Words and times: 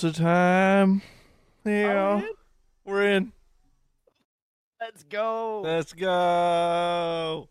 Tulsa 0.00 0.18
time. 0.18 1.02
Are 1.66 1.70
Yeah, 1.70 2.14
we 2.16 2.22
in? 2.22 2.28
we're 2.86 3.06
in. 3.10 3.32
Let's 4.80 5.02
go. 5.04 5.60
Let's 5.60 5.92
go. 5.92 7.48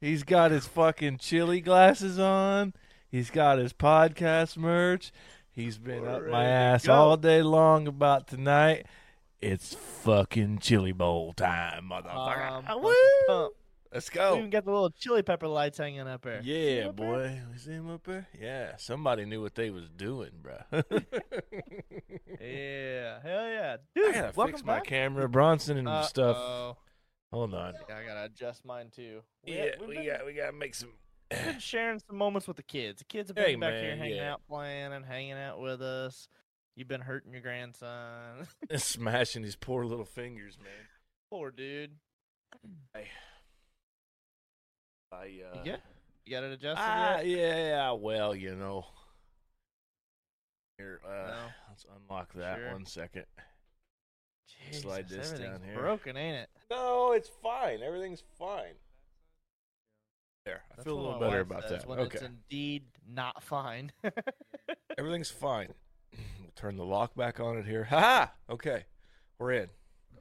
He's 0.00 0.22
got 0.22 0.52
his 0.52 0.68
fucking 0.68 1.18
chili 1.18 1.60
glasses 1.60 2.16
on. 2.20 2.74
He's 3.10 3.30
got 3.30 3.58
his 3.58 3.72
podcast 3.72 4.56
merch. 4.56 5.10
He's 5.50 5.78
been 5.78 6.02
We're 6.02 6.26
up 6.26 6.26
my 6.28 6.44
ass 6.44 6.86
go. 6.86 6.92
all 6.94 7.16
day 7.16 7.42
long 7.42 7.88
about 7.88 8.28
tonight. 8.28 8.86
It's 9.42 9.74
fucking 9.74 10.58
chili 10.60 10.92
bowl 10.92 11.32
time, 11.32 11.90
motherfucker. 11.90 12.70
Um, 12.70 13.50
Let's 13.92 14.08
We 14.10 14.14
go. 14.14 14.36
even 14.38 14.50
got 14.50 14.64
the 14.64 14.70
little 14.70 14.90
chili 14.90 15.22
pepper 15.22 15.48
lights 15.48 15.78
hanging 15.78 16.06
up 16.06 16.22
there. 16.22 16.40
Yeah, 16.44 16.88
up 16.88 16.96
there? 16.96 17.06
boy. 17.06 17.40
You 17.52 17.58
see 17.58 17.70
him 17.72 17.90
up 17.90 18.04
there? 18.04 18.28
Yeah, 18.40 18.76
somebody 18.76 19.24
knew 19.24 19.42
what 19.42 19.54
they 19.56 19.70
was 19.70 19.88
doing, 19.90 20.30
bro. 20.42 20.58
Yeah, 22.40 23.20
hell 23.22 23.48
yeah, 23.48 23.76
Dude, 23.94 24.14
I 24.16 24.20
gotta 24.32 24.32
fix 24.46 24.64
my 24.64 24.76
back. 24.76 24.84
camera, 24.86 25.28
Bronson, 25.28 25.76
and 25.76 26.04
stuff. 26.06 26.36
Uh-oh. 26.36 26.76
Hold 27.32 27.54
on. 27.54 27.74
Yeah, 27.88 27.96
I 27.96 28.04
gotta 28.06 28.24
adjust 28.24 28.64
mine 28.64 28.90
too. 28.94 29.20
We- 29.44 29.54
Yeah, 29.56 29.70
we've 29.78 29.88
we 29.88 29.94
been, 29.96 30.06
got 30.06 30.26
we 30.26 30.32
gotta 30.32 30.52
make 30.52 30.74
some. 30.74 30.90
been 31.28 31.58
sharing 31.58 31.98
some 31.98 32.16
moments 32.16 32.48
with 32.48 32.56
the 32.56 32.62
kids. 32.62 32.98
The 33.00 33.04
kids 33.04 33.28
have 33.28 33.36
been 33.36 33.44
Hey, 33.44 33.54
back 33.56 33.74
here 33.74 33.96
hanging 33.96 34.16
yeah. 34.16 34.32
out, 34.32 34.40
playing, 34.48 34.92
and 34.92 35.04
hanging 35.04 35.32
out 35.34 35.60
with 35.60 35.82
us. 35.82 36.28
You've 36.76 36.88
been 36.88 37.02
hurting 37.02 37.32
your 37.32 37.42
grandson. 37.42 38.46
smashing 38.76 39.42
his 39.42 39.56
poor 39.56 39.84
little 39.84 40.04
fingers, 40.06 40.56
man. 40.58 40.86
Poor 41.30 41.50
dude. 41.50 41.92
I, 45.12 45.16
uh, 45.52 45.62
You? 45.64 45.74
You 46.24 46.32
got 46.32 46.44
it 46.44 46.52
adjusted 46.52 46.82
ah, 46.82 47.16
yet? 47.18 47.26
yeah, 47.26 47.56
yeah. 47.56 47.92
Well, 47.92 48.34
you 48.34 48.54
know. 48.54 48.86
Here, 50.78 51.00
uh, 51.04 51.08
No. 51.08 51.46
let's 51.68 51.86
unlock 51.96 52.32
that 52.34 52.58
Sure. 52.58 52.72
one 52.72 52.86
second. 52.86 53.26
slide 54.72 55.08
this 55.08 55.32
down 55.32 55.62
here. 55.62 55.74
Broken, 55.74 56.16
ain't 56.16 56.36
it? 56.36 56.50
No, 56.70 57.12
it's 57.12 57.28
fine. 57.28 57.82
Everything's 57.82 58.22
fine. 58.38 58.74
There, 60.44 60.62
I 60.70 60.76
That's 60.76 60.84
feel 60.84 60.98
a 60.98 61.00
little 61.00 61.20
better 61.20 61.40
about 61.40 61.62
says 61.62 61.82
that. 61.82 61.86
When 61.86 61.98
Okay, 62.00 62.14
it's 62.14 62.22
indeed 62.22 62.84
not 63.06 63.42
fine. 63.42 63.92
everything's 64.98 65.30
fine. 65.30 65.74
We'll 66.12 66.52
turn 66.56 66.76
the 66.76 66.84
lock 66.84 67.14
back 67.14 67.40
on 67.40 67.58
it 67.58 67.66
here. 67.66 67.84
Ha! 67.84 68.00
ha! 68.00 68.32
Okay, 68.48 68.84
we're 69.38 69.52
in. 69.52 69.70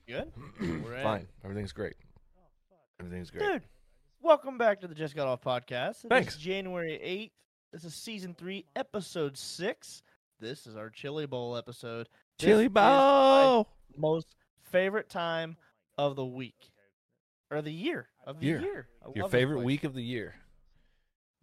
Good. 0.08 0.32
We're 0.60 0.96
in. 0.96 1.04
Fine. 1.04 1.28
Everything's 1.44 1.72
great. 1.72 1.96
Oh, 2.36 2.76
Everything's 3.00 3.30
great. 3.30 3.46
Dude, 3.48 3.64
welcome 4.22 4.58
back 4.58 4.82
to 4.82 4.88
the 4.88 4.96
Just 4.96 5.16
Got 5.16 5.28
Off 5.28 5.42
podcast. 5.42 6.06
It 6.06 6.10
Thanks. 6.10 6.38
January 6.38 7.00
8th. 7.04 7.32
This 7.74 7.84
is 7.84 7.94
season 7.96 8.34
three, 8.38 8.66
episode 8.76 9.38
six. 9.38 10.02
This 10.40 10.66
is 10.66 10.76
our 10.76 10.90
Chili 10.90 11.26
Bowl 11.28 11.56
episode. 11.56 12.08
Chili 12.40 12.68
bowl. 12.68 13.68
most 13.98 14.36
favorite 14.72 15.10
time 15.10 15.58
of 15.98 16.16
the 16.16 16.26
week. 16.26 16.72
Or 17.52 17.62
the 17.62 17.72
year. 17.74 18.08
Of 18.26 18.40
the 18.40 18.46
Year. 18.48 18.62
year. 18.62 18.88
Your 19.16 19.24
love 19.24 19.32
favorite 19.32 19.64
week 19.64 19.84
of 19.84 19.94
the 19.94 20.04
year. 20.04 20.36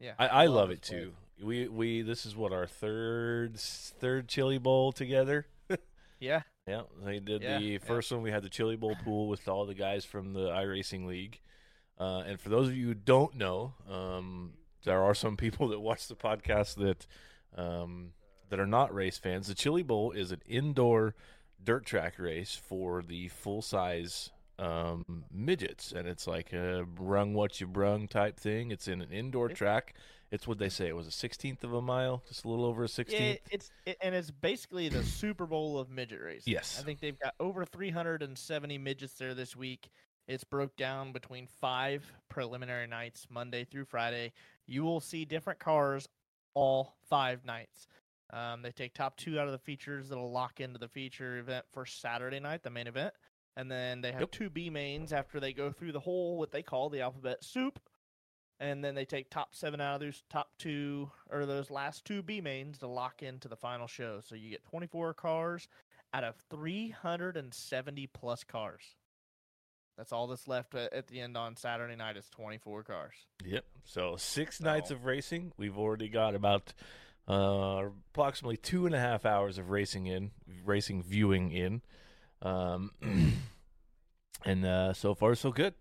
Yeah. 0.01 0.13
I, 0.19 0.27
I 0.29 0.47
love 0.47 0.69
this 0.71 0.79
it 0.79 0.83
too. 0.83 1.13
We 1.43 1.69
we 1.69 2.03
this 2.03 2.25
is 2.25 2.35
what 2.37 2.53
our 2.53 2.67
third 2.67 3.57
third 3.59 4.29
chili 4.29 4.59
bowl 4.59 4.93
together. 4.93 5.47
Yeah. 6.19 6.43
Yeah, 6.67 6.83
they 7.05 7.19
did 7.21 7.43
Yeah, 7.43 7.59
the 7.59 7.65
yeah. 7.65 7.79
first 7.79 8.11
one. 8.11 8.23
We 8.23 8.31
had 8.31 8.43
the 8.43 8.49
chili 8.49 8.75
bowl 8.75 8.97
pool 9.05 9.29
with 9.29 9.47
all 9.49 9.67
the 9.67 9.75
guys 9.75 10.07
from 10.07 10.33
the 10.33 10.49
iRacing 10.49 11.07
League. 11.07 11.43
Uh, 11.99 12.23
and 12.27 12.41
for 12.41 12.49
those 12.51 12.69
of 12.69 12.77
you 12.77 12.87
who 12.89 12.95
don't 12.95 13.35
know, 13.37 13.75
um, 13.91 14.53
there 14.85 15.03
are 15.03 15.15
some 15.15 15.37
people 15.37 15.69
that 15.69 15.81
watch 15.81 16.09
the 16.09 16.15
podcast 16.17 16.77
that 16.77 17.07
um, 17.57 18.13
that 18.51 18.61
are 18.61 18.67
not 18.67 18.95
race 18.95 19.19
fans. 19.19 19.47
The 19.49 19.55
Chili 19.55 19.83
Bowl 19.83 20.13
is 20.13 20.31
an 20.31 20.43
indoor 20.47 21.15
dirt 21.63 21.85
track 21.87 22.19
race 22.19 22.55
for 22.55 23.03
the 23.03 23.29
full 23.29 23.63
size 23.63 24.31
um, 24.59 25.25
midgets, 25.33 25.93
and 25.93 26.07
it's 26.07 26.27
like 26.27 26.53
a 26.53 26.85
brung 26.87 27.35
what 27.35 27.61
you 27.61 27.67
brung 27.67 28.09
type 28.09 28.39
thing. 28.39 28.71
It's 28.71 28.89
in 28.89 29.01
an 29.01 29.11
indoor 29.11 29.49
track. 29.49 29.95
It's 30.31 30.47
what 30.47 30.59
they 30.59 30.69
say. 30.69 30.89
It 30.89 30.97
was 30.97 31.07
a 31.07 31.13
sixteenth 31.13 31.63
of 31.65 31.73
a 31.73 31.81
mile, 31.81 32.23
just 32.29 32.45
a 32.45 32.49
little 32.49 32.65
over 32.65 32.83
a 32.83 32.87
Yeah, 32.87 32.89
sixteenth. 32.89 33.39
it's 33.51 33.71
it, 33.87 33.97
and 34.03 34.15
it's 34.15 34.31
basically 34.31 34.89
the 34.89 35.03
Super 35.05 35.47
Bowl 35.47 35.79
of 35.79 35.89
midget 35.89 36.21
racing. 36.21 36.53
Yes. 36.53 36.79
I 36.81 36.85
think 36.85 37.01
they've 37.01 37.19
got 37.19 37.35
over 37.39 37.65
370 37.65 38.77
midgets 38.79 39.15
there 39.15 39.35
this 39.35 39.55
week. 39.55 39.89
It's 40.27 40.45
broke 40.45 40.77
down 40.77 41.13
between 41.13 41.47
five 41.47 42.05
preliminary 42.29 42.87
nights, 42.87 43.27
Monday 43.31 43.65
through 43.65 43.85
Friday. 43.85 44.33
You 44.67 44.83
will 44.85 45.01
see 45.01 45.25
different 45.25 45.59
cars 45.59 46.09
all 46.55 46.97
five 47.09 47.45
nights. 47.45 47.87
Um, 48.33 48.63
they 48.63 48.73
take 48.73 48.93
top 48.93 49.17
two 49.17 49.39
out 49.39 49.47
of 49.47 49.53
the 49.53 49.59
features 49.59 50.09
that'll 50.09 50.33
lock 50.33 50.61
into 50.61 50.79
the 50.79 50.89
feature 50.89 51.39
event 51.39 51.65
for 51.73 51.87
Saturday 51.87 52.41
night, 52.41 52.65
the 52.65 52.71
main 52.71 52.89
event, 52.89 53.15
and 53.57 53.71
then 53.71 54.01
they 54.01 54.11
have 54.11 54.23
Yep. 54.23 54.31
two 54.33 54.51
B 54.51 54.69
mains 54.69 55.13
after 55.13 55.39
they 55.39 55.53
go 55.53 55.71
through 55.71 55.93
the 55.93 56.01
whole 56.01 56.39
what 56.39 56.51
they 56.51 56.63
call 56.63 56.91
the 56.91 57.01
alphabet 57.03 57.45
soup 57.45 57.79
and 58.59 58.83
then 58.83 58.95
they 58.95 59.05
take 59.05 59.29
top 59.31 59.55
seven 59.55 59.81
out 59.81 59.95
of 59.95 60.01
those 60.01 60.23
top 60.31 60.51
two 60.59 61.11
or 61.31 61.47
those 61.47 61.71
last 61.71 62.05
two 62.05 62.23
B 62.23 62.41
mains 62.41 62.79
to 62.79 62.87
lock 62.87 63.23
into 63.23 63.49
the 63.49 63.57
final 63.57 63.87
show. 63.87 64.21
So 64.21 64.35
you 64.35 64.51
get 64.51 64.65
24 64.65 65.15
cars 65.15 65.69
out 66.15 66.25
of 66.25 66.37
370 66.51 68.07
plus 68.09 68.45
cars. 68.45 68.97
That's 69.97 70.13
all 70.13 70.27
that's 70.27 70.47
left 70.47 70.75
at, 70.75 70.93
at 70.93 71.07
the 71.09 71.21
end 71.21 71.37
on 71.37 71.57
Saturday 71.57 71.97
night 71.97 72.17
is 72.17 72.29
24 72.31 72.83
cars. 72.83 73.15
Yep. 73.45 73.65
So 73.85 74.17
six 74.17 74.61
nights 74.61 74.91
of 74.91 75.05
racing. 75.05 75.53
We've 75.57 75.79
already 75.79 76.09
got 76.09 76.35
about 76.35 76.75
uh, 77.29 77.85
approximately 78.13 78.57
two 78.59 78.87
and 78.87 78.95
a 78.95 78.99
half 78.99 79.25
hours 79.25 79.59
of 79.59 79.71
racing 79.71 80.07
in, 80.07 80.33
racing 80.65 81.03
viewing 81.03 81.51
in, 81.51 81.83
um, 82.43 82.91
and 84.45 84.65
uh, 84.67 84.93
so 84.93 85.15
far 85.15 85.35
so 85.35 85.51
good. 85.51 85.75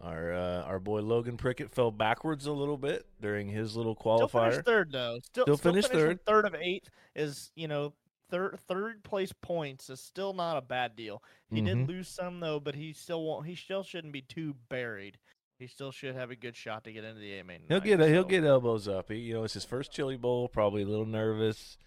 Our 0.00 0.34
uh, 0.34 0.62
our 0.64 0.80
boy 0.80 1.00
Logan 1.00 1.36
Prickett 1.36 1.70
fell 1.70 1.90
backwards 1.90 2.46
a 2.46 2.52
little 2.52 2.76
bit 2.76 3.06
during 3.22 3.48
his 3.48 3.76
little 3.76 3.94
Still 3.98 4.18
qualifier. 4.28 4.50
finished 4.50 4.66
third 4.66 4.92
though. 4.92 5.18
Still, 5.22 5.44
Still 5.44 5.56
finished 5.56 5.88
finishing 5.88 6.18
third. 6.18 6.26
Third 6.26 6.44
of 6.46 6.54
eight 6.56 6.88
is 7.14 7.50
you 7.54 7.68
know 7.68 7.94
third 8.34 8.58
third 8.68 9.04
place 9.04 9.32
points 9.32 9.88
is 9.90 10.00
still 10.00 10.32
not 10.32 10.56
a 10.56 10.60
bad 10.62 10.96
deal. 10.96 11.22
He 11.50 11.60
Mhm. 11.60 11.64
did 11.66 11.88
lose 11.88 12.08
some 12.08 12.40
though, 12.40 12.58
but 12.60 12.74
he 12.74 12.92
still 12.92 13.22
won't. 13.24 13.46
He 13.46 13.54
still 13.54 13.82
shouldn't 13.82 14.12
be 14.12 14.22
too 14.22 14.54
buried. 14.68 15.18
He 15.58 15.66
still 15.68 15.92
should 15.92 16.16
have 16.16 16.30
a 16.32 16.36
good 16.36 16.56
shot 16.56 16.82
to 16.84 16.92
get 16.92 17.04
into 17.04 17.20
the 17.20 17.38
A 17.38 17.44
main. 17.44 17.62
He'll 17.68 17.80
get 17.80 18.00
a, 18.00 18.08
he'll 18.08 18.24
get 18.24 18.42
elbows 18.44 18.88
up. 18.88 19.10
He, 19.10 19.18
you 19.18 19.34
know, 19.34 19.44
it's 19.44 19.54
his 19.54 19.64
first 19.64 19.92
chili 19.92 20.16
bowl. 20.16 20.48
Probably 20.48 20.82
a 20.82 20.86
little 20.86 21.06
nervous. 21.06 21.78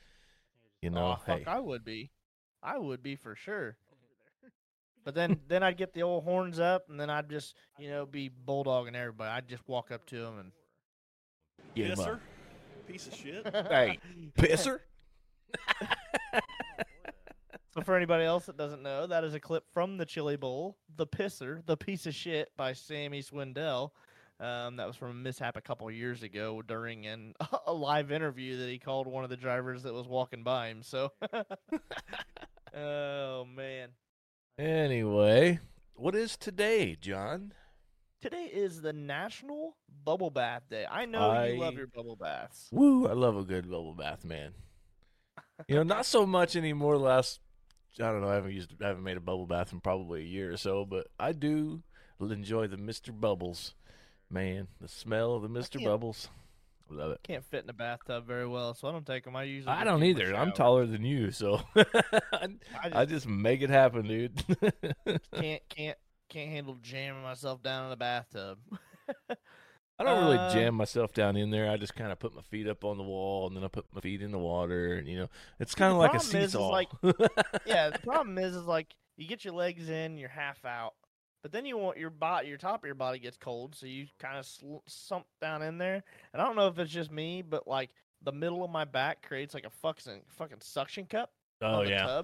You 0.81 0.89
know, 0.91 1.11
oh, 1.11 1.15
fuck, 1.25 1.47
I 1.47 1.59
would 1.59 1.83
be. 1.83 2.11
I 2.63 2.77
would 2.77 3.03
be 3.03 3.15
for 3.15 3.35
sure. 3.35 3.77
But 5.03 5.15
then, 5.15 5.41
then 5.47 5.63
I'd 5.63 5.77
get 5.77 5.93
the 5.93 6.03
old 6.03 6.23
horns 6.23 6.59
up, 6.59 6.89
and 6.89 6.99
then 6.99 7.09
I'd 7.09 7.29
just, 7.29 7.55
you 7.77 7.89
know, 7.89 8.05
be 8.05 8.29
bulldogging 8.29 8.95
everybody. 8.95 9.29
I'd 9.31 9.47
just 9.47 9.67
walk 9.67 9.91
up 9.91 10.05
to 10.07 10.17
them 10.17 10.51
get 11.75 11.87
him 11.91 11.99
up. 11.99 12.07
Pisser. 12.07 12.19
Piece 12.87 13.07
of 13.07 13.15
shit. 13.15 13.45
Hey, 13.53 13.99
pisser. 14.37 14.79
So 17.77 17.83
for 17.83 17.95
anybody 17.95 18.25
else 18.25 18.47
that 18.47 18.57
doesn't 18.57 18.81
know, 18.81 19.05
that 19.05 19.23
is 19.23 19.35
a 19.35 19.39
clip 19.39 19.63
from 19.71 19.97
the 19.97 20.05
Chili 20.05 20.35
Bowl, 20.35 20.79
"The 20.95 21.05
Pisser," 21.05 21.63
the 21.67 21.77
piece 21.77 22.07
of 22.07 22.15
shit 22.15 22.49
by 22.57 22.73
Sammy 22.73 23.21
Swindell. 23.21 23.91
Um, 24.39 24.77
that 24.77 24.87
was 24.87 24.95
from 24.95 25.11
a 25.11 25.13
mishap 25.13 25.57
a 25.57 25.61
couple 25.61 25.91
years 25.91 26.23
ago 26.23 26.63
during 26.63 27.05
an, 27.05 27.35
a 27.67 27.73
live 27.73 28.11
interview 28.11 28.57
that 28.57 28.67
he 28.67 28.79
called 28.79 29.05
one 29.05 29.23
of 29.23 29.29
the 29.29 29.37
drivers 29.37 29.83
that 29.83 29.93
was 29.93 30.07
walking 30.07 30.43
by 30.43 30.69
him. 30.69 30.81
So, 30.81 31.11
oh 32.75 33.45
man. 33.45 33.89
Anyway, 34.57 35.59
what 35.93 36.15
is 36.15 36.35
today, 36.35 36.97
John? 36.99 37.53
Today 38.21 38.49
is 38.51 38.81
the 38.81 38.93
National 38.93 39.77
Bubble 40.03 40.31
Bath 40.31 40.63
Day. 40.67 40.87
I 40.89 41.05
know 41.05 41.43
you 41.43 41.59
love 41.59 41.75
your 41.75 41.85
bubble 41.85 42.15
baths. 42.15 42.69
Woo! 42.71 43.07
I 43.07 43.13
love 43.13 43.37
a 43.37 43.43
good 43.43 43.69
bubble 43.69 43.93
bath, 43.93 44.25
man. 44.25 44.53
You 45.67 45.75
know, 45.75 45.83
not 45.83 46.05
so 46.05 46.25
much 46.25 46.55
anymore. 46.55 46.97
Last, 46.97 47.39
I 47.99 48.03
don't 48.03 48.21
know. 48.21 48.29
I 48.29 48.35
haven't 48.35 48.53
used, 48.53 48.73
I 48.81 48.87
haven't 48.87 49.03
made 49.03 49.17
a 49.17 49.21
bubble 49.21 49.47
bath 49.47 49.73
in 49.73 49.79
probably 49.79 50.21
a 50.21 50.25
year 50.25 50.51
or 50.51 50.57
so, 50.57 50.85
but 50.85 51.07
I 51.19 51.31
do 51.31 51.81
enjoy 52.19 52.67
the 52.67 52.77
Mister 52.77 53.11
Bubbles, 53.11 53.73
man. 54.29 54.67
The 54.79 54.87
smell 54.87 55.33
of 55.33 55.41
the 55.41 55.49
Mister 55.49 55.79
Bubbles, 55.79 56.29
love 56.89 57.11
it. 57.11 57.19
Can't 57.23 57.43
fit 57.45 57.63
in 57.63 57.69
a 57.69 57.73
bathtub 57.73 58.27
very 58.27 58.47
well, 58.47 58.73
so 58.75 58.87
I 58.87 58.91
don't 58.91 59.05
take 59.05 59.23
them. 59.23 59.35
I 59.35 59.43
usually 59.43 59.73
I 59.73 59.83
don't 59.83 60.03
either. 60.03 60.35
I'm 60.35 60.51
taller 60.51 60.85
than 60.85 61.03
you, 61.03 61.31
so 61.31 61.61
I, 61.75 61.85
I 62.33 62.49
I 62.93 63.05
just 63.05 63.09
just 63.09 63.27
make 63.27 63.61
it 63.61 63.69
happen, 63.69 64.07
dude. 64.07 64.43
can't 65.33 65.61
can't 65.69 65.97
can't 66.29 66.49
handle 66.49 66.77
jamming 66.81 67.23
myself 67.23 67.63
down 67.63 67.85
in 67.85 67.89
the 67.89 67.97
bathtub. 67.97 68.59
I 69.99 70.03
don't 70.03 70.23
really 70.25 70.37
Uh, 70.37 70.53
jam 70.53 70.75
myself 70.75 71.11
down 71.13 71.35
in 71.37 71.49
there. 71.49 71.69
I 71.71 71.77
just 71.77 71.95
kind 71.95 72.11
of 72.11 72.19
put 72.19 72.35
my 72.35 72.41
feet 72.43 72.67
up 72.67 72.83
on 72.83 72.97
the 72.97 73.03
wall, 73.03 73.47
and 73.47 73.55
then 73.55 73.63
I 73.63 73.67
put 73.67 73.85
my 73.93 73.99
feet 74.01 74.21
in 74.21 74.31
the 74.31 74.37
water, 74.37 74.93
and 74.95 75.07
you 75.07 75.17
know, 75.17 75.29
it's 75.59 75.73
kind 75.73 75.91
of 75.91 75.97
like 75.97 76.11
a 76.13 76.19
problem 76.19 76.35
is- 76.37 76.43
is 76.45 76.51
seesaw. 76.51 76.67
like- 76.69 76.89
yeah, 77.65 77.89
the 77.89 77.99
problem 78.03 78.37
is, 78.37 78.55
is 78.55 78.63
like 78.65 78.93
you 79.15 79.27
get 79.27 79.43
your 79.43 79.55
legs 79.55 79.89
in, 79.89 80.17
you're 80.17 80.29
half 80.29 80.63
out, 80.65 80.93
but 81.41 81.51
then 81.51 81.65
you 81.65 81.77
want 81.77 81.97
your 81.97 82.11
body, 82.11 82.47
your 82.47 82.57
top 82.57 82.83
of 82.83 82.85
your 82.85 82.93
body 82.95 83.17
gets 83.17 83.37
cold, 83.37 83.73
so 83.75 83.87
you 83.87 84.05
kind 84.19 84.37
of 84.37 84.45
sl- 84.45 84.77
sump 84.85 85.25
down 85.41 85.63
in 85.63 85.77
there. 85.79 86.03
And 86.33 86.41
I 86.41 86.45
don't 86.45 86.55
know 86.55 86.67
if 86.67 86.77
it's 86.77 86.91
just 86.91 87.11
me, 87.11 87.41
but 87.41 87.67
like 87.67 87.89
the 88.21 88.31
middle 88.31 88.63
of 88.63 88.69
my 88.69 88.85
back 88.85 89.21
creates 89.27 89.53
like 89.55 89.65
a 89.65 89.69
fucking 89.69 90.21
fucking 90.37 90.57
suction 90.61 91.05
cup. 91.07 91.31
Oh 91.61 91.81
yeah. 91.81 92.21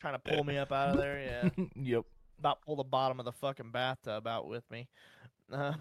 trying 0.00 0.14
to 0.14 0.18
pull 0.18 0.42
me 0.42 0.58
up 0.58 0.72
out 0.72 0.90
of 0.90 0.96
there. 0.96 1.50
Yeah, 1.56 1.64
yep. 1.76 2.04
about 2.38 2.60
pull 2.62 2.74
the 2.76 2.82
bottom 2.84 3.18
of 3.20 3.24
the 3.24 3.32
fucking 3.32 3.70
bathtub 3.70 4.26
out 4.26 4.48
with 4.48 4.68
me. 4.70 4.88
Uh, 5.52 5.74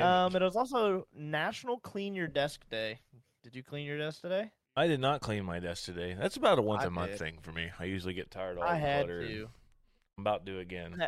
um, 0.00 0.36
it 0.36 0.42
was 0.42 0.56
also 0.56 1.06
National 1.14 1.78
Clean 1.78 2.14
Your 2.14 2.26
Desk 2.26 2.60
Day. 2.70 2.98
Did 3.42 3.56
you 3.56 3.62
clean 3.62 3.86
your 3.86 3.98
desk 3.98 4.20
today? 4.20 4.50
I 4.76 4.86
did 4.86 5.00
not 5.00 5.20
clean 5.20 5.44
my 5.44 5.60
desk 5.60 5.84
today. 5.84 6.16
That's 6.18 6.36
about 6.36 6.58
a 6.58 6.62
once 6.62 6.82
I 6.82 6.86
a 6.86 6.90
month 6.90 7.12
did. 7.12 7.18
thing 7.18 7.38
for 7.42 7.52
me. 7.52 7.70
I 7.78 7.84
usually 7.84 8.14
get 8.14 8.30
tired 8.30 8.56
of 8.56 8.62
all 8.62 8.68
I 8.68 8.74
the 8.74 8.80
had 8.80 9.06
clutter. 9.06 9.26
to. 9.26 9.48
I'm 10.16 10.22
about 10.22 10.46
to 10.46 10.58
again. 10.58 11.02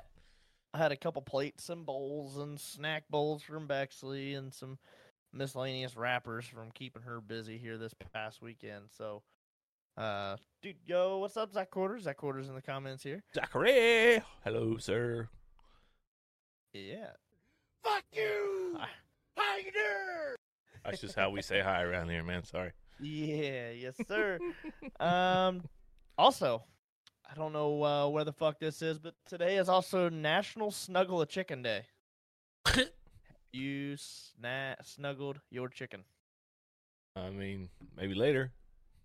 I 0.75 0.79
had 0.79 0.93
a 0.93 0.97
couple 0.97 1.23
plates 1.23 1.69
and 1.69 1.87
bowls 1.87 2.37
and 2.37 2.59
snack 2.59 3.05
bowls 3.09 3.43
from 3.43 3.67
Bexley 3.67 4.35
and 4.35 4.53
some 4.53 4.79
miscellaneous 5.33 5.97
wrappers 5.97 6.47
from 6.47 6.71
keeping 6.73 7.03
her 7.03 7.21
busy 7.21 7.59
here 7.59 7.79
this 7.79 7.95
past 8.13 8.43
weekend. 8.43 8.87
So, 8.91 9.23
uh, 9.97 10.37
dude, 10.63 10.77
yo, 10.85 11.19
what's 11.19 11.37
up, 11.37 11.53
Zach 11.53 11.71
Quarters? 11.71 12.03
Zach 12.03 12.17
Quarters 12.17 12.49
in 12.49 12.55
the 12.55 12.63
comments 12.63 13.03
here. 13.03 13.23
Zachary, 13.35 14.21
hello, 14.45 14.77
sir. 14.79 15.29
Yeah. 16.73 17.11
Fuck 17.85 18.05
you! 18.13 18.77
Hi. 18.79 18.89
How 19.37 19.57
you 19.59 19.65
doing? 19.73 20.37
That's 20.85 21.01
just 21.01 21.15
how 21.15 21.31
we 21.31 21.43
say 21.43 21.61
hi 21.61 21.83
around 21.83 22.09
here, 22.09 22.23
man. 22.23 22.45
Sorry. 22.45 22.73
Yeah, 23.01 23.71
yes, 23.71 23.95
sir. 24.09 24.39
um, 25.01 25.63
also, 26.17 26.65
I 27.31 27.35
don't 27.35 27.53
know 27.53 27.83
uh, 27.85 28.09
where 28.09 28.25
the 28.25 28.33
fuck 28.33 28.59
this 28.59 28.83
is, 28.83 28.99
but 28.99 29.15
today 29.27 29.57
is 29.57 29.69
also 29.69 30.09
National 30.09 30.71
Snuggle 30.71 31.21
a 31.21 31.27
Chicken 31.27 31.63
Day. 31.63 31.83
you 33.53 33.97
sna- 33.97 34.77
snuggled 34.83 35.41
your 35.51 35.69
chicken. 35.69 36.05
I 37.17 37.31
mean, 37.31 37.69
maybe 37.97 38.15
later. 38.15 38.53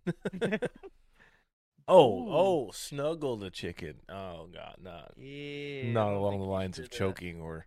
Oh, 1.92 2.28
oh, 2.30 2.70
snuggle 2.70 3.36
the 3.36 3.50
chicken. 3.50 3.94
Oh 4.08 4.46
God, 4.54 4.76
not 4.80 5.12
Yeah. 5.16 5.90
Not 5.90 6.12
along 6.12 6.38
the 6.38 6.44
lines 6.46 6.78
of 6.78 6.84
do 6.84 6.88
that. 6.90 6.96
choking 6.96 7.40
or 7.40 7.66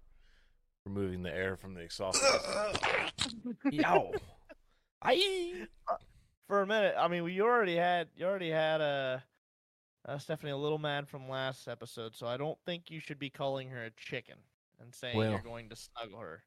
removing 0.85 1.23
the 1.23 1.33
air 1.33 1.55
from 1.55 1.73
the 1.73 1.81
esophagus. 1.81 3.33
Yow. 3.71 4.11
Aye. 5.01 5.65
For 6.47 6.61
a 6.61 6.67
minute, 6.67 6.95
I 6.97 7.07
mean, 7.07 7.23
we 7.23 7.41
already 7.41 7.75
had 7.75 8.09
you 8.15 8.25
already 8.25 8.49
had 8.51 8.81
uh, 8.81 9.19
uh, 10.07 10.17
Stephanie 10.17 10.51
a 10.51 10.57
little 10.57 10.77
mad 10.77 11.07
from 11.07 11.29
last 11.29 11.67
episode, 11.67 12.15
so 12.15 12.27
I 12.27 12.37
don't 12.37 12.57
think 12.65 12.89
you 12.89 12.99
should 12.99 13.19
be 13.19 13.29
calling 13.29 13.69
her 13.69 13.85
a 13.85 13.91
chicken 13.91 14.35
and 14.81 14.93
saying 14.93 15.17
Well. 15.17 15.31
you're 15.31 15.39
going 15.39 15.69
to 15.69 15.75
snuggle 15.75 16.19
her. 16.19 16.43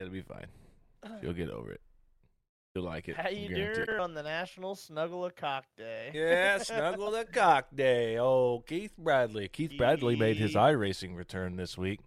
It'll 0.00 0.12
be 0.12 0.22
fine. 0.22 0.46
You'll 1.22 1.34
get 1.34 1.50
over 1.50 1.70
it. 1.70 1.80
You'll 2.74 2.84
like 2.86 3.08
it. 3.08 3.16
How 3.16 3.28
you 3.28 3.54
doing 3.54 4.00
on 4.00 4.14
the 4.14 4.22
National 4.24 4.74
Snuggle 4.74 5.26
a 5.26 5.30
Cock 5.30 5.64
Day? 5.76 6.10
Yeah, 6.12 6.58
snuggle 6.58 7.12
the 7.12 7.24
cock 7.32 7.66
day. 7.72 8.18
Oh, 8.18 8.64
Keith 8.66 8.96
Bradley. 8.98 9.46
Keith 9.46 9.74
Bradley 9.78 10.16
made 10.16 10.38
his 10.38 10.56
iRacing 10.56 11.14
return 11.14 11.54
this 11.54 11.78
week. 11.78 12.00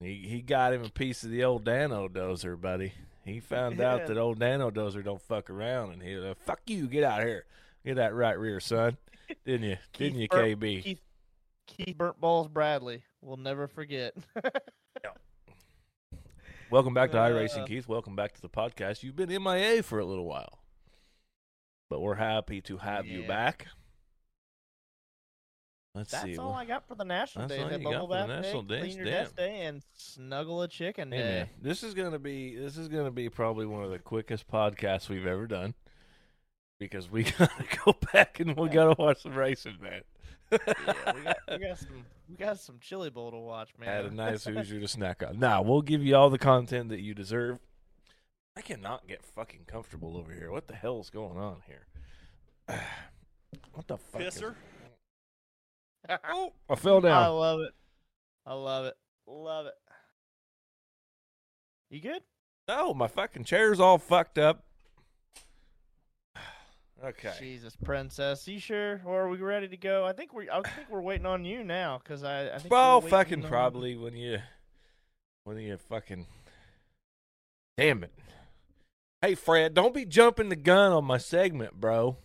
He 0.00 0.26
he 0.28 0.42
got 0.42 0.72
him 0.72 0.84
a 0.84 0.90
piece 0.90 1.24
of 1.24 1.30
the 1.30 1.44
old 1.44 1.64
Dano 1.64 2.08
Dozer, 2.08 2.60
buddy. 2.60 2.92
He 3.24 3.40
found 3.40 3.80
out 3.80 4.06
that 4.06 4.18
old 4.18 4.38
Dano 4.38 4.70
Dozer 4.70 5.02
don't 5.02 5.22
fuck 5.22 5.48
around, 5.48 5.92
and 5.92 6.02
he 6.02 6.16
uh, 6.18 6.34
fuck 6.44 6.60
you, 6.66 6.86
get 6.88 7.04
out 7.04 7.22
here, 7.22 7.46
get 7.84 7.96
that 7.96 8.14
right 8.14 8.38
rear, 8.38 8.60
son. 8.60 8.98
Didn't 9.46 9.68
you? 9.70 9.76
Didn't 9.94 10.18
you, 10.20 10.28
Bur- 10.28 10.42
KB? 10.44 10.82
Keith, 10.82 11.00
Keith 11.66 11.96
Burnt 11.96 12.20
Balls 12.20 12.48
Bradley. 12.48 13.02
We'll 13.22 13.38
never 13.38 13.66
forget. 13.66 14.14
Welcome 16.70 16.94
back 16.94 17.12
to 17.12 17.18
Uh, 17.20 17.28
iRacing, 17.30 17.66
Keith. 17.66 17.86
Welcome 17.86 18.16
back 18.16 18.32
to 18.34 18.42
the 18.42 18.48
podcast. 18.48 19.02
You've 19.02 19.14
been 19.16 19.28
MIA 19.30 19.82
for 19.82 19.98
a 20.00 20.04
little 20.04 20.24
while, 20.26 20.58
but 21.88 22.00
we're 22.00 22.16
happy 22.16 22.60
to 22.62 22.78
have 22.78 23.06
you 23.06 23.22
back. 23.28 23.68
Let's 25.94 26.10
That's 26.10 26.24
see. 26.24 26.36
all 26.38 26.52
I 26.52 26.64
got 26.64 26.88
for 26.88 26.96
the 26.96 27.04
National 27.04 27.46
That's 27.46 27.56
Day. 27.60 27.64
all 27.64 27.70
you 27.78 27.84
got 27.90 28.08
for 28.08 28.16
the 28.16 28.26
National 28.42 28.62
Day, 28.62 28.80
Clean 28.80 28.96
Your 28.96 29.04
Desk 29.04 29.36
Day, 29.36 29.60
and 29.66 29.80
Snuggle 29.96 30.62
a 30.62 30.68
Chicken 30.68 31.12
Hey 31.12 31.18
Day. 31.18 31.24
man, 31.24 31.48
this 31.62 31.84
is 31.84 31.94
gonna 31.94 32.18
be 32.18 32.56
this 32.56 32.76
is 32.76 32.88
gonna 32.88 33.12
be 33.12 33.28
probably 33.28 33.64
one 33.64 33.84
of 33.84 33.90
the 33.90 34.00
quickest 34.00 34.48
podcasts 34.48 35.08
we've 35.08 35.26
ever 35.26 35.46
done 35.46 35.74
because 36.80 37.08
we 37.08 37.22
gotta 37.38 37.64
go 37.84 37.94
back 38.12 38.40
and 38.40 38.56
we 38.56 38.68
gotta 38.70 38.96
watch 39.00 39.22
some 39.22 39.34
racing, 39.34 39.76
man. 39.80 40.00
yeah, 40.50 40.58
we 41.14 41.22
got, 41.22 41.36
we 41.48 41.58
got 41.58 41.78
some 41.78 42.04
we 42.28 42.36
got 42.36 42.58
some 42.58 42.78
chili 42.80 43.10
bowl 43.10 43.30
to 43.30 43.36
watch, 43.36 43.70
man. 43.78 43.88
Had 43.88 44.04
a 44.06 44.10
nice 44.10 44.44
Hoosier 44.44 44.80
to 44.80 44.88
snack 44.88 45.22
on. 45.22 45.38
Now 45.38 45.62
we'll 45.62 45.82
give 45.82 46.02
you 46.02 46.16
all 46.16 46.28
the 46.28 46.38
content 46.38 46.88
that 46.88 47.00
you 47.00 47.14
deserve. 47.14 47.60
I 48.56 48.62
cannot 48.62 49.06
get 49.06 49.24
fucking 49.24 49.66
comfortable 49.68 50.16
over 50.16 50.32
here. 50.32 50.50
What 50.50 50.66
the 50.66 50.74
hell 50.74 51.00
is 51.00 51.10
going 51.10 51.38
on 51.38 51.58
here? 51.68 51.86
What 53.72 53.86
the 53.86 53.96
fuck? 53.98 54.20
is- 54.20 54.34
Pisser. 54.40 54.54
Oh, 56.28 56.52
I 56.70 56.74
fell 56.74 57.00
down. 57.00 57.22
I 57.22 57.26
love 57.28 57.60
it. 57.60 57.70
I 58.46 58.54
love 58.54 58.84
it. 58.86 58.94
Love 59.26 59.66
it. 59.66 59.74
You 61.90 62.00
good? 62.00 62.22
No, 62.68 62.92
my 62.94 63.06
fucking 63.08 63.44
chair's 63.44 63.80
all 63.80 63.98
fucked 63.98 64.38
up. 64.38 64.64
Okay. 67.04 67.32
Jesus, 67.38 67.76
princess. 67.76 68.48
You 68.48 68.58
sure? 68.58 69.02
Or 69.04 69.22
are 69.24 69.28
we 69.28 69.36
ready 69.36 69.68
to 69.68 69.76
go? 69.76 70.06
I 70.06 70.12
think 70.14 70.32
we're. 70.32 70.50
I 70.50 70.62
think 70.62 70.88
we're 70.88 71.02
waiting 71.02 71.26
on 71.26 71.44
you 71.44 71.62
now 71.62 72.00
because 72.02 72.24
I. 72.24 72.46
I 72.46 72.58
think 72.58 72.70
we're 72.70 72.76
Well, 72.78 73.00
fucking 73.02 73.42
on- 73.44 73.50
probably 73.50 73.94
when 73.96 74.16
you, 74.16 74.38
when 75.42 75.58
you 75.58 75.76
fucking, 75.76 76.24
damn 77.76 78.04
it. 78.04 78.12
Hey, 79.20 79.34
Fred, 79.34 79.74
don't 79.74 79.92
be 79.92 80.06
jumping 80.06 80.48
the 80.48 80.56
gun 80.56 80.92
on 80.92 81.04
my 81.04 81.18
segment, 81.18 81.78
bro. 81.78 82.16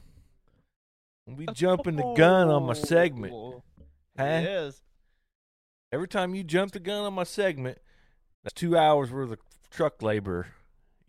Don't 1.27 1.38
be 1.38 1.48
jumping 1.53 1.98
the 1.98 2.13
gun 2.15 2.48
on 2.50 2.63
my 2.63 2.74
segment. 2.74 3.33
Huh? 4.19 4.25
It 4.25 4.43
is. 4.43 4.81
Every 5.93 6.09
time 6.09 6.35
you 6.35 6.43
jump 6.43 6.73
the 6.73 6.79
gun 6.79 7.05
on 7.05 7.13
my 7.13 7.23
segment, 7.23 7.77
that's 8.43 8.53
two 8.53 8.77
hours 8.77 9.11
worth 9.11 9.31
of 9.31 9.39
truck 9.71 10.01
labor 10.01 10.47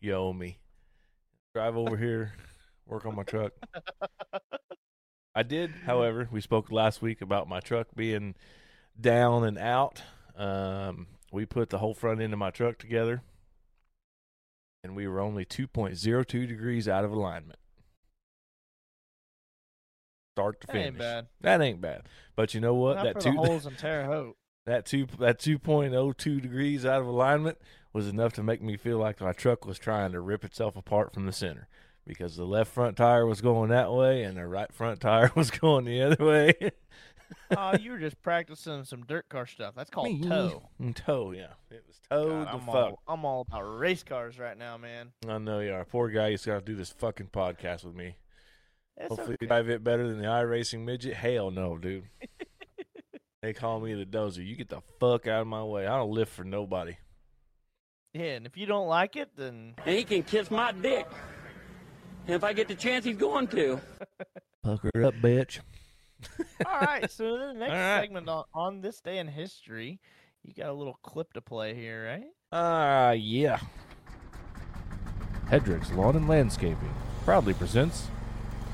you 0.01 0.15
owe 0.15 0.33
me. 0.33 0.59
Drive 1.55 1.77
over 1.77 1.97
here, 1.97 2.35
work 2.87 3.05
on 3.05 3.17
my 3.17 3.25
truck. 3.25 3.53
I 5.35 5.43
did, 5.43 5.71
however, 5.87 6.29
we 6.31 6.41
spoke 6.41 6.71
last 6.71 7.03
week 7.03 7.21
about 7.21 7.49
my 7.49 7.61
truck 7.61 7.89
being 7.95 8.35
down 8.99 9.45
and 9.45 9.59
out. 9.59 10.03
Um, 10.37 11.07
we 11.33 11.47
put 11.47 11.71
the 11.71 11.79
whole 11.79 11.95
front 11.95 12.21
end 12.21 12.33
of 12.33 12.39
my 12.39 12.51
truck 12.51 12.79
together, 12.79 13.23
and 14.83 14.97
we 14.97 15.07
were 15.07 15.21
only 15.21 15.45
2.02 15.45 16.49
degrees 16.49 16.89
out 16.89 17.05
of 17.05 17.13
alignment. 17.13 17.60
Start 20.41 20.61
to 20.63 20.67
That 20.69 20.73
finish. 20.73 20.87
ain't 20.89 20.99
bad. 20.99 21.27
That 21.43 21.61
ain't 21.61 21.81
bad. 21.81 22.03
But 22.37 22.55
you 22.55 22.61
know 22.61 22.75
what? 22.75 22.97
Not 22.97 23.05
that 23.05 23.21
two 23.21 23.33
holes 23.33 23.67
in 23.67 23.75
Terre 23.77 24.05
Haute. 24.07 24.37
that 24.67 24.87
two 24.87 25.07
that 25.19 25.39
two 25.39 25.59
point 25.59 25.95
oh 25.95 26.13
two 26.13 26.41
degrees 26.41 26.85
out 26.87 27.01
of 27.01 27.07
alignment 27.07 27.59
was 27.93 28.09
enough 28.09 28.33
to 28.35 28.43
make 28.43 28.63
me 28.63 28.77
feel 28.77 28.99
like 28.99 29.21
my 29.21 29.33
truck 29.33 29.67
was 29.67 29.79
trying 29.79 30.13
to 30.13 30.21
rip 30.21 30.45
itself 30.45 30.77
apart 30.77 31.13
from 31.13 31.27
the 31.27 31.33
center 31.33 31.67
because 32.07 32.37
the 32.37 32.45
left 32.45 32.73
front 32.73 32.97
tire 32.97 33.27
was 33.27 33.41
going 33.41 33.69
that 33.71 33.93
way 33.93 34.23
and 34.23 34.37
the 34.39 34.47
right 34.47 34.73
front 34.73 35.01
tire 35.01 35.31
was 35.37 35.51
going 35.51 35.85
the 35.85 36.01
other 36.03 36.25
way. 36.25 36.55
Oh, 37.57 37.77
you 37.77 37.93
were 37.93 37.99
just 37.99 38.21
practicing 38.23 38.83
some 38.85 39.05
dirt 39.07 39.29
car 39.29 39.47
stuff. 39.47 39.75
That's 39.77 39.89
called 39.89 40.09
Me. 40.21 40.29
tow. 40.29 40.69
Mm, 40.83 40.95
Toe, 40.97 41.31
yeah, 41.31 41.53
it 41.71 41.85
was 41.87 41.97
towed 42.11 42.29
God, 42.29 42.47
the 42.49 42.53
I'm 42.55 42.61
fuck. 42.61 42.75
all, 42.75 43.03
I'm 43.07 43.25
all 43.25 43.41
about 43.49 43.79
race 43.79 44.03
cars 44.03 44.37
right 44.37 44.59
now, 44.59 44.77
man. 44.77 45.13
I 45.29 45.39
know 45.39 45.61
you 45.61 45.73
are. 45.73 45.85
Poor 45.85 46.09
guy, 46.09 46.31
he's 46.31 46.45
got 46.45 46.55
to 46.59 46.61
do 46.61 46.75
this 46.75 46.91
fucking 46.91 47.29
podcast 47.29 47.85
with 47.85 47.95
me. 47.95 48.17
It's 49.01 49.09
Hopefully, 49.09 49.35
okay. 49.41 49.47
drive 49.47 49.71
it 49.71 49.83
better 49.83 50.07
than 50.07 50.19
the 50.19 50.27
iRacing 50.27 50.85
midget. 50.85 51.15
Hell 51.15 51.51
no, 51.51 51.79
dude. 51.79 52.05
they 53.43 53.55
call 53.55 53.81
me 53.81 53.95
the 53.95 54.05
dozer. 54.05 54.47
You 54.47 54.55
get 54.57 54.69
the 54.69 54.83
fuck 54.99 55.27
out 55.27 55.41
of 55.41 55.47
my 55.47 55.65
way. 55.65 55.87
I 55.87 55.97
don't 55.97 56.11
live 56.11 56.29
for 56.29 56.45
nobody. 56.45 56.99
Yeah, 58.13 58.35
and 58.35 58.47
if 58.47 58.59
you 58.59 58.67
don't 58.67 58.89
like 58.89 59.17
it, 59.17 59.31
then 59.37 59.75
and 59.87 59.97
he 59.97 60.05
can 60.05 60.23
kiss 60.23 60.51
my 60.51 60.73
dick. 60.73 61.07
And 62.27 62.35
if 62.37 62.45
I 62.45 62.53
get 62.53 62.69
the 62.69 62.75
chance, 62.75 63.05
he's 63.05 63.17
going 63.17 63.49
to. 63.49 63.81
Pucker 64.63 64.91
up, 65.05 65.15
bitch. 65.15 65.61
all 66.67 66.81
right. 66.81 67.11
So 67.11 67.39
the 67.39 67.53
next 67.57 67.73
All 67.73 67.79
right. 67.79 68.01
segment 68.03 68.29
on, 68.29 68.45
on 68.53 68.81
this 68.83 69.01
day 69.01 69.17
in 69.19 69.29
history, 69.29 69.99
you 70.43 70.53
got 70.53 70.69
a 70.69 70.75
little 70.75 70.99
clip 71.03 71.33
to 71.33 71.41
play 71.41 71.75
here, 71.75 72.05
right? 72.07 72.31
Ah, 72.53 73.13
yeah. 73.13 73.61
Hedrick's 75.49 75.91
Lawn 75.93 76.17
and 76.17 76.29
Landscaping 76.29 76.95
proudly 77.25 77.55
presents 77.55 78.09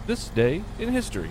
This 0.06 0.28
Day 0.28 0.62
in 0.78 0.88
History. 0.88 1.30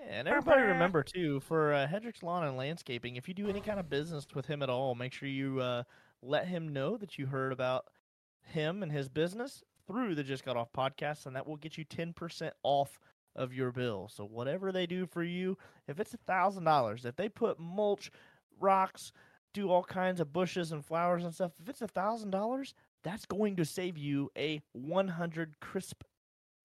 And 0.00 0.26
everybody 0.26 0.62
remember 0.62 1.04
too 1.04 1.38
for 1.38 1.72
uh, 1.72 1.86
Hedrick's 1.86 2.24
Lawn 2.24 2.42
and 2.42 2.56
Landscaping. 2.56 3.14
If 3.14 3.28
you 3.28 3.34
do 3.34 3.48
any 3.48 3.60
kind 3.60 3.78
of 3.78 3.88
business 3.88 4.26
with 4.34 4.46
him 4.46 4.64
at 4.64 4.68
all, 4.68 4.96
make 4.96 5.12
sure 5.12 5.28
you 5.28 5.60
uh, 5.60 5.84
let 6.22 6.48
him 6.48 6.72
know 6.72 6.96
that 6.96 7.18
you 7.18 7.26
heard 7.26 7.52
about 7.52 7.84
him 8.42 8.82
and 8.82 8.90
his 8.90 9.08
business 9.08 9.62
through 9.86 10.16
the 10.16 10.24
Just 10.24 10.44
Got 10.44 10.56
Off 10.56 10.72
podcast, 10.72 11.26
and 11.26 11.36
that 11.36 11.46
will 11.46 11.54
get 11.54 11.78
you 11.78 11.84
ten 11.84 12.12
percent 12.12 12.52
off 12.64 12.98
of 13.36 13.52
your 13.52 13.70
bill. 13.70 14.10
So 14.12 14.24
whatever 14.24 14.72
they 14.72 14.86
do 14.86 15.06
for 15.06 15.22
you, 15.22 15.56
if 15.86 16.00
it's 16.00 16.14
a 16.14 16.18
thousand 16.26 16.64
dollars, 16.64 17.04
if 17.04 17.14
they 17.14 17.28
put 17.28 17.60
mulch, 17.60 18.10
rocks, 18.58 19.12
do 19.54 19.70
all 19.70 19.84
kinds 19.84 20.18
of 20.18 20.32
bushes 20.32 20.72
and 20.72 20.84
flowers 20.84 21.22
and 21.22 21.32
stuff, 21.32 21.52
if 21.62 21.68
it's 21.68 21.82
a 21.82 21.86
thousand 21.86 22.30
dollars, 22.30 22.74
that's 23.04 23.26
going 23.26 23.56
to 23.56 23.64
save 23.64 23.96
you 23.98 24.30
a 24.36 24.60
one 24.72 25.08
hundred 25.08 25.60
crisp 25.60 26.02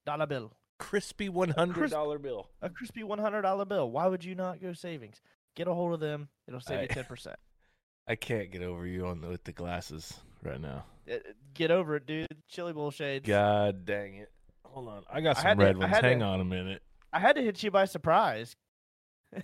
dollar 0.06 0.26
bill. 0.26 0.54
Crispy 0.80 1.30
one 1.30 1.50
hundred 1.50 1.92
dollar 1.92 2.20
bill. 2.20 2.50
A 2.62 2.70
crispy 2.70 3.04
one 3.04 3.20
hundred 3.20 3.44
dollar 3.44 3.66
bill. 3.66 3.90
Why 3.92 4.08
would 4.08 4.24
you 4.26 4.36
not 4.36 4.62
go 4.62 4.74
savings? 4.74 5.22
Get 5.56 5.68
a 5.68 5.74
hold 5.74 5.94
of 5.94 6.00
them. 6.00 6.30
It'll 6.48 6.60
save 6.60 6.82
you 6.82 6.88
ten 6.88 7.06
percent. 7.06 7.38
I 8.08 8.16
can't 8.16 8.52
get 8.52 8.62
over 8.64 8.86
you 8.86 9.06
on 9.08 9.22
the, 9.22 9.30
with 9.30 9.44
the 9.46 9.54
glasses 9.54 10.14
right 10.44 10.60
now. 10.60 10.84
Uh, 11.10 11.14
uh, 11.16 11.18
get 11.54 11.72
over 11.72 11.96
it, 11.96 12.06
dude. 12.06 12.28
Chili 12.50 12.74
bowl 12.74 12.92
shades. 12.92 13.26
God 13.28 13.86
dang 13.86 14.16
it! 14.16 14.32
Hold 14.66 14.90
on, 14.90 15.04
I 15.12 15.22
got 15.22 15.38
some 15.38 15.58
to- 15.58 15.64
red 15.64 15.76
I 15.76 15.80
ones. 15.80 15.94
had 15.94 16.02
to- 16.02 16.08
Hang 16.08 16.22
on 16.24 16.42
a 16.42 16.46
minute. 16.46 16.82
I 17.14 17.20
had 17.20 17.36
to 17.38 17.42
hit 17.44 17.62
you 17.64 17.70
by 17.72 17.86
surprise. 17.86 18.56
Look 19.34 19.44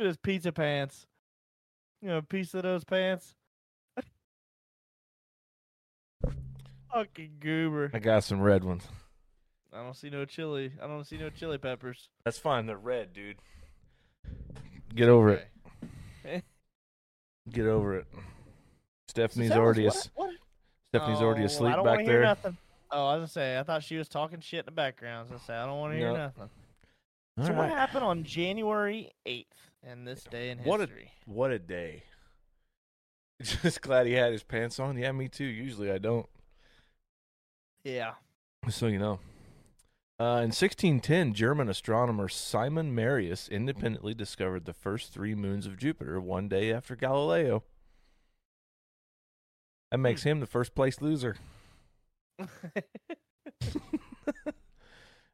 at 0.00 0.04
his 0.06 0.16
pizza 0.16 0.52
pants. 0.52 1.06
You 2.02 2.08
know, 2.08 2.18
a 2.18 2.22
piece 2.22 2.52
of 2.54 2.62
those 2.64 2.84
pants. 2.84 3.34
Fucking 6.94 7.32
goober. 7.40 7.90
I 7.92 7.98
got 7.98 8.24
some 8.24 8.40
red 8.40 8.62
ones. 8.64 8.84
I 9.72 9.82
don't 9.82 9.96
see 9.96 10.08
no 10.10 10.24
chili. 10.24 10.72
I 10.80 10.86
don't 10.86 11.04
see 11.04 11.16
no 11.18 11.28
chili 11.30 11.58
peppers. 11.58 12.08
That's 12.24 12.38
fine. 12.38 12.66
They're 12.66 12.78
red, 12.78 13.12
dude. 13.12 13.36
Get 14.94 15.08
over 15.08 15.30
it. 15.30 15.48
Get 17.50 17.66
over 17.66 17.98
it. 17.98 18.06
Stephanie's 19.08 19.48
So 19.48 19.54
tell 19.54 19.62
us 19.62 19.64
already 19.66 19.84
what- 19.86 19.96
as- 19.96 20.10
what- 20.14 20.30
Stephanie's 20.86 21.18
already 21.20 21.42
Oh, 21.42 21.46
asleep 21.46 21.74
back 21.84 21.98
hear 22.00 22.08
there. 22.12 22.22
Nothing. 22.22 22.56
Oh, 22.92 23.06
I 23.08 23.12
was 23.16 23.18
gonna 23.22 23.26
say. 23.28 23.58
I 23.58 23.64
thought 23.64 23.82
she 23.82 23.96
was 23.96 24.08
talking 24.08 24.38
shit 24.38 24.60
in 24.60 24.66
the 24.66 24.70
background. 24.70 25.16
I 25.16 25.20
was 25.22 25.30
gonna 25.30 25.42
say 25.42 25.54
I 25.54 25.66
don't 25.66 25.78
want 25.80 25.92
to 25.94 25.98
hear 25.98 26.12
No. 26.12 26.16
nothing. 26.16 26.48
All 27.38 27.46
so 27.46 27.52
what 27.54 27.68
happened 27.68 28.04
on 28.04 28.22
January 28.22 29.10
eighth 29.26 29.70
in 29.82 30.04
this 30.04 30.22
day 30.22 30.50
in 30.50 30.58
What 30.60 30.78
a- 30.78 30.84
history? 30.84 31.10
What 31.26 31.50
a 31.50 31.58
day. 31.58 32.04
Just 33.42 33.80
glad 33.82 34.06
he 34.06 34.12
had 34.12 34.30
his 34.30 34.44
pants 34.44 34.78
on. 34.78 34.96
Yeah, 34.96 35.10
me 35.10 35.26
too. 35.28 35.44
Usually 35.44 35.90
I 35.90 35.98
don't. 35.98 36.26
Yeah. 37.84 38.12
So 38.68 38.86
you 38.86 38.98
know. 38.98 39.20
Uh, 40.20 40.38
in 40.38 40.52
1610, 40.52 41.34
German 41.34 41.68
astronomer 41.68 42.28
Simon 42.28 42.94
Marius 42.94 43.48
independently 43.48 44.14
discovered 44.14 44.64
the 44.64 44.72
first 44.72 45.12
three 45.12 45.34
moons 45.34 45.66
of 45.66 45.76
Jupiter 45.76 46.20
one 46.20 46.48
day 46.48 46.72
after 46.72 46.94
Galileo. 46.94 47.64
That 49.90 49.98
makes 49.98 50.22
him 50.22 50.38
the 50.38 50.46
first 50.46 50.74
place 50.74 51.02
loser. 51.02 51.36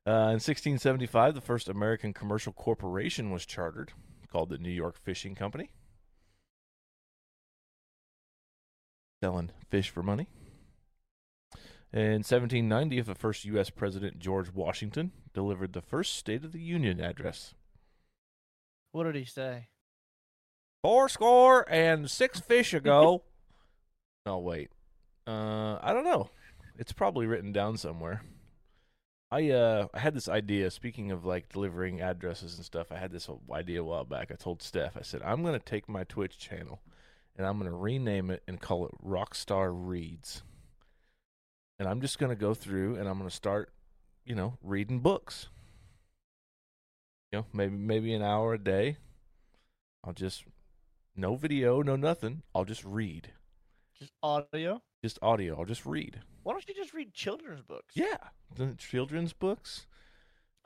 Uh, 0.06 0.32
in 0.32 0.40
1675, 0.40 1.34
the 1.34 1.40
first 1.42 1.68
American 1.68 2.14
commercial 2.14 2.54
corporation 2.54 3.30
was 3.30 3.44
chartered, 3.44 3.92
called 4.32 4.48
the 4.48 4.56
New 4.56 4.70
York 4.70 4.96
Fishing 4.96 5.34
Company, 5.34 5.70
selling 9.22 9.50
fish 9.68 9.90
for 9.90 10.02
money. 10.02 10.26
In 11.92 12.22
1790, 12.22 13.00
the 13.00 13.14
first 13.16 13.44
U.S. 13.46 13.68
President 13.68 14.20
George 14.20 14.52
Washington 14.52 15.10
delivered 15.34 15.72
the 15.72 15.82
first 15.82 16.14
State 16.14 16.44
of 16.44 16.52
the 16.52 16.60
Union 16.60 17.00
address. 17.00 17.54
what 18.92 19.04
did 19.04 19.16
he 19.16 19.24
say? 19.24 19.68
Four 20.82 21.08
score 21.08 21.70
and 21.70 22.08
six 22.08 22.38
fish 22.38 22.72
ago. 22.72 23.24
oh 24.26 24.38
wait, 24.38 24.70
uh, 25.26 25.78
I 25.82 25.92
don't 25.92 26.04
know. 26.04 26.30
It's 26.78 26.92
probably 26.92 27.26
written 27.26 27.52
down 27.52 27.76
somewhere. 27.76 28.22
I 29.32 29.50
uh 29.50 29.88
I 29.92 29.98
had 29.98 30.14
this 30.14 30.28
idea. 30.28 30.70
Speaking 30.70 31.10
of 31.10 31.24
like 31.24 31.52
delivering 31.52 32.00
addresses 32.00 32.56
and 32.56 32.64
stuff, 32.64 32.90
I 32.90 32.98
had 32.98 33.12
this 33.12 33.28
idea 33.52 33.80
a 33.80 33.84
while 33.84 34.04
back. 34.04 34.30
I 34.30 34.36
told 34.36 34.62
Steph, 34.62 34.96
I 34.96 35.02
said 35.02 35.22
I'm 35.24 35.42
gonna 35.42 35.58
take 35.58 35.88
my 35.88 36.04
Twitch 36.04 36.38
channel 36.38 36.80
and 37.36 37.46
I'm 37.46 37.58
gonna 37.58 37.76
rename 37.76 38.30
it 38.30 38.42
and 38.48 38.60
call 38.60 38.86
it 38.86 38.92
Rockstar 39.04 39.72
Reads. 39.72 40.42
And 41.80 41.88
I'm 41.88 42.02
just 42.02 42.18
gonna 42.18 42.36
go 42.36 42.52
through 42.52 42.96
and 42.96 43.08
I'm 43.08 43.16
gonna 43.16 43.30
start, 43.30 43.72
you 44.26 44.34
know, 44.34 44.58
reading 44.62 45.00
books. 45.00 45.48
You 47.32 47.38
know, 47.38 47.46
maybe 47.54 47.74
maybe 47.74 48.12
an 48.12 48.22
hour 48.22 48.52
a 48.52 48.58
day. 48.58 48.98
I'll 50.04 50.12
just 50.12 50.44
no 51.16 51.36
video, 51.36 51.80
no 51.80 51.96
nothing. 51.96 52.42
I'll 52.54 52.66
just 52.66 52.84
read. 52.84 53.32
Just 53.98 54.12
audio? 54.22 54.82
Just 55.02 55.18
audio. 55.22 55.58
I'll 55.58 55.64
just 55.64 55.86
read. 55.86 56.20
Why 56.42 56.52
don't 56.52 56.68
you 56.68 56.74
just 56.74 56.92
read 56.92 57.14
children's 57.14 57.62
books? 57.62 57.94
Yeah. 57.96 58.16
The 58.54 58.74
children's 58.76 59.32
books, 59.32 59.86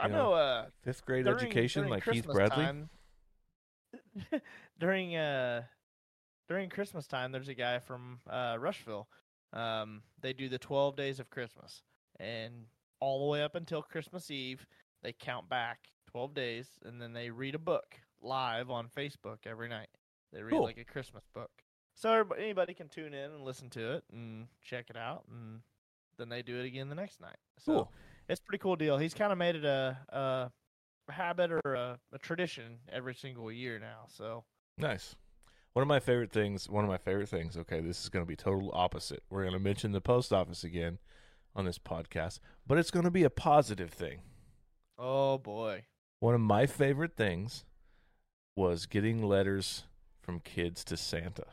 I 0.01 0.09
know. 0.09 0.15
know, 0.17 0.33
uh, 0.33 0.67
fifth 0.83 1.07
grade 1.07 1.27
during- 1.27 1.39
education 1.39 1.83
during 1.83 1.91
like 1.93 2.03
Keith 2.05 2.27
Christmas 2.27 2.35
Bradley. 2.35 2.65
time- 2.65 2.91
during 4.81 5.15
uh, 5.15 5.63
during 6.49 6.71
Christmas 6.71 7.07
time, 7.07 7.31
there's 7.31 7.49
a 7.49 7.55
guy 7.55 7.79
from 7.79 8.19
uh, 8.29 8.57
Rushville. 8.59 9.07
Um, 9.55 10.03
they 10.21 10.33
do 10.33 10.49
the 10.49 10.59
12 10.59 10.97
days 10.97 11.21
of 11.21 11.31
Christmas, 11.31 11.83
and 12.21 12.67
all 13.01 13.21
the 13.25 13.31
way 13.31 13.43
up 13.43 13.55
until 13.55 13.83
Christmas 13.83 14.31
Eve, 14.31 14.67
they 15.03 15.13
count 15.13 15.49
back 15.49 15.79
12 16.11 16.35
days, 16.35 16.67
and 16.85 17.01
then 17.01 17.13
they 17.13 17.31
read 17.31 17.55
a 17.55 17.59
book 17.59 17.97
live 18.21 18.71
on 18.71 18.89
Facebook 18.97 19.39
every 19.47 19.69
night. 19.69 19.89
They 20.33 20.43
read 20.43 20.53
Cool. 20.53 20.65
like 20.65 20.79
a 20.79 20.85
Christmas 20.85 21.25
book, 21.33 21.51
so 21.95 22.27
anybody 22.37 22.75
can 22.75 22.89
tune 22.89 23.15
in 23.15 23.31
and 23.31 23.45
listen 23.45 23.71
to 23.71 23.93
it 23.95 24.05
and 24.13 24.49
check 24.63 24.91
it 24.91 24.97
out, 24.97 25.25
and 25.31 25.61
then 26.19 26.29
they 26.29 26.43
do 26.43 26.59
it 26.59 26.65
again 26.67 26.89
the 26.89 26.95
next 26.97 27.21
night. 27.21 27.37
So 27.59 27.73
Cool. 27.73 27.93
it's 28.29 28.41
a 28.41 28.43
pretty 28.45 28.61
cool 28.63 28.77
deal. 28.77 28.99
He's 28.99 29.15
kind 29.15 29.31
of 29.31 29.39
made 29.39 29.55
it 29.57 29.65
a, 29.65 29.97
a 31.09 31.13
habit 31.13 31.53
or 31.53 31.61
a, 31.75 31.99
a 32.13 32.19
tradition 32.19 32.79
every 32.93 33.15
single 33.15 33.53
year 33.53 33.79
now. 33.79 34.07
So 34.09 34.43
Nice. 34.79 35.15
One 35.75 35.83
of 35.83 35.89
my 35.89 36.01
favorite 36.01 36.33
things, 36.33 36.69
one 36.69 36.85
of 36.85 36.91
my 36.91 36.99
favorite 36.99 37.29
things, 37.29 37.57
okay, 37.57 37.81
this 37.81 38.03
is 38.03 38.09
going 38.09 38.25
to 38.25 38.29
be 38.29 38.37
total 38.37 38.71
opposite. 38.75 39.23
We're 39.29 39.43
going 39.43 39.55
to 39.55 39.59
mention 39.59 39.91
the 39.93 40.01
post 40.01 40.33
office 40.33 40.63
again 40.65 40.99
on 41.55 41.65
this 41.65 41.79
podcast, 41.79 42.39
but 42.67 42.79
it's 42.79 42.91
going 42.93 43.05
to 43.05 43.11
be 43.11 43.25
a 43.25 43.31
positive 43.31 43.91
thing. 43.91 44.21
oh 44.99 45.37
boy, 45.39 45.85
One 46.21 46.35
of 46.35 46.41
my 46.41 46.67
favorite 46.67 47.17
things 47.17 47.65
was 48.57 48.87
getting 48.87 49.23
letters 49.23 49.83
from 50.23 50.39
kids 50.41 50.85
to 50.85 50.97
Santa. 50.97 51.45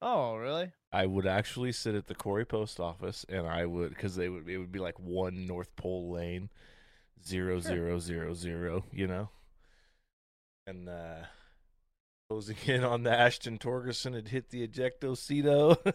oh 0.00 0.36
really? 0.36 0.70
I 0.92 1.06
would 1.06 1.26
actually 1.26 1.72
sit 1.72 1.96
at 1.96 2.06
the 2.06 2.14
Cory 2.14 2.44
post 2.44 2.78
office 2.78 3.26
and 3.28 3.46
I 3.48 3.66
would 3.66 3.88
because 3.90 4.14
they 4.14 4.28
would 4.28 4.48
it 4.48 4.58
would 4.58 4.70
be 4.70 4.78
like 4.78 4.98
one 5.00 5.46
North 5.46 5.74
Pole 5.74 6.12
lane, 6.12 6.48
zero 7.26 7.58
zero 7.58 7.98
zero 7.98 8.34
zero, 8.34 8.84
you 8.92 9.08
know, 9.08 9.30
and 10.68 10.88
uh 10.88 11.24
closing 12.28 12.56
in 12.66 12.84
on 12.84 13.02
the 13.02 13.12
Ashton 13.12 13.58
Torgerson 13.58 14.14
had 14.14 14.28
hit 14.28 14.50
the 14.50 14.66
ejectocito. 14.66 15.76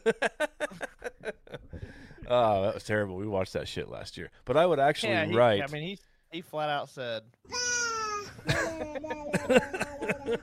oh, 2.28 2.62
that 2.64 2.74
was 2.74 2.84
terrible. 2.84 3.16
We 3.16 3.28
watched 3.28 3.54
that 3.54 3.68
shit 3.68 3.90
last 3.90 4.18
year, 4.18 4.30
but 4.46 4.56
I 4.58 4.66
would 4.66 4.80
actually 4.80 5.14
yeah, 5.14 5.26
he, 5.26 5.36
write. 5.36 5.64
I 5.64 5.68
mean, 5.68 5.84
he 5.84 6.00
he 6.32 6.42
flat 6.42 6.70
out 6.70 6.90
said, 6.90 7.24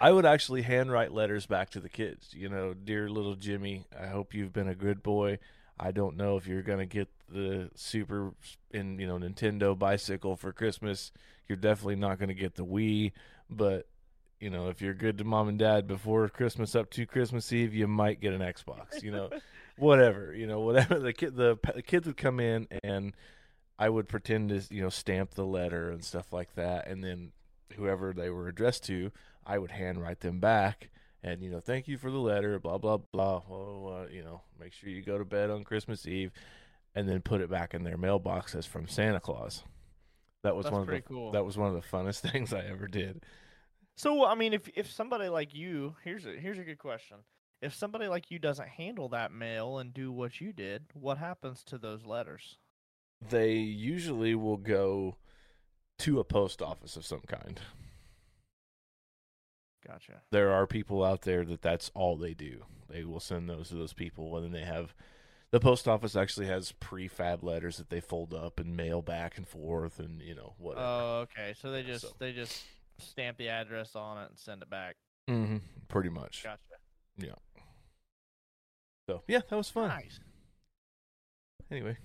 I 0.00 0.12
would 0.12 0.26
actually 0.26 0.62
handwrite 0.62 1.12
letters 1.12 1.46
back 1.46 1.70
to 1.70 1.80
the 1.80 1.88
kids. 1.88 2.34
You 2.34 2.48
know, 2.48 2.74
dear 2.74 3.08
little 3.08 3.34
Jimmy, 3.36 3.86
I 3.98 4.06
hope 4.08 4.34
you've 4.34 4.52
been 4.52 4.68
a 4.68 4.74
good 4.74 5.02
boy. 5.02 5.38
I 5.78 5.92
don't 5.92 6.16
know 6.18 6.36
if 6.36 6.46
you're 6.46 6.62
gonna 6.62 6.84
get 6.86 7.08
the 7.28 7.70
super 7.74 8.34
in 8.70 8.98
you 8.98 9.06
know 9.06 9.16
Nintendo 9.18 9.78
bicycle 9.78 10.36
for 10.36 10.52
Christmas. 10.52 11.10
You're 11.50 11.56
definitely 11.56 11.96
not 11.96 12.18
gonna 12.18 12.34
get 12.34 12.54
the 12.54 12.64
Wii, 12.64 13.12
but 13.50 13.86
you 14.40 14.48
know 14.48 14.68
if 14.68 14.80
you're 14.80 14.94
good 14.94 15.18
to 15.18 15.24
mom 15.24 15.48
and 15.48 15.58
dad 15.58 15.86
before 15.86 16.28
Christmas 16.28 16.74
up 16.74 16.90
to 16.92 17.04
Christmas 17.04 17.52
Eve, 17.52 17.74
you 17.74 17.86
might 17.86 18.20
get 18.20 18.32
an 18.32 18.40
Xbox. 18.40 19.02
You 19.02 19.10
know, 19.10 19.30
whatever. 19.76 20.34
You 20.34 20.46
know, 20.46 20.60
whatever 20.60 20.98
the 20.98 21.12
kid 21.12 21.36
the, 21.36 21.58
the 21.74 21.82
kids 21.82 22.06
would 22.06 22.16
come 22.16 22.40
in 22.40 22.68
and 22.82 23.12
I 23.78 23.88
would 23.88 24.08
pretend 24.08 24.48
to 24.48 24.62
you 24.74 24.82
know 24.82 24.88
stamp 24.88 25.34
the 25.34 25.44
letter 25.44 25.90
and 25.90 26.02
stuff 26.02 26.32
like 26.32 26.54
that, 26.54 26.88
and 26.88 27.04
then 27.04 27.32
whoever 27.76 28.14
they 28.14 28.30
were 28.30 28.48
addressed 28.48 28.84
to, 28.84 29.10
I 29.44 29.58
would 29.58 29.72
handwrite 29.72 30.20
them 30.20 30.40
back 30.40 30.88
and 31.22 31.42
you 31.42 31.50
know 31.50 31.60
thank 31.60 31.88
you 31.88 31.98
for 31.98 32.10
the 32.10 32.18
letter, 32.18 32.58
blah 32.58 32.78
blah 32.78 32.98
blah. 32.98 33.42
Oh, 33.50 34.02
uh, 34.02 34.06
you 34.10 34.22
know, 34.22 34.40
make 34.58 34.72
sure 34.72 34.88
you 34.88 35.02
go 35.02 35.18
to 35.18 35.24
bed 35.24 35.50
on 35.50 35.64
Christmas 35.64 36.06
Eve, 36.06 36.32
and 36.94 37.08
then 37.08 37.20
put 37.20 37.40
it 37.40 37.50
back 37.50 37.74
in 37.74 37.84
their 37.84 37.96
mailbox 37.96 38.54
as 38.54 38.66
from 38.66 38.88
Santa 38.88 39.20
Claus. 39.20 39.64
That 40.42 40.56
was 40.56 40.64
That's 40.64 40.72
one 40.72 40.82
of 40.82 40.88
the 40.88 41.00
cool. 41.02 41.32
that 41.32 41.44
was 41.44 41.58
one 41.58 41.74
of 41.74 41.82
the 41.82 41.88
funnest 41.88 42.20
things 42.30 42.52
I 42.52 42.60
ever 42.64 42.86
did. 42.86 43.24
So 43.96 44.24
I 44.24 44.34
mean, 44.34 44.52
if 44.52 44.68
if 44.74 44.90
somebody 44.90 45.28
like 45.28 45.54
you, 45.54 45.96
here's 46.04 46.26
a 46.26 46.32
here's 46.32 46.58
a 46.58 46.64
good 46.64 46.78
question. 46.78 47.18
If 47.60 47.74
somebody 47.74 48.08
like 48.08 48.30
you 48.30 48.38
doesn't 48.38 48.68
handle 48.68 49.10
that 49.10 49.32
mail 49.32 49.78
and 49.78 49.92
do 49.92 50.10
what 50.10 50.40
you 50.40 50.52
did, 50.52 50.84
what 50.94 51.18
happens 51.18 51.62
to 51.64 51.76
those 51.76 52.06
letters? 52.06 52.56
They 53.28 53.52
usually 53.52 54.34
will 54.34 54.56
go 54.56 55.16
to 55.98 56.20
a 56.20 56.24
post 56.24 56.62
office 56.62 56.96
of 56.96 57.04
some 57.04 57.20
kind. 57.26 57.60
Gotcha. 59.86 60.20
there 60.30 60.52
are 60.52 60.66
people 60.66 61.02
out 61.02 61.22
there 61.22 61.44
that 61.44 61.62
that's 61.62 61.90
all 61.94 62.16
they 62.16 62.34
do. 62.34 62.64
They 62.88 63.04
will 63.04 63.20
send 63.20 63.48
those 63.48 63.68
to 63.68 63.74
those 63.74 63.92
people, 63.92 64.36
and 64.36 64.44
then 64.44 64.52
they 64.52 64.64
have 64.66 64.94
The 65.52 65.60
post 65.60 65.88
office 65.88 66.14
actually 66.14 66.46
has 66.46 66.72
prefab 66.72 67.42
letters 67.42 67.78
that 67.78 67.90
they 67.90 68.00
fold 68.00 68.32
up 68.32 68.60
and 68.60 68.76
mail 68.76 69.02
back 69.02 69.36
and 69.36 69.46
forth, 69.48 69.98
and 69.98 70.20
you 70.22 70.34
know 70.34 70.54
whatever. 70.58 70.86
Oh, 70.86 71.26
okay. 71.30 71.54
So 71.60 71.70
they 71.72 71.82
just 71.82 72.02
So- 72.02 72.14
they 72.18 72.32
just 72.32 72.62
stamp 72.98 73.36
the 73.38 73.48
address 73.48 73.96
on 73.96 74.18
it 74.18 74.28
and 74.30 74.38
send 74.38 74.62
it 74.62 74.70
back. 74.70 74.96
Mm-hmm. 75.28 75.56
Pretty 75.88 76.08
much. 76.10 76.44
Gotcha. 76.44 76.60
Yeah. 77.16 77.34
So 79.08 79.22
yeah, 79.26 79.40
that 79.48 79.56
was 79.56 79.70
fun. 79.70 79.88
Nice. 79.88 80.20
Anyway, 81.70 81.96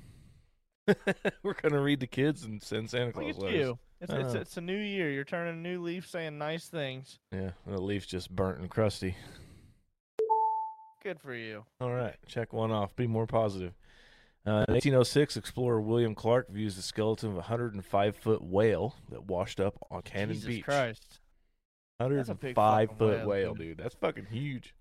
we're 1.43 1.53
gonna 1.61 1.81
read 1.81 1.99
the 1.99 2.07
kids 2.07 2.43
and 2.43 2.61
send 2.63 2.89
Santa 2.89 3.11
Claus 3.11 3.37
letters. 3.37 3.59
you. 3.59 3.79
It's, 4.01 4.11
it's 4.11 4.35
Oh. 4.35 4.39
it's 4.39 4.57
a 4.57 4.61
new 4.61 4.77
year. 4.77 5.09
You're 5.11 5.23
turning 5.23 5.53
a 5.53 5.57
new 5.69 5.81
leaf, 5.81 6.07
saying 6.07 6.37
nice 6.37 6.67
things. 6.67 7.19
Yeah, 7.31 7.51
the 7.65 7.79
leaf's 7.81 8.05
just 8.07 8.29
burnt 8.35 8.59
and 8.59 8.69
crusty. 8.69 9.15
Good 11.05 11.19
for 11.19 11.35
you. 11.35 11.65
All 11.79 11.93
right, 11.93 12.15
check 12.25 12.51
one 12.51 12.71
off. 12.71 12.95
Be 12.95 13.05
more 13.05 13.27
positive. 13.27 13.73
Uh, 14.43 14.65
in 14.67 14.73
1806, 14.73 15.37
explorer 15.37 15.79
William 15.79 16.15
Clark 16.15 16.49
views 16.49 16.75
the 16.75 16.81
skeleton 16.81 17.29
of 17.29 17.35
a 17.35 17.45
105 17.45 18.15
foot 18.15 18.43
whale 18.43 18.95
that 19.11 19.25
washed 19.25 19.59
up 19.59 19.77
on 19.91 20.01
Cannon 20.01 20.33
Jesus 20.33 20.47
Beach. 20.47 20.63
Christ. 20.63 21.19
a 21.99 22.05
big 22.09 22.57
105 22.57 22.89
fucking 22.89 22.97
foot 22.97 23.17
whale, 23.19 23.27
whale, 23.27 23.53
dude. 23.53 23.77
dude. 23.77 23.77
That's 23.77 23.93
fucking 23.93 24.25
huge. 24.31 24.73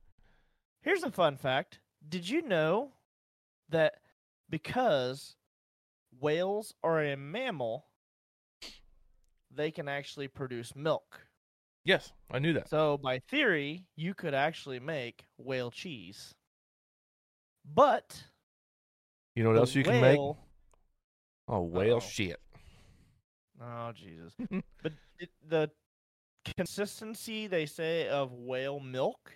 Here's 0.81 1.03
a 1.03 1.11
fun 1.11 1.37
fact. 1.37 1.81
Did 2.09 2.27
you 2.27 2.41
know 2.41 2.93
that 3.69 3.97
because 4.49 5.37
whales 6.19 6.73
are 6.83 7.05
a 7.05 7.19
mammal, 7.19 7.85
they 9.55 9.71
can 9.71 9.89
actually 9.89 10.29
produce 10.29 10.75
milk? 10.75 11.27
Yes, 11.85 12.13
I 12.31 12.39
knew 12.39 12.55
that. 12.55 12.69
So, 12.69 12.97
by 12.99 13.19
theory, 13.19 13.87
you 13.97 14.15
could 14.15 14.33
actually 14.35 14.81
make 14.81 15.25
whale 15.37 15.71
cheese. 15.71 16.35
But 17.75 18.23
You 19.35 19.43
know 19.45 19.51
what 19.51 19.59
else 19.59 19.75
you 19.75 19.83
can 19.85 20.01
make? 20.01 20.19
Oh, 20.19 21.61
whale 21.63 21.97
Uh-oh. 21.97 22.01
shit. 22.01 22.41
Oh 23.61 23.93
Jesus! 23.95 24.35
Mm. 24.51 24.63
but 24.83 24.93
it, 25.19 25.31
the 25.49 25.71
consistency 26.57 27.47
they 27.47 27.67
say 27.67 28.09
of 28.09 28.33
whale 28.33 28.81
milk 28.81 29.33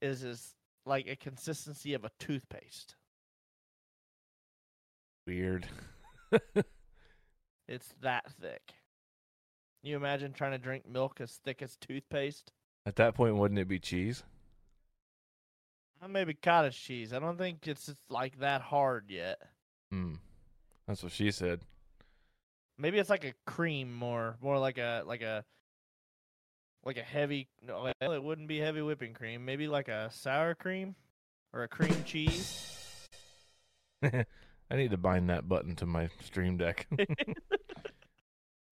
is 0.00 0.22
is 0.22 0.54
like 0.86 1.06
a 1.08 1.16
consistency 1.16 1.94
of 1.94 2.04
a 2.04 2.10
toothpaste. 2.18 2.94
Weird. 5.26 5.66
It's 7.68 7.94
that 8.02 8.24
thick. 8.40 8.74
You 9.82 9.96
imagine 9.96 10.32
trying 10.32 10.52
to 10.52 10.58
drink 10.58 10.88
milk 10.88 11.20
as 11.20 11.40
thick 11.44 11.60
as 11.60 11.76
toothpaste? 11.76 12.52
At 12.86 12.96
that 12.96 13.14
point, 13.14 13.36
wouldn't 13.36 13.58
it 13.58 13.68
be 13.68 13.80
cheese? 13.80 14.22
Uh, 16.00 16.08
Maybe 16.08 16.34
cottage 16.34 16.80
cheese. 16.80 17.12
I 17.12 17.18
don't 17.18 17.36
think 17.36 17.66
it's, 17.66 17.88
it's 17.88 18.00
like 18.08 18.38
that 18.38 18.60
hard 18.60 19.06
yet. 19.08 19.38
Hmm. 19.90 20.14
That's 20.86 21.02
what 21.02 21.12
she 21.12 21.30
said. 21.32 21.60
Maybe 22.78 22.98
it's 22.98 23.10
like 23.10 23.24
a 23.24 23.34
cream 23.44 23.92
more, 23.92 24.36
more 24.40 24.58
like 24.58 24.78
a 24.78 25.02
like 25.06 25.22
a 25.22 25.44
like 26.84 26.96
a 26.96 27.02
heavy. 27.02 27.48
No, 27.64 27.92
well, 28.00 28.12
it 28.12 28.22
wouldn't 28.22 28.48
be 28.48 28.58
heavy 28.58 28.82
whipping 28.82 29.14
cream. 29.14 29.44
Maybe 29.44 29.68
like 29.68 29.88
a 29.88 30.10
sour 30.10 30.54
cream 30.54 30.94
or 31.52 31.62
a 31.64 31.68
cream 31.68 32.02
cheese. 32.04 32.68
I 34.02 34.76
need 34.76 34.90
to 34.90 34.96
bind 34.96 35.30
that 35.30 35.48
button 35.48 35.76
to 35.76 35.86
my 35.86 36.08
stream 36.24 36.56
deck. 36.56 36.86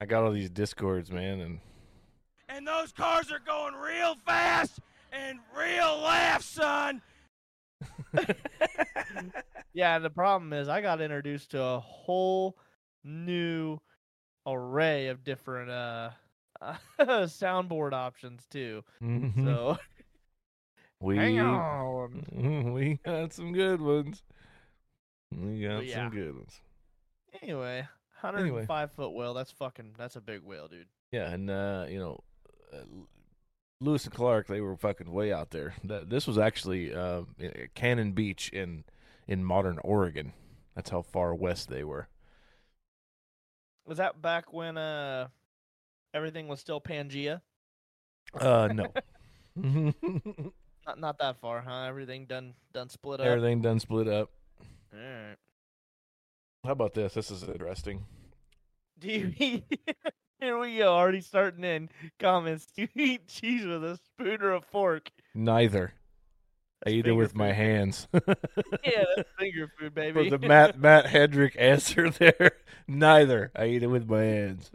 I 0.00 0.06
got 0.06 0.24
all 0.24 0.32
these 0.32 0.50
discords, 0.50 1.10
man, 1.10 1.40
and 1.40 1.60
And 2.48 2.66
those 2.66 2.92
cars 2.92 3.30
are 3.30 3.38
going 3.38 3.74
real 3.74 4.16
fast 4.26 4.80
and 5.12 5.38
real 5.56 6.00
laugh, 6.00 6.42
son. 6.42 7.02
Yeah, 9.72 9.98
the 9.98 10.10
problem 10.10 10.52
is 10.52 10.68
I 10.68 10.80
got 10.80 11.00
introduced 11.00 11.52
to 11.52 11.62
a 11.62 11.80
whole 11.80 12.56
new 13.04 13.78
array 14.46 15.08
of 15.08 15.22
different 15.22 15.70
uh 15.70 16.10
soundboard 17.00 17.92
options 17.92 18.44
too. 18.50 18.82
Mhm. 19.02 19.44
So 19.44 19.78
we 21.00 21.16
hang 21.16 21.38
on. 21.40 22.72
we 22.72 22.98
got 23.04 23.32
some 23.32 23.52
good 23.52 23.80
ones. 23.80 24.22
We 25.30 25.62
got 25.62 25.86
yeah. 25.86 25.94
some 25.96 26.10
good 26.10 26.34
ones. 26.34 26.60
Anyway, 27.40 27.86
105 28.22 28.92
foot 28.92 29.12
whale. 29.12 29.34
That's 29.34 29.52
fucking. 29.52 29.94
That's 29.98 30.16
a 30.16 30.20
big 30.20 30.42
whale, 30.42 30.68
dude. 30.68 30.86
Yeah, 31.12 31.30
and 31.30 31.50
uh, 31.50 31.86
you 31.88 31.98
know, 31.98 32.20
uh, 32.72 32.84
Lewis 33.80 34.04
and 34.04 34.14
Clark, 34.14 34.46
they 34.46 34.60
were 34.60 34.76
fucking 34.76 35.10
way 35.10 35.32
out 35.32 35.50
there. 35.50 35.74
That 35.84 36.10
this 36.10 36.26
was 36.26 36.38
actually 36.38 36.94
uh, 36.94 37.22
Cannon 37.74 38.12
Beach 38.12 38.50
in 38.50 38.84
in 39.26 39.44
modern 39.44 39.78
Oregon. 39.82 40.32
That's 40.74 40.90
how 40.90 41.02
far 41.02 41.34
west 41.34 41.68
they 41.68 41.84
were. 41.84 42.08
Was 43.86 43.98
that 43.98 44.22
back 44.22 44.52
when 44.52 44.78
uh 44.78 45.28
everything 46.14 46.48
was 46.48 46.60
still 46.60 46.80
Pangea? 46.80 47.40
Uh, 48.34 48.68
no. 48.72 48.92
Not 50.86 50.98
not 50.98 51.18
that 51.18 51.40
far, 51.40 51.60
huh? 51.60 51.84
Everything 51.84 52.26
done 52.26 52.54
done 52.72 52.88
split 52.88 53.20
up. 53.20 53.26
Everything 53.26 53.60
done 53.60 53.80
split 53.80 54.08
up. 54.08 54.30
All 54.92 54.98
right. 54.98 55.36
How 56.64 56.72
about 56.72 56.94
this? 56.94 57.14
This 57.14 57.30
is 57.30 57.42
interesting. 57.42 58.04
Do 58.98 59.08
you 59.08 59.32
eat? 59.38 59.64
Here 60.40 60.58
we 60.58 60.76
go. 60.78 60.92
Already 60.94 61.20
starting 61.20 61.64
in 61.64 61.88
comments. 62.18 62.66
Do 62.74 62.82
you 62.82 62.88
eat 62.94 63.28
cheese 63.28 63.64
with 63.64 63.82
a 63.84 63.96
spoon 63.98 64.42
or 64.42 64.52
a 64.54 64.60
fork? 64.60 65.10
Neither. 65.34 65.94
I 66.86 66.90
eat 66.90 67.00
it 67.00 67.04
finger 67.04 67.14
with 67.16 67.34
my 67.34 67.52
hands. 67.52 68.08
Yeah, 68.84 69.04
that's 69.16 69.28
finger 69.38 69.70
food, 69.78 69.94
baby. 69.94 70.12
For 70.12 70.22
baby. 70.24 70.30
the 70.36 70.38
Matt 70.48 70.78
Matt 70.80 71.04
Hedrick 71.06 71.54
answer 71.58 72.08
there, 72.10 72.52
neither. 72.88 73.50
I 73.54 73.66
eat 73.66 73.82
it 73.82 73.88
with 73.88 74.08
my 74.08 74.22
hands. 74.22 74.70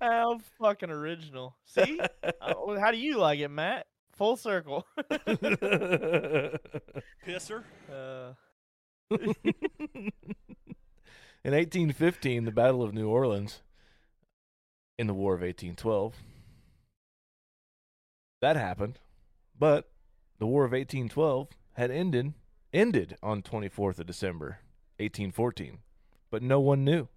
How 0.00 0.40
fucking 0.60 0.90
original. 0.90 1.54
See? 1.66 2.00
Uh, 2.40 2.78
how 2.80 2.90
do 2.90 2.96
you 2.98 3.18
like 3.18 3.40
it, 3.40 3.48
Matt? 3.48 3.86
Full 4.14 4.36
circle. 4.36 4.86
Pisser. 7.26 7.62
Uh, 7.92 8.32
In 11.44 11.52
1815, 11.52 12.44
the 12.44 12.52
Battle 12.52 12.82
of 12.82 12.94
New 12.94 13.08
Orleans, 13.08 13.62
in 14.98 15.06
the 15.08 15.14
War 15.14 15.34
of 15.34 15.40
1812, 15.40 16.14
that 18.40 18.56
happened, 18.56 18.98
but 19.58 19.90
the 20.38 20.46
War 20.46 20.64
of 20.64 20.70
1812 20.72 21.48
had 21.74 21.90
ended 21.90 22.34
ended 22.72 23.16
on 23.22 23.42
24th 23.42 23.98
of 23.98 24.06
December, 24.06 24.58
1814, 24.98 25.78
but 26.30 26.42
no 26.42 26.60
one 26.60 26.84
knew. 26.84 27.08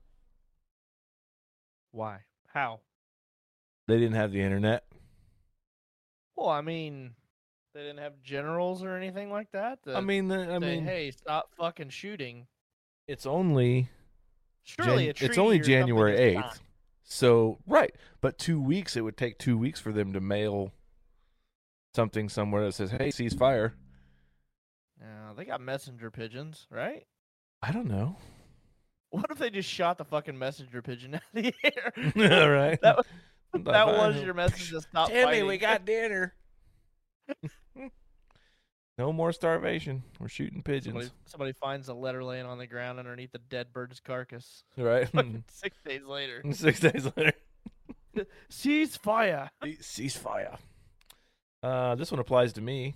why? 1.92 2.22
How? 2.48 2.82
They 3.88 3.98
didn't 4.00 4.16
have 4.16 4.32
the 4.32 4.42
internet. 4.42 4.86
Well, 6.36 6.50
I 6.50 6.62
mean, 6.62 7.14
they 7.76 7.82
didn't 7.82 8.00
have 8.00 8.14
generals 8.24 8.84
or 8.84 8.96
anything 8.96 9.30
like 9.30 9.52
that. 9.52 9.80
I 9.94 10.00
mean, 10.00 10.30
the, 10.30 10.42
I 10.42 10.60
say, 10.60 10.60
mean, 10.60 10.86
hey, 10.86 11.12
stop 11.12 11.52
fucking 11.60 11.90
shooting. 11.90 12.48
it's 13.08 13.26
only 13.26 13.90
Surely 14.64 15.14
Jan- 15.14 15.30
it's 15.30 15.38
only 15.38 15.60
January 15.60 16.18
eighth. 16.18 16.62
So 17.04 17.60
right, 17.68 17.94
but 18.22 18.40
two 18.40 18.60
weeks. 18.60 18.96
It 18.96 19.02
would 19.02 19.18
take 19.18 19.38
two 19.38 19.58
weeks 19.58 19.80
for 19.80 19.92
them 19.92 20.14
to 20.14 20.22
mail 20.22 20.72
something 21.94 22.30
somewhere 22.30 22.66
that 22.66 22.72
says, 22.74 22.92
"Hey, 22.92 23.10
ceasefire." 23.10 23.74
Yeah, 25.00 25.34
they 25.36 25.46
got 25.46 25.62
messenger 25.62 26.10
pigeons, 26.10 26.66
right? 26.72 27.06
I 27.62 27.72
don't 27.72 27.88
know. 27.88 28.16
What 29.12 29.26
if 29.30 29.38
they 29.38 29.50
just 29.50 29.70
shot 29.70 29.98
the 29.98 30.06
fucking 30.06 30.38
messenger 30.40 30.82
pigeon 30.82 31.16
out 31.16 31.22
of 31.36 31.44
the 31.44 31.54
air? 31.64 32.42
All 32.42 32.50
right. 32.50 32.80
That 32.82 32.98
was, 32.98 33.06
that 33.66 33.88
was 33.88 34.22
your 34.22 34.34
message 34.34 34.72
to 34.72 34.82
stop 34.82 35.10
Timmy, 35.10 35.24
fighting. 35.24 35.48
we 35.48 35.58
got 35.58 35.86
dinner. 35.86 36.34
No 38.98 39.12
more 39.12 39.32
starvation. 39.34 40.04
We're 40.20 40.30
shooting 40.30 40.62
pigeons. 40.62 40.94
somebody, 40.94 41.12
somebody 41.26 41.52
finds 41.54 41.90
a 41.90 41.94
letter 41.94 42.24
laying 42.24 42.46
on 42.46 42.58
the 42.58 42.68
ground 42.68 43.00
underneath 43.00 43.32
the 43.32 43.40
dead 43.40 43.74
bird's 43.74 44.00
carcass. 44.00 44.64
Right. 44.78 45.10
Six 45.52 45.78
days 45.86 46.04
later. 46.06 46.42
Six 46.52 46.80
days 46.80 47.10
later. 47.18 47.34
Ceasefire. 48.50 49.50
Ceasefire. 49.64 50.58
Uh, 51.62 51.96
this 51.96 52.12
one 52.12 52.20
applies 52.20 52.54
to 52.54 52.62
me 52.62 52.96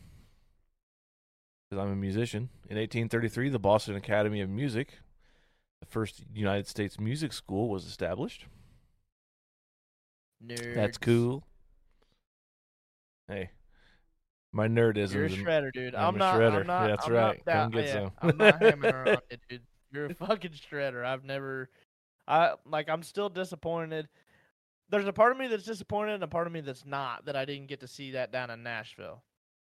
because 1.70 1.84
I'm 1.84 1.92
a 1.92 1.96
musician. 1.96 2.50
In 2.70 2.78
1833, 2.78 3.50
the 3.50 3.60
Boston 3.60 3.96
Academy 3.96 4.42
of 4.42 4.50
Music, 4.50 5.00
the 5.82 5.88
first 5.88 6.24
United 6.34 6.68
States 6.68 7.00
music 7.00 7.34
school, 7.34 7.70
was 7.70 7.86
established. 7.86 8.46
Nerds. 10.46 10.76
That's 10.76 10.98
cool. 10.98 11.44
Hey, 13.28 13.50
my 14.52 14.68
nerdism. 14.68 15.14
You're 15.14 15.26
a 15.26 15.30
shredder, 15.30 15.72
dude. 15.72 15.96
I'm 15.96 16.10
I'm, 16.10 16.16
a 16.16 16.18
not. 16.18 16.36
shredder. 16.36 16.62
I'm 16.62 16.68
not. 16.68 16.88
That's 16.88 17.08
I'm 17.08 17.14
right. 17.14 17.42
Not 17.46 17.54
Come 17.54 17.72
get 17.72 17.86
yeah, 17.86 17.94
some. 17.94 18.12
I'm 18.22 18.38
not 18.38 18.60
hamming 18.60 18.94
around 18.94 19.22
it, 19.30 19.42
dude. 19.50 19.62
You're 19.92 20.06
a 20.06 20.14
fucking 20.14 20.52
shredder. 20.52 21.06
I've 21.06 21.24
never. 21.24 21.70
I 22.28 22.54
like. 22.66 22.90
I'm 22.90 23.04
still 23.04 23.30
disappointed. 23.30 24.08
There's 24.90 25.08
a 25.08 25.14
part 25.14 25.32
of 25.32 25.38
me 25.38 25.48
that's 25.48 25.66
disappointed 25.66 26.16
and 26.16 26.24
a 26.24 26.28
part 26.28 26.48
of 26.48 26.54
me 26.54 26.62
that's 26.62 26.86
not 26.86 27.26
that 27.26 27.36
I 27.36 27.46
didn't 27.46 27.68
get 27.68 27.82
to 27.82 27.88
see 27.88 28.12
that 28.12 28.32
down 28.32 28.50
in 28.50 28.64
Nashville. 28.64 29.24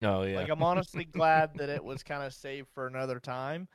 Oh 0.03 0.23
yeah. 0.23 0.37
Like 0.37 0.49
I'm 0.49 0.63
honestly 0.63 1.05
glad 1.05 1.51
that 1.57 1.69
it 1.69 1.85
was 1.85 2.03
kind 2.03 2.23
of 2.23 2.33
saved 2.33 2.69
for 2.75 2.87
another 2.87 3.21
time. 3.21 3.69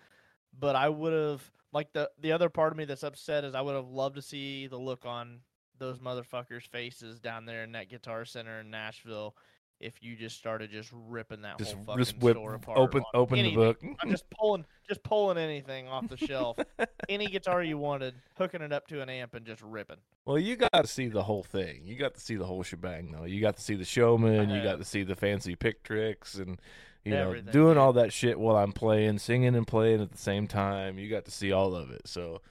But 0.59 0.75
I 0.75 0.89
would 0.89 1.13
have 1.13 1.51
like 1.73 1.93
the 1.93 2.09
the 2.19 2.31
other 2.31 2.49
part 2.49 2.71
of 2.71 2.77
me 2.77 2.85
that's 2.85 3.03
upset 3.03 3.43
is 3.43 3.53
I 3.53 3.61
would 3.61 3.75
have 3.75 3.89
loved 3.89 4.15
to 4.15 4.21
see 4.21 4.67
the 4.67 4.77
look 4.77 5.05
on 5.05 5.41
those 5.79 5.99
motherfuckers' 5.99 6.67
faces 6.67 7.19
down 7.19 7.45
there 7.45 7.63
in 7.63 7.71
that 7.73 7.89
guitar 7.89 8.25
center 8.25 8.59
in 8.61 8.71
Nashville 8.71 9.35
if 9.79 10.01
you 10.01 10.15
just 10.15 10.37
started 10.37 10.71
just 10.71 10.89
ripping 11.07 11.41
that 11.43 11.57
just 11.57 11.73
whole 11.73 11.83
fucking 11.85 12.03
just 12.03 12.17
whip 12.19 12.35
store 12.35 12.55
apart. 12.55 12.77
open 12.77 13.03
open 13.13 13.41
the 13.43 13.55
book. 13.55 13.79
I'm 14.01 14.09
just 14.09 14.29
pulling 14.31 14.65
just 14.87 15.03
pulling 15.03 15.37
anything 15.37 15.87
off 15.87 16.07
the 16.07 16.17
shelf. 16.17 16.57
Any 17.09 17.27
guitar 17.27 17.63
you 17.63 17.77
wanted, 17.77 18.15
hooking 18.37 18.61
it 18.61 18.71
up 18.71 18.87
to 18.87 19.01
an 19.01 19.09
amp 19.09 19.33
and 19.33 19.45
just 19.45 19.61
ripping. 19.61 19.97
Well, 20.25 20.39
you 20.39 20.55
got 20.55 20.73
to 20.73 20.87
see 20.87 21.07
the 21.07 21.23
whole 21.23 21.43
thing. 21.43 21.81
You 21.83 21.95
got 21.95 22.15
to 22.15 22.19
see 22.19 22.35
the 22.35 22.45
whole 22.45 22.63
shebang, 22.63 23.11
though. 23.11 23.25
You 23.25 23.39
got 23.39 23.57
to 23.57 23.61
see 23.61 23.75
the 23.75 23.85
showman. 23.85 24.49
You 24.49 24.61
got 24.61 24.77
to 24.79 24.85
see 24.85 25.03
the 25.03 25.15
fancy 25.15 25.55
pick 25.55 25.83
tricks, 25.83 26.35
and 26.35 26.59
you 27.07 27.15
Everything, 27.15 27.45
know, 27.45 27.51
doing 27.51 27.77
all 27.77 27.93
that 27.93 28.11
shit 28.11 28.39
while 28.39 28.57
I'm 28.57 28.73
playing, 28.73 29.19
singing 29.19 29.55
and 29.55 29.65
playing 29.65 30.01
at 30.01 30.11
the 30.11 30.17
same 30.17 30.47
time. 30.47 30.99
You 30.99 31.09
got 31.09 31.25
to 31.25 31.31
see 31.31 31.51
all 31.51 31.75
of 31.75 31.89
it. 31.91 32.07
So, 32.07 32.41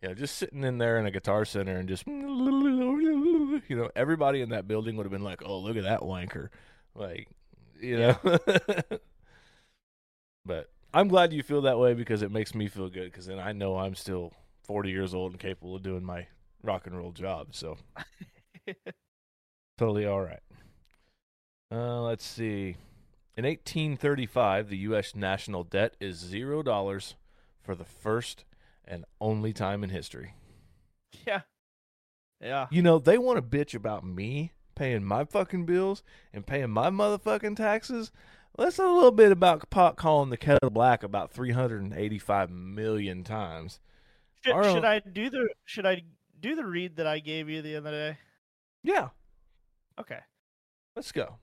you 0.00 0.08
know, 0.08 0.14
just 0.14 0.36
sitting 0.36 0.64
in 0.64 0.78
there 0.78 0.98
in 0.98 1.06
a 1.06 1.10
guitar 1.10 1.44
center 1.44 1.76
and 1.76 1.88
just, 1.88 2.06
you 2.06 3.62
know, 3.70 3.90
everybody 3.94 4.40
in 4.40 4.50
that 4.50 4.66
building 4.66 4.96
would 4.96 5.04
have 5.04 5.12
been 5.12 5.24
like, 5.24 5.42
"Oh, 5.44 5.58
look 5.58 5.76
at 5.76 5.82
that 5.82 6.00
wanker," 6.00 6.48
like, 6.96 7.28
you 7.80 7.98
know. 7.98 8.16
but 10.44 10.70
I'm 10.94 11.08
glad 11.08 11.32
you 11.32 11.42
feel 11.42 11.62
that 11.62 11.78
way 11.78 11.94
because 11.94 12.22
it 12.22 12.30
makes 12.30 12.54
me 12.54 12.68
feel 12.68 12.88
good. 12.88 13.10
Because 13.10 13.26
then 13.26 13.38
I 13.38 13.52
know 13.52 13.76
I'm 13.78 13.94
still 13.94 14.32
40 14.64 14.90
years 14.90 15.14
old 15.14 15.32
and 15.32 15.40
capable 15.40 15.76
of 15.76 15.82
doing 15.82 16.04
my 16.04 16.26
rock 16.62 16.86
and 16.86 16.96
roll 16.96 17.12
job. 17.12 17.48
So 17.52 17.76
totally 19.78 20.06
all 20.06 20.22
right. 20.22 20.40
Uh, 21.70 22.02
let's 22.02 22.24
see. 22.24 22.76
In 23.36 23.44
1835, 23.44 24.68
the 24.70 24.78
U.S. 24.78 25.14
national 25.14 25.64
debt 25.64 25.94
is 26.00 26.16
zero 26.16 26.62
dollars 26.62 27.16
for 27.62 27.74
the 27.74 27.84
first 27.84 28.44
and 28.84 29.04
only 29.20 29.52
time 29.52 29.84
in 29.84 29.90
history. 29.90 30.34
Yeah. 31.26 31.42
Yeah. 32.40 32.66
You 32.70 32.82
know, 32.82 32.98
they 32.98 33.18
want 33.18 33.36
to 33.36 33.42
bitch 33.42 33.74
about 33.74 34.04
me 34.04 34.52
paying 34.76 35.04
my 35.04 35.24
fucking 35.24 35.66
bills 35.66 36.04
and 36.32 36.46
paying 36.46 36.70
my 36.70 36.90
motherfucking 36.90 37.56
taxes. 37.56 38.12
Let's 38.56 38.78
a 38.78 38.86
little 38.86 39.10
bit 39.10 39.32
about 39.32 39.68
pot 39.68 39.96
calling 39.96 40.30
the 40.30 40.36
kettle 40.36 40.70
black 40.70 41.02
about 41.02 41.32
385 41.32 42.50
million 42.50 43.24
times. 43.24 43.80
Should, 44.44 44.54
Our 44.54 44.64
should 44.64 44.84
I 44.84 45.00
do 45.00 45.28
the 45.28 45.48
should 45.64 45.84
I 45.86 46.02
do 46.38 46.54
the 46.54 46.64
read 46.64 46.96
that 46.96 47.06
I 47.06 47.18
gave 47.18 47.48
you 47.48 47.60
the 47.62 47.76
other 47.76 47.90
day? 47.90 48.18
Yeah, 48.82 49.08
Okay. 49.98 50.20
let's 50.94 51.10
go. 51.10 51.36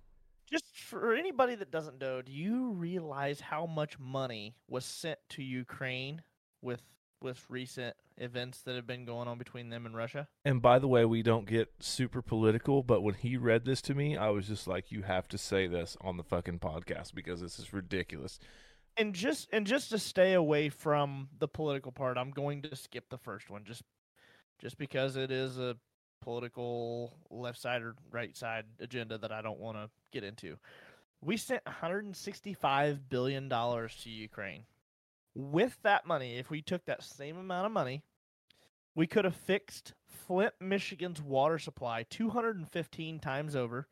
Just 0.49 0.65
for 0.77 1.13
anybody 1.13 1.55
that 1.55 1.71
doesn't 1.71 1.99
know, 1.99 2.21
do 2.21 2.31
you 2.31 2.71
realize 2.71 3.41
how 3.41 3.65
much 3.65 3.97
money 3.99 4.55
was 4.69 4.85
sent 4.85 5.17
to 5.29 5.43
Ukraine 5.43 6.21
with 6.61 6.81
with 7.23 7.43
recent 7.49 7.95
events 8.17 8.61
that 8.61 8.75
have 8.75 8.85
been 8.85 9.05
going 9.05 9.27
on 9.27 9.37
between 9.37 9.69
them 9.69 9.85
and 9.85 9.95
Russia? 9.95 10.27
And 10.45 10.61
by 10.61 10.79
the 10.79 10.87
way, 10.87 11.05
we 11.05 11.23
don't 11.23 11.47
get 11.47 11.71
super 11.79 12.21
political, 12.21 12.83
but 12.83 13.01
when 13.01 13.15
he 13.15 13.37
read 13.37 13.65
this 13.65 13.81
to 13.83 13.95
me, 13.95 14.17
I 14.17 14.29
was 14.29 14.47
just 14.47 14.67
like, 14.67 14.91
you 14.91 15.03
have 15.03 15.27
to 15.29 15.37
say 15.37 15.67
this 15.67 15.97
on 16.01 16.17
the 16.17 16.23
fucking 16.23 16.59
podcast 16.59 17.13
because 17.15 17.41
this 17.41 17.57
is 17.57 17.73
ridiculous. 17.73 18.39
And 18.95 19.15
just 19.15 19.49
and 19.51 19.65
just 19.65 19.89
to 19.89 19.97
stay 19.97 20.33
away 20.33 20.69
from 20.69 21.29
the 21.39 21.47
political 21.47 21.91
part, 21.91 22.17
I'm 22.17 22.29
going 22.29 22.61
to 22.63 22.75
skip 22.75 23.09
the 23.09 23.17
first 23.17 23.49
one 23.49 23.63
just 23.65 23.81
just 24.59 24.77
because 24.77 25.15
it 25.15 25.31
is 25.31 25.57
a 25.57 25.75
political 26.21 27.17
left 27.29 27.59
side 27.59 27.81
or 27.81 27.95
right 28.11 28.35
side 28.37 28.65
agenda 28.79 29.17
that 29.17 29.31
I 29.31 29.41
don't 29.41 29.59
want 29.59 29.77
to 29.77 29.89
get 30.11 30.23
into. 30.23 30.57
We 31.21 31.37
sent 31.37 31.65
165 31.65 33.09
billion 33.09 33.49
dollars 33.49 33.95
to 34.03 34.09
Ukraine. 34.09 34.65
With 35.35 35.77
that 35.83 36.05
money, 36.05 36.37
if 36.37 36.49
we 36.49 36.61
took 36.61 36.85
that 36.85 37.03
same 37.03 37.37
amount 37.37 37.65
of 37.65 37.71
money, 37.71 38.03
we 38.95 39.07
could 39.07 39.25
have 39.25 39.35
fixed 39.35 39.93
Flint, 40.05 40.53
Michigan's 40.59 41.21
water 41.21 41.57
supply 41.57 42.05
215 42.09 43.19
times 43.19 43.55
over. 43.55 43.87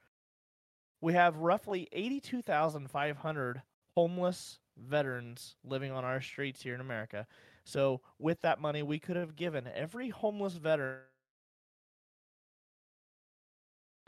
We 1.02 1.14
have 1.14 1.38
roughly 1.38 1.88
82,500 1.92 3.64
homeless 3.96 4.60
veterans 4.78 5.56
living 5.64 5.92
on 5.92 6.06
our 6.06 6.22
streets 6.22 6.62
here 6.62 6.76
in 6.76 6.82
America. 6.82 7.26
So, 7.64 8.02
with 8.20 8.42
that 8.42 8.62
money, 8.62 8.84
we 8.84 9.00
could 9.00 9.16
have 9.16 9.36
given 9.36 9.68
every 9.74 10.10
homeless 10.10 10.54
veteran 10.54 11.00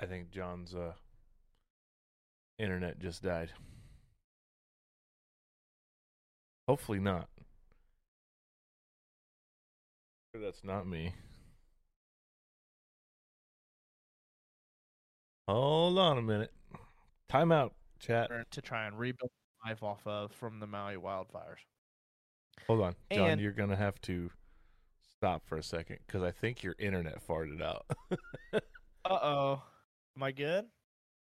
I 0.04 0.06
think 0.06 0.32
John's 0.32 0.76
uh, 0.76 0.94
internet 2.58 3.00
just 3.00 3.24
died. 3.24 3.52
Hopefully 6.68 7.00
not. 7.00 7.28
That's 10.34 10.64
not 10.64 10.88
me. 10.88 11.14
Hold 15.48 16.00
on 16.00 16.18
a 16.18 16.22
minute. 16.22 16.52
Time 17.30 17.52
out, 17.52 17.74
chat. 18.00 18.30
to 18.52 18.62
try 18.62 18.86
and 18.88 18.98
rebuild 18.98 19.30
life 19.66 19.84
off 19.84 20.06
of 20.08 20.32
from 20.32 20.60
the 20.60 20.68
Maui 20.68 20.96
wildfires. 20.96 21.62
Hold 22.68 22.82
on. 22.82 22.96
John, 23.12 23.30
And- 23.32 23.42
you're 23.42 23.52
going 23.52 23.70
to 23.70 23.76
have 23.76 24.00
to 24.02 24.32
stop 25.18 25.44
for 25.46 25.58
a 25.58 25.64
second 25.64 26.00
because 26.08 26.24
I 26.24 26.32
think 26.32 26.64
your 26.64 26.76
internet 26.80 27.26
farted 27.28 27.62
out. 27.62 27.86
Uh 29.06 29.20
oh. 29.22 29.62
Am 30.16 30.24
I 30.24 30.32
good? 30.32 30.64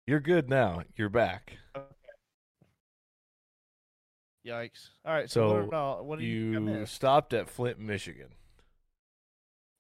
you're 0.07 0.21
good 0.21 0.49
now. 0.49 0.83
You're 0.97 1.11
back. 1.11 1.59
Yikes. 4.49 4.89
All 5.05 5.13
right. 5.13 5.31
So, 5.31 5.49
So 5.49 5.55
what, 5.55 5.65
about, 5.65 6.05
what 6.07 6.21
you, 6.21 6.61
You 6.61 6.87
stopped 6.87 7.35
at 7.35 7.49
Flint, 7.49 7.79
Michigan. 7.79 8.29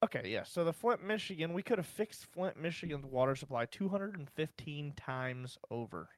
Okay, 0.04 0.22
yeah. 0.26 0.44
So 0.44 0.64
the 0.64 0.72
Flint, 0.72 1.04
Michigan, 1.04 1.52
we 1.52 1.62
could 1.62 1.78
have 1.78 1.87
fixed 1.87 2.26
Flint, 2.26 2.61
Michigan's 2.61 3.04
water 3.04 3.35
supply 3.35 3.66
215 3.66 4.92
times 4.96 5.59
over. 5.70 6.09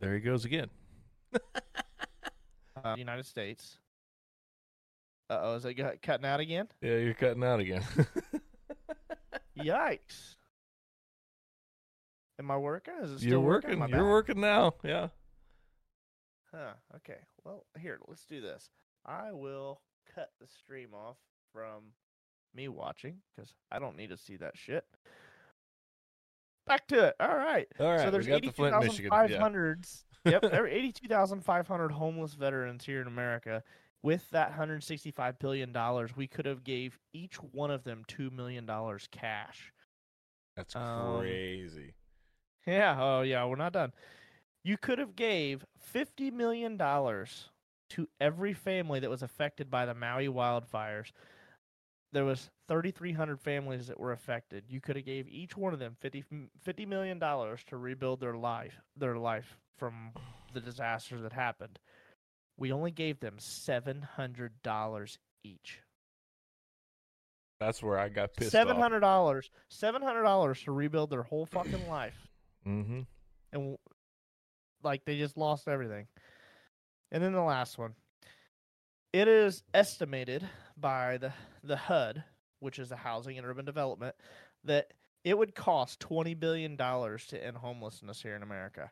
There 0.00 0.14
he 0.14 0.20
goes 0.20 0.44
again. 0.44 0.68
Uh, 2.84 2.96
United 2.98 3.24
States. 3.24 3.78
Uh 5.30 5.38
oh, 5.40 5.54
is 5.54 5.64
it 5.64 6.02
cutting 6.02 6.26
out 6.26 6.40
again? 6.40 6.66
Yeah, 6.80 6.96
you're 6.96 7.14
cutting 7.14 7.44
out 7.44 7.60
again. 7.60 7.84
Yikes. 9.58 10.34
Am 12.38 12.50
I 12.50 12.56
working? 12.56 12.94
Is 13.02 13.12
it 13.12 13.18
still 13.18 13.30
you're 13.30 13.40
working. 13.40 13.78
My 13.78 13.86
You're 13.86 14.08
working 14.08 14.40
now. 14.40 14.74
Yeah. 14.82 15.08
Huh. 16.52 16.72
Okay. 16.96 17.18
Well, 17.44 17.64
here, 17.78 17.98
let's 18.08 18.24
do 18.26 18.40
this. 18.40 18.70
I 19.06 19.32
will 19.32 19.80
cut 20.14 20.30
the 20.40 20.46
stream 20.46 20.88
off 20.94 21.16
from 21.52 21.92
me 22.54 22.68
watching 22.68 23.18
because 23.36 23.54
I 23.70 23.78
don't 23.78 23.96
need 23.96 24.10
to 24.10 24.16
see 24.16 24.36
that 24.36 24.56
shit. 24.56 24.84
Back 26.66 26.86
to 26.88 27.08
it. 27.08 27.14
All 27.18 27.36
right. 27.36 27.66
All 27.80 27.86
right. 27.88 28.00
so 28.02 28.10
there's 28.10 28.26
the 28.26 28.32
Yeah. 28.32 28.36
82,500. 28.38 29.86
yep, 30.24 30.42
there 30.42 30.64
are 30.64 30.68
82,500 30.68 31.90
homeless 31.92 32.34
veterans 32.34 32.84
here 32.84 33.00
in 33.00 33.06
America. 33.08 33.62
With 34.04 34.28
that 34.30 34.50
165 34.50 35.38
billion 35.38 35.72
dollars, 35.72 36.16
we 36.16 36.26
could 36.26 36.46
have 36.46 36.64
gave 36.64 36.98
each 37.12 37.36
one 37.36 37.70
of 37.70 37.84
them 37.84 38.02
two 38.08 38.30
million 38.30 38.66
dollars 38.66 39.08
cash. 39.12 39.72
That's 40.56 40.74
Um, 40.76 41.18
crazy. 41.20 41.94
Yeah. 42.66 42.96
Oh, 43.00 43.22
yeah. 43.22 43.44
We're 43.44 43.56
not 43.56 43.72
done. 43.72 43.92
You 44.64 44.76
could 44.76 44.98
have 44.98 45.16
gave 45.16 45.64
fifty 45.80 46.30
million 46.30 46.76
dollars 46.76 47.48
to 47.90 48.08
every 48.20 48.52
family 48.54 49.00
that 49.00 49.10
was 49.10 49.22
affected 49.22 49.70
by 49.70 49.84
the 49.84 49.94
Maui 49.94 50.28
wildfires. 50.28 51.10
There 52.12 52.24
was 52.24 52.50
thirty 52.68 52.90
three 52.92 53.12
hundred 53.12 53.40
families 53.40 53.88
that 53.88 53.98
were 53.98 54.12
affected. 54.12 54.64
You 54.68 54.80
could 54.80 54.96
have 54.96 55.04
gave 55.04 55.26
each 55.28 55.56
one 55.56 55.72
of 55.72 55.78
them 55.80 55.96
50, 56.00 56.24
$50 56.64 56.86
million 56.86 57.18
to 57.18 57.76
rebuild 57.76 58.20
their 58.20 58.36
life, 58.36 58.80
their 58.96 59.16
life 59.16 59.56
from 59.78 60.12
the 60.54 60.60
disasters 60.60 61.22
that 61.22 61.32
happened. 61.32 61.78
We 62.58 62.70
only 62.70 62.90
gave 62.92 63.18
them 63.18 63.36
seven 63.38 64.02
hundred 64.02 64.52
dollars 64.62 65.18
each. 65.42 65.80
That's 67.60 67.82
where 67.82 67.98
I 67.98 68.08
got 68.08 68.34
pissed 68.34 68.50
Seven 68.52 68.76
off. 68.76 68.82
hundred 68.82 69.00
dollars. 69.00 69.50
Seven 69.68 70.02
hundred 70.02 70.22
dollars 70.22 70.62
to 70.62 70.72
rebuild 70.72 71.10
their 71.10 71.22
whole 71.22 71.46
fucking 71.46 71.88
life. 71.88 72.28
Mm-hmm. 72.66 73.00
and 73.52 73.76
like 74.82 75.04
they 75.04 75.18
just 75.18 75.36
lost 75.36 75.68
everything. 75.68 76.06
And 77.10 77.22
then 77.22 77.32
the 77.32 77.42
last 77.42 77.78
one. 77.78 77.94
It 79.12 79.28
is 79.28 79.62
estimated 79.74 80.48
by 80.76 81.18
the 81.18 81.32
the 81.62 81.76
HUD, 81.76 82.24
which 82.60 82.78
is 82.78 82.88
the 82.88 82.96
Housing 82.96 83.36
and 83.36 83.46
Urban 83.46 83.64
Development, 83.66 84.14
that 84.64 84.92
it 85.24 85.36
would 85.36 85.54
cost 85.54 86.00
twenty 86.00 86.34
billion 86.34 86.76
dollars 86.76 87.26
to 87.26 87.44
end 87.44 87.58
homelessness 87.58 88.22
here 88.22 88.34
in 88.36 88.42
America. 88.42 88.90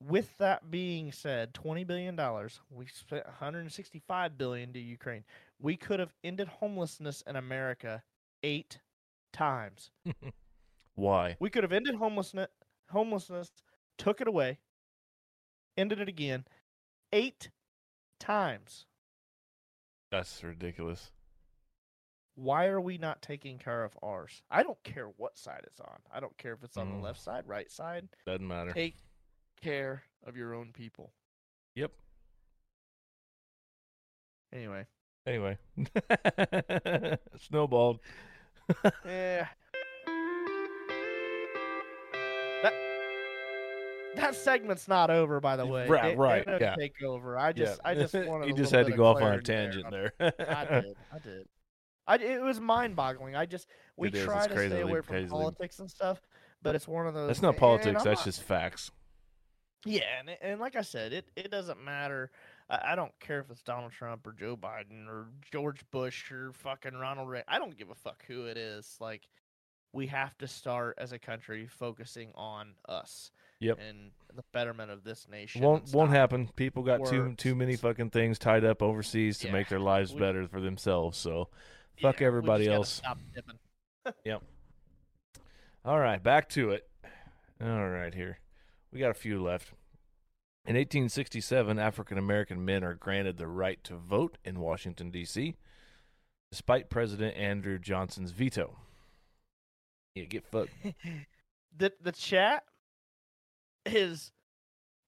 With 0.00 0.36
that 0.38 0.70
being 0.70 1.12
said, 1.12 1.54
twenty 1.54 1.84
billion 1.84 2.16
dollars, 2.16 2.60
we 2.70 2.86
spent 2.86 3.24
one 3.24 3.34
hundred 3.34 3.60
and 3.60 3.72
sixty-five 3.72 4.36
billion 4.36 4.72
to 4.72 4.80
Ukraine. 4.80 5.24
We 5.60 5.76
could 5.76 6.00
have 6.00 6.12
ended 6.24 6.48
homelessness 6.48 7.22
in 7.26 7.36
America 7.36 8.02
eight 8.42 8.80
times. 9.32 9.90
Why? 10.94 11.36
We 11.38 11.50
could 11.50 11.62
have 11.62 11.72
ended 11.72 11.94
homelessness, 11.94 12.48
homelessness, 12.90 13.50
took 13.98 14.20
it 14.20 14.28
away, 14.28 14.58
ended 15.76 16.00
it 16.00 16.08
again, 16.08 16.44
eight 17.12 17.50
times. 18.18 18.86
That's 20.10 20.42
ridiculous. 20.42 21.12
Why 22.34 22.66
are 22.66 22.80
we 22.80 22.96
not 22.98 23.20
taking 23.22 23.58
care 23.58 23.84
of 23.84 23.96
ours? 24.02 24.42
I 24.50 24.62
don't 24.62 24.82
care 24.82 25.06
what 25.16 25.36
side 25.38 25.62
it's 25.66 25.80
on. 25.80 25.98
I 26.12 26.20
don't 26.20 26.36
care 26.38 26.52
if 26.54 26.62
it's 26.64 26.76
on 26.76 26.88
Mm. 26.88 26.96
the 26.96 27.02
left 27.04 27.20
side, 27.20 27.46
right 27.46 27.70
side. 27.70 28.08
Doesn't 28.26 28.46
matter. 28.46 28.72
Take 28.72 28.96
care 29.60 30.04
of 30.24 30.36
your 30.36 30.54
own 30.54 30.72
people. 30.72 31.12
Yep. 31.74 31.92
Anyway, 34.52 34.86
Anyway, 35.26 35.58
snowballed. 37.38 38.00
yeah. 39.04 39.48
That 44.16 44.34
segment's 44.34 44.88
not 44.88 45.10
over, 45.10 45.40
by 45.40 45.56
the 45.56 45.66
way. 45.66 45.86
Right, 45.88 46.12
It- 46.12 46.18
right, 46.18 46.46
it 46.46 46.60
yeah. 46.60 46.74
Take 46.74 47.02
over. 47.02 47.38
I 47.38 47.52
just, 47.52 47.80
I 47.84 47.94
just 47.94 48.14
wanted. 48.14 48.48
you 48.48 48.54
just 48.54 48.72
had 48.72 48.86
to 48.86 48.92
go 48.92 49.06
off 49.06 49.20
on 49.22 49.32
a 49.32 49.40
tangent 49.42 49.90
there. 49.90 50.12
there. 50.18 50.32
I 50.38 50.80
did. 50.80 50.96
I 51.12 51.18
did. 51.18 51.48
I, 52.06 52.16
it 52.16 52.42
was 52.42 52.58
mind-boggling. 52.58 53.36
I 53.36 53.46
just 53.46 53.68
we 53.96 54.08
It 54.08 54.24
try 54.24 54.46
to 54.46 54.52
stay 54.68 54.80
away 54.80 55.00
from 55.00 55.28
politics 55.28 55.78
and 55.78 55.88
stuff, 55.90 56.20
but 56.62 56.74
it's 56.74 56.88
one 56.88 57.06
of 57.06 57.14
those. 57.14 57.28
That's 57.28 57.42
not 57.42 57.56
politics. 57.56 58.02
That's 58.02 58.20
not- 58.20 58.24
just 58.24 58.42
facts. 58.42 58.90
yeah, 59.84 60.02
and 60.18 60.30
and 60.42 60.60
like 60.60 60.76
I 60.76 60.82
said, 60.82 61.12
it 61.12 61.28
it 61.36 61.50
doesn't 61.50 61.82
matter. 61.84 62.30
I, 62.68 62.92
I 62.92 62.94
don't 62.96 63.12
care 63.20 63.38
if 63.40 63.50
it's 63.50 63.62
Donald 63.62 63.92
Trump 63.92 64.26
or 64.26 64.32
Joe 64.32 64.56
Biden 64.56 65.06
or 65.08 65.28
George 65.52 65.82
Bush 65.92 66.32
or 66.32 66.52
fucking 66.52 66.94
Ronald 66.94 67.28
Reagan. 67.28 67.44
I 67.48 67.58
don't 67.58 67.76
give 67.78 67.90
a 67.90 67.94
fuck 67.94 68.24
who 68.26 68.46
it 68.46 68.56
is. 68.56 68.96
Like, 69.00 69.28
we 69.92 70.06
have 70.08 70.36
to 70.38 70.48
start 70.48 70.96
as 70.98 71.12
a 71.12 71.18
country 71.18 71.66
focusing 71.68 72.32
on 72.34 72.74
us. 72.88 73.30
Yep. 73.60 73.78
And 73.86 74.10
the 74.34 74.42
betterment 74.52 74.90
of 74.90 75.04
this 75.04 75.26
nation. 75.30 75.62
Won't 75.62 75.92
won't 75.92 76.10
happen. 76.10 76.48
People 76.56 76.82
got 76.82 77.06
too 77.06 77.34
too 77.36 77.54
many 77.54 77.76
fucking 77.76 78.10
things 78.10 78.38
tied 78.38 78.64
up 78.64 78.82
overseas 78.82 79.38
to 79.38 79.46
Yeah, 79.48 79.52
make 79.52 79.68
their 79.68 79.80
lives 79.80 80.12
we- 80.12 80.20
better 80.20 80.46
for 80.48 80.60
themselves. 80.60 81.18
So 81.18 81.48
fuck 82.00 82.16
just 82.16 82.22
everybody 82.22 82.68
else. 82.68 82.88
Stop 82.94 83.18
dipping. 83.34 83.58
All 85.84 85.98
right, 85.98 86.22
back 86.22 86.48
to 86.50 86.70
it. 86.70 86.88
All 87.62 87.88
right, 87.88 88.12
here. 88.14 88.38
We 88.92 89.00
got 89.00 89.10
a 89.10 89.14
few 89.14 89.42
left. 89.42 89.72
In 90.66 90.76
1867, 90.76 91.78
African 91.78 92.18
American 92.18 92.64
men 92.64 92.84
are 92.84 92.94
granted 92.94 93.38
the 93.38 93.46
right 93.46 93.82
to 93.84 93.96
vote 93.96 94.36
in 94.44 94.60
Washington, 94.60 95.10
D.C., 95.10 95.56
despite 96.50 96.90
President 96.90 97.34
Andrew 97.36 97.78
Johnson's 97.78 98.30
veto. 98.32 98.78
Yeah, 100.14 100.24
get 100.24 100.44
fucked. 100.44 100.70
the 101.76 101.92
the 102.02 102.12
chat 102.12 102.64
is 103.86 104.32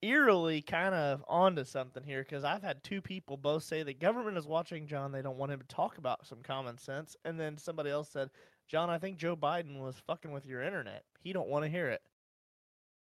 eerily 0.01 0.61
kind 0.61 0.93
of 0.93 1.23
onto 1.27 1.63
something 1.63 2.03
here 2.03 2.23
because 2.23 2.43
I've 2.43 2.61
had 2.63 2.83
two 2.83 3.01
people 3.01 3.37
both 3.37 3.63
say 3.63 3.83
the 3.83 3.93
government 3.93 4.37
is 4.37 4.45
watching 4.45 4.87
John. 4.87 5.11
They 5.11 5.21
don't 5.21 5.37
want 5.37 5.51
him 5.51 5.59
to 5.61 5.67
talk 5.67 5.97
about 5.97 6.27
some 6.27 6.41
common 6.43 6.77
sense, 6.77 7.15
and 7.25 7.39
then 7.39 7.57
somebody 7.57 7.89
else 7.89 8.09
said, 8.09 8.29
"John, 8.67 8.89
I 8.89 8.97
think 8.97 9.17
Joe 9.17 9.35
Biden 9.35 9.79
was 9.79 9.95
fucking 10.05 10.31
with 10.31 10.45
your 10.45 10.61
internet. 10.61 11.03
He 11.19 11.33
don't 11.33 11.47
want 11.47 11.63
to 11.65 11.69
hear 11.69 11.89
it." 11.89 12.01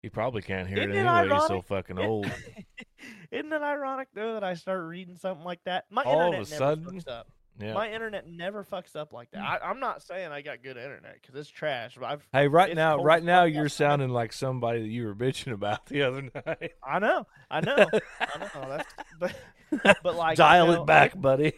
He 0.01 0.09
probably 0.09 0.43
can't 0.43 0.67
hear 0.67 0.77
it 0.77 0.91
Isn't 0.91 0.95
it 0.95 1.09
anyway. 1.09 1.35
He's 1.35 1.47
so 1.47 1.61
fucking 1.63 1.97
old. 1.97 2.25
Isn't 3.31 3.51
it 3.51 3.61
ironic 3.61 4.09
though 4.13 4.33
that 4.33 4.43
I 4.43 4.53
start 4.53 4.83
reading 4.85 5.17
something 5.17 5.43
like 5.43 5.63
that? 5.65 5.85
My 5.89 6.03
All 6.03 6.21
of 6.21 6.25
internet 6.35 6.47
a 6.47 6.51
never 6.51 6.75
sudden? 6.91 7.01
up. 7.07 7.27
Yeah. 7.59 7.73
My 7.73 7.91
internet 7.91 8.27
never 8.27 8.65
fucks 8.65 8.95
up 8.95 9.13
like 9.13 9.31
that. 9.31 9.41
I, 9.41 9.59
I'm 9.63 9.79
not 9.79 10.03
saying 10.03 10.31
I 10.31 10.41
got 10.41 10.61
good 10.61 10.75
internet 10.75 11.15
because 11.21 11.35
it's 11.35 11.49
trash. 11.49 11.95
But 11.97 12.05
I've 12.05 12.27
Hey, 12.33 12.47
right 12.47 12.75
now, 12.75 13.01
right 13.01 13.23
now, 13.23 13.45
you're 13.45 13.69
sounding 13.69 14.09
like 14.09 14.33
somebody 14.33 14.81
that 14.81 14.89
you 14.89 15.05
were 15.05 15.15
bitching 15.15 15.53
about 15.53 15.85
the 15.85 16.01
other 16.03 16.21
night. 16.21 16.73
I 16.83 16.99
know, 16.99 17.25
I 17.49 17.61
know, 17.61 17.87
I 18.19 18.39
know. 18.39 18.69
That's 18.69 18.93
but 19.19 19.97
but 20.03 20.15
like 20.15 20.37
Dial 20.37 20.67
you 20.67 20.73
know, 20.73 20.81
it 20.81 20.85
back, 20.85 21.19
buddy. 21.19 21.53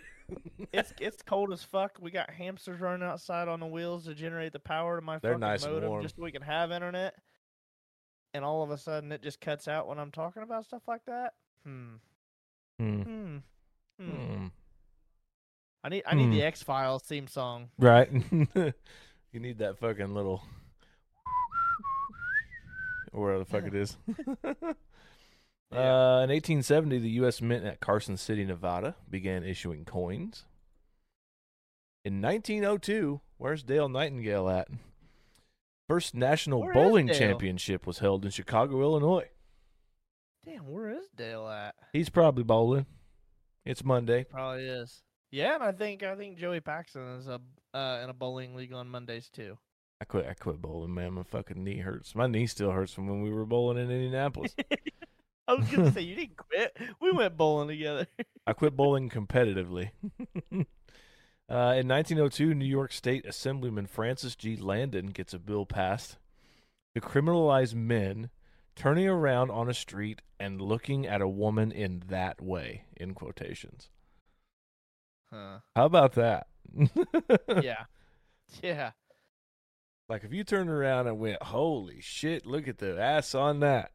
It's 0.72 0.94
it's 1.00 1.24
cold 1.24 1.52
as 1.52 1.64
fuck. 1.64 1.98
We 2.00 2.12
got 2.12 2.30
hamsters 2.30 2.80
running 2.80 3.08
outside 3.08 3.48
on 3.48 3.60
the 3.60 3.66
wheels 3.66 4.06
to 4.06 4.14
generate 4.14 4.54
the 4.54 4.60
power 4.60 5.00
to 5.00 5.02
my 5.02 5.18
They're 5.20 5.32
fucking 5.32 5.40
nice 5.40 5.64
and 5.64 5.74
modem 5.74 5.90
warm. 5.90 6.04
just 6.04 6.18
so 6.18 6.22
we 6.22 6.32
can 6.32 6.42
have 6.42 6.72
internet. 6.72 7.16
And 8.34 8.46
all 8.46 8.62
of 8.62 8.70
a 8.70 8.78
sudden, 8.78 9.12
it 9.12 9.24
just 9.24 9.42
cuts 9.42 9.68
out 9.68 9.88
when 9.88 9.98
I'm 9.98 10.12
talking 10.12 10.44
about 10.44 10.66
stuff 10.66 10.84
like 10.88 11.06
that. 11.08 11.34
Hmm. 11.66 11.96
Hmm. 12.78 13.02
Hmm. 13.02 13.38
Hmm. 14.00 14.48
I 15.88 15.90
need 15.90 16.04
I 16.06 16.16
need 16.16 16.26
Hmm. 16.26 16.32
the 16.32 16.44
X 16.44 16.62
Files 16.64 17.02
theme 17.04 17.28
song. 17.28 17.70
Right. 17.80 18.12
you 18.32 18.74
need 19.40 19.60
that 19.60 19.78
fucking 19.80 20.14
little 20.14 20.44
or 23.14 23.22
whatever 23.24 23.40
the 23.40 23.46
fuck 23.46 23.64
it 23.66 23.74
is. 23.76 23.98
Uh, 25.70 26.24
in 26.24 26.30
1870, 26.32 27.00
the 27.00 27.10
U.S. 27.10 27.42
Mint 27.42 27.66
at 27.66 27.82
Carson 27.82 28.16
City, 28.16 28.46
Nevada, 28.46 28.96
began 29.10 29.44
issuing 29.44 29.84
coins. 29.84 30.46
In 32.06 32.22
1902, 32.22 33.20
where's 33.38 33.64
Dale 33.64 33.90
Nightingale 33.90 34.48
at? 34.48 34.70
First 35.90 36.16
national 36.16 36.62
Where 36.62 36.74
bowling 36.74 37.10
championship 37.10 37.86
was 37.86 38.00
held 38.00 38.24
in 38.24 38.32
Chicago, 38.32 38.80
Illinois. 38.82 39.28
Damn, 40.46 40.72
where 40.72 40.90
is 40.90 41.10
Dale 41.14 41.50
at? 41.50 41.76
He's 41.92 42.08
probably 42.10 42.46
bowling. 42.46 42.86
It's 43.66 43.84
Monday. 43.84 44.24
Probably 44.24 44.64
is. 44.64 45.02
Yeah, 45.32 45.56
and 45.56 45.64
I 45.64 45.72
think 45.72 46.04
I 46.04 46.16
think 46.16 46.38
Joey 46.38 46.62
Paxton 46.62 47.18
is 47.18 47.28
a 47.28 47.42
uh, 47.74 48.02
in 48.04 48.10
a 48.10 48.14
bowling 48.14 48.56
league 48.56 48.74
on 48.74 48.90
Mondays 48.90 49.30
too. 49.30 49.58
I 50.00 50.06
quit. 50.06 50.28
I 50.30 50.34
quit 50.34 50.62
bowling, 50.62 50.94
man. 50.94 51.14
My 51.14 51.24
fucking 51.24 51.64
knee 51.64 51.80
hurts. 51.80 52.16
My 52.16 52.28
knee 52.28 52.48
still 52.48 52.72
hurts 52.72 52.94
from 52.94 53.08
when 53.08 53.22
we 53.22 53.32
were 53.32 53.46
bowling 53.46 53.78
in 53.78 53.92
Indianapolis. 53.92 54.56
I 55.48 55.54
was 55.54 55.68
gonna 55.70 55.92
say 55.92 56.02
you 56.02 56.16
didn't 56.16 56.38
quit. 56.38 56.78
We 57.02 57.12
went 57.12 57.38
bowling 57.38 57.70
together. 57.70 58.08
I 58.46 58.54
quit 58.54 58.76
bowling 58.76 59.10
competitively. 59.10 59.92
uh, 60.52 61.76
in 61.76 61.88
1902, 61.88 62.54
New 62.54 62.66
York 62.66 62.92
State 62.92 63.26
Assemblyman 63.26 63.88
Francis 63.88 64.36
G. 64.36 64.56
Landon 64.56 65.08
gets 65.08 65.34
a 65.34 65.40
bill 65.40 65.66
passed 65.66 66.18
to 66.96 67.02
criminalize 67.02 67.74
men 67.74 68.30
turning 68.76 69.08
around 69.08 69.50
on 69.50 69.70
a 69.70 69.74
street 69.74 70.22
and 70.40 70.62
looking 70.62 71.08
at 71.08 71.22
a 71.22 71.28
woman 71.28 71.72
in 71.72 72.04
that 72.08 72.42
way, 72.42 72.84
in 72.96 73.14
quotations. 73.14 73.90
Huh. 75.32 75.60
How 75.76 75.86
about 75.86 76.14
that? 76.14 76.48
Yeah. 77.64 77.86
Yeah. 78.62 78.92
Like 80.10 80.24
if 80.24 80.32
you 80.32 80.44
turned 80.44 80.70
around 80.70 81.08
and 81.08 81.20
went, 81.20 81.42
"Holy 81.44 82.00
shit, 82.00 82.46
look 82.46 82.68
at 82.68 82.78
the 82.78 83.00
ass 83.00 83.36
on 83.36 83.60
that." 83.60 83.92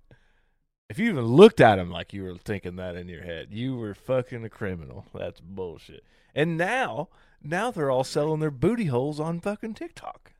If 0.90 0.98
you 0.98 1.08
even 1.08 1.24
looked 1.24 1.60
at 1.60 1.78
him 1.78 1.90
like 1.90 2.12
you 2.12 2.24
were 2.24 2.36
thinking 2.36 2.76
that 2.76 2.96
in 2.96 3.08
your 3.08 3.22
head, 3.22 3.48
you 3.50 3.76
were 3.76 3.94
fucking 3.94 4.44
a 4.44 4.50
criminal. 4.50 5.06
That's 5.14 5.40
bullshit. 5.40 6.04
And 6.34 6.58
now, 6.58 7.08
now 7.42 7.70
they're 7.70 7.90
all 7.90 8.04
selling 8.04 8.40
their 8.40 8.50
booty 8.50 8.86
holes 8.86 9.18
on 9.18 9.40
fucking 9.40 9.72
TikTok. 9.74 10.32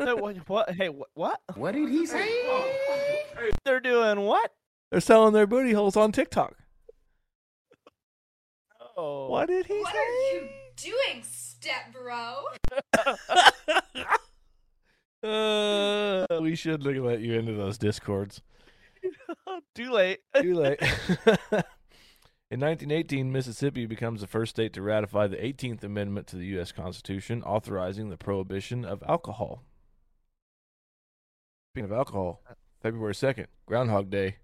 So 0.00 0.16
what, 0.16 0.36
what? 0.48 0.70
Hey, 0.70 0.88
what? 0.90 1.08
What? 1.14 1.40
What 1.54 1.72
did 1.72 1.88
he 1.88 2.06
say? 2.06 2.28
They're 3.64 3.80
doing 3.80 4.20
what? 4.20 4.52
They're 4.92 5.00
selling 5.00 5.32
their 5.32 5.46
booty 5.46 5.72
holes 5.72 5.96
on 5.96 6.12
TikTok. 6.12 6.54
Oh. 9.02 9.28
What 9.28 9.48
did 9.48 9.64
he 9.64 9.78
What 9.78 9.92
say? 9.92 9.98
What 9.98 10.08
are 10.08 10.34
you 10.34 10.48
doing, 10.76 11.22
step 11.22 11.92
bro? 11.92 12.44
Uh, 15.22 16.24
we 16.40 16.54
should 16.54 16.82
look 16.82 16.96
let 16.96 17.20
you 17.20 17.34
into 17.34 17.52
those 17.52 17.76
discords. 17.76 18.40
Too 19.74 19.90
late. 19.92 20.20
Too 20.34 20.54
late. 20.54 20.80
In 22.50 22.58
1918, 22.58 23.30
Mississippi 23.30 23.84
becomes 23.84 24.22
the 24.22 24.26
first 24.26 24.48
state 24.56 24.72
to 24.72 24.80
ratify 24.80 25.26
the 25.26 25.36
18th 25.36 25.84
Amendment 25.84 26.26
to 26.28 26.36
the 26.36 26.46
U.S. 26.46 26.72
Constitution, 26.72 27.42
authorizing 27.42 28.08
the 28.08 28.16
prohibition 28.16 28.82
of 28.86 29.02
alcohol. 29.06 29.62
Speaking 31.74 31.90
of 31.90 31.92
alcohol, 31.92 32.42
February 32.80 33.12
2nd, 33.12 33.48
Groundhog 33.66 34.08
Day. 34.08 34.36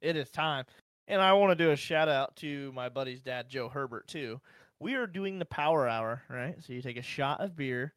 It 0.00 0.16
is 0.16 0.30
time. 0.30 0.64
And 1.06 1.20
I 1.20 1.34
want 1.34 1.56
to 1.56 1.64
do 1.64 1.70
a 1.70 1.76
shout 1.76 2.08
out 2.08 2.36
to 2.36 2.72
my 2.72 2.88
buddy's 2.88 3.20
dad, 3.20 3.48
Joe 3.48 3.68
Herbert, 3.68 4.08
too. 4.08 4.40
We 4.80 4.94
are 4.94 5.06
doing 5.06 5.38
the 5.38 5.44
power 5.44 5.86
hour, 5.86 6.22
right? 6.28 6.56
So 6.62 6.72
you 6.72 6.80
take 6.80 6.96
a 6.96 7.02
shot 7.02 7.40
of 7.40 7.56
beer 7.56 7.94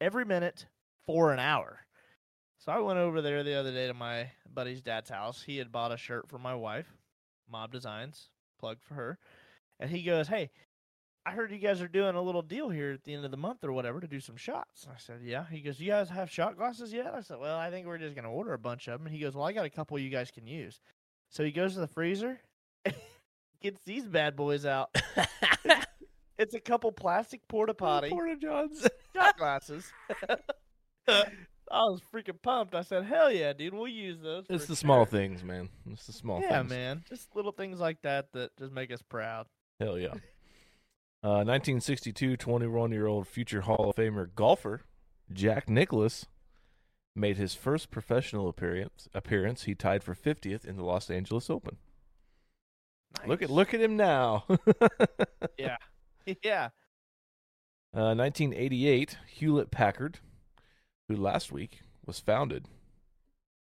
every 0.00 0.24
minute 0.24 0.66
for 1.06 1.32
an 1.32 1.38
hour. 1.38 1.80
So 2.58 2.72
I 2.72 2.78
went 2.78 2.98
over 2.98 3.22
there 3.22 3.44
the 3.44 3.54
other 3.54 3.72
day 3.72 3.86
to 3.86 3.94
my 3.94 4.30
buddy's 4.52 4.82
dad's 4.82 5.10
house. 5.10 5.42
He 5.42 5.58
had 5.58 5.70
bought 5.70 5.92
a 5.92 5.96
shirt 5.96 6.28
for 6.28 6.38
my 6.38 6.54
wife, 6.54 6.92
Mob 7.50 7.70
Designs, 7.70 8.30
plug 8.58 8.78
for 8.80 8.94
her. 8.94 9.18
And 9.78 9.90
he 9.90 10.02
goes, 10.02 10.26
Hey, 10.26 10.50
I 11.24 11.32
heard 11.32 11.52
you 11.52 11.58
guys 11.58 11.80
are 11.82 11.88
doing 11.88 12.16
a 12.16 12.22
little 12.22 12.42
deal 12.42 12.68
here 12.68 12.92
at 12.92 13.04
the 13.04 13.14
end 13.14 13.24
of 13.24 13.30
the 13.30 13.36
month 13.36 13.62
or 13.62 13.72
whatever 13.72 14.00
to 14.00 14.08
do 14.08 14.18
some 14.18 14.36
shots. 14.36 14.86
I 14.90 14.98
said, 14.98 15.20
Yeah. 15.22 15.44
He 15.50 15.60
goes, 15.60 15.78
You 15.78 15.88
guys 15.88 16.08
have 16.08 16.30
shot 16.30 16.56
glasses 16.56 16.92
yet? 16.92 17.14
I 17.14 17.20
said, 17.20 17.38
Well, 17.38 17.56
I 17.56 17.70
think 17.70 17.86
we're 17.86 17.98
just 17.98 18.14
going 18.14 18.24
to 18.24 18.30
order 18.30 18.54
a 18.54 18.58
bunch 18.58 18.88
of 18.88 18.98
them. 18.98 19.06
And 19.06 19.14
he 19.14 19.20
goes, 19.20 19.34
Well, 19.34 19.46
I 19.46 19.52
got 19.52 19.66
a 19.66 19.70
couple 19.70 19.98
you 19.98 20.10
guys 20.10 20.30
can 20.30 20.46
use. 20.46 20.80
So 21.30 21.44
he 21.44 21.50
goes 21.52 21.74
to 21.74 21.80
the 21.80 21.86
freezer, 21.86 22.40
gets 23.62 23.80
these 23.84 24.06
bad 24.06 24.34
boys 24.36 24.64
out. 24.64 24.94
it's 26.38 26.54
a 26.54 26.60
couple 26.60 26.90
plastic 26.92 27.46
porta 27.48 27.74
potty. 27.74 28.08
Porta 28.10 28.36
Johns. 28.36 28.86
shot 29.14 29.36
glasses. 29.38 29.92
I 31.08 31.24
was 31.84 32.00
freaking 32.12 32.40
pumped. 32.40 32.74
I 32.74 32.82
said, 32.82 33.04
"Hell 33.04 33.30
yeah, 33.30 33.52
dude, 33.52 33.74
we'll 33.74 33.88
use 33.88 34.18
those." 34.22 34.46
It's 34.48 34.66
the 34.66 34.76
small 34.76 35.04
things, 35.04 35.44
man. 35.44 35.68
It's 35.90 36.06
the 36.06 36.12
small 36.12 36.40
Yeah, 36.40 36.60
things. 36.60 36.70
man, 36.70 37.04
just 37.08 37.34
little 37.36 37.52
things 37.52 37.78
like 37.78 38.00
that 38.02 38.32
that 38.32 38.56
just 38.58 38.72
make 38.72 38.90
us 38.92 39.02
proud. 39.02 39.46
Hell 39.80 39.98
yeah. 39.98 40.14
Uh, 41.22 41.42
1962, 41.44 42.36
21 42.36 42.92
year 42.92 43.06
old 43.06 43.26
future 43.26 43.60
Hall 43.62 43.90
of 43.90 43.96
Famer 43.96 44.28
golfer 44.34 44.82
Jack 45.32 45.68
Nicklaus 45.68 46.26
made 47.16 47.36
his 47.36 47.54
first 47.54 47.90
professional 47.90 48.48
appearance. 48.48 49.08
Appearance. 49.14 49.64
He 49.64 49.74
tied 49.74 50.02
for 50.04 50.14
50th 50.14 50.64
in 50.64 50.76
the 50.76 50.84
Los 50.84 51.10
Angeles 51.10 51.50
Open. 51.50 51.76
Look 53.26 53.40
at 53.42 53.48
look 53.50 53.72
at 53.74 53.80
him 53.80 53.96
now. 53.96 54.44
Yeah, 55.58 55.76
yeah. 56.44 56.68
Uh, 57.94 58.14
1988, 58.14 59.16
Hewlett 59.28 59.70
Packard, 59.72 60.18
who 61.08 61.16
last 61.16 61.50
week 61.50 61.80
was 62.06 62.20
founded 62.20 62.66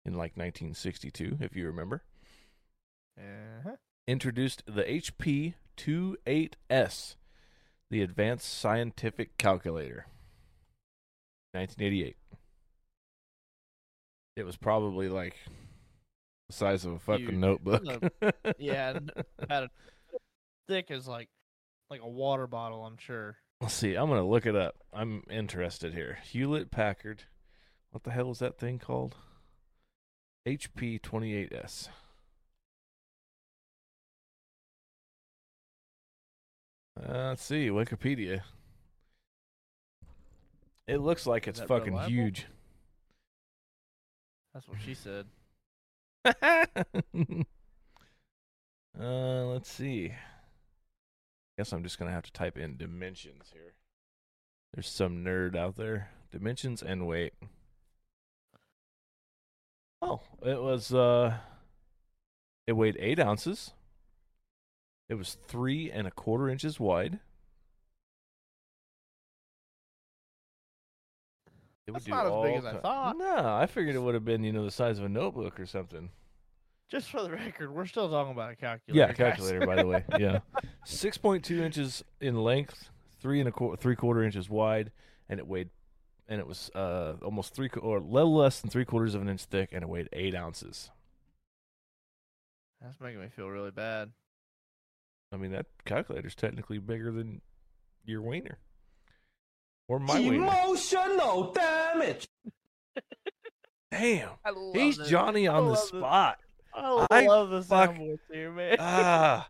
in 0.05 0.13
like 0.13 0.35
1962, 0.37 1.37
if 1.39 1.55
you 1.55 1.65
remember, 1.65 2.03
Uh-huh. 3.17 3.77
introduced 4.07 4.63
the 4.67 4.83
HP 4.83 5.53
28S, 5.77 7.15
the 7.89 8.01
Advanced 8.03 8.47
Scientific 8.47 9.37
Calculator. 9.37 10.05
1988. 11.53 12.15
It 14.41 14.45
was 14.45 14.57
probably 14.57 15.07
like 15.07 15.35
the 16.49 16.53
size 16.53 16.83
of 16.83 16.93
a 16.93 16.97
fucking 16.99 17.25
Huge. 17.25 17.35
notebook. 17.35 17.83
Yeah, 18.57 18.97
about 19.37 19.63
as 19.65 19.69
thick 20.67 20.89
as 20.89 21.07
like 21.07 21.29
like 21.91 22.01
a 22.01 22.09
water 22.09 22.47
bottle. 22.47 22.83
I'm 22.83 22.97
sure. 22.97 23.37
Let's 23.61 23.75
see. 23.75 23.93
I'm 23.93 24.09
gonna 24.09 24.27
look 24.27 24.47
it 24.47 24.55
up. 24.55 24.77
I'm 24.91 25.21
interested 25.29 25.93
here. 25.93 26.17
Hewlett 26.23 26.71
Packard. 26.71 27.25
What 27.91 28.03
the 28.03 28.09
hell 28.09 28.31
is 28.31 28.39
that 28.39 28.57
thing 28.57 28.79
called? 28.79 29.15
HP 30.47 30.99
28S. 30.99 31.89
Uh, 36.99 37.27
let's 37.29 37.43
see. 37.43 37.67
Wikipedia. 37.67 38.41
It 40.87 40.97
looks 40.97 41.27
like 41.27 41.47
it's 41.47 41.61
fucking 41.61 41.93
reliable? 41.93 42.09
huge. 42.11 42.47
That's 44.53 44.67
what 44.67 44.77
she 44.83 44.93
said. 44.93 45.25
uh, 46.25 47.45
let's 48.99 49.71
see. 49.71 50.13
Guess 51.57 51.71
I'm 51.71 51.83
just 51.83 51.97
gonna 51.97 52.11
have 52.11 52.23
to 52.23 52.33
type 52.33 52.57
in 52.57 52.77
dimensions 52.77 53.51
here. 53.53 53.73
There's 54.73 54.89
some 54.89 55.23
nerd 55.23 55.55
out 55.55 55.77
there. 55.77 56.09
Dimensions 56.31 56.81
and 56.81 57.07
weight. 57.07 57.33
Oh, 60.01 60.21
it 60.41 60.61
was 60.61 60.93
uh, 60.93 61.37
it 62.67 62.73
weighed 62.73 62.97
eight 62.99 63.19
ounces. 63.19 63.71
It 65.09 65.15
was 65.15 65.37
three 65.47 65.91
and 65.91 66.07
a 66.07 66.11
quarter 66.11 66.49
inches 66.49 66.79
wide. 66.79 67.19
It 71.91 72.05
That's 72.05 72.07
not 72.07 72.27
as 72.27 72.43
big 72.43 72.57
as 72.57 72.65
I 72.65 72.79
thought. 72.79 73.17
No, 73.17 73.55
I 73.55 73.65
figured 73.65 73.95
it 73.95 73.99
would 73.99 74.13
have 74.13 74.25
been 74.25 74.43
you 74.43 74.51
know 74.51 74.63
the 74.65 74.71
size 74.71 74.97
of 74.99 75.05
a 75.05 75.09
notebook 75.09 75.59
or 75.59 75.65
something. 75.65 76.09
Just 76.89 77.09
for 77.09 77.21
the 77.23 77.31
record, 77.31 77.73
we're 77.73 77.85
still 77.85 78.09
talking 78.09 78.33
about 78.33 78.51
a 78.51 78.55
calculator. 78.55 79.07
Yeah, 79.07 79.13
calculator, 79.13 79.65
by 79.65 79.75
the 79.77 79.87
way. 79.87 80.03
Yeah, 80.19 80.39
six 80.85 81.17
point 81.17 81.43
two 81.45 81.63
inches 81.63 82.03
in 82.19 82.35
length, 82.35 82.89
three 83.21 83.39
and 83.39 83.47
a 83.47 83.51
qu- 83.51 83.75
three 83.77 83.95
quarter 83.95 84.23
inches 84.23 84.49
wide, 84.49 84.91
and 85.29 85.39
it 85.39 85.47
weighed, 85.47 85.69
and 86.27 86.39
it 86.41 86.47
was 86.47 86.69
uh 86.75 87.13
almost 87.23 87.53
three 87.53 87.69
or 87.81 87.97
a 87.97 88.01
little 88.01 88.35
less 88.35 88.59
than 88.59 88.69
three 88.69 88.85
quarters 88.85 89.15
of 89.15 89.21
an 89.21 89.29
inch 89.29 89.45
thick, 89.45 89.69
and 89.71 89.83
it 89.83 89.87
weighed 89.89 90.09
eight 90.11 90.35
ounces. 90.35 90.91
That's 92.81 92.99
making 92.99 93.21
me 93.21 93.27
feel 93.35 93.47
really 93.47 93.71
bad. 93.71 94.11
I 95.31 95.37
mean, 95.37 95.51
that 95.51 95.67
calculator's 95.85 96.35
technically 96.35 96.79
bigger 96.79 97.11
than 97.11 97.41
your 98.03 98.21
wiener, 98.21 98.57
or 99.91 99.99
my 99.99 100.19
wiener. 100.19 100.35
Emotional 100.35 101.51
damage. 101.51 102.27
Damn, 103.91 104.29
I 104.45 104.51
love 104.51 104.73
he's 104.75 104.97
this. 104.97 105.09
Johnny 105.09 105.47
I 105.49 105.53
on 105.55 105.65
the 105.65 105.71
love 105.71 105.79
this. 105.79 105.87
spot. 105.89 106.39
I 106.73 107.07
I 107.11 107.25
love 107.27 107.49
the 107.49 107.61
fuck- 107.61 107.91
soundboards 107.95 108.19
here, 108.31 108.51
man. 108.51 108.77
ah, 108.79 109.49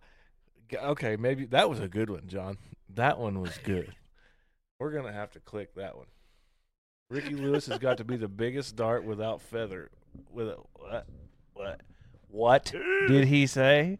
G- 0.70 0.78
okay, 0.78 1.16
maybe 1.16 1.46
that 1.46 1.70
was 1.70 1.80
a 1.80 1.88
good 1.88 2.10
one, 2.10 2.24
John. 2.28 2.58
That 2.96 3.20
one 3.20 3.40
was 3.40 3.58
good. 3.64 3.94
We're 4.80 4.92
gonna 4.92 5.14
have 5.14 5.30
to 5.34 5.40
click 5.40 5.76
that 5.76 5.96
one. 5.96 6.08
Ricky 7.12 7.36
Lewis 7.36 7.68
has 7.68 7.78
got 7.78 7.98
to 7.98 8.04
be 8.04 8.16
the 8.18 8.28
biggest 8.28 8.76
dart 8.76 9.04
without 9.04 9.42
feather. 9.42 9.92
With 10.32 10.48
a, 10.48 10.58
what? 10.74 11.06
What? 11.54 11.82
What 12.30 12.74
did 13.08 13.28
he 13.28 13.46
say? 13.46 14.00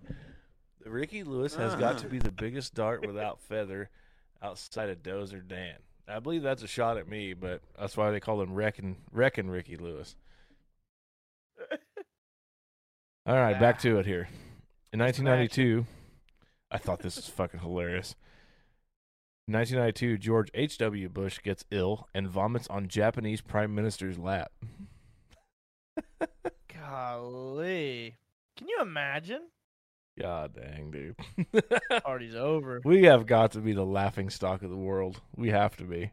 Ricky 0.84 1.24
Lewis 1.24 1.54
has 1.56 1.76
got 1.76 2.00
to 2.00 2.08
be 2.08 2.18
the 2.18 2.32
biggest 2.32 2.74
dart 2.74 3.06
without 3.06 3.40
feather 3.42 3.90
outside 4.42 4.90
of 4.90 5.04
Dozer 5.04 5.46
Dan. 5.48 5.76
I 6.12 6.20
believe 6.20 6.44
that's 6.44 6.64
a 6.64 6.68
shot 6.68 6.98
at 6.98 7.08
me, 7.08 7.34
but 7.34 7.62
that's 7.80 7.96
why 7.96 8.12
they 8.12 8.20
call 8.20 8.42
him 8.42 8.54
Wrecking 8.54 8.98
Wrecking 9.12 9.50
Ricky 9.50 9.78
Lewis. 9.78 10.16
All 13.26 13.36
right, 13.36 13.60
back 13.60 13.80
to 13.80 14.00
it 14.00 14.06
here. 14.06 14.28
In 14.92 15.00
1992, 15.00 15.86
I 16.70 16.78
thought 16.78 17.00
this 17.00 17.16
was 17.16 17.28
fucking 17.28 17.62
hilarious. 17.62 18.16
In 19.48 19.54
1992, 19.54 20.18
George 20.18 20.50
H.W. 20.54 21.10
Bush 21.10 21.40
gets 21.42 21.66
ill 21.72 22.08
and 22.14 22.28
vomits 22.28 22.68
on 22.68 22.88
Japanese 22.88 23.42
prime 23.42 23.74
minister's 23.74 24.18
lap. 24.18 24.52
Golly. 26.74 28.16
Can 28.58 28.68
you 28.68 28.80
imagine? 28.82 29.44
God 30.22 30.54
dang, 30.56 30.92
dude. 30.92 31.16
Party's 32.04 32.36
over. 32.36 32.82
we 32.86 33.04
have 33.04 33.26
got 33.26 33.52
to 33.54 33.60
be 33.60 33.74
the 33.74 33.86
laughing 33.86 34.30
stock 34.30 34.62
of 34.64 34.70
the 34.70 34.78
world. 34.78 35.20
We 35.36 35.50
have 35.50 35.76
to 35.78 35.84
be. 35.84 36.12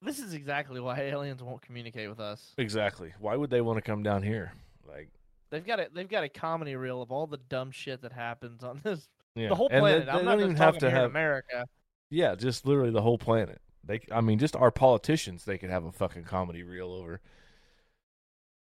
This 0.00 0.18
is 0.18 0.34
exactly 0.34 0.80
why 0.80 1.00
aliens 1.00 1.42
won't 1.42 1.62
communicate 1.62 2.08
with 2.08 2.18
us. 2.20 2.54
Exactly. 2.58 3.12
Why 3.20 3.36
would 3.36 3.50
they 3.50 3.60
want 3.60 3.76
to 3.78 3.82
come 3.82 4.02
down 4.02 4.22
here? 4.22 4.52
Like, 4.88 5.08
They've 5.50 5.64
got 5.64 5.80
a 5.80 5.88
they've 5.92 6.08
got 6.08 6.24
a 6.24 6.28
comedy 6.28 6.76
reel 6.76 7.02
of 7.02 7.12
all 7.12 7.26
the 7.26 7.36
dumb 7.36 7.70
shit 7.72 8.00
that 8.02 8.12
happens 8.12 8.64
on 8.64 8.80
this 8.82 9.06
yeah. 9.34 9.48
the 9.48 9.54
whole 9.54 9.68
And 9.70 9.76
they- 9.76 9.80
planet. 9.80 10.06
They, 10.06 10.12
I'm 10.12 10.24
not 10.24 10.40
even 10.40 10.56
have 10.56 10.78
to 10.78 10.90
have. 10.90 11.10
America. 11.10 11.66
Yeah, 12.10 12.34
just 12.34 12.66
literally 12.66 12.90
the 12.90 13.02
whole 13.02 13.18
planet. 13.18 13.60
They, 13.84 14.00
I 14.10 14.20
mean, 14.20 14.38
just 14.38 14.54
our 14.56 14.70
politicians. 14.70 15.44
They 15.44 15.58
could 15.58 15.70
have 15.70 15.84
a 15.84 15.92
fucking 15.92 16.24
comedy 16.24 16.62
reel 16.62 16.92
over. 16.92 17.20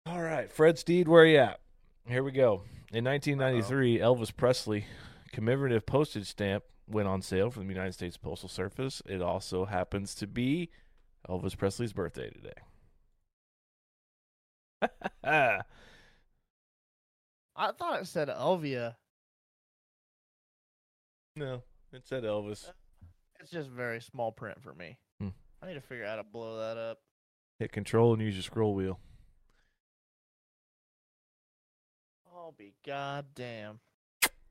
All 0.06 0.22
right, 0.22 0.52
Fred 0.52 0.78
Steed, 0.80 1.08
where 1.08 1.26
you 1.26 1.38
at? 1.38 1.60
Here 2.08 2.24
we 2.24 2.32
go. 2.32 2.64
In 2.92 3.06
1993, 3.06 4.00
Elvis 4.00 4.36
Presley 4.36 4.86
commemorative 5.32 5.86
postage 5.86 6.26
stamp 6.26 6.64
went 6.88 7.08
on 7.08 7.22
sale 7.22 7.52
from 7.52 7.68
the 7.68 7.74
United 7.74 7.94
States 7.94 8.18
Postal 8.18 8.50
Service. 8.50 9.04
It 9.06 9.22
also 9.22 9.66
happens 9.66 10.16
to 10.16 10.26
be 10.26 10.72
Elvis 11.30 11.56
Presley's 11.56 11.94
birthday 11.94 12.32
today. 12.32 12.56
I 17.56 17.72
thought 17.78 18.02
it 18.02 18.08
said 18.08 18.30
Elvia. 18.30 18.96
no, 21.36 21.62
it 21.94 22.08
said 22.08 22.24
Elvis. 22.24 22.72
It's 23.40 23.52
just 23.52 23.70
very 23.70 24.02
small 24.02 24.32
print 24.32 24.64
for 24.64 24.74
me. 24.74 24.98
Hmm. 25.20 25.30
I 25.62 25.68
need 25.68 25.76
to 25.76 25.82
figure 25.82 26.06
out 26.06 26.10
how 26.10 26.16
to 26.16 26.24
blow 26.24 26.58
that 26.58 26.78
up. 26.78 26.98
Hit 27.60 27.72
control 27.72 28.14
and 28.14 28.22
use 28.22 28.34
your 28.34 28.42
scroll 28.42 28.74
wheel. 28.74 29.00
I'll 32.50 32.56
be 32.58 32.74
goddamn. 32.84 33.80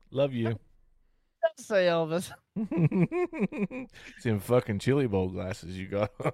Love 0.09 0.31
you. 0.31 0.57
Let's 1.43 1.65
say 1.67 1.87
Elvis. 1.87 2.31
it's 4.15 4.25
in 4.25 4.39
fucking 4.39 4.79
chili 4.79 5.05
bowl 5.05 5.27
glasses 5.27 5.77
you 5.77 5.85
got 5.85 6.09
on. 6.23 6.31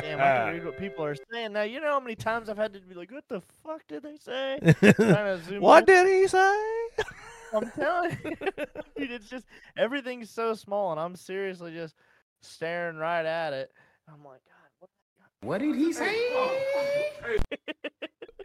Damn, 0.00 0.20
I 0.20 0.38
can 0.38 0.46
read 0.54 0.64
what 0.64 0.76
people 0.76 1.04
are 1.04 1.14
saying 1.32 1.52
now. 1.52 1.62
You 1.62 1.80
know 1.80 1.92
how 1.92 2.00
many 2.00 2.16
times 2.16 2.48
I've 2.48 2.58
had 2.58 2.72
to 2.72 2.80
be 2.80 2.96
like, 2.96 3.12
"What 3.12 3.28
the 3.28 3.40
fuck 3.62 3.86
did 3.86 4.02
they 4.02 4.16
say?" 4.16 4.58
Trying 4.80 5.38
to 5.38 5.40
zoom 5.44 5.60
what 5.60 5.88
in. 5.88 5.94
did 5.94 6.22
he 6.22 6.26
say? 6.26 6.60
I'm 7.54 7.70
telling 7.70 8.18
you, 8.24 8.36
dude, 8.96 9.12
it's 9.12 9.30
just 9.30 9.46
everything's 9.76 10.30
so 10.30 10.54
small, 10.54 10.90
and 10.90 11.00
I'm 11.00 11.14
seriously 11.14 11.72
just 11.72 11.94
staring 12.42 12.96
right 12.96 13.24
at 13.24 13.52
it. 13.52 13.70
I'm 14.12 14.24
like, 14.24 14.40
what? 15.40 15.48
What 15.48 15.60
did 15.60 15.76
he 15.76 15.92
say? 15.92 16.16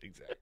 exactly. 0.04 0.38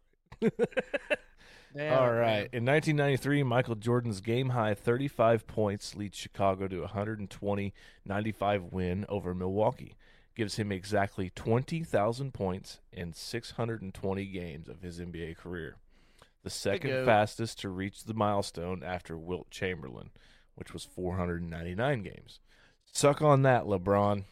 Damn 1.75 1.93
All 1.93 2.11
man. 2.11 2.49
In 2.51 2.65
1993, 2.65 3.43
Michael 3.43 3.75
Jordan's 3.75 4.21
game 4.21 4.49
high 4.49 4.73
35 4.73 5.47
points 5.47 5.95
leads 5.95 6.17
Chicago 6.17 6.67
to 6.67 6.79
a 6.79 6.81
120 6.81 7.73
95 8.05 8.63
win 8.71 9.05
over 9.07 9.33
Milwaukee. 9.33 9.95
Gives 10.35 10.55
him 10.55 10.71
exactly 10.71 11.31
20,000 11.35 12.33
points 12.33 12.79
in 12.93 13.13
620 13.13 14.25
games 14.25 14.69
of 14.69 14.81
his 14.81 14.99
NBA 14.99 15.37
career. 15.37 15.75
The 16.43 16.49
second 16.49 17.05
fastest 17.05 17.59
to 17.59 17.69
reach 17.69 18.05
the 18.05 18.13
milestone 18.13 18.81
after 18.83 19.17
Wilt 19.17 19.51
Chamberlain 19.51 20.11
which 20.59 20.73
was 20.73 20.83
499 20.83 22.03
games. 22.03 22.41
Suck 22.91 23.21
on 23.21 23.43
that, 23.43 23.63
LeBron. 23.63 24.25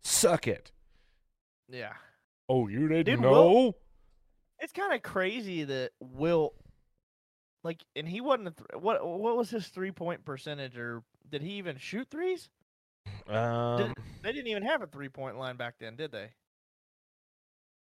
Suck 0.00 0.46
it. 0.46 0.70
Yeah. 1.68 1.92
Oh, 2.48 2.68
you 2.68 2.88
didn't 2.88 3.06
Dude, 3.06 3.20
know? 3.20 3.50
Wilt- 3.52 3.76
It's 4.60 4.72
kind 4.72 4.94
of 4.94 5.02
crazy 5.02 5.64
that 5.64 5.92
Wilt, 6.00 6.54
like, 7.64 7.82
and 7.96 8.08
he 8.08 8.20
wasn't 8.20 8.48
a 8.48 8.50
th- 8.52 8.82
what 8.82 9.04
what 9.06 9.36
was 9.36 9.50
his 9.50 9.66
three 9.68 9.90
point 9.90 10.24
percentage, 10.24 10.78
or 10.78 11.02
did 11.28 11.42
he 11.42 11.52
even 11.54 11.76
shoot 11.76 12.08
threes? 12.10 12.48
Um, 13.26 13.94
They 14.22 14.32
didn't 14.32 14.46
even 14.48 14.62
have 14.62 14.82
a 14.82 14.86
three 14.86 15.08
point 15.08 15.38
line 15.38 15.56
back 15.56 15.74
then, 15.80 15.96
did 15.96 16.12
they? 16.12 16.30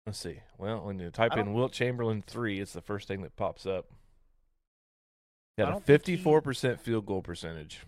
let's 0.06 0.18
see. 0.18 0.40
Well, 0.56 0.86
when 0.86 0.98
you 0.98 1.10
type 1.10 1.36
in 1.36 1.52
Wilt 1.52 1.72
Chamberlain 1.72 2.22
three, 2.22 2.60
it's 2.60 2.72
the 2.72 2.80
first 2.80 3.06
thing 3.08 3.20
that 3.22 3.36
pops 3.36 3.66
up. 3.66 3.90
He 5.56 5.62
had 5.62 5.68
a 5.68 5.72
don't 5.72 5.84
think 5.84 6.06
he- 6.06 6.16
54% 6.16 6.80
field 6.80 7.04
goal 7.04 7.20
percentage. 7.20 7.80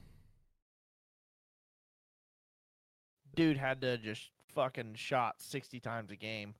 Dude 3.35 3.57
had 3.57 3.81
to 3.83 3.97
just 3.97 4.31
fucking 4.55 4.95
shot 4.95 5.37
sixty 5.39 5.81
times 5.81 6.11
a 6.11 6.17
game. 6.17 6.55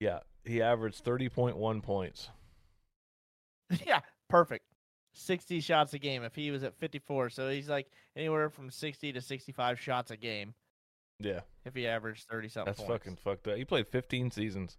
Yeah, 0.00 0.20
he 0.44 0.62
averaged 0.62 1.04
30.1 1.04 1.82
points. 1.82 2.30
yeah, 3.86 4.00
perfect. 4.28 4.64
60 5.14 5.58
shots 5.60 5.92
a 5.94 5.98
game 5.98 6.22
if 6.22 6.36
he 6.36 6.52
was 6.52 6.62
at 6.62 6.76
54. 6.76 7.30
So 7.30 7.48
he's 7.50 7.68
like 7.68 7.88
anywhere 8.14 8.48
from 8.48 8.70
60 8.70 9.12
to 9.12 9.20
65 9.20 9.80
shots 9.80 10.12
a 10.12 10.16
game 10.16 10.54
Yeah, 11.18 11.40
if 11.64 11.74
he 11.74 11.88
averaged 11.88 12.26
30 12.30 12.48
something 12.48 12.66
that's 12.70 12.78
points. 12.80 12.92
fucking 12.92 13.16
fucked 13.16 13.48
up. 13.48 13.56
He 13.56 13.64
played 13.64 13.88
15 13.88 14.30
seasons. 14.30 14.78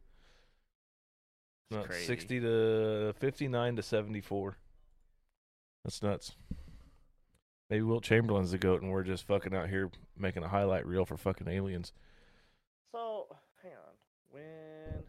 That's 1.69 1.85
crazy. 1.87 2.05
60 2.05 2.39
to 2.39 3.13
59 3.19 3.75
to 3.75 3.83
74. 3.83 4.57
That's 5.83 6.01
nuts. 6.01 6.35
Maybe 7.69 7.83
Wilt 7.83 8.03
Chamberlain's 8.03 8.51
the 8.51 8.57
goat, 8.57 8.81
and 8.81 8.91
we're 8.91 9.03
just 9.03 9.25
fucking 9.25 9.53
out 9.53 9.69
here 9.69 9.91
making 10.17 10.43
a 10.43 10.47
highlight 10.47 10.87
reel 10.87 11.05
for 11.05 11.17
fucking 11.17 11.47
aliens. 11.47 11.93
So, 12.91 13.27
hang 13.61 13.73
on. 13.73 13.93
When 14.31 15.03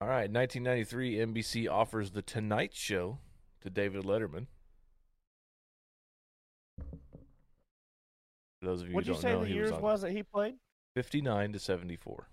All 0.00 0.08
right, 0.08 0.30
1993, 0.30 1.16
NBC 1.16 1.70
offers 1.70 2.10
the 2.10 2.20
Tonight 2.20 2.74
Show 2.74 3.18
to 3.62 3.70
David 3.70 4.04
Letterman. 4.04 4.46
For 8.60 8.66
those 8.66 8.82
of 8.82 8.88
you 8.88 8.94
What'd 8.94 9.06
who 9.06 9.14
you 9.14 9.14
don't 9.14 9.22
say 9.22 9.32
know, 9.32 9.40
the 9.40 9.46
he 9.46 9.54
years 9.54 9.72
was 9.72 9.80
was, 9.80 10.02
that 10.02 10.12
he 10.12 10.22
played? 10.22 10.56
59 10.94 11.52
to 11.54 11.58
74. 11.58 12.28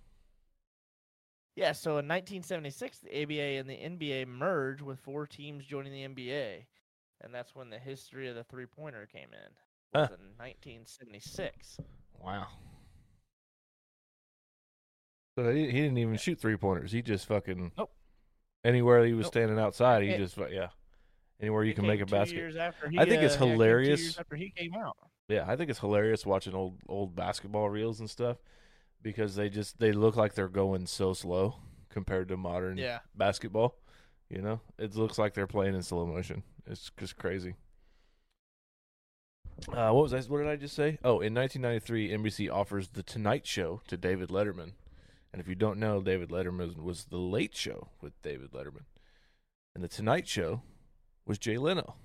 Yeah, 1.55 1.71
so 1.71 1.91
in 1.91 2.07
1976, 2.07 2.99
the 2.99 3.23
ABA 3.23 3.59
and 3.59 3.69
the 3.69 3.75
NBA 3.75 4.27
merged 4.27 4.81
with 4.81 4.99
four 4.99 5.27
teams 5.27 5.65
joining 5.65 5.93
the 5.93 6.07
NBA. 6.07 6.65
And 7.23 7.33
that's 7.33 7.55
when 7.55 7.69
the 7.69 7.79
history 7.79 8.27
of 8.27 8.35
the 8.35 8.43
three 8.43 8.65
pointer 8.65 9.07
came 9.11 9.29
in. 9.33 9.99
Was 9.99 10.09
Huh. 10.09 10.15
in 10.19 10.37
1976. 10.37 11.77
Wow. 12.19 12.47
So 15.37 15.51
he, 15.51 15.65
he 15.67 15.71
didn't 15.81 15.97
even 15.97 16.17
shoot 16.17 16.39
three 16.39 16.57
pointers. 16.57 16.91
He 16.91 17.01
just 17.01 17.25
fucking 17.27 17.71
Nope. 17.77 17.91
anywhere 18.63 19.05
he 19.05 19.13
was 19.13 19.25
Nope. 19.25 19.33
standing 19.33 19.59
outside, 19.59 20.03
he 20.03 20.09
It- 20.09 20.17
just 20.17 20.37
yeah. 20.51 20.69
Anywhere 21.39 21.63
you 21.63 21.73
can 21.73 21.85
make 21.87 21.99
a 21.99 22.05
basket. 22.05 22.35
Years 22.37 22.55
after 22.55 22.87
he, 22.89 22.97
I 22.97 23.05
think 23.05 23.21
it's 23.23 23.35
uh, 23.35 23.39
yeah, 23.39 23.45
it 23.45 23.47
came 23.47 23.47
two 23.47 23.51
hilarious. 23.63 24.19
after 24.19 24.35
he 24.35 24.49
came 24.51 24.73
out. 24.75 24.95
Yeah, 25.27 25.45
I 25.47 25.55
think 25.57 25.69
it's 25.69 25.79
hilarious 25.79 26.25
watching 26.25 26.53
old 26.53 26.77
old 26.87 27.15
basketball 27.15 27.69
reels 27.69 27.99
and 27.99 28.09
stuff 28.09 28.37
because 29.01 29.35
they 29.35 29.49
just 29.49 29.77
they 29.79 29.91
look 29.91 30.15
like 30.15 30.35
they're 30.35 30.47
going 30.47 30.85
so 30.85 31.13
slow 31.13 31.55
compared 31.89 32.27
to 32.29 32.37
modern 32.37 32.77
Yeah. 32.77 32.99
basketball. 33.15 33.75
You 34.33 34.41
know, 34.41 34.59
it 34.79 34.95
looks 34.95 35.19
like 35.19 35.35
they're 35.35 35.45
playing 35.45 35.75
in 35.75 35.83
slow 35.83 36.07
motion. 36.07 36.41
It's 36.65 36.89
just 36.97 37.17
crazy. 37.17 37.53
Uh, 39.69 39.91
what 39.91 40.03
was 40.03 40.13
I? 40.13 40.21
What 40.21 40.39
did 40.39 40.47
I 40.47 40.55
just 40.55 40.75
say? 40.75 40.97
Oh, 41.03 41.19
in 41.19 41.35
1993, 41.35 42.09
NBC 42.09 42.51
offers 42.51 42.87
the 42.89 43.03
Tonight 43.03 43.45
Show 43.45 43.81
to 43.87 43.95
David 43.95 44.29
Letterman, 44.29 44.71
and 45.31 45.39
if 45.39 45.47
you 45.47 45.53
don't 45.53 45.77
know, 45.77 46.01
David 46.01 46.29
Letterman 46.29 46.81
was 46.81 47.05
the 47.05 47.17
Late 47.17 47.55
Show 47.55 47.89
with 48.01 48.19
David 48.23 48.53
Letterman, 48.53 48.85
and 49.75 49.83
the 49.83 49.87
Tonight 49.87 50.27
Show 50.27 50.63
was 51.27 51.37
Jay 51.37 51.57
Leno. 51.57 51.95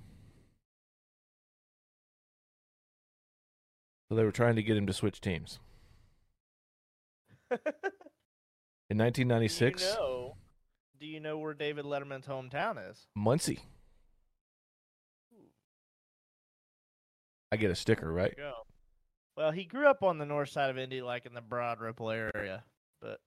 So 4.08 4.16
they 4.16 4.24
were 4.24 4.32
trying 4.32 4.56
to 4.56 4.62
get 4.62 4.76
him 4.76 4.86
to 4.86 4.92
switch 4.92 5.20
teams. 5.20 5.58
In 7.50 8.98
1996, 8.98 9.82
you 9.82 9.88
know? 9.88 10.37
Do 10.98 11.06
you 11.06 11.20
know 11.20 11.38
where 11.38 11.54
David 11.54 11.84
Letterman's 11.84 12.26
hometown 12.26 12.90
is? 12.90 13.06
Muncie. 13.14 13.60
I 17.52 17.56
get 17.56 17.70
a 17.70 17.74
sticker, 17.74 18.12
right? 18.12 18.36
Go. 18.36 18.52
Well, 19.36 19.52
he 19.52 19.64
grew 19.64 19.86
up 19.86 20.02
on 20.02 20.18
the 20.18 20.26
north 20.26 20.48
side 20.48 20.70
of 20.70 20.78
Indy, 20.78 21.00
like 21.00 21.24
in 21.24 21.34
the 21.34 21.40
Broad 21.40 21.80
Ripple 21.80 22.10
area, 22.10 22.64
but 23.00 23.20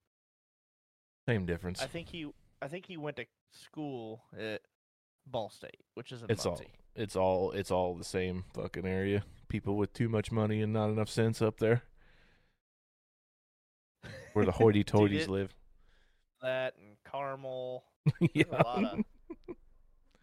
Same 1.26 1.46
difference. 1.46 1.82
I 1.82 1.86
think 1.86 2.08
he, 2.08 2.28
I 2.60 2.68
think 2.68 2.86
he 2.86 2.98
went 2.98 3.16
to 3.16 3.24
school 3.50 4.22
at 4.38 4.60
Ball 5.26 5.48
State, 5.48 5.80
which 5.94 6.12
is 6.12 6.22
in 6.22 6.30
It's 6.30 6.44
all 6.44 6.60
it's 6.94 7.16
all 7.16 7.52
it's 7.52 7.70
all 7.70 7.94
the 7.94 8.04
same 8.04 8.44
fucking 8.54 8.86
area. 8.86 9.24
People 9.48 9.76
with 9.76 9.94
too 9.94 10.08
much 10.10 10.30
money 10.30 10.60
and 10.60 10.72
not 10.72 10.90
enough 10.90 11.08
sense 11.08 11.40
up 11.40 11.58
there, 11.58 11.82
where 14.34 14.44
the 14.44 14.52
hoity-toities 14.52 15.28
live. 15.28 15.54
That 16.42 16.74
and 16.76 16.96
Carmel, 17.12 17.84
yeah. 18.34 18.44
a 18.50 18.62
lot 18.64 18.84
of- 18.84 19.04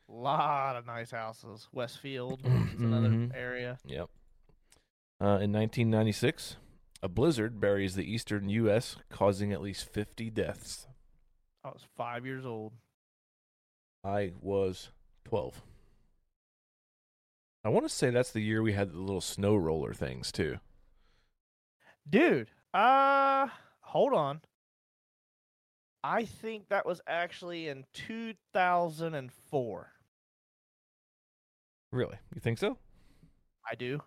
lot 0.08 0.76
of 0.76 0.86
nice 0.88 1.12
houses. 1.12 1.68
Westfield 1.72 2.40
is 2.44 2.80
another 2.82 3.10
Mhm. 3.10 3.36
area. 3.36 3.78
Yep. 3.86 4.10
Uh, 5.22 5.38
in 5.40 5.52
1996, 5.52 6.56
a 7.04 7.08
blizzard 7.08 7.60
buries 7.60 7.94
the 7.96 8.12
eastern 8.12 8.50
U.S., 8.50 8.96
causing 9.10 9.54
at 9.54 9.62
least 9.62 9.88
50 9.94 10.30
deaths. 10.32 10.88
I 11.64 11.70
was 11.70 11.84
five 11.96 12.26
years 12.26 12.46
old. 12.46 12.74
I 14.04 14.34
was 14.42 14.90
12. 15.26 15.62
I 17.64 17.70
want 17.70 17.86
to 17.86 17.94
say 17.94 18.10
that's 18.10 18.32
the 18.32 18.42
year 18.42 18.64
we 18.64 18.74
had 18.74 18.92
the 18.94 19.00
little 19.00 19.22
snow 19.22 19.56
roller 19.56 19.94
things 19.94 20.32
too. 20.32 20.58
Dude, 22.10 22.50
uh, 22.74 23.48
hold 23.82 24.14
on. 24.14 24.42
I 26.04 26.26
think 26.26 26.70
that 26.70 26.86
was 26.86 27.02
actually 27.08 27.68
in 27.68 27.86
2004. 27.93 29.91
Really? 31.91 32.18
You 32.34 32.41
think 32.41 32.58
so? 32.58 32.78
I 33.70 33.76
do. 33.76 34.02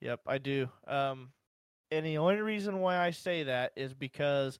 Yep, 0.00 0.20
I 0.26 0.38
do. 0.38 0.68
Um, 0.86 1.30
and 1.90 2.06
the 2.06 2.18
only 2.18 2.40
reason 2.40 2.80
why 2.80 2.98
I 2.98 3.10
say 3.10 3.42
that 3.44 3.72
is 3.76 3.92
because 3.92 4.58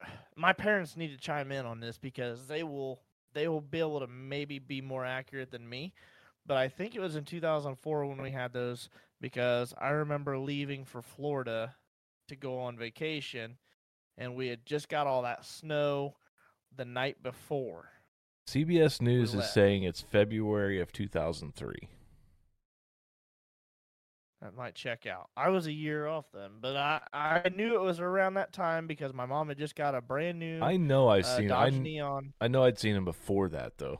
my 0.36 0.52
parents 0.52 0.96
need 0.96 1.08
to 1.08 1.18
chime 1.18 1.50
in 1.50 1.66
on 1.66 1.80
this 1.80 1.98
because 1.98 2.46
they 2.46 2.62
will 2.62 3.00
they 3.34 3.48
will 3.48 3.60
be 3.60 3.80
able 3.80 4.00
to 4.00 4.06
maybe 4.06 4.58
be 4.58 4.80
more 4.80 5.04
accurate 5.04 5.50
than 5.50 5.68
me. 5.68 5.92
But 6.46 6.56
I 6.56 6.68
think 6.68 6.94
it 6.94 7.00
was 7.00 7.16
in 7.16 7.24
2004 7.24 8.06
when 8.06 8.22
we 8.22 8.30
had 8.30 8.52
those 8.52 8.88
because 9.20 9.74
I 9.78 9.88
remember 9.88 10.38
leaving 10.38 10.84
for 10.84 11.02
Florida 11.02 11.74
to 12.28 12.36
go 12.36 12.58
on 12.60 12.78
vacation 12.78 13.58
and 14.18 14.34
we 14.34 14.48
had 14.48 14.64
just 14.66 14.88
got 14.88 15.06
all 15.06 15.22
that 15.22 15.44
snow 15.44 16.16
the 16.76 16.84
night 16.84 17.22
before. 17.22 17.90
CBS 18.48 19.00
News 19.00 19.34
is 19.34 19.50
saying 19.50 19.82
it's 19.82 20.00
February 20.00 20.80
of 20.80 20.92
2003. 20.92 21.88
That 24.42 24.54
might 24.54 24.74
check 24.74 25.06
out. 25.06 25.30
I 25.36 25.48
was 25.48 25.66
a 25.66 25.72
year 25.72 26.06
off 26.06 26.26
then, 26.32 26.50
but 26.60 26.76
I, 26.76 27.00
I 27.12 27.48
knew 27.56 27.74
it 27.74 27.80
was 27.80 27.98
around 27.98 28.34
that 28.34 28.52
time 28.52 28.86
because 28.86 29.12
my 29.12 29.26
mom 29.26 29.48
had 29.48 29.58
just 29.58 29.74
got 29.74 29.94
a 29.94 30.00
brand 30.00 30.38
new 30.38 30.60
I 30.60 30.76
know 30.76 31.08
I've 31.08 31.24
uh, 31.24 31.36
seen 31.36 31.50
I, 31.50 31.64
Dodge 31.64 31.72
kn- 31.72 31.82
Neon. 31.82 32.32
I 32.40 32.48
know 32.48 32.62
I'd 32.62 32.78
seen 32.78 32.94
him 32.94 33.04
before 33.04 33.48
that 33.48 33.78
though. 33.78 33.98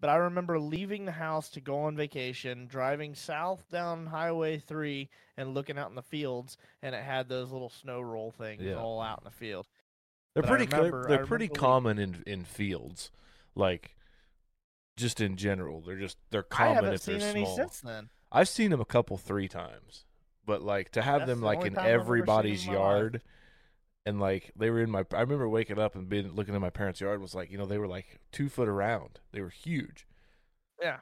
But 0.00 0.08
I 0.10 0.16
remember 0.16 0.58
leaving 0.58 1.04
the 1.04 1.12
house 1.12 1.50
to 1.50 1.60
go 1.60 1.80
on 1.80 1.94
vacation, 1.96 2.66
driving 2.66 3.14
south 3.14 3.68
down 3.70 4.06
Highway 4.06 4.58
3 4.58 5.10
and 5.36 5.52
looking 5.54 5.76
out 5.78 5.90
in 5.90 5.94
the 5.94 6.02
fields, 6.02 6.56
and 6.82 6.94
it 6.94 7.04
had 7.04 7.28
those 7.28 7.50
little 7.52 7.68
snow 7.68 8.00
roll 8.00 8.30
things 8.30 8.62
Yeah. 8.62 8.76
all 8.76 9.00
out 9.02 9.18
in 9.20 9.24
the 9.24 9.30
field. 9.30 9.68
They're 10.34 10.42
But 10.42 10.48
pretty 10.48 10.66
remember- 10.66 11.06
they're 11.08 11.24
I 11.24 11.26
pretty 11.26 11.48
common 11.48 11.98
in 11.98 12.22
in 12.26 12.44
fields. 12.44 13.10
Like 13.54 13.96
just 14.96 15.20
in 15.20 15.36
general, 15.36 15.80
they're 15.82 15.98
just 15.98 16.18
they're 16.30 16.46
I 16.50 16.54
common 16.54 16.74
haven't 16.76 16.92
if 16.94 17.02
they're 17.04 17.20
any 17.20 17.44
small. 17.44 17.56
since 17.56 17.80
then. 17.80 18.10
I've 18.32 18.48
seen 18.48 18.70
them 18.70 18.80
a 18.80 18.84
couple 18.86 19.18
three 19.18 19.48
times, 19.48 20.04
but 20.46 20.62
like 20.62 20.90
to 20.92 21.02
have 21.02 21.20
That's 21.22 21.30
them 21.30 21.40
the 21.40 21.46
like 21.46 21.64
in 21.66 21.74
time 21.74 21.84
I've 21.84 21.90
ever 21.90 22.00
seen 22.00 22.00
everybody's 22.00 22.66
in 22.66 22.72
my 22.74 22.78
life. 22.78 23.22
Yard, 24.04 24.14
and 24.14 24.20
like 24.20 24.52
they 24.56 24.70
were 24.70 24.80
in 24.80 24.90
my. 24.90 25.04
I 25.14 25.20
remember 25.20 25.48
waking 25.48 25.78
up 25.78 25.94
and 25.94 26.08
being 26.08 26.32
looking 26.34 26.54
in 26.54 26.60
my 26.60 26.70
parents' 26.70 27.00
yard 27.00 27.20
was 27.20 27.34
like 27.34 27.50
you 27.50 27.58
know 27.58 27.66
they 27.66 27.78
were 27.78 27.88
like 27.88 28.20
two 28.32 28.48
foot 28.48 28.68
around. 28.68 29.20
They 29.32 29.40
were 29.40 29.50
huge. 29.50 30.06
Yeah. 30.80 30.98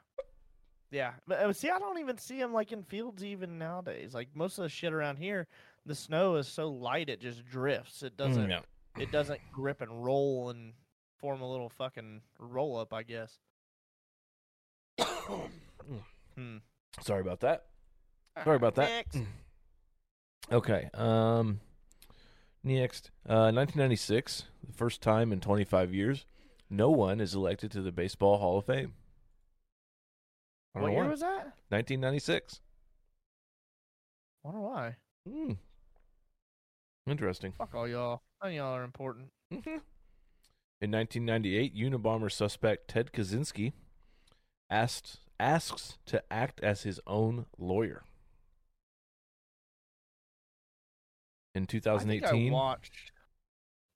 Yeah. 0.90 1.12
But 1.26 1.38
uh, 1.40 1.52
see, 1.52 1.70
I 1.70 1.78
don't 1.78 1.98
even 1.98 2.18
see 2.18 2.38
them 2.38 2.52
like 2.52 2.72
in 2.72 2.82
fields 2.82 3.22
even 3.24 3.58
nowadays. 3.58 4.14
Like 4.14 4.28
most 4.34 4.58
of 4.58 4.62
the 4.62 4.68
shit 4.68 4.92
around 4.92 5.16
here, 5.16 5.46
the 5.86 5.94
snow 5.94 6.36
is 6.36 6.48
so 6.48 6.68
light 6.68 7.08
it 7.08 7.20
just 7.20 7.44
drifts. 7.46 8.02
It 8.02 8.16
doesn't 8.16 8.46
Mm, 8.46 8.50
yeah. 8.50 8.60
it 9.02 9.12
doesn't 9.12 9.40
grip 9.52 9.80
and 9.82 10.04
roll 10.04 10.50
and 10.50 10.72
form 11.18 11.40
a 11.42 11.50
little 11.50 11.68
fucking 11.68 12.22
roll 12.38 12.76
up, 12.78 12.92
I 12.92 13.02
guess. 13.02 13.38
Hmm. 16.34 16.58
Sorry 17.00 17.20
about 17.20 17.40
that. 17.40 17.64
Sorry 18.44 18.56
about 18.56 18.76
that. 18.76 18.88
Next. 18.88 19.18
Okay. 20.52 20.88
Um. 20.94 21.60
Next, 22.68 23.10
uh, 23.26 23.48
1996, 23.50 24.44
the 24.66 24.72
first 24.74 25.00
time 25.00 25.32
in 25.32 25.40
25 25.40 25.94
years, 25.94 26.26
no 26.68 26.90
one 26.90 27.18
is 27.18 27.34
elected 27.34 27.70
to 27.70 27.80
the 27.80 27.90
Baseball 27.90 28.36
Hall 28.36 28.58
of 28.58 28.66
Fame. 28.66 28.92
I 30.74 30.80
don't 30.80 30.82
What 30.82 30.88
know 30.88 30.92
year 30.96 31.04
why. 31.04 31.10
was 31.10 31.20
that? 31.20 31.54
1996. 31.70 32.60
Wonder 34.44 34.60
why. 34.60 34.96
Hmm. 35.26 35.52
Interesting. 37.06 37.52
Fuck 37.56 37.74
all 37.74 37.88
y'all. 37.88 38.20
None 38.42 38.50
of 38.52 38.56
y'all 38.56 38.76
are 38.76 38.84
important. 38.84 39.30
Mhm. 39.50 39.80
In 40.82 40.90
1998, 40.90 41.74
Unabomber 41.74 42.30
suspect 42.30 42.88
Ted 42.88 43.12
Kaczynski 43.12 43.72
asked 44.68 45.20
asks 45.40 45.96
to 46.04 46.22
act 46.30 46.60
as 46.60 46.82
his 46.82 47.00
own 47.06 47.46
lawyer. 47.56 48.04
In 51.54 51.62
I 51.62 51.66
think 51.66 51.70
2018, 51.70 52.48
I 52.48 52.54
watched. 52.54 52.92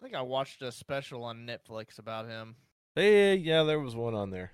I 0.01 0.05
think 0.05 0.17
I 0.17 0.23
watched 0.23 0.63
a 0.63 0.73
special 0.73 1.23
on 1.25 1.47
Netflix 1.47 1.99
about 1.99 2.27
him. 2.27 2.57
Eh, 2.97 3.35
yeah, 3.35 3.63
there 3.63 3.79
was 3.81 3.95
one 3.95 4.15
on 4.15 4.31
there. 4.31 4.53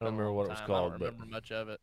I 0.00 0.04
don't 0.04 0.14
remember 0.14 0.32
what 0.32 0.46
it 0.46 0.50
was 0.50 0.60
called, 0.60 0.92
I 0.94 0.98
don't 0.98 0.98
but 0.98 1.12
remember 1.12 1.26
much 1.26 1.50
of 1.52 1.68
it. 1.68 1.80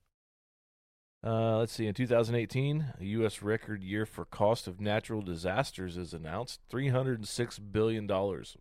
uh, 1.26 1.58
let's 1.58 1.74
see. 1.74 1.88
In 1.88 1.94
2018, 1.94 2.94
a 3.00 3.04
U.S. 3.06 3.42
record 3.42 3.84
year 3.84 4.06
for 4.06 4.26
cost 4.26 4.68
of 4.68 4.80
natural 4.80 5.22
disasters 5.22 5.98
is 5.98 6.14
announced: 6.14 6.62
306 6.70 7.60
billion 7.60 8.08
dollars 8.08 8.58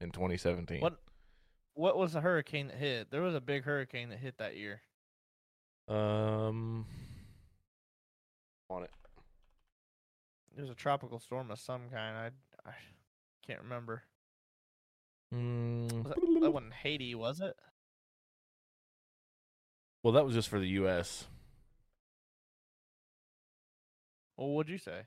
in 0.00 0.10
2017. 0.10 0.80
What? 0.80 0.98
What 1.74 1.96
was 1.96 2.12
the 2.12 2.20
hurricane 2.20 2.68
that 2.68 2.76
hit? 2.76 3.10
There 3.10 3.22
was 3.22 3.34
a 3.34 3.40
big 3.40 3.64
hurricane 3.64 4.10
that 4.10 4.18
hit 4.18 4.36
that 4.38 4.56
year. 4.56 4.82
Um, 5.88 6.86
on 8.68 8.84
it. 8.84 8.90
Was 10.58 10.70
a 10.70 10.74
tropical 10.74 11.18
storm 11.18 11.50
of 11.50 11.58
some 11.58 11.88
kind. 11.90 12.16
I, 12.16 12.68
I 12.68 12.74
can't 13.46 13.62
remember. 13.62 14.02
Mm, 15.34 16.04
Was 16.04 16.12
that, 16.14 16.40
that 16.42 16.50
wasn't 16.52 16.74
Haiti, 16.74 17.14
was 17.14 17.40
it? 17.40 17.56
well, 20.02 20.12
that 20.12 20.24
was 20.24 20.34
just 20.34 20.48
for 20.48 20.58
the 20.58 20.68
U.S. 20.68 21.26
Well, 24.36 24.48
what'd 24.48 24.70
you 24.70 24.78
say? 24.78 25.02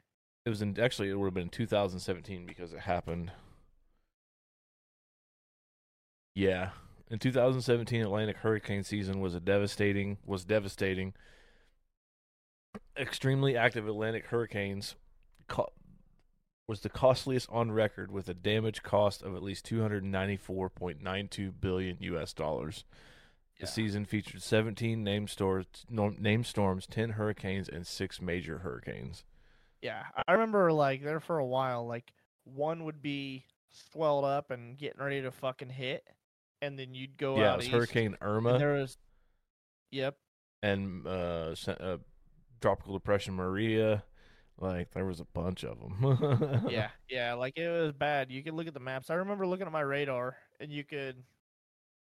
It 0.46 0.50
was 0.50 0.62
in 0.62 0.80
actually 0.80 1.10
it 1.10 1.16
would 1.16 1.26
have 1.26 1.34
been 1.34 1.50
2017 1.50 2.46
because 2.46 2.74
it 2.74 2.80
happened. 2.82 3.32
Yeah, 6.34 6.72
in 7.10 7.20
2017, 7.20 8.02
Atlantic 8.02 8.38
hurricane 8.38 8.84
season 8.84 9.20
was 9.22 9.36
a 9.36 9.40
devastating 9.40 10.18
was 10.26 10.44
devastating. 10.46 11.14
Extremely 12.98 13.56
active 13.58 13.88
Atlantic 13.88 14.28
hurricanes 14.28 14.96
co- 15.48 15.72
was 16.68 16.82
the 16.82 16.90
costliest 16.90 17.48
on 17.52 17.72
record 17.72 18.12
with 18.12 18.28
a 18.28 18.34
damage 18.34 18.82
cost 18.84 19.22
of 19.22 19.36
at 19.36 19.44
least 19.44 19.66
294.92 19.70 21.54
billion 21.60 21.98
U.S. 22.00 22.34
dollars. 22.34 22.86
The 23.60 23.66
Yeah. 23.66 23.70
season 23.72 24.06
featured 24.06 24.42
17 24.42 25.04
named 25.04 25.30
stores, 25.30 25.66
no, 25.90 26.10
named 26.10 26.46
storms, 26.46 26.88
10 26.88 27.12
hurricanes, 27.12 27.70
and 27.70 27.86
six 27.88 28.20
major 28.22 28.60
hurricanes. 28.60 29.24
Yeah, 29.82 30.04
I 30.28 30.34
remember 30.34 30.72
like 30.74 31.04
there 31.04 31.20
for 31.20 31.38
a 31.38 31.46
while, 31.46 31.86
like 31.88 32.12
one 32.44 32.84
would 32.86 33.02
be 33.02 33.46
swelled 33.72 34.26
up 34.26 34.50
and 34.52 34.78
getting 34.78 35.00
ready 35.02 35.22
to 35.22 35.32
fucking 35.32 35.70
hit, 35.70 36.04
and 36.62 36.78
then 36.80 36.94
you'd 36.96 37.18
go 37.18 37.38
yeah, 37.38 37.52
out 37.52 37.54
it 37.56 37.58
was 37.58 37.68
Hurricane 37.68 38.18
Irma 38.22 38.58
there 38.58 38.74
was, 38.74 38.98
yep, 39.92 40.18
and 40.64 41.06
uh, 41.06 41.54
uh, 41.68 41.98
Tropical 42.62 42.94
Depression 42.96 43.36
Maria. 43.36 44.04
Like 44.60 44.92
there 44.92 45.06
was 45.06 45.20
a 45.20 45.28
bunch 45.34 45.64
of 45.66 45.78
them. 45.80 46.68
yeah, 46.70 46.90
yeah, 47.10 47.34
like 47.34 47.58
it 47.58 47.70
was 47.70 47.92
bad. 47.92 48.32
You 48.32 48.42
could 48.42 48.54
look 48.54 48.68
at 48.68 48.74
the 48.74 48.80
maps. 48.80 49.10
I 49.10 49.16
remember 49.16 49.46
looking 49.46 49.66
at 49.66 49.74
my 49.74 49.82
radar, 49.82 50.38
and 50.60 50.72
you 50.72 50.84
could, 50.84 51.18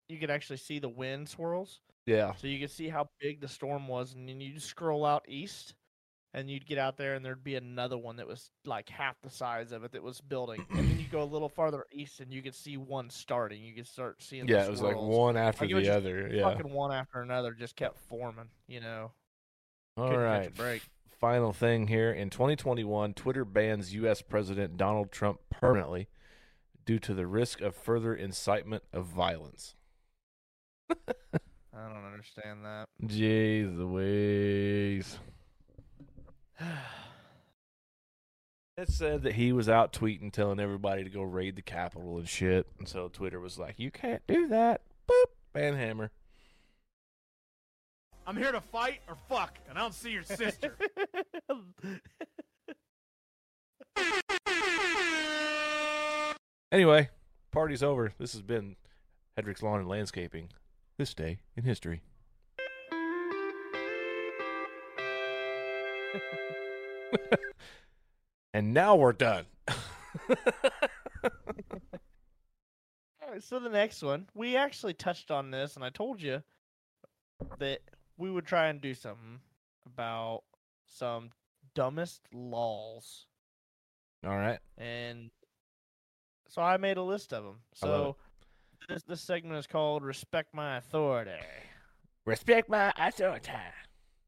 you 0.09 0.17
could 0.17 0.31
actually 0.31 0.57
see 0.57 0.79
the 0.79 0.89
wind 0.89 1.29
swirls, 1.29 1.81
yeah. 2.07 2.33
so 2.35 2.47
you 2.47 2.59
could 2.59 2.71
see 2.71 2.89
how 2.89 3.09
big 3.19 3.41
the 3.41 3.47
storm 3.47 3.87
was, 3.87 4.15
and 4.15 4.27
then 4.27 4.41
you 4.41 4.53
would 4.53 4.63
scroll 4.63 5.05
out 5.05 5.23
east, 5.27 5.75
and 6.33 6.49
you'd 6.49 6.65
get 6.65 6.79
out 6.79 6.97
there, 6.97 7.13
and 7.13 7.23
there'd 7.23 7.43
be 7.43 7.55
another 7.55 7.97
one 7.97 8.15
that 8.15 8.27
was 8.27 8.49
like 8.65 8.89
half 8.89 9.21
the 9.21 9.29
size 9.29 9.71
of 9.71 9.83
it 9.83 9.91
that 9.91 10.01
was 10.01 10.19
building, 10.19 10.65
and 10.71 10.89
then 10.89 10.99
you 10.99 11.05
go 11.11 11.21
a 11.21 11.23
little 11.23 11.49
farther 11.49 11.85
east, 11.91 12.21
and 12.21 12.33
you 12.33 12.41
could 12.41 12.55
see 12.55 12.75
one 12.75 13.11
starting. 13.11 13.61
You 13.61 13.75
could 13.75 13.87
start 13.87 14.23
seeing. 14.23 14.47
the 14.47 14.53
Yeah, 14.53 14.65
it 14.65 14.71
was 14.71 14.81
like 14.81 14.99
one 14.99 15.37
after 15.37 15.67
Like, 15.67 15.83
the 15.83 15.89
other. 15.95 16.27
Yeah. 16.33 16.49
fucking 16.49 16.71
one 16.71 16.91
after 16.91 17.21
another 17.21 17.53
just 17.53 17.75
kept 17.75 17.99
forming, 18.09 18.49
you 18.67 18.79
know. 18.79 19.11
All 19.95 20.07
couldn't 20.07 20.25
catch 20.25 20.45
a 20.45 20.49
right. 20.49 20.55
break. 20.55 20.81
Final 21.21 21.53
thing 21.53 21.87
here. 21.87 22.11
In 22.11 22.31
2021, 22.31 23.13
Twitter 23.13 23.45
bans 23.45 23.93
U.S. 23.93 24.23
President 24.23 24.75
Donald 24.75 25.11
Trump 25.11 25.39
permanently 25.51 26.07
due 26.83 26.97
to 26.97 27.13
the 27.13 27.27
risk 27.27 27.61
of 27.61 27.75
further 27.75 28.15
incitement 28.15 28.83
of 28.91 29.05
violence. 29.05 29.75
I 30.89 30.95
don't 31.73 32.05
understand 32.05 32.65
that. 32.65 32.87
Jeez 33.03 33.77
Louise. 33.77 35.19
It 38.77 38.89
said 38.89 39.21
that 39.21 39.33
he 39.33 39.53
was 39.53 39.69
out 39.69 39.93
tweeting, 39.93 40.31
telling 40.31 40.59
everybody 40.59 41.03
to 41.03 41.09
go 41.09 41.21
raid 41.21 41.55
the 41.55 41.61
Capitol 41.61 42.17
and 42.17 42.27
shit. 42.27 42.65
And 42.79 42.87
so 42.87 43.09
Twitter 43.09 43.39
was 43.39 43.59
like, 43.59 43.75
"You 43.77 43.91
can't 43.91 44.25
do 44.25 44.47
that." 44.47 44.81
Boop, 45.07 45.25
ban 45.53 45.75
hammer. 45.75 46.09
I'm 48.31 48.37
here 48.37 48.53
to 48.53 48.61
fight 48.61 49.01
or 49.09 49.15
fuck, 49.27 49.59
and 49.67 49.77
I 49.77 49.81
don't 49.81 49.93
see 49.93 50.11
your 50.11 50.23
sister. 50.23 50.77
Anyway, 56.71 57.09
party's 57.51 57.83
over. 57.83 58.13
This 58.17 58.31
has 58.31 58.41
been 58.41 58.77
Hedrick's 59.37 59.61
Lawn 59.61 59.81
and 59.81 59.89
Landscaping. 59.89 60.47
This 60.97 61.13
day 61.13 61.39
in 61.57 61.65
history. 61.65 62.01
and 68.53 68.73
now 68.73 68.95
we're 68.95 69.11
done. 69.11 69.47
All 69.67 69.75
right, 73.29 73.43
so 73.43 73.59
the 73.59 73.67
next 73.67 74.01
one, 74.01 74.29
we 74.33 74.55
actually 74.55 74.93
touched 74.93 75.29
on 75.29 75.51
this, 75.51 75.75
and 75.75 75.83
I 75.83 75.89
told 75.89 76.21
you 76.21 76.41
that 77.59 77.81
we 78.21 78.29
would 78.31 78.45
try 78.45 78.67
and 78.67 78.79
do 78.79 78.93
something 78.93 79.39
about 79.85 80.43
some 80.85 81.31
dumbest 81.73 82.21
laws, 82.31 83.25
All 84.23 84.37
right. 84.37 84.59
and 84.77 85.31
so 86.47 86.61
I 86.61 86.77
made 86.77 86.97
a 86.97 87.03
list 87.03 87.33
of 87.33 87.43
them. 87.43 87.59
So 87.73 88.15
this 88.87 89.01
this 89.03 89.21
segment 89.21 89.57
is 89.57 89.65
called 89.67 90.03
"Respect 90.03 90.53
My 90.53 90.77
Authority." 90.77 91.31
Respect 92.25 92.69
my 92.69 92.93
authority. 92.97 93.51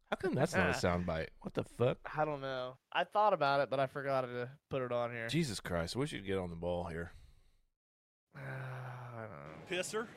How 0.09 0.15
come 0.17 0.33
that's 0.33 0.55
not 0.55 0.67
a 0.67 0.69
Ah. 0.71 0.73
soundbite? 0.73 1.27
What 1.41 1.53
the 1.53 1.63
fuck? 1.63 1.97
I 2.17 2.25
don't 2.25 2.41
know. 2.41 2.77
I 2.91 3.03
thought 3.03 3.33
about 3.33 3.61
it, 3.61 3.69
but 3.69 3.79
I 3.79 3.85
forgot 3.85 4.21
to 4.21 4.49
put 4.69 4.81
it 4.81 4.91
on 4.91 5.11
here. 5.11 5.27
Jesus 5.27 5.59
Christ. 5.59 5.95
We 5.95 6.07
should 6.07 6.25
get 6.25 6.39
on 6.39 6.49
the 6.49 6.55
ball 6.55 6.85
here. 6.85 7.11
I 8.35 8.39
don't 9.21 9.29
know. 9.29 9.67
Pisser. 9.69 10.07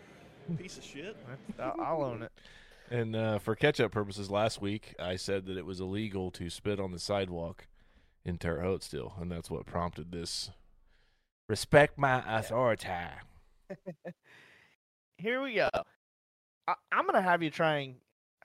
Piece 0.57 0.79
of 0.79 0.85
shit. 0.85 1.17
I'll, 1.59 1.75
I'll 1.81 2.03
own 2.05 2.23
it. 2.23 2.33
And 2.91 3.17
uh, 3.17 3.39
for 3.39 3.57
catch 3.57 3.81
up 3.81 3.93
purposes, 3.93 4.31
last 4.31 4.61
week 4.61 4.95
I 4.99 5.17
said 5.17 5.47
that 5.47 5.57
it 5.57 5.67
was 5.67 5.81
illegal 5.81 6.31
to 6.33 6.49
spit 6.51 6.79
on 6.79 6.93
the 6.93 6.99
sidewalk 6.99 7.67
in 8.25 8.39
Terre 8.39 8.61
Haute 8.61 8.83
still, 8.83 9.15
and 9.21 9.31
that's 9.31 9.51
what 9.51 9.67
prompted 9.67 10.13
this. 10.13 10.51
Respect 11.49 11.99
my 11.99 12.23
authority. 12.27 12.89
Here 15.19 15.41
we 15.43 15.55
go. 15.55 15.71
I, 16.69 16.75
I'm 16.93 17.07
gonna 17.07 17.23
have 17.23 17.43
you 17.43 17.51
try 17.51 17.79
and 17.79 17.95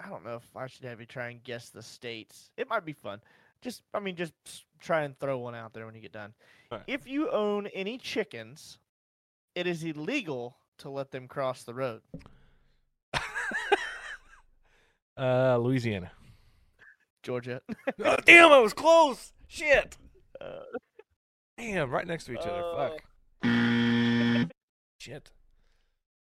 I 0.03 0.09
don't 0.09 0.23
know 0.23 0.35
if 0.35 0.55
I 0.55 0.67
should 0.67 0.85
have 0.85 0.99
you 0.99 1.05
try 1.05 1.29
and 1.29 1.43
guess 1.43 1.69
the 1.69 1.81
states. 1.81 2.51
It 2.57 2.69
might 2.69 2.85
be 2.85 2.93
fun. 2.93 3.19
Just 3.61 3.83
I 3.93 3.99
mean, 3.99 4.15
just 4.15 4.33
try 4.79 5.03
and 5.03 5.17
throw 5.19 5.37
one 5.39 5.55
out 5.55 5.73
there 5.73 5.85
when 5.85 5.95
you 5.95 6.01
get 6.01 6.13
done. 6.13 6.33
Alright. 6.71 6.85
If 6.87 7.07
you 7.07 7.29
own 7.29 7.67
any 7.67 7.97
chickens, 7.97 8.77
it 9.55 9.67
is 9.67 9.83
illegal 9.83 10.57
to 10.79 10.89
let 10.89 11.11
them 11.11 11.27
cross 11.27 11.63
the 11.63 11.73
road. 11.73 12.01
uh, 15.18 15.57
Louisiana. 15.57 16.12
Georgia. 17.24 17.62
oh, 18.03 18.18
damn, 18.26 18.51
I 18.51 18.59
was 18.59 18.74
close. 18.74 19.34
Shit. 19.47 19.97
Uh, 20.39 20.62
Damn, 21.62 21.91
right 21.91 22.07
next 22.07 22.26
to 22.26 22.34
each 22.34 22.39
other. 22.39 22.64
Oh. 22.64 22.97
Fuck. 23.43 24.51
Shit. 24.99 25.32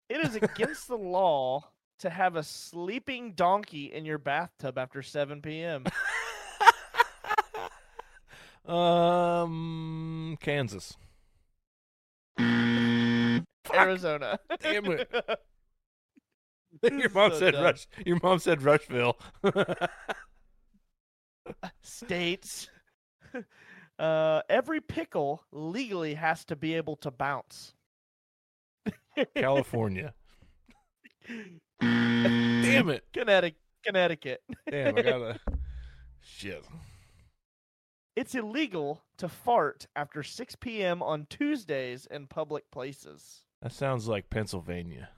it 0.09 0.25
is 0.25 0.35
against 0.35 0.87
the 0.87 0.97
law 0.97 1.69
to 1.99 2.09
have 2.09 2.35
a 2.35 2.43
sleeping 2.43 3.33
donkey 3.33 3.85
in 3.93 4.05
your 4.05 4.17
bathtub 4.17 4.77
after 4.77 5.01
7 5.01 5.41
p.m. 5.41 5.85
um, 8.73 10.37
Kansas. 10.41 10.97
Arizona. 13.73 14.39
Damn 14.61 14.85
it. 14.91 15.09
your 16.83 17.09
mom 17.09 17.31
So 17.31 17.39
said 17.39 17.51
dumb. 17.53 17.63
Rush. 17.63 17.87
Your 18.05 18.19
mom 18.21 18.39
said 18.39 18.61
Rushville. 18.61 19.17
states 21.81 22.69
uh, 23.99 24.41
every 24.49 24.81
pickle 24.81 25.43
legally 25.51 26.13
has 26.13 26.45
to 26.45 26.55
be 26.55 26.75
able 26.75 26.95
to 26.97 27.11
bounce. 27.11 27.73
California. 29.35 30.13
Damn 31.81 32.89
it. 32.89 33.05
Connecticut. 33.13 33.59
Connecticut. 33.85 34.41
Damn, 34.69 34.97
I 34.97 35.01
gotta. 35.01 35.39
Shit. 36.21 36.63
It's 38.15 38.35
illegal 38.35 39.01
to 39.17 39.29
fart 39.29 39.87
after 39.95 40.23
6 40.23 40.55
p.m. 40.57 41.01
on 41.01 41.25
Tuesdays 41.29 42.05
in 42.11 42.27
public 42.27 42.69
places. 42.71 43.43
That 43.61 43.71
sounds 43.71 44.07
like 44.07 44.29
Pennsylvania. 44.29 45.09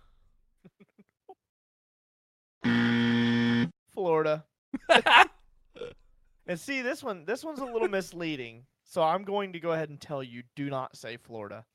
Florida. 3.93 4.45
and 6.47 6.59
see 6.59 6.81
this 6.81 7.03
one 7.03 7.25
this 7.25 7.43
one's 7.43 7.59
a 7.59 7.65
little 7.65 7.87
misleading. 7.87 8.65
So 8.83 9.01
I'm 9.01 9.23
going 9.23 9.53
to 9.53 9.59
go 9.59 9.71
ahead 9.71 9.89
and 9.89 9.99
tell 9.99 10.21
you 10.23 10.43
do 10.55 10.69
not 10.69 10.95
say 10.95 11.17
Florida. 11.17 11.65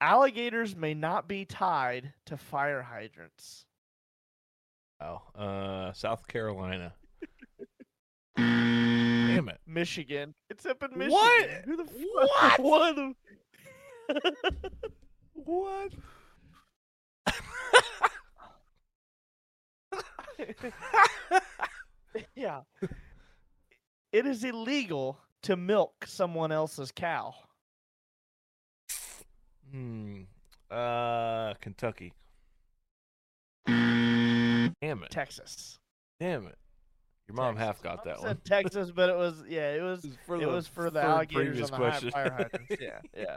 Alligators 0.00 0.74
may 0.76 0.92
not 0.92 1.28
be 1.28 1.44
tied 1.44 2.12
to 2.26 2.36
fire 2.36 2.82
hydrants. 2.82 3.64
Oh, 5.00 5.22
uh, 5.34 5.92
South 5.92 6.26
Carolina. 6.26 6.94
Damn 8.36 9.48
it. 9.48 9.60
Michigan. 9.66 10.34
It's 10.50 10.66
up 10.66 10.82
in 10.82 10.90
Michigan. 10.98 11.12
What? 11.12 11.48
Who 11.64 11.76
the 11.76 11.84
fuck? 11.84 12.58
What? 12.58 12.96
What 14.06 14.22
the 14.22 14.70
What? 15.32 15.92
yeah. 22.34 22.60
It 24.12 24.26
is 24.26 24.44
illegal 24.44 25.18
to 25.42 25.56
milk 25.56 26.04
someone 26.06 26.52
else's 26.52 26.92
cow. 26.92 27.34
Hmm. 29.70 30.22
Uh, 30.70 31.54
Kentucky. 31.60 32.12
Damn 33.66 34.72
it. 34.82 35.10
Texas. 35.10 35.78
Damn 36.20 36.46
it. 36.46 36.56
Your 37.28 37.36
mom 37.36 37.56
half 37.56 37.82
got 37.82 38.04
that 38.04 38.18
Said 38.18 38.26
one. 38.26 38.40
Texas, 38.44 38.90
but 38.90 39.08
it 39.08 39.16
was 39.16 39.42
yeah, 39.48 39.72
it 39.72 39.82
was 39.82 40.04
It's 40.04 40.16
for 40.26 40.36
it 40.36 40.40
the 40.40 40.48
was 40.48 40.66
for 40.66 40.90
the 40.90 41.00
alligators 41.02 41.70
on 41.70 41.70
the 41.70 41.76
hi- 41.76 41.90
question. 41.90 42.10
fire 42.10 42.30
hydrants. 42.30 42.76
Yeah, 42.80 42.98
yeah. 43.16 43.36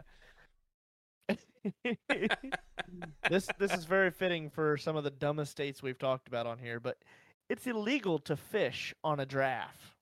this 3.30 3.47
this 3.57 3.74
is 3.74 3.86
very 3.86 4.11
fitting 4.11 4.49
for 4.49 4.78
some 4.78 4.95
of 4.95 5.03
the 5.03 5.09
dumbest 5.11 5.51
states 5.51 5.82
we've 5.84 5.97
talked 5.99 6.28
about 6.28 6.45
on 6.47 6.57
here, 6.57 6.80
but 6.80 6.97
it's 7.49 7.65
illegal 7.68 8.20
to 8.20 8.36
fish 8.36 8.93
on 9.03 9.20
a 9.20 9.26
giraffe. 9.26 9.95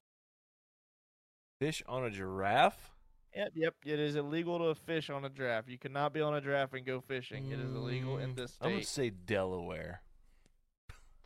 Fish 1.59 1.81
on 1.87 2.03
a 2.03 2.09
giraffe? 2.09 2.91
Yep, 3.35 3.51
yep. 3.55 3.75
It 3.85 3.99
is 3.99 4.15
illegal 4.15 4.59
to 4.59 4.75
fish 4.79 5.09
on 5.09 5.25
a 5.25 5.29
giraffe. 5.29 5.65
You 5.67 5.77
cannot 5.77 6.13
be 6.13 6.21
on 6.21 6.33
a 6.33 6.41
giraffe 6.41 6.73
and 6.73 6.85
go 6.85 7.01
fishing. 7.01 7.51
It 7.51 7.59
is 7.59 7.73
illegal 7.73 8.17
in 8.17 8.31
Mm, 8.31 8.35
this 8.35 8.57
I'm 8.61 8.71
gonna 8.71 8.83
say 8.83 9.09
Delaware. 9.09 10.01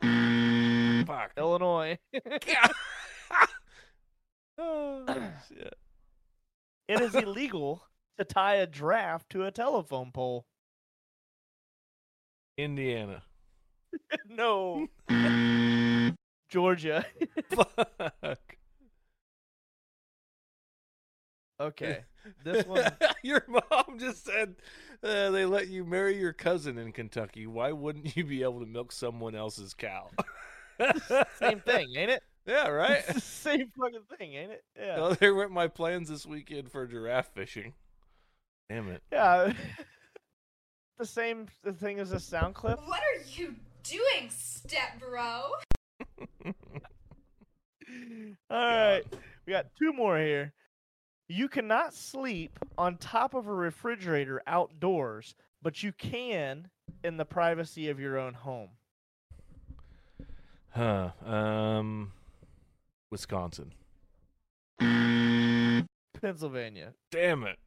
Fuck. 0.02 1.32
Illinois. 1.36 1.98
oh, 4.58 5.04
shit. 5.48 5.74
it 6.88 7.00
is 7.00 7.14
illegal 7.14 7.82
to 8.20 8.24
tie 8.24 8.56
a 8.56 8.66
draft 8.66 9.30
to 9.30 9.44
a 9.44 9.50
telephone 9.50 10.12
pole. 10.12 10.44
Indiana. 12.58 13.22
no. 14.28 14.86
Georgia. 16.50 17.06
Fuck. 17.50 18.56
Okay. 21.58 22.04
This 22.44 22.66
one 22.66 22.84
your 23.22 23.42
mom 23.48 23.98
just 23.98 24.26
said 24.26 24.56
uh, 25.02 25.30
they 25.30 25.46
let 25.46 25.68
you 25.68 25.86
marry 25.86 26.18
your 26.18 26.34
cousin 26.34 26.76
in 26.76 26.92
Kentucky. 26.92 27.46
Why 27.46 27.72
wouldn't 27.72 28.14
you 28.14 28.24
be 28.24 28.42
able 28.42 28.60
to 28.60 28.66
milk 28.66 28.92
someone 28.92 29.34
else's 29.34 29.72
cow? 29.72 30.10
same 31.38 31.60
thing, 31.60 31.88
ain't 31.96 32.10
it? 32.10 32.22
Yeah, 32.46 32.68
right. 32.68 33.02
Same 33.22 33.72
fucking 33.74 34.02
thing, 34.18 34.34
ain't 34.34 34.52
it? 34.52 34.64
Yeah. 34.78 35.00
Well, 35.00 35.14
there 35.14 35.34
went 35.34 35.50
my 35.50 35.66
plans 35.66 36.10
this 36.10 36.26
weekend 36.26 36.70
for 36.70 36.86
giraffe 36.86 37.32
fishing. 37.32 37.72
Damn 38.70 38.88
it. 38.88 39.02
Yeah. 39.12 39.52
the 40.98 41.06
same 41.06 41.48
thing 41.80 41.98
as 41.98 42.12
a 42.12 42.20
sound 42.20 42.54
clip. 42.54 42.78
What 42.86 43.00
are 43.00 43.22
you 43.34 43.56
doing, 43.82 44.30
step 44.30 45.00
bro? 45.00 45.50
All 48.48 48.66
right. 48.66 49.02
We 49.44 49.52
got 49.52 49.66
two 49.76 49.92
more 49.92 50.18
here. 50.18 50.52
You 51.28 51.48
cannot 51.48 51.94
sleep 51.94 52.58
on 52.78 52.96
top 52.96 53.34
of 53.34 53.48
a 53.48 53.52
refrigerator 53.52 54.40
outdoors, 54.46 55.34
but 55.62 55.82
you 55.82 55.92
can 55.92 56.68
in 57.02 57.16
the 57.16 57.24
privacy 57.24 57.88
of 57.88 57.98
your 57.98 58.18
own 58.18 58.34
home. 58.34 58.70
Huh. 60.70 61.10
Um, 61.24 62.12
Wisconsin. 63.10 63.72
Pennsylvania. 66.20 66.92
Damn 67.10 67.44
it. 67.44 67.58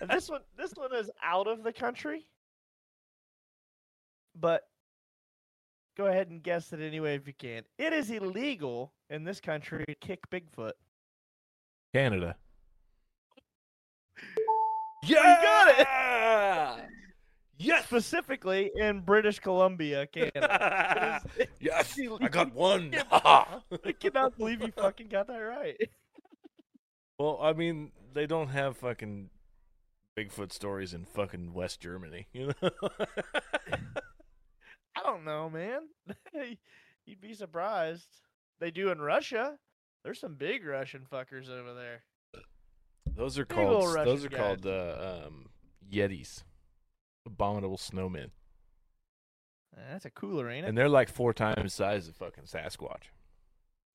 And 0.00 0.10
this 0.10 0.28
one 0.28 0.40
this 0.56 0.72
one 0.74 0.94
is 0.94 1.10
out 1.22 1.46
of 1.46 1.62
the 1.62 1.72
country. 1.72 2.26
But 4.38 4.62
go 5.96 6.06
ahead 6.06 6.28
and 6.28 6.42
guess 6.42 6.72
it 6.72 6.80
anyway 6.80 7.16
if 7.16 7.26
you 7.26 7.32
can. 7.32 7.62
It 7.78 7.92
is 7.92 8.10
illegal 8.10 8.92
in 9.10 9.24
this 9.24 9.40
country 9.40 9.84
to 9.86 9.94
kick 9.94 10.20
Bigfoot. 10.30 10.72
Canada. 11.94 12.36
Yeah, 15.04 15.06
you 15.08 15.14
got 15.42 15.80
it. 15.80 16.84
Yes. 17.58 17.86
Specifically 17.86 18.70
in 18.76 19.00
British 19.00 19.38
Columbia, 19.38 20.06
Canada. 20.08 21.22
Is- 21.38 21.46
yes. 21.58 21.98
I 22.20 22.28
got 22.28 22.54
one. 22.54 22.94
I 23.10 23.92
cannot 23.98 24.36
believe 24.36 24.60
you 24.60 24.70
fucking 24.76 25.08
got 25.08 25.26
that 25.28 25.38
right. 25.38 25.74
well, 27.18 27.38
I 27.40 27.54
mean, 27.54 27.92
they 28.16 28.26
don't 28.26 28.48
have 28.48 28.76
fucking 28.76 29.30
Bigfoot 30.18 30.50
stories 30.52 30.92
in 30.94 31.04
fucking 31.04 31.52
West 31.52 31.80
Germany, 31.80 32.26
you 32.32 32.46
know. 32.62 32.70
I 34.96 35.02
don't 35.02 35.24
know, 35.24 35.50
man. 35.50 35.82
You'd 37.06 37.20
be 37.20 37.34
surprised. 37.34 38.08
They 38.58 38.70
do 38.70 38.90
in 38.90 38.98
Russia. 39.00 39.58
There's 40.02 40.18
some 40.20 40.34
big 40.34 40.64
Russian 40.64 41.06
fuckers 41.12 41.50
over 41.50 41.74
there. 41.74 42.02
those 43.14 43.38
are 43.38 43.44
Big 43.44 43.56
called 43.56 43.82
those 43.82 44.24
are 44.24 44.28
Russian 44.28 44.30
called 44.30 44.66
uh, 44.66 45.24
um, 45.26 45.46
Yetis, 45.92 46.42
abominable 47.26 47.76
snowmen, 47.76 48.30
Uh, 49.76 49.80
That's 49.90 50.04
a 50.06 50.10
cooler, 50.10 50.48
ain't 50.48 50.64
it? 50.64 50.68
and 50.70 50.78
they're 50.78 50.88
like 50.88 51.08
four 51.10 51.34
times 51.34 51.62
the 51.62 51.68
size 51.70 52.08
of 52.08 52.16
fucking 52.16 52.44
Sasquatch. 52.44 53.10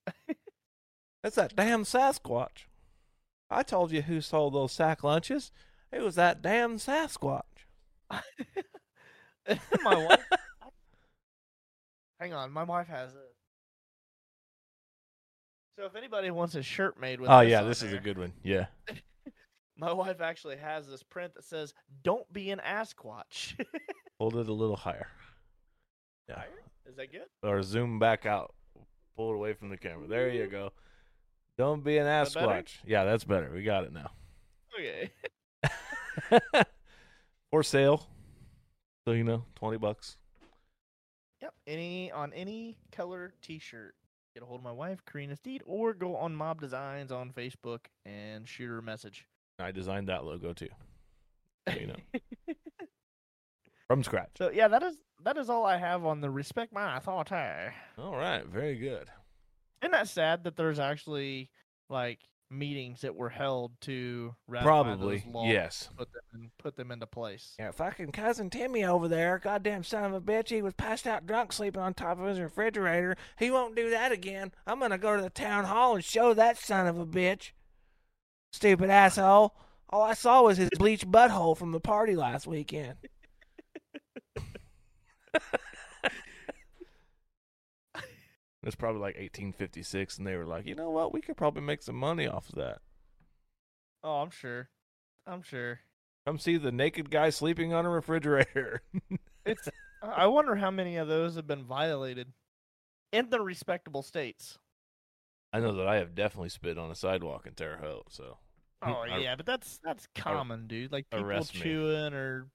That's 1.24 1.36
that 1.36 1.56
damn 1.56 1.84
Sasquatch. 1.84 2.66
I 3.52 3.64
told 3.64 3.92
you 3.92 4.02
who 4.02 4.22
sold 4.22 4.54
those 4.54 4.72
sack 4.72 5.04
lunches. 5.04 5.52
It 5.92 6.02
was 6.02 6.16
that 6.16 6.42
damn 6.42 6.78
Sasquatch. 6.78 7.42
my 8.10 10.06
wife. 10.06 10.24
Hang 12.20 12.34
on, 12.34 12.52
my 12.52 12.64
wife 12.64 12.88
has 12.88 13.14
it. 13.14 13.36
So 15.78 15.86
if 15.86 15.96
anybody 15.96 16.32
wants 16.32 16.56
a 16.56 16.64
shirt 16.64 17.00
made 17.00 17.20
with, 17.20 17.30
Oh 17.30 17.42
yeah, 17.42 17.64
this 17.64 17.84
is 17.84 17.92
a 17.92 18.00
good 18.00 18.18
one. 18.18 18.34
Yeah. 18.44 18.68
My 19.78 19.92
wife 19.92 20.22
actually 20.22 20.58
has 20.58 20.88
this 20.88 21.02
print 21.02 21.34
that 21.34 21.44
says 21.44 21.74
"Don't 22.04 22.32
be 22.32 22.52
an 22.52 22.62
Asquatch." 22.64 23.60
Hold 24.20 24.36
it 24.36 24.48
a 24.48 24.54
little 24.54 24.76
higher. 24.76 25.08
Yeah. 26.30 26.36
Higher? 26.36 26.64
Is 26.86 26.96
that 26.98 27.12
good? 27.12 27.26
Or 27.42 27.64
zoom 27.64 27.98
back 27.98 28.28
out. 28.28 28.54
Pull 29.16 29.32
it 29.32 29.36
away 29.36 29.54
from 29.54 29.70
the 29.70 29.78
camera. 29.78 30.08
There 30.08 30.30
you 30.30 30.46
go. 30.46 30.72
Don't 31.58 31.84
be 31.84 31.98
an 31.98 32.06
that 32.06 32.34
better? 32.34 32.48
Asquatch. 32.48 32.78
Yeah, 32.86 33.04
that's 33.04 33.24
better. 33.24 33.52
We 33.54 33.64
got 33.64 33.84
it 33.84 33.94
now. 33.94 34.12
Okay. 34.80 35.12
For 37.52 37.64
sale. 37.64 38.08
So 39.06 39.12
you 39.12 39.24
know, 39.24 39.44
twenty 39.56 39.78
bucks. 39.78 40.18
Yep. 41.42 41.54
Any 41.68 42.12
on 42.12 42.34
any 42.34 42.78
color 42.92 43.34
T-shirt. 43.42 43.96
Get 44.34 44.44
a 44.44 44.46
hold 44.46 44.62
of 44.62 44.64
my 44.64 44.72
wife, 44.72 45.04
Karina 45.06 45.36
Steed, 45.36 45.62
or 45.66 45.94
go 45.94 46.16
on 46.16 46.34
Mob 46.34 46.62
Designs 46.62 47.12
on 47.12 47.32
Facebook 47.32 47.88
and 48.06 48.48
shoot 48.48 48.68
her 48.68 48.78
a 48.78 48.84
message. 48.84 49.26
I 49.60 49.72
designed 49.72 50.08
that 50.08 50.24
logo 50.24 50.54
too. 50.54 50.70
So 51.68 51.76
you 51.80 51.88
know. 51.88 51.96
From 53.88 54.04
scratch. 54.04 54.30
So 54.38 54.52
yeah, 54.52 54.70
that 54.70 54.84
is 54.84 54.96
that 55.24 55.38
is 55.38 55.50
all 55.50 55.66
I 55.66 55.78
have 55.78 56.06
on 56.06 56.22
the 56.22 56.30
respect 56.30 56.72
my 56.72 56.98
authority. 56.98 57.74
All 57.98 58.16
right, 58.16 58.46
very 58.46 58.76
good. 58.76 59.10
Isn't 59.82 59.92
that 59.92 60.08
sad 60.08 60.44
that 60.44 60.56
there's 60.58 60.80
actually 60.80 61.50
like 61.90 62.20
meetings 62.50 63.02
that 63.02 63.16
were 63.16 63.30
held 63.30 63.72
to 63.82 64.36
Probably. 64.50 65.20
those 65.20 65.26
laws, 65.34 65.48
Yes. 65.48 65.90
put 65.98 66.12
them 66.12 66.22
and 66.34 66.52
put 66.58 66.76
them 66.76 66.92
into 66.92 67.08
place. 67.08 67.56
Yeah, 67.58 67.72
fucking 67.72 68.12
cousin 68.12 68.50
Timmy 68.50 68.84
over 68.84 69.08
there, 69.08 69.40
goddamn 69.40 69.84
son 69.86 70.04
of 70.04 70.14
a 70.14 70.20
bitch, 70.22 70.50
he 70.50 70.62
was 70.62 70.74
passed 70.74 71.08
out 71.08 71.26
drunk 71.26 71.54
sleeping 71.54 71.82
on 71.82 71.94
top 71.94 72.20
of 72.20 72.26
his 72.28 72.40
refrigerator. 72.42 73.16
He 73.40 73.50
won't 73.52 73.76
do 73.76 73.90
that 73.90 74.12
again. 74.12 74.52
I'm 74.68 74.80
gonna 74.80 74.98
go 74.98 75.16
to 75.16 75.22
the 75.22 75.30
town 75.30 75.64
hall 75.66 75.96
and 75.96 76.04
show 76.04 76.34
that 76.34 76.58
son 76.58 76.88
of 76.88 77.00
a 77.00 77.06
bitch. 77.06 77.52
Stupid 78.52 78.90
asshole. 78.90 79.56
All 79.90 80.02
I 80.04 80.14
saw 80.14 80.42
was 80.44 80.58
his 80.58 80.70
bleached 80.78 81.10
butthole 81.10 81.58
from 81.58 81.72
the 81.72 81.80
party 81.80 82.16
last 82.18 82.48
weekend. 82.48 82.96
It's 88.64 88.76
probably 88.76 89.02
like 89.02 89.16
1856, 89.16 90.18
and 90.20 90.28
they 90.28 90.36
were 90.36 90.46
like, 90.46 90.68
you 90.68 90.76
know 90.76 90.92
what? 90.92 91.14
We 91.14 91.22
could 91.22 91.36
probably 91.38 91.64
make 91.64 91.82
some 91.82 91.96
money 91.96 92.28
off 92.28 92.50
of 92.50 92.56
that. 92.56 92.80
Oh, 94.04 94.22
I'm 94.22 94.30
sure. 94.30 94.70
I'm 95.26 95.42
sure. 95.42 95.80
Come 96.28 96.38
see 96.38 96.58
the 96.58 96.72
naked 96.72 97.10
guy 97.10 97.32
sleeping 97.32 97.74
on 97.74 97.86
a 97.86 97.90
refrigerator. 97.90 98.82
It's. 99.44 99.68
I 100.04 100.28
wonder 100.28 100.56
how 100.56 100.70
many 100.70 100.98
of 100.98 101.08
those 101.08 101.36
have 101.36 101.48
been 101.48 101.64
violated 101.64 102.28
in 103.12 103.32
the 103.32 103.42
respectable 103.42 104.04
states. 104.04 104.60
I 105.52 105.60
know 105.60 105.74
that 105.78 105.88
I 105.88 105.96
have 105.96 106.14
definitely 106.14 106.50
spit 106.50 106.78
on 106.78 106.92
a 106.92 106.96
sidewalk 106.96 107.48
in 107.48 107.56
Terre 107.56 107.80
Haute, 107.82 108.06
so. 108.14 108.38
Oh 108.84 109.04
hmm, 109.04 109.14
I- 109.14 109.18
yeah, 109.18 109.36
but 109.36 109.48
that's 109.48 109.80
that's 109.84 110.08
common, 110.14 110.68
dude. 110.68 110.92
Like 110.92 111.10
people 111.10 111.26
arrest 111.26 111.56
me. 111.56 111.62
chewing 111.62 112.14
or 112.14 112.50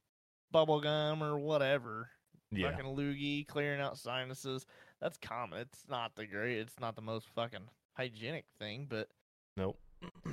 bubble 0.53 0.81
gum 0.81 1.25
or 1.25 1.37
whatever. 1.37 2.09
Yeah. 2.53 2.71
Fucking 2.71 2.87
loogie, 2.97 3.49
clearing 3.49 3.81
out 3.81 3.99
sinuses. 3.99 4.65
That's 5.01 5.19
common. 5.19 5.59
It's 5.61 5.85
not 5.89 6.17
the 6.17 6.27
great. 6.27 6.59
It's 6.59 6.81
not 6.81 6.97
the 6.97 7.03
most 7.03 7.29
fucking 7.35 7.69
hygienic 7.95 8.45
thing, 8.59 8.87
but 8.89 9.09
Nope. 9.57 9.79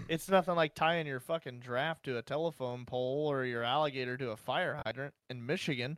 it's 0.07 0.30
nothing 0.30 0.55
like 0.55 0.74
tying 0.76 1.07
your 1.07 1.20
fucking 1.20 1.59
draft 1.59 2.03
to 2.05 2.18
a 2.18 2.22
telephone 2.22 2.86
pole 2.86 3.28
or 3.30 3.45
your 3.45 3.64
alligator 3.64 4.18
to 4.18 4.32
a 4.32 4.38
fire 4.38 4.82
hydrant 4.86 5.14
in 5.30 5.45
Michigan. 5.45 5.97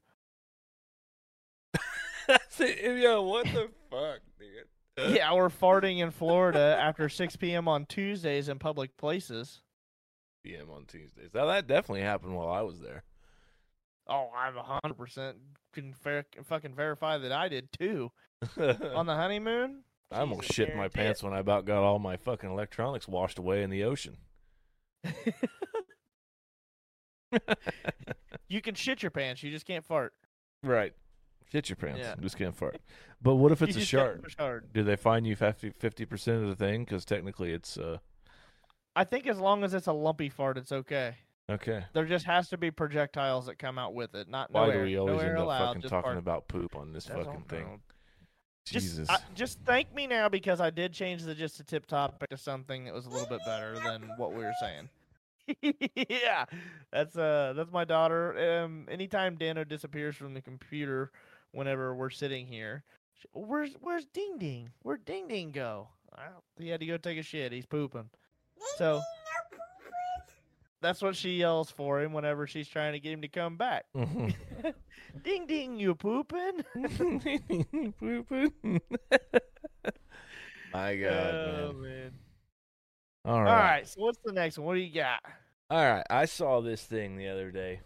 yeah, 2.60 3.18
what 3.18 3.46
the 3.46 3.70
fuck, 3.92 4.20
dude? 4.40 5.14
yeah, 5.16 5.34
we're 5.34 5.50
farting 5.50 6.00
in 6.00 6.10
Florida 6.12 6.78
after 6.80 7.10
6 7.10 7.36
p.m. 7.36 7.68
on 7.68 7.86
Tuesdays 7.86 8.50
in 8.50 8.58
public 8.60 8.96
places. 8.98 9.62
PM 10.44 10.70
on 10.70 10.86
Tuesdays. 10.86 11.32
Now 11.34 11.48
that 11.48 11.68
definitely 11.68 12.02
happened 12.02 12.36
while 12.36 12.50
I 12.50 12.62
was 12.62 12.80
there. 12.80 13.04
Oh, 14.08 14.30
I'm 14.36 14.56
a 14.56 14.80
hundred 14.84 14.96
percent 14.98 15.38
can 15.74 15.94
ver- 16.04 16.24
fucking 16.44 16.76
verify 16.76 17.18
that 17.18 17.32
I 17.32 17.50
did 17.50 17.70
too 17.72 18.12
on 18.96 19.06
the 19.06 19.16
honeymoon. 19.16 19.82
I 20.12 20.20
almost 20.20 20.42
Jesus, 20.44 20.56
shit 20.56 20.68
my 20.70 20.74
guarantee 20.88 20.98
pants 21.00 21.24
when 21.24 21.34
I 21.34 21.40
about 21.40 21.66
got 21.66 21.84
all 21.84 22.00
my 22.00 22.16
fucking 22.18 22.50
electronics 22.50 23.08
washed 23.08 23.40
away 23.40 23.64
in 23.64 23.70
the 23.70 23.84
ocean. 23.84 24.18
you 28.48 28.62
can 28.62 28.76
shit 28.76 29.02
your 29.04 29.10
pants, 29.12 29.44
you 29.44 29.52
just 29.52 29.66
can't 29.66 29.86
fart. 29.86 30.14
right. 30.64 30.94
Shit 31.52 31.70
your 31.70 31.76
pants. 31.76 32.00
Yeah. 32.02 32.16
Just 32.20 32.38
can't 32.38 32.56
fart. 32.56 32.82
But 33.22 33.36
what 33.36 33.52
if 33.52 33.62
it's 33.62 33.76
You 33.76 33.82
a 33.82 33.82
just 33.82 33.94
gotta 33.94 34.06
shark? 34.10 34.24
push 34.24 34.36
hard. 34.38 34.74
Do 34.74 34.84
they 34.84 34.96
fine 34.96 35.24
you 35.24 35.36
50 35.36 35.72
percent 36.06 36.42
of 36.44 36.50
the 36.50 36.56
thing? 36.56 36.84
Because 36.84 37.06
technically 37.06 37.54
it's 37.54 37.78
uh 37.78 38.00
I 38.96 39.04
think 39.04 39.28
as 39.28 39.40
long 39.40 39.64
as 39.64 39.74
it's 39.74 39.86
a 39.88 39.94
lumpy 39.94 40.30
fart, 40.30 40.58
it's 40.58 40.72
okay. 40.72 41.16
okay. 41.50 41.86
There 41.94 42.06
just 42.06 42.26
has 42.26 42.50
to 42.50 42.58
be 42.58 42.72
projectiles 42.72 43.46
that 43.46 43.60
come 43.60 43.78
out 43.78 43.94
with 43.94 44.16
it, 44.16 44.28
not 44.28 44.52
Why 44.52 44.66
no 44.68 44.72
do 44.72 44.78
air. 44.80 44.84
we 44.86 44.96
no 44.96 45.02
always 45.02 45.22
air 45.22 45.30
end 45.30 45.38
up 45.38 45.44
allowed, 45.46 45.66
fucking 45.68 45.82
just 45.84 45.92
talking 45.92 46.08
fart. 46.08 46.18
about 46.18 46.48
poop 46.48 46.76
on 46.76 46.92
this 46.94 47.06
don't 47.06 47.24
fucking 47.26 47.44
thing? 47.48 47.82
Know. 48.74 48.80
Just, 48.80 49.12
I, 49.12 49.18
just 49.34 49.60
thank 49.66 49.94
me 49.94 50.08
now 50.08 50.30
because 50.30 50.62
I 50.62 50.70
did 50.70 50.94
change 50.94 51.24
the 51.24 51.36
just 51.36 51.60
a 51.60 51.64
tip 51.64 51.86
topic 51.86 52.30
to 52.30 52.38
something 52.38 52.86
that 52.86 52.94
was 52.94 53.06
a 53.06 53.10
little 53.10 53.28
bit 53.28 53.42
better 53.46 53.78
than 53.80 54.10
what 54.18 54.34
we 54.34 54.44
were 54.44 54.54
saying. 54.60 54.90
yeah, 55.62 56.46
that's 56.92 57.16
uh, 57.16 57.54
that's 57.56 57.72
my 57.72 57.86
daughter. 57.86 58.64
Um, 58.64 58.88
anytime 58.90 59.36
Dano 59.36 59.64
disappears 59.64 60.16
from 60.16 60.34
the 60.34 60.42
computer, 60.42 61.12
whenever 61.52 61.94
we're 61.94 62.10
sitting 62.10 62.48
here, 62.48 62.84
she, 63.14 63.28
where's 63.34 63.76
where's 63.82 64.06
Ding 64.06 64.38
Ding? 64.40 64.72
Where'd 64.82 65.06
Ding 65.06 65.28
Ding 65.28 65.52
go? 65.52 65.90
Well, 66.18 66.44
he 66.58 66.70
had 66.70 66.80
to 66.80 66.86
go 66.86 66.98
take 66.98 67.20
a 67.20 67.24
shit. 67.24 67.52
He's 67.52 67.66
pooping. 67.66 68.10
So 68.78 69.02
that's 70.86 71.02
what 71.02 71.16
she 71.16 71.38
yells 71.38 71.72
for 71.72 72.00
him 72.00 72.14
whenever 72.14 72.46
she's 72.46 72.68
trying 72.68 72.94
to 72.94 73.00
get 73.00 73.12
him 73.12 73.22
to 73.24 73.28
come 73.28 73.58
back. 73.58 73.86
Mm-hmm. 73.98 74.30
ding 75.24 75.48
ding, 75.48 75.80
you 75.80 75.96
pooping? 75.96 76.64
Pooping. 78.00 78.62
My 80.74 80.96
God, 80.96 81.34
oh 81.34 81.74
man. 81.74 81.82
man. 81.82 82.12
All 83.26 83.36
All 83.36 83.44
right. 83.44 83.72
right. 83.72 83.88
So 83.88 84.02
what's 84.02 84.20
the 84.24 84.32
next 84.32 84.60
one? 84.60 84.68
What 84.68 84.76
do 84.76 84.82
you 84.82 84.94
got? 84.94 85.22
All 85.72 85.84
right. 85.84 86.06
I 86.10 86.26
saw 86.26 86.62
this 86.62 86.84
thing 86.84 87.18
the 87.18 87.30
other 87.30 87.50
day. 87.50 87.80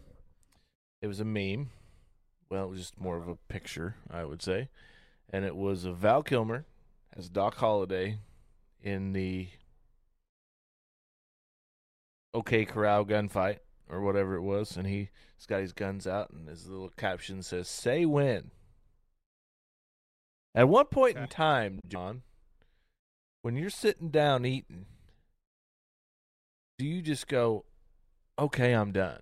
It 1.01 1.07
was 1.07 1.21
a 1.21 1.25
meme. 1.25 1.69
Well, 2.49 2.65
it 2.65 2.69
was 2.69 2.79
just 2.79 2.99
more 2.99 3.15
of 3.15 3.29
a 3.29 3.37
picture, 3.47 3.95
I 4.11 4.25
would 4.25 4.41
say. 4.41 4.67
And 5.29 5.45
it 5.45 5.55
was 5.55 5.85
of 5.85 5.97
Val 5.97 6.21
Kilmer 6.23 6.65
as 7.15 7.29
Doc 7.29 7.55
Holliday 7.55 8.17
in 8.81 9.13
the 9.13 9.47
OK 12.33 12.65
Corral 12.65 13.05
gunfight 13.05 13.59
or 13.89 14.01
whatever 14.01 14.35
it 14.35 14.41
was. 14.41 14.77
And 14.77 14.87
he, 14.87 15.09
he's 15.37 15.45
got 15.47 15.61
his 15.61 15.73
guns 15.73 16.07
out, 16.07 16.29
and 16.31 16.47
his 16.47 16.67
little 16.67 16.89
caption 16.89 17.43
says, 17.43 17.67
Say 17.67 18.05
when. 18.05 18.51
At 20.55 20.67
one 20.67 20.85
point 20.85 21.17
in 21.17 21.27
time, 21.27 21.79
John, 21.87 22.23
when 23.43 23.55
you're 23.55 23.69
sitting 23.69 24.09
down 24.09 24.45
eating, 24.45 24.87
do 26.79 26.85
you 26.85 27.01
just 27.01 27.27
go, 27.27 27.65
okay, 28.37 28.73
I'm 28.73 28.91
done? 28.91 29.21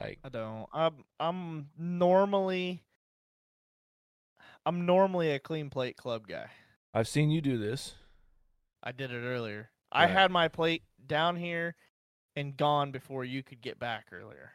Like, 0.00 0.18
I 0.24 0.28
don't. 0.28 0.66
I'm 0.72 1.04
I'm 1.20 1.68
normally 1.78 2.82
I'm 4.66 4.86
normally 4.86 5.30
a 5.30 5.38
clean 5.38 5.70
plate 5.70 5.96
club 5.96 6.26
guy. 6.26 6.46
I've 6.92 7.06
seen 7.08 7.30
you 7.30 7.40
do 7.40 7.58
this. 7.58 7.94
I 8.82 8.92
did 8.92 9.12
it 9.12 9.20
earlier. 9.20 9.70
I 9.92 10.06
had 10.06 10.32
my 10.32 10.48
plate 10.48 10.82
down 11.06 11.36
here 11.36 11.74
and 12.36 12.56
gone 12.56 12.90
before 12.90 13.24
you 13.24 13.42
could 13.42 13.60
get 13.60 13.78
back 13.78 14.06
earlier. 14.12 14.52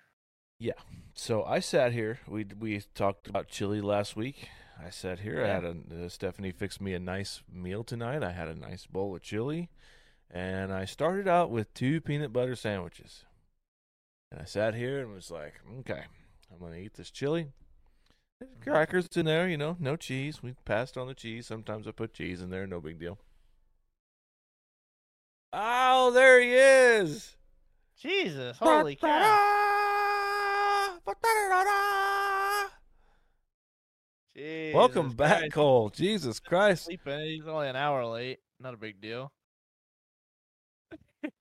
Yeah. 0.60 0.74
So 1.14 1.44
I 1.44 1.60
sat 1.60 1.94
here. 1.94 2.20
We 2.28 2.46
we 2.58 2.82
talked 2.94 3.28
about 3.28 3.48
chili 3.48 3.82
last 3.82 4.16
week. 4.16 4.50
I 4.84 4.90
sat 4.90 5.20
here. 5.20 5.44
I 5.44 5.48
had 5.48 5.64
a 5.64 6.06
uh, 6.06 6.10
Stephanie 6.10 6.52
fixed 6.52 6.82
me 6.82 6.94
a 6.94 7.00
nice 7.00 7.42
meal 7.52 7.84
tonight. 7.84 8.24
I 8.24 8.32
had 8.32 8.48
a 8.48 8.56
nice 8.56 8.86
bowl 8.86 9.16
of 9.16 9.22
chili, 9.22 9.70
and 10.30 10.72
I 10.72 10.86
started 10.86 11.28
out 11.28 11.50
with 11.50 11.74
two 11.74 12.02
peanut 12.02 12.32
butter 12.32 12.56
sandwiches. 12.56 13.26
And 14.32 14.42
I 14.42 14.46
sat 14.46 14.76
here 14.76 15.00
and 15.00 15.14
was 15.14 15.32
like, 15.32 15.56
okay, 15.80 16.04
I'm 16.52 16.60
gonna 16.60 16.78
eat 16.78 16.94
this 16.94 17.12
chili. 17.12 17.48
There's 18.40 18.52
crackers 18.62 19.08
in 19.16 19.26
there, 19.26 19.50
you 19.50 19.58
know, 19.58 19.76
no 19.80 19.96
cheese. 19.96 20.42
We 20.42 20.56
passed 20.64 20.98
on 20.98 21.08
the 21.08 21.14
cheese. 21.14 21.46
Sometimes 21.46 21.88
I 21.88 21.92
put 21.92 22.14
cheese 22.14 22.42
in 22.42 22.50
there, 22.50 22.66
no 22.66 22.80
big 22.80 23.00
deal. 23.00 23.18
Oh, 25.52 26.12
there 26.12 26.40
he 26.40 26.54
is! 26.54 27.36
Jesus, 27.98 28.58
holy 28.60 28.96
cow. 28.96 29.60
Welcome 34.74 35.12
back, 35.12 35.40
Christ. 35.40 35.54
Cole. 35.54 35.90
Jesus 35.90 36.40
Christ. 36.40 36.86
Sleeping. 36.86 37.20
He's 37.22 37.48
only 37.48 37.68
an 37.68 37.76
hour 37.76 38.06
late. 38.06 38.40
Not 38.60 38.76
a 38.76 38.78
big 38.78 39.02
deal. 39.02 39.32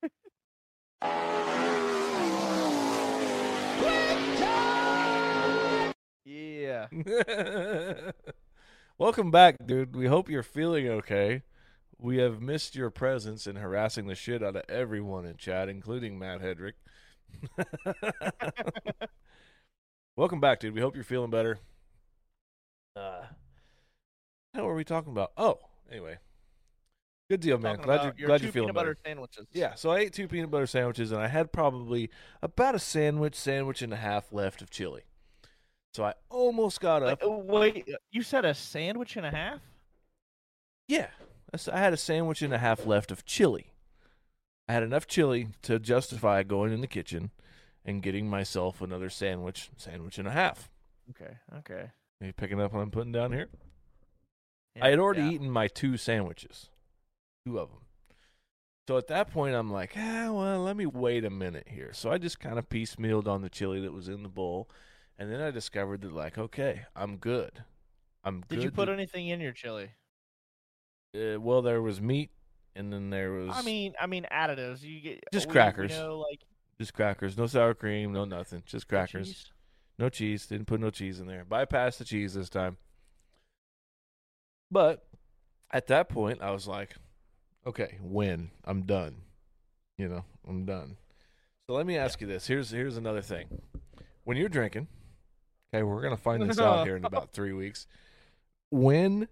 yeah. 6.24 6.86
Welcome 8.98 9.30
back, 9.30 9.64
dude. 9.64 9.94
We 9.94 10.06
hope 10.06 10.28
you're 10.28 10.42
feeling 10.42 10.88
okay. 10.88 11.42
We 12.00 12.18
have 12.18 12.40
missed 12.40 12.76
your 12.76 12.90
presence 12.90 13.46
in 13.46 13.56
harassing 13.56 14.06
the 14.06 14.14
shit 14.14 14.42
out 14.42 14.54
of 14.54 14.62
everyone 14.68 15.24
in 15.26 15.36
chat, 15.36 15.68
including 15.68 16.18
Matt 16.18 16.40
Hedrick. 16.40 16.74
Welcome 20.16 20.40
back, 20.40 20.60
dude. 20.60 20.74
We 20.74 20.80
hope 20.80 20.94
you're 20.94 21.04
feeling 21.04 21.30
better. 21.30 21.58
Uh, 22.94 23.22
what 24.52 24.64
were 24.64 24.74
we 24.74 24.84
talking 24.84 25.12
about? 25.12 25.32
Oh, 25.36 25.58
anyway, 25.90 26.18
good 27.30 27.40
deal, 27.40 27.58
man. 27.58 27.76
Glad 27.76 28.02
you're 28.02 28.14
your 28.16 28.26
glad 28.28 28.42
you're 28.42 28.52
feeling 28.52 28.68
peanut 28.68 28.74
better. 28.76 28.94
butter 28.94 29.00
sandwiches. 29.04 29.46
Yeah, 29.52 29.74
so 29.74 29.90
I 29.90 29.98
ate 29.98 30.12
two 30.12 30.28
peanut 30.28 30.50
butter 30.50 30.66
sandwiches, 30.66 31.12
and 31.12 31.20
I 31.20 31.28
had 31.28 31.52
probably 31.52 32.10
about 32.42 32.74
a 32.74 32.78
sandwich, 32.80 33.34
sandwich 33.34 33.82
and 33.82 33.92
a 33.92 33.96
half 33.96 34.32
left 34.32 34.62
of 34.62 34.70
chili. 34.70 35.02
So 35.94 36.04
I 36.04 36.14
almost 36.28 36.80
got 36.80 37.02
up. 37.02 37.22
Wait, 37.22 37.28
oh, 37.28 37.38
wait, 37.38 37.88
you 38.10 38.22
said 38.22 38.44
a 38.44 38.54
sandwich 38.54 39.16
and 39.16 39.26
a 39.26 39.30
half? 39.30 39.60
Yeah, 40.88 41.08
I 41.72 41.78
had 41.78 41.92
a 41.92 41.96
sandwich 41.96 42.42
and 42.42 42.52
a 42.52 42.58
half 42.58 42.86
left 42.86 43.10
of 43.10 43.24
chili. 43.24 43.72
I 44.68 44.74
had 44.74 44.82
enough 44.82 45.06
chili 45.06 45.48
to 45.62 45.78
justify 45.78 46.42
going 46.42 46.72
in 46.72 46.80
the 46.80 46.86
kitchen 46.86 47.30
and 47.84 48.02
getting 48.02 48.28
myself 48.28 48.82
another 48.82 49.08
sandwich, 49.08 49.70
sandwich 49.76 50.18
and 50.18 50.28
a 50.28 50.32
half. 50.32 50.70
Okay, 51.10 51.38
okay. 51.58 51.90
Are 52.20 52.26
you 52.26 52.32
picking 52.32 52.60
up 52.60 52.72
what 52.72 52.80
I'm 52.80 52.90
putting 52.90 53.12
down 53.12 53.32
here? 53.32 53.48
Yeah, 54.76 54.86
I 54.86 54.90
had 54.90 54.98
already 54.98 55.22
yeah. 55.22 55.30
eaten 55.30 55.50
my 55.50 55.68
two 55.68 55.96
sandwiches, 55.96 56.68
two 57.46 57.58
of 57.58 57.70
them. 57.70 57.80
So 58.88 58.96
at 58.96 59.08
that 59.08 59.30
point, 59.30 59.54
I'm 59.54 59.70
like, 59.70 59.92
ah, 59.96 60.30
well, 60.32 60.60
let 60.60 60.76
me 60.76 60.86
wait 60.86 61.24
a 61.24 61.30
minute 61.30 61.68
here. 61.68 61.92
So 61.92 62.10
I 62.10 62.18
just 62.18 62.40
kind 62.40 62.58
of 62.58 62.68
piecemealed 62.68 63.26
on 63.26 63.42
the 63.42 63.50
chili 63.50 63.80
that 63.80 63.92
was 63.92 64.08
in 64.08 64.22
the 64.22 64.28
bowl, 64.28 64.68
and 65.18 65.30
then 65.32 65.40
I 65.40 65.50
discovered 65.50 66.02
that, 66.02 66.12
like, 66.12 66.38
okay, 66.38 66.86
I'm 66.94 67.16
good. 67.16 67.64
I'm 68.24 68.40
good. 68.40 68.56
Did 68.56 68.64
you 68.64 68.70
put 68.70 68.86
to- 68.86 68.92
anything 68.92 69.28
in 69.28 69.40
your 69.40 69.52
chili? 69.52 69.90
Uh, 71.14 71.40
well, 71.40 71.62
there 71.62 71.80
was 71.82 72.00
meat, 72.00 72.30
and 72.76 72.92
then 72.92 73.10
there 73.10 73.32
was 73.32 73.50
I 73.52 73.62
mean, 73.62 73.94
I 74.00 74.06
mean 74.06 74.26
additives. 74.32 74.82
You 74.82 75.00
get 75.00 75.24
Just 75.32 75.46
we- 75.48 75.52
crackers. 75.52 75.90
know, 75.90 76.18
like 76.18 76.40
just 76.78 76.94
crackers, 76.94 77.36
no 77.36 77.46
sour 77.46 77.74
cream, 77.74 78.12
no 78.12 78.24
nothing, 78.24 78.62
just 78.66 78.86
crackers, 78.88 79.26
cheese? 79.28 79.52
no 79.98 80.08
cheese. 80.08 80.46
Didn't 80.46 80.66
put 80.66 80.80
no 80.80 80.90
cheese 80.90 81.18
in 81.18 81.26
there. 81.26 81.44
Bypass 81.44 81.98
the 81.98 82.04
cheese 82.04 82.34
this 82.34 82.48
time. 82.48 82.76
But 84.70 85.06
at 85.70 85.86
that 85.88 86.08
point, 86.08 86.42
I 86.42 86.50
was 86.50 86.66
like, 86.68 86.94
okay, 87.66 87.98
when 88.02 88.50
I'm 88.64 88.82
done, 88.82 89.16
you 89.96 90.08
know, 90.08 90.24
I'm 90.46 90.64
done. 90.66 90.96
So 91.66 91.74
let 91.74 91.86
me 91.86 91.96
ask 91.96 92.20
you 92.20 92.26
this. 92.26 92.46
Here's 92.46 92.70
here's 92.70 92.96
another 92.96 93.22
thing. 93.22 93.46
When 94.24 94.36
you're 94.36 94.48
drinking, 94.48 94.88
okay, 95.74 95.82
we're 95.82 96.02
gonna 96.02 96.16
find 96.16 96.48
this 96.48 96.58
out 96.58 96.86
here 96.86 96.96
in 96.96 97.04
about 97.06 97.32
three 97.32 97.52
weeks. 97.52 97.86
When, 98.70 99.28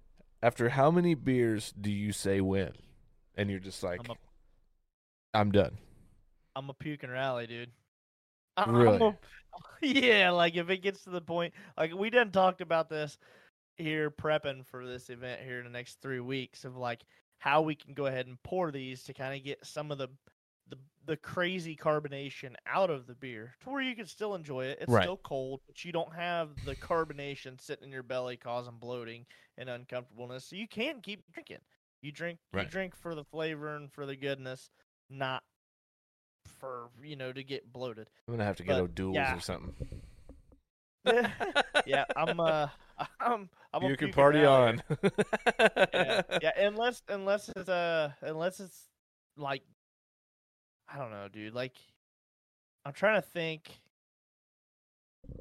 after 0.46 0.68
how 0.68 0.92
many 0.92 1.14
beers 1.14 1.74
do 1.78 1.90
you 1.90 2.12
say 2.12 2.40
when? 2.40 2.70
And 3.34 3.50
you're 3.50 3.58
just 3.58 3.82
like, 3.82 3.98
I'm 4.04 4.12
a, 4.12 4.16
I'm 5.34 5.50
done. 5.50 5.76
I'm 6.54 6.70
a 6.70 6.74
puke 6.74 7.02
and 7.02 7.10
rally, 7.12 7.48
dude. 7.48 7.72
I'm 8.56 8.70
Really? 8.74 9.02
a- 9.02 9.18
yeah, 9.82 10.30
like 10.30 10.54
if 10.54 10.70
it 10.70 10.82
gets 10.82 11.02
to 11.02 11.10
the 11.10 11.20
point, 11.20 11.52
like 11.76 11.92
we 11.94 12.10
done 12.10 12.30
talked 12.30 12.60
about 12.60 12.88
this 12.88 13.18
here 13.76 14.08
prepping 14.08 14.64
for 14.64 14.86
this 14.86 15.10
event 15.10 15.40
here 15.42 15.58
in 15.58 15.64
the 15.64 15.70
next 15.70 16.00
three 16.00 16.20
weeks 16.20 16.64
of 16.64 16.76
like 16.76 17.00
how 17.38 17.62
we 17.62 17.74
can 17.74 17.92
go 17.92 18.06
ahead 18.06 18.28
and 18.28 18.40
pour 18.44 18.70
these 18.70 19.02
to 19.04 19.14
kind 19.14 19.36
of 19.36 19.44
get 19.44 19.58
some 19.66 19.90
of 19.90 19.98
the 19.98 20.08
the 21.06 21.12
the 21.12 21.16
crazy 21.16 21.76
carbonation 21.76 22.54
out 22.66 22.90
of 22.90 23.06
the 23.06 23.14
beer 23.14 23.54
to 23.62 23.70
where 23.70 23.82
you 23.82 23.94
can 23.96 24.06
still 24.06 24.34
enjoy 24.34 24.64
it. 24.66 24.78
It's 24.80 24.92
Right. 24.92 25.02
still 25.04 25.16
cold, 25.18 25.60
but 25.66 25.84
you 25.84 25.92
don't 25.92 26.14
have 26.14 26.50
the 26.64 26.74
carbonation 26.76 27.60
sitting 27.60 27.86
in 27.86 27.92
your 27.92 28.02
belly 28.02 28.36
causing 28.36 28.76
bloating 28.78 29.26
and 29.56 29.68
uncomfortableness. 29.68 30.44
So 30.44 30.56
you 30.56 30.68
can 30.68 31.00
keep 31.00 31.22
drinking. 31.32 31.60
You 32.02 32.12
drink 32.12 32.38
Right. 32.52 32.64
you 32.64 32.70
drink 32.70 32.94
for 32.96 33.14
the 33.14 33.24
flavor 33.24 33.76
and 33.76 33.90
for 33.92 34.06
the 34.06 34.16
goodness, 34.16 34.70
not 35.08 35.42
for 36.60 36.90
you 37.02 37.16
know 37.16 37.32
to 37.32 37.42
get 37.42 37.72
bloated. 37.72 38.10
I'm 38.28 38.34
gonna 38.34 38.44
have 38.44 38.56
to 38.56 38.64
get 38.64 38.74
But, 38.74 38.82
O'Doul's 38.82 39.14
yeah. 39.16 39.36
or 39.36 39.40
something. 39.40 39.74
yeah, 41.86 42.04
I'm 42.16 42.40
uh 42.40 42.68
I'm 43.20 43.48
I'm 43.72 43.82
you 43.84 43.96
can 43.96 44.12
party 44.12 44.44
on. 44.44 44.82
yeah, 45.92 46.22
yeah, 46.42 46.52
unless 46.66 47.02
unless 47.08 47.48
it's 47.48 47.68
uh 47.68 48.10
unless 48.22 48.60
it's 48.60 48.88
like 49.36 49.62
I 50.88 50.98
don't 50.98 51.10
know, 51.10 51.28
dude. 51.32 51.54
Like 51.54 51.76
I'm 52.84 52.92
trying 52.92 53.20
to 53.20 53.26
think. 53.26 53.68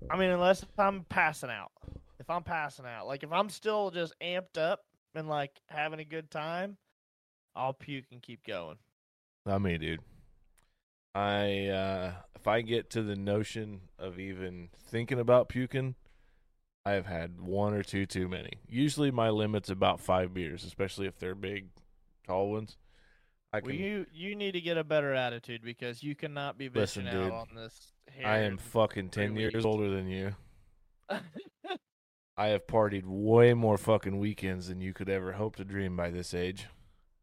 I 0.10 0.18
mean, 0.18 0.32
unless 0.32 0.66
I'm 0.78 1.06
passing 1.08 1.50
out. 1.50 1.72
If 2.20 2.30
I'm 2.30 2.44
passing 2.44 2.86
out, 2.86 3.08
like 3.08 3.24
if 3.24 3.32
I'm 3.32 3.50
still 3.50 3.92
just 3.92 4.14
amped 4.20 4.58
up 4.58 4.84
and 5.14 5.28
like 5.28 5.52
having 5.68 6.00
a 6.00 6.06
good 6.06 6.32
time, 6.32 6.78
I'll 7.56 7.74
puke 7.74 8.06
and 8.12 8.22
keep 8.22 8.46
going. 8.46 8.78
Not 9.46 9.62
me, 9.62 9.78
dude. 9.78 10.00
I 11.14 11.68
uh 11.68 12.12
if 12.36 12.48
I 12.48 12.62
get 12.62 12.90
to 12.92 13.04
the 13.04 13.16
notion 13.16 13.82
of 13.98 14.20
even 14.20 14.70
thinking 14.88 15.20
about 15.20 15.50
puking, 15.50 15.96
I 16.86 16.92
have 16.92 17.06
had 17.06 17.40
one 17.42 17.74
or 17.74 17.84
two 17.84 18.06
too 18.06 18.28
many. 18.28 18.54
Usually 18.68 19.12
my 19.12 19.30
limit's 19.30 19.70
about 19.70 20.00
five 20.00 20.34
beers, 20.34 20.64
especially 20.64 21.08
if 21.08 21.18
they're 21.18 21.36
big, 21.36 21.68
tall 22.28 22.52
ones. 22.52 22.78
I 23.56 23.62
Well, 23.66 23.74
you 23.74 24.06
you 24.14 24.36
need 24.36 24.52
to 24.54 24.62
get 24.62 24.78
a 24.78 24.84
better 24.84 25.14
attitude 25.14 25.62
because 25.64 26.04
you 26.04 26.16
cannot 26.16 26.58
be 26.58 26.70
Listen, 26.70 27.06
bitching 27.06 27.12
dude, 27.12 27.32
on 27.32 27.48
this. 27.56 27.94
I 28.24 28.40
am 28.40 28.54
here 28.54 28.60
fucking 28.72 29.10
three 29.10 29.28
ten 29.28 29.36
years 29.36 29.54
weeks. 29.54 29.66
older 29.66 29.90
than 29.90 30.08
you. 30.08 30.36
I 32.38 32.48
have 32.48 32.68
partied 32.68 33.04
way 33.06 33.54
more 33.54 33.78
fucking 33.78 34.18
weekends 34.20 34.68
than 34.68 34.82
you 34.82 34.94
could 34.94 35.10
ever 35.10 35.34
hope 35.34 35.56
to 35.56 35.64
dream 35.64 35.96
by 35.96 36.10
this 36.10 36.34
age. 36.34 36.68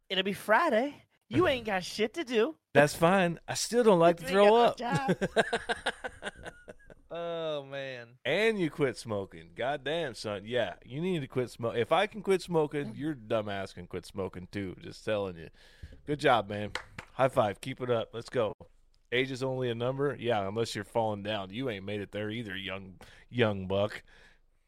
It'll 0.08 0.24
be 0.24 0.32
Friday. 0.32 1.04
You 1.28 1.48
ain't 1.48 1.66
got 1.66 1.84
shit 1.84 2.14
to 2.14 2.24
do. 2.24 2.56
That's 2.74 2.94
fine. 2.94 3.38
I 3.46 3.54
still 3.54 3.82
don't 3.84 3.98
like 3.98 4.18
to 4.18 4.30
You 4.32 4.38
ain't 4.40 4.78
throw 4.78 4.88
up. 4.88 5.22
Oh 7.14 7.62
man. 7.64 8.06
and 8.24 8.58
you 8.58 8.70
quit 8.70 8.96
smoking. 8.96 9.50
Goddamn, 9.54 10.14
son. 10.14 10.42
Yeah, 10.46 10.74
you 10.82 11.02
need 11.02 11.20
to 11.20 11.26
quit 11.26 11.50
smoking. 11.50 11.78
If 11.78 11.92
I 11.92 12.06
can 12.06 12.22
quit 12.22 12.40
smoking, 12.40 12.94
your 12.96 13.14
dumbass 13.14 13.74
can 13.74 13.86
quit 13.86 14.06
smoking 14.06 14.48
too. 14.50 14.76
Just 14.82 15.04
telling 15.04 15.36
you. 15.36 15.48
Good 16.06 16.18
job, 16.20 16.48
man. 16.48 16.72
High 17.14 17.28
five. 17.28 17.60
Keep 17.60 17.80
it 17.82 17.90
up. 17.90 18.10
Let's 18.12 18.28
go. 18.28 18.52
Age 19.12 19.30
is 19.30 19.42
only 19.42 19.70
a 19.70 19.74
number. 19.74 20.16
Yeah, 20.18 20.46
unless 20.48 20.74
you're 20.74 20.84
falling 20.84 21.22
down. 21.22 21.50
You 21.50 21.68
ain't 21.68 21.84
made 21.84 22.00
it 22.00 22.12
there 22.12 22.30
either, 22.30 22.56
young 22.56 22.94
young 23.30 23.66
buck. 23.66 24.02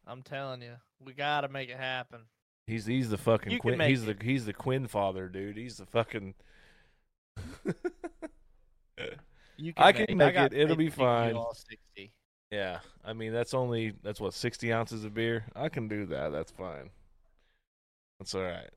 I'm 0.06 0.22
telling 0.22 0.62
you, 0.62 0.74
we 1.04 1.12
gotta 1.14 1.48
make 1.48 1.70
it 1.70 1.78
happen. 1.78 2.20
He's 2.66 2.86
he's 2.86 3.10
the 3.10 3.18
fucking 3.18 3.52
You 3.52 3.58
Quinn. 3.58 3.80
He's 3.80 4.06
it. 4.06 4.18
the 4.18 4.24
he's 4.24 4.44
the 4.46 4.52
Quinn 4.52 4.86
father, 4.86 5.28
dude. 5.28 5.56
He's 5.56 5.76
the 5.78 5.86
fucking. 5.86 6.34
You 9.56 9.72
I 9.76 9.92
make 9.92 10.08
can 10.08 10.16
make 10.18 10.34
got 10.34 10.52
it. 10.52 10.58
It'll 10.60 10.76
be 10.76 10.90
can 10.90 10.98
fine. 10.98 11.34
all 11.34 11.54
60. 11.54 12.12
yeah, 12.50 12.80
I 13.04 13.12
mean 13.12 13.32
that's 13.32 13.54
only 13.54 13.92
that's 14.02 14.20
what 14.20 14.34
sixty 14.34 14.72
ounces 14.72 15.04
of 15.04 15.14
beer. 15.14 15.44
I 15.54 15.68
can 15.68 15.86
do 15.86 16.06
that. 16.06 16.32
That's 16.32 16.50
fine. 16.50 16.90
That's 18.18 18.34
all 18.34 18.42
right. 18.42 18.70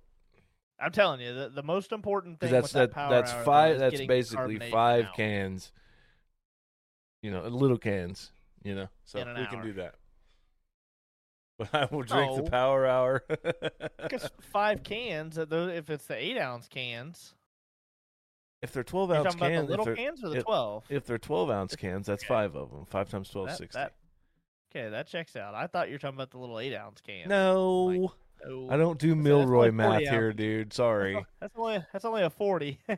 I'm 0.79 0.91
telling 0.91 1.21
you, 1.21 1.33
the, 1.33 1.49
the 1.49 1.63
most 1.63 1.91
important 1.91 2.39
thing 2.39 2.51
that's 2.51 2.65
with 2.65 2.71
that, 2.73 2.89
that 2.89 2.93
power 2.95 3.09
that's 3.09 3.31
hour, 3.33 3.43
five. 3.43 3.79
That's 3.79 4.01
basically 4.05 4.59
five 4.69 5.07
cans. 5.15 5.71
You 7.23 7.31
know, 7.31 7.41
little 7.47 7.77
cans. 7.79 8.31
You 8.63 8.75
know, 8.75 8.87
so 9.05 9.19
we 9.19 9.45
can 9.47 9.61
do 9.63 9.73
that. 9.73 9.95
But 11.59 11.73
I 11.73 11.85
will 11.89 12.03
drink 12.03 12.31
No. 12.37 12.43
the 12.43 12.51
power 12.51 12.85
hour. 12.85 13.23
Because 14.01 14.29
five 14.53 14.83
cans, 14.83 15.39
uh, 15.39 15.45
if 15.73 15.89
it's 15.89 16.05
the 16.05 16.15
eight 16.15 16.37
ounce 16.37 16.67
cans, 16.67 17.33
if 18.61 18.71
they're 18.71 18.83
twelve 18.83 19.09
you're 19.09 19.17
ounce 19.17 19.33
talking 19.33 19.39
about 19.39 19.49
cans, 19.55 19.67
the 19.69 19.77
little 19.77 19.95
cans 19.95 20.23
or 20.23 20.29
the 20.29 20.37
if- 20.37 20.43
twelve. 20.43 20.85
if 20.89 21.05
they're 21.05 21.17
twelve 21.17 21.49
ounce 21.49 21.75
cans, 21.75 22.05
that's 22.05 22.23
Okay. 22.23 22.27
five 22.27 22.55
of 22.55 22.69
them. 22.69 22.85
Five 22.85 23.09
times 23.09 23.29
twelve, 23.29 23.47
That- 23.47 23.57
sixty. 23.57 23.79
that- 23.79 23.95
okay, 24.71 24.89
that 24.89 25.07
checks 25.07 25.35
out. 25.35 25.55
I 25.55 25.65
thought 25.65 25.87
you 25.87 25.95
were 25.95 25.99
talking 25.99 26.15
about 26.17 26.29
the 26.29 26.37
little 26.37 26.59
eight 26.59 26.75
ounce 26.75 27.01
cans. 27.01 27.27
no, 27.27 27.85
Like, 27.85 28.11
No. 28.45 28.67
I 28.69 28.77
don't 28.77 28.99
do 28.99 29.09
That's- 29.09 29.23
Milroy 29.23 29.65
40 29.65 29.71
math 29.71 29.99
here, 30.01 30.33
dude. 30.33 30.73
Sorry. 30.73 31.25
That's 31.39 31.53
only 31.57 31.83
that's 31.91 32.05
only 32.05 32.23
a 32.23 32.29
forty. 32.29 32.79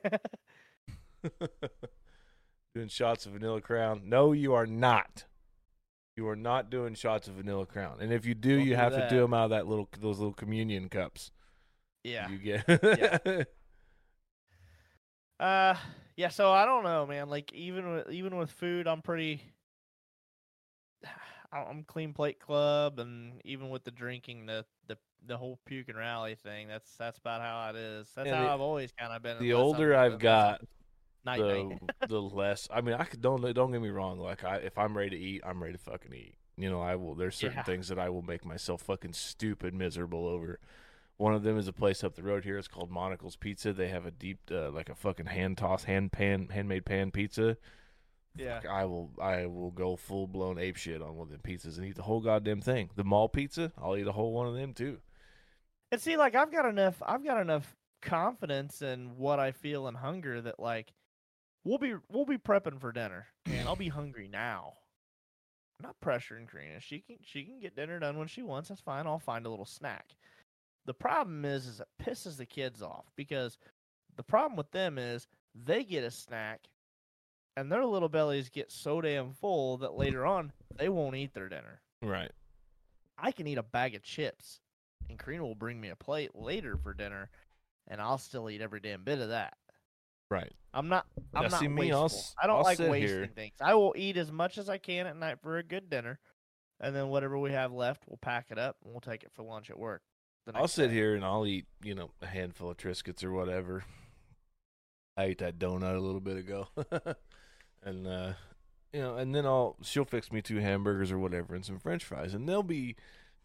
doing 2.75 2.87
shots 2.87 3.25
of 3.25 3.33
Vanilla 3.33 3.61
Crown. 3.61 4.03
No, 4.05 4.31
you 4.31 4.53
are 4.53 4.65
not. 4.65 5.25
You 6.15 6.27
are 6.27 6.35
not 6.35 6.69
doing 6.69 6.93
shots 6.95 7.27
of 7.27 7.35
Vanilla 7.35 7.65
Crown. 7.65 7.97
And 8.01 8.11
if 8.11 8.25
you 8.25 8.35
do, 8.35 8.57
Don't 8.57 8.65
you 8.67 8.71
do 8.71 8.75
have 8.75 8.93
to 8.93 9.07
do 9.09 9.21
them 9.21 9.33
out 9.33 9.45
of 9.45 9.49
that 9.51 9.67
little 9.67 9.87
those 9.99 10.19
little 10.19 10.33
communion 10.33 10.89
cups. 10.89 11.31
yeah. 12.03 12.27
You 12.29 12.37
get. 12.37 12.63
Yeah. 12.67 13.43
Uh, 15.39 15.73
yeah. 16.17 16.27
So 16.27 16.51
I 16.51 16.65
don't 16.65 16.83
know, 16.83 17.05
man. 17.05 17.29
Like 17.29 17.53
even 17.53 17.93
with 17.93 18.09
even 18.11 18.35
with 18.35 18.51
food, 18.51 18.87
I'm 18.89 19.01
pretty. 19.01 19.41
I'm 21.51 21.83
clean 21.83 22.13
plate 22.13 22.39
club, 22.39 22.99
and 22.99 23.41
even 23.45 23.69
with 23.69 23.83
the 23.83 23.91
drinking, 23.91 24.45
the 24.45 24.65
the 24.87 24.97
the 25.25 25.37
whole 25.37 25.59
puke 25.65 25.89
and 25.89 25.97
rally 25.97 26.35
thing. 26.35 26.67
That's 26.67 26.95
that's 26.97 27.17
about 27.17 27.41
how 27.41 27.69
it 27.69 27.75
is. 27.75 28.09
That's 28.15 28.27
Yeah, 28.27 28.37
how 28.37 28.43
the- 28.43 28.49
I've 28.53 28.61
always 28.61 28.91
kind 28.91 29.11
of 29.13 29.21
been. 29.21 29.39
the 29.39 29.53
older 29.53 29.95
I've 29.95 30.19
got, 30.19 30.61
night 31.25 31.39
the 31.39 31.63
night. 31.63 31.79
the 32.07 32.21
less. 32.21 32.67
I 32.71 32.81
mean, 32.81 32.95
I 32.95 33.03
could 33.05 33.21
don't 33.21 33.41
don't 33.53 33.71
get 33.71 33.81
me 33.81 33.89
wrong. 33.89 34.19
Like 34.19 34.43
I, 34.43 34.57
if 34.57 34.77
I'm 34.77 34.95
ready 34.97 35.09
to 35.11 35.17
eat, 35.17 35.41
I'm 35.45 35.61
ready 35.61 35.73
to 35.73 35.79
fucking 35.79 36.13
eat. 36.13 36.35
You 36.57 36.69
know, 36.69 36.81
I 36.81 36.95
will. 36.95 37.15
There's 37.15 37.35
certain 37.35 37.57
Yeah. 37.57 37.63
things 37.63 37.87
that 37.87 37.97
I 37.99 38.09
will 38.09 38.21
make 38.21 38.45
myself 38.45 38.81
fucking 38.81 39.13
stupid 39.13 39.73
miserable 39.73 40.27
over. 40.27 40.59
One 41.17 41.33
of 41.33 41.43
them 41.43 41.57
is 41.57 41.67
a 41.67 41.73
place 41.73 42.03
up 42.03 42.15
the 42.15 42.23
road 42.23 42.45
here. 42.45 42.57
It's 42.57 42.67
called 42.69 42.89
Monical's 42.91 43.35
Pizza. 43.35 43.73
They 43.73 43.89
have 43.89 44.05
a 44.05 44.11
deep, 44.11 44.39
uh, 44.51 44.69
like 44.71 44.87
a 44.89 44.95
fucking 44.95 45.25
hand 45.25 45.57
toss, 45.57 45.83
hand 45.83 46.11
pan, 46.13 46.47
handmade 46.49 46.85
pan 46.85 47.11
pizza. 47.11 47.57
Yeah. 48.39 48.61
Fuck, 48.61 48.69
I 48.69 48.85
will, 48.85 49.11
I 49.21 49.45
will 49.45 49.71
go 49.71 49.95
full 49.95 50.27
blown 50.27 50.57
ape 50.57 50.77
shit 50.77 51.01
on 51.01 51.15
one 51.15 51.27
of 51.27 51.31
them 51.31 51.41
pizzas 51.43 51.77
and 51.77 51.85
eat 51.85 51.95
the 51.95 52.03
whole 52.03 52.21
goddamn 52.21 52.61
thing. 52.61 52.89
The 52.95 53.03
mall 53.03 53.29
pizza, 53.29 53.71
I'll 53.77 53.97
eat 53.97 54.07
a 54.07 54.11
whole 54.11 54.33
one 54.33 54.47
of 54.47 54.55
them 54.55 54.73
too. 54.73 54.99
And 55.91 56.01
see, 56.01 56.17
like 56.17 56.35
I've 56.35 56.51
got 56.51 56.65
enough, 56.65 57.01
I've 57.05 57.23
got 57.23 57.41
enough 57.41 57.75
confidence 58.01 58.81
in 58.81 59.17
what 59.17 59.39
I 59.39 59.51
feel 59.51 59.87
and 59.87 59.97
hunger 59.97 60.41
that 60.41 60.59
like 60.59 60.93
we'll 61.63 61.77
be 61.77 61.95
we'll 62.09 62.25
be 62.25 62.37
prepping 62.37 62.79
for 62.79 62.91
dinner, 62.91 63.27
and 63.45 63.67
I'll 63.67 63.75
be 63.75 63.87
hungry 63.89 64.27
now. 64.31 64.73
I'm 65.79 65.87
not 65.87 66.01
pressuring 66.03 66.49
Karina. 66.51 66.79
She 66.79 66.99
can 66.99 67.17
she 67.21 67.43
can 67.43 67.59
get 67.59 67.75
dinner 67.75 67.99
done 67.99 68.17
when 68.17 68.27
she 68.27 68.43
wants. 68.43 68.69
That's 68.69 68.81
fine. 68.81 69.07
I'll 69.07 69.19
find 69.19 69.45
a 69.45 69.49
little 69.49 69.65
snack. 69.65 70.15
The 70.85 70.93
problem 70.93 71.45
is, 71.45 71.67
is 71.67 71.79
it 71.79 71.87
pisses 72.01 72.37
the 72.37 72.45
kids 72.45 72.81
off 72.81 73.05
because 73.15 73.57
the 74.15 74.23
problem 74.23 74.55
with 74.55 74.71
them 74.71 74.97
is 74.97 75.27
they 75.53 75.83
get 75.83 76.03
a 76.03 76.11
snack, 76.11 76.61
and 77.59 77.69
their 77.69 77.85
little 77.85 78.07
bellies 78.09 78.49
get 78.49 78.71
so 78.71 79.01
damn 79.01 79.33
full 79.33 79.77
that 79.77 79.93
later 79.93 80.25
on 80.25 80.53
they 80.77 80.87
won't 80.87 81.15
eat 81.15 81.33
their 81.33 81.49
dinner. 81.49 81.81
Right. 82.01 82.31
I 83.17 83.31
can 83.33 83.47
eat 83.47 83.57
a 83.57 83.63
bag 83.63 83.95
of 83.95 84.01
chips, 84.01 84.61
and 85.09 85.19
Karina 85.19 85.43
will 85.43 85.55
bring 85.55 85.81
me 85.81 85.89
a 85.89 85.95
plate 85.95 86.31
later 86.33 86.77
for 86.77 86.93
dinner, 86.93 87.29
and 87.87 87.99
I'll 87.99 88.17
still 88.17 88.49
eat 88.49 88.61
every 88.61 88.79
damn 88.79 89.03
bit 89.03 89.19
of 89.19 89.29
that. 89.29 89.57
Right. 90.31 90.53
I'm 90.73 90.87
not. 90.87 91.05
I'm 91.33 91.43
Yeah, 91.43 91.49
not 91.49 91.59
see, 91.59 91.67
me. 91.67 91.91
I'll 91.91 92.11
I 92.41 92.47
don't 92.47 92.57
I'll 92.59 92.63
like 92.63 92.79
wasting 92.79 93.01
here. 93.01 93.29
things. 93.35 93.55
I 93.59 93.73
will 93.73 93.93
eat 93.97 94.15
as 94.15 94.31
much 94.31 94.57
as 94.57 94.69
I 94.69 94.77
can 94.77 95.05
at 95.07 95.17
night 95.17 95.39
for 95.41 95.57
a 95.57 95.63
good 95.63 95.89
dinner, 95.89 96.19
and 96.79 96.95
then 96.95 97.09
whatever 97.09 97.37
we 97.37 97.51
have 97.51 97.73
left, 97.73 98.03
we'll 98.07 98.19
pack 98.21 98.47
it 98.51 98.57
up 98.57 98.77
and 98.83 98.93
we'll 98.93 99.01
take 99.01 99.23
it 99.23 99.31
for 99.33 99.43
lunch 99.43 99.69
at 99.69 99.77
work. 99.77 100.01
I'll 100.55 100.67
sit 100.69 100.87
day. 100.87 100.93
here 100.93 101.13
and 101.15 101.25
I'll 101.25 101.45
eat, 101.45 101.65
you 101.83 101.93
know, 101.93 102.11
a 102.21 102.25
handful 102.25 102.71
of 102.71 102.77
Triscuits 102.77 103.23
or 103.23 103.31
whatever. 103.31 103.83
I 105.17 105.25
ate 105.25 105.39
that 105.39 105.59
donut 105.59 105.95
a 105.95 105.99
little 105.99 106.21
bit 106.21 106.37
ago, 106.37 106.69
and 107.83 108.07
uh, 108.07 108.33
you 108.93 109.01
know, 109.01 109.15
and 109.15 109.33
then 109.33 109.45
I'll 109.45 109.77
she'll 109.81 110.05
fix 110.05 110.31
me 110.31 110.41
two 110.41 110.57
hamburgers 110.57 111.11
or 111.11 111.19
whatever 111.19 111.55
and 111.55 111.65
some 111.65 111.79
French 111.79 112.03
fries, 112.03 112.33
and 112.33 112.47
there'll 112.47 112.63
be, 112.63 112.95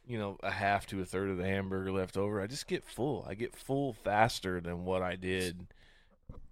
you 0.06 0.18
know, 0.18 0.38
a 0.42 0.50
half 0.50 0.86
to 0.88 1.00
a 1.00 1.04
third 1.04 1.30
of 1.30 1.38
the 1.38 1.44
hamburger 1.44 1.92
left 1.92 2.16
over. 2.16 2.40
I 2.40 2.46
just 2.46 2.66
get 2.66 2.84
full. 2.84 3.26
I 3.28 3.34
get 3.34 3.54
full 3.54 3.92
faster 3.92 4.60
than 4.60 4.84
what 4.84 5.02
I 5.02 5.16
did, 5.16 5.66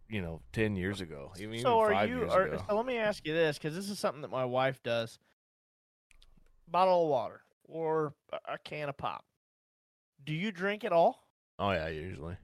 you 0.09 0.23
know, 0.23 0.41
ten 0.53 0.77
years 0.77 1.01
ago. 1.01 1.33
Even, 1.37 1.55
even 1.55 1.63
So 1.63 1.79
are 1.79 1.93
five 1.93 2.09
you? 2.09 2.31
Are, 2.31 2.59
so 2.69 2.77
let 2.77 2.87
me 2.87 2.99
ask 2.99 3.27
you 3.27 3.33
this, 3.33 3.59
because 3.59 3.75
this 3.75 3.91
is 3.91 3.99
something 3.99 4.23
that 4.23 4.31
my 4.31 4.45
wife 4.45 4.83
does. 4.83 5.19
Bottle 6.69 7.05
of 7.05 7.09
water 7.09 7.43
or 7.65 8.15
a, 8.33 8.55
a 8.55 8.59
can 8.59 8.89
of 8.89 8.97
pop. 8.97 9.25
Do 10.25 10.33
you 10.33 10.53
drink 10.53 10.85
it 10.85 10.93
all? 10.93 11.27
Oh 11.59 11.71
yeah, 11.71 11.89
usually. 11.89 12.37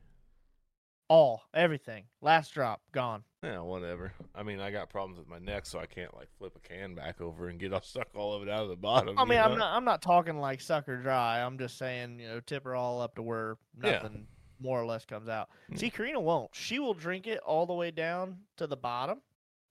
All, 1.09 1.43
everything, 1.55 2.05
last 2.21 2.53
drop, 2.53 2.83
gone. 2.93 3.23
Yeah, 3.43 3.61
whatever. 3.61 4.13
I 4.35 4.43
mean, 4.43 4.59
I 4.59 4.71
got 4.73 4.91
problems 4.91 5.19
with 5.19 5.29
my 5.29 5.39
neck, 5.39 5.65
so 5.65 5.79
I 5.79 5.87
can't 5.87 6.13
like 6.17 6.29
flip 6.39 6.57
a 6.57 6.69
can 6.69 6.95
back 6.97 7.21
over 7.21 7.49
and 7.49 7.59
get 7.59 7.73
all 7.73 7.81
suck 7.83 8.09
all 8.17 8.35
of 8.35 8.43
it 8.43 8.49
out 8.49 8.65
of 8.65 8.69
the 8.69 8.77
bottom. 8.77 9.17
I 9.19 9.23
you 9.23 9.29
mean, 9.29 9.39
I'm 9.39 9.57
not. 9.57 9.77
I'm 9.77 9.85
not 9.85 10.03
talking 10.03 10.39
like 10.39 10.61
sucker 10.61 10.97
dry. 10.97 11.41
I'm 11.41 11.57
just 11.59 11.79
saying, 11.79 12.19
you 12.19 12.29
know, 12.29 12.41
tip 12.41 12.65
her 12.65 12.75
all 12.75 13.01
up 13.01 13.15
to 13.15 13.23
where 13.23 13.57
Yeah. 13.83 13.93
nothing 14.03 14.27
more 14.61 14.81
or 14.81 14.87
less 14.87 15.05
comes 15.05 15.29
out. 15.29 15.49
Mm. 15.73 15.79
See, 15.79 15.91
Karina 15.91 16.19
won't. 16.19 16.51
She 16.53 16.81
will 16.81 16.95
drink 16.95 17.29
it 17.29 17.39
all 17.47 17.65
the 17.65 17.75
way 17.75 17.93
down 17.93 18.39
to 18.57 18.67
the 18.67 18.77
bottom, 18.77 19.21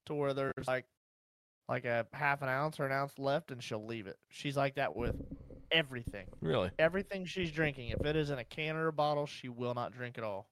to 0.06 0.14
where 0.14 0.34
there's 0.34 0.54
like, 0.66 0.86
like 1.68 1.84
a 1.84 2.08
half 2.14 2.42
an 2.42 2.48
ounce 2.48 2.80
or 2.80 2.86
an 2.86 2.94
ounce 2.94 3.20
left, 3.20 3.52
and 3.52 3.62
she'll 3.62 3.86
leave 3.86 4.08
it. 4.08 4.18
She's 4.30 4.56
like 4.56 4.76
that 4.76 4.96
with 4.96 5.18
everything. 5.74 6.28
really. 6.40 6.72
Everything 6.80 7.26
she's 7.26 7.52
drinking, 7.52 7.90
if 7.90 8.06
it 8.06 8.16
is 8.16 8.30
in 8.30 8.40
a 8.40 8.46
can 8.46 8.78
or 8.78 8.88
a 8.88 8.94
bottle, 8.94 9.26
she 9.26 9.50
will 9.50 9.74
not 9.74 9.92
drink 9.92 10.18
it 10.18 10.24
all. 10.24 10.48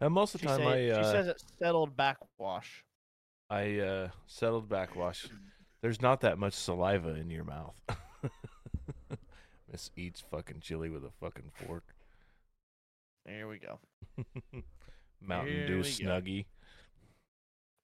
And 0.00 0.12
most 0.12 0.34
of 0.34 0.40
She, 0.40 0.46
the 0.46 0.56
time, 0.56 0.66
say- 0.66 0.90
I 0.90 0.94
uh, 0.94 0.98
she 1.04 1.10
says 1.10 1.28
it's 1.28 1.44
settled 1.58 1.96
backwash. 1.96 2.84
I 3.48 3.78
uh, 3.78 4.08
settled 4.26 4.68
backwash. 4.68 5.26
There's 5.82 6.02
not 6.02 6.20
that 6.22 6.38
much 6.38 6.54
saliva 6.54 7.10
in 7.14 7.30
your 7.30 7.44
mouth. 7.44 7.80
Miss 9.70 9.90
eats 9.96 10.20
fucking 10.30 10.60
chili 10.60 10.90
with 10.90 11.04
a 11.04 11.10
fucking 11.20 11.50
fork. 11.66 11.84
There 13.24 13.46
we 13.48 13.58
go. 13.58 13.78
Mountain 15.20 15.54
Here 15.54 15.66
Dew. 15.66 15.80
Snuggie. 15.80 16.44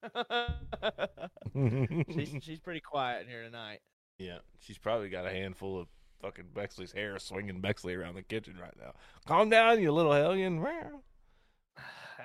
she's 2.13 2.43
she's 2.43 2.59
pretty 2.59 2.81
quiet 2.81 3.21
in 3.23 3.29
here 3.29 3.43
tonight. 3.43 3.79
yeah, 4.19 4.39
she's 4.59 4.77
probably 4.77 5.07
got 5.09 5.25
a 5.25 5.29
handful 5.29 5.79
of 5.79 5.87
fucking 6.21 6.45
Bexley's 6.53 6.91
hair 6.91 7.17
swinging 7.19 7.61
Bexley 7.61 7.93
around 7.95 8.15
the 8.15 8.23
kitchen 8.23 8.55
right 8.61 8.75
now. 8.77 8.93
Calm 9.25 9.49
down, 9.49 9.81
you 9.81 9.91
little 9.93 10.11
hellion. 10.13 10.61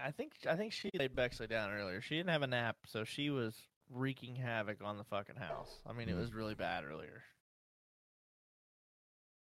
I 0.04 0.10
think 0.10 0.32
I 0.48 0.56
think 0.56 0.72
she 0.72 0.90
laid 0.98 1.14
Bexley 1.14 1.46
down 1.46 1.70
earlier. 1.70 2.00
She 2.00 2.16
didn't 2.16 2.30
have 2.30 2.42
a 2.42 2.46
nap, 2.46 2.76
so 2.86 3.04
she 3.04 3.30
was 3.30 3.54
wreaking 3.90 4.36
havoc 4.36 4.78
on 4.84 4.98
the 4.98 5.04
fucking 5.04 5.36
house. 5.36 5.80
I 5.86 5.92
mean, 5.92 6.08
it 6.08 6.14
Mm. 6.14 6.18
was 6.20 6.32
really 6.34 6.54
bad 6.54 6.84
earlier. 6.84 7.22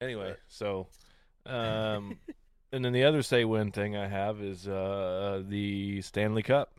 Anyway, 0.01 0.35
so, 0.47 0.87
um, 1.45 2.19
and 2.71 2.83
then 2.83 2.91
the 2.91 3.03
other 3.03 3.21
say 3.21 3.45
win 3.45 3.71
thing 3.71 3.95
I 3.95 4.07
have 4.07 4.41
is 4.41 4.67
uh 4.67 5.43
the 5.47 6.01
Stanley 6.01 6.43
Cup. 6.43 6.77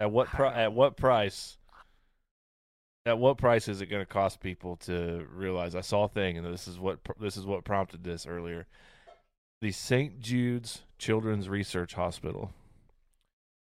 At 0.00 0.10
what 0.12 0.28
pri- 0.28 0.54
at 0.54 0.72
what 0.72 0.96
price? 0.96 1.56
At 3.04 3.18
what 3.18 3.38
price 3.38 3.68
is 3.68 3.80
it 3.80 3.86
going 3.86 4.02
to 4.02 4.06
cost 4.06 4.40
people 4.40 4.76
to 4.76 5.26
realize? 5.32 5.74
I 5.74 5.80
saw 5.80 6.04
a 6.04 6.08
thing, 6.08 6.36
and 6.38 6.46
this 6.46 6.68
is 6.68 6.78
what 6.78 7.02
pr- 7.02 7.12
this 7.20 7.36
is 7.36 7.44
what 7.46 7.64
prompted 7.64 8.04
this 8.04 8.26
earlier. 8.26 8.66
The 9.60 9.72
St. 9.72 10.20
Jude's 10.20 10.82
Children's 10.98 11.48
Research 11.48 11.94
Hospital 11.94 12.52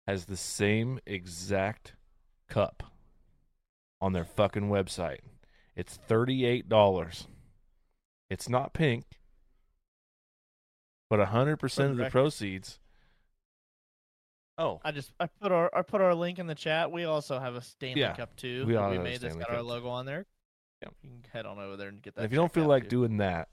has 0.06 0.24
the 0.24 0.36
same 0.36 0.98
exact 1.06 1.94
cup 2.48 2.82
on 4.00 4.12
their 4.12 4.24
fucking 4.24 4.68
website. 4.68 5.20
It's 5.76 5.96
thirty-eight 5.96 6.68
dollars. 6.68 7.28
It's 8.28 8.48
not 8.48 8.72
pink, 8.72 9.04
but 11.08 11.20
hundred 11.20 11.58
percent 11.58 11.92
of 11.92 11.96
the 11.96 12.10
proceeds. 12.10 12.80
Oh, 14.58 14.80
I 14.84 14.92
just 14.92 15.12
I 15.18 15.26
put 15.26 15.52
our 15.52 15.70
I 15.74 15.82
put 15.82 16.00
our 16.00 16.14
link 16.14 16.38
in 16.38 16.46
the 16.46 16.54
chat. 16.54 16.90
We 16.90 17.04
also 17.04 17.38
have 17.38 17.54
a 17.54 17.62
Stanley 17.62 18.00
Yeah, 18.00 18.14
Cup 18.14 18.36
too. 18.36 18.64
we 18.66 18.76
all 18.76 18.90
we 18.90 18.98
made 18.98 19.20
that's 19.20 19.34
Stanley 19.34 19.44
got 19.48 19.50
our 19.56 19.62
logo 19.62 19.88
on 19.88 20.06
there. 20.06 20.26
Yeah. 20.82 20.88
You 21.02 21.10
can 21.10 21.22
head 21.32 21.46
on 21.46 21.58
over 21.58 21.76
there 21.76 21.88
and 21.88 22.02
get 22.02 22.14
that. 22.14 22.22
And 22.22 22.26
if 22.26 22.32
you 22.32 22.38
don't 22.38 22.52
feel 22.52 22.66
like 22.66 22.84
too. 22.84 22.90
doing 22.90 23.16
that, 23.18 23.48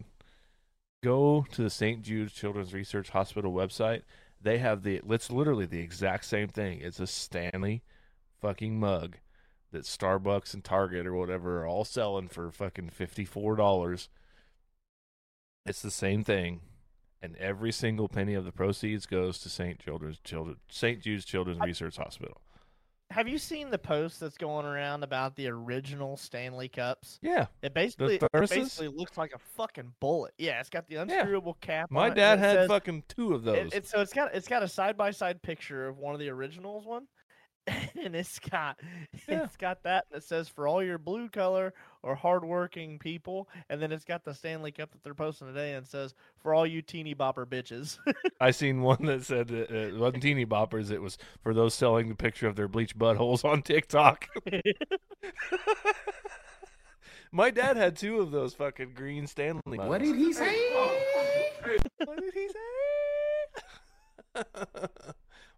go 1.01 1.45
to 1.51 1.63
the 1.63 1.69
St. 1.69 2.01
Jude's 2.03 2.33
Children's 2.33 2.73
Research 2.73 3.09
Hospital 3.09 3.51
website. 3.51 4.03
They 4.41 4.57
have 4.59 4.83
the 4.83 5.01
it's 5.09 5.31
literally 5.31 5.65
the 5.65 5.79
exact 5.79 6.25
same 6.25 6.47
thing. 6.47 6.81
It's 6.81 6.99
a 6.99 7.07
Stanley 7.07 7.83
fucking 8.39 8.79
mug 8.79 9.17
that 9.71 9.83
Starbucks 9.83 10.53
and 10.53 10.63
Target 10.63 11.05
or 11.05 11.13
whatever 11.13 11.61
are 11.61 11.67
all 11.67 11.85
selling 11.85 12.27
for 12.27 12.51
fucking 12.51 12.89
fifty 12.89 13.25
four 13.25 13.55
dollars. 13.55 14.09
It's 15.65 15.81
the 15.81 15.91
same 15.91 16.23
thing. 16.23 16.61
And 17.23 17.35
every 17.37 17.71
single 17.71 18.09
penny 18.09 18.33
of 18.33 18.45
the 18.45 18.51
proceeds 18.51 19.05
goes 19.05 19.37
to 19.39 19.49
St. 19.49 19.77
Children's 19.77 20.19
Children 20.19 20.57
St. 20.69 21.01
Jude's 21.01 21.25
Children's 21.25 21.59
I- 21.61 21.65
Research 21.65 21.97
Hospital. 21.97 22.41
Have 23.11 23.27
you 23.27 23.37
seen 23.37 23.69
the 23.69 23.77
post 23.77 24.19
that's 24.19 24.37
going 24.37 24.65
around 24.65 25.03
about 25.03 25.35
the 25.35 25.47
original 25.47 26.17
Stanley 26.17 26.69
Cups? 26.69 27.19
Yeah. 27.21 27.47
It 27.61 27.73
basically 27.73 28.15
it 28.15 28.31
basically 28.31 28.87
looks 28.87 29.17
like 29.17 29.33
a 29.33 29.39
fucking 29.39 29.93
bullet. 29.99 30.33
Yeah, 30.37 30.59
it's 30.59 30.69
got 30.69 30.87
the 30.87 30.95
unscrewable 30.95 31.59
cap. 31.61 31.91
My 31.91 32.09
dad 32.09 32.39
it 32.39 32.41
had 32.41 32.55
says- 32.55 32.67
fucking 32.69 33.03
two 33.07 33.33
of 33.33 33.43
those. 33.43 33.57
It, 33.57 33.73
it's 33.73 33.89
so 33.89 33.99
it's 34.01 34.13
got 34.13 34.33
it's 34.33 34.47
got 34.47 34.63
a 34.63 34.67
side 34.67 34.97
by 34.97 35.11
side 35.11 35.41
picture 35.41 35.87
of 35.87 35.97
one 35.97 36.13
of 36.13 36.19
the 36.19 36.29
originals 36.29 36.85
one, 36.85 37.07
and 37.67 38.15
it's 38.15 38.39
got 38.39 38.79
Yeah. 39.27 39.43
it's 39.43 39.57
got 39.57 39.83
that 39.83 40.05
and 40.11 40.17
it 40.17 40.23
says 40.23 40.47
for 40.49 40.67
all 40.67 40.81
your 40.83 40.97
blue 40.97 41.29
collar 41.29 41.73
or 42.03 42.15
hardworking 42.15 42.99
people, 42.99 43.47
and 43.69 43.81
then 43.81 43.91
it's 43.91 44.05
got 44.05 44.23
the 44.23 44.33
Stanley 44.33 44.71
Cup 44.71 44.91
that 44.91 45.03
they're 45.03 45.13
posting 45.13 45.47
today 45.47 45.73
and 45.73 45.85
says 45.87 46.13
for 46.39 46.53
all 46.53 46.65
you 46.65 46.81
teeny 46.81 47.13
bopper 47.13 47.45
bitches. 47.45 47.99
I 48.41 48.51
seen 48.51 48.81
one 48.81 49.05
that 49.05 49.23
said 49.23 49.47
that 49.49 49.71
uh, 49.71 49.75
it 49.75 49.95
wasn't 49.95 50.23
teeny 50.23 50.45
boppers. 50.45 50.91
It 50.91 51.01
was 51.01 51.17
for 51.41 51.53
those 51.53 51.73
selling 51.73 52.09
the 52.09 52.15
picture 52.15 52.47
of 52.47 52.55
their 52.55 52.67
bleached 52.67 52.97
buttholes 52.97 53.45
on 53.45 53.61
TikTok. 53.61 54.27
My 57.31 57.49
dad 57.49 57.77
had 57.77 57.95
two 57.95 58.19
of 58.19 58.31
those 58.31 58.53
fucking 58.55 58.91
green 58.93 59.25
Stanley. 59.27 59.77
Cups. 59.77 59.87
What 59.87 60.01
did 60.01 60.15
he 60.15 60.33
say? 60.33 60.57
What 62.03 62.19
did 62.19 62.33
he 62.33 62.49
say? 64.35 64.43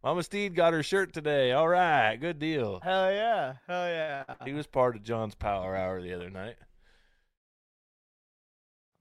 Mama 0.04 0.22
Steed 0.22 0.54
got 0.54 0.74
her 0.74 0.84
shirt 0.84 1.14
today. 1.14 1.54
All 1.54 1.68
right, 1.68 2.18
good 2.18 2.38
deal. 2.38 2.80
hell 2.84 3.12
yeah, 3.12 3.54
hell 3.68 3.88
yeah. 3.88 4.24
He 4.43 4.51
was 4.51 4.68
part 4.68 4.95
of 4.97 5.04
John's 5.04 5.36
Power 5.36 5.76
Hour 5.76 6.01
the 6.01 6.14
other 6.14 6.30
night. 6.30 6.56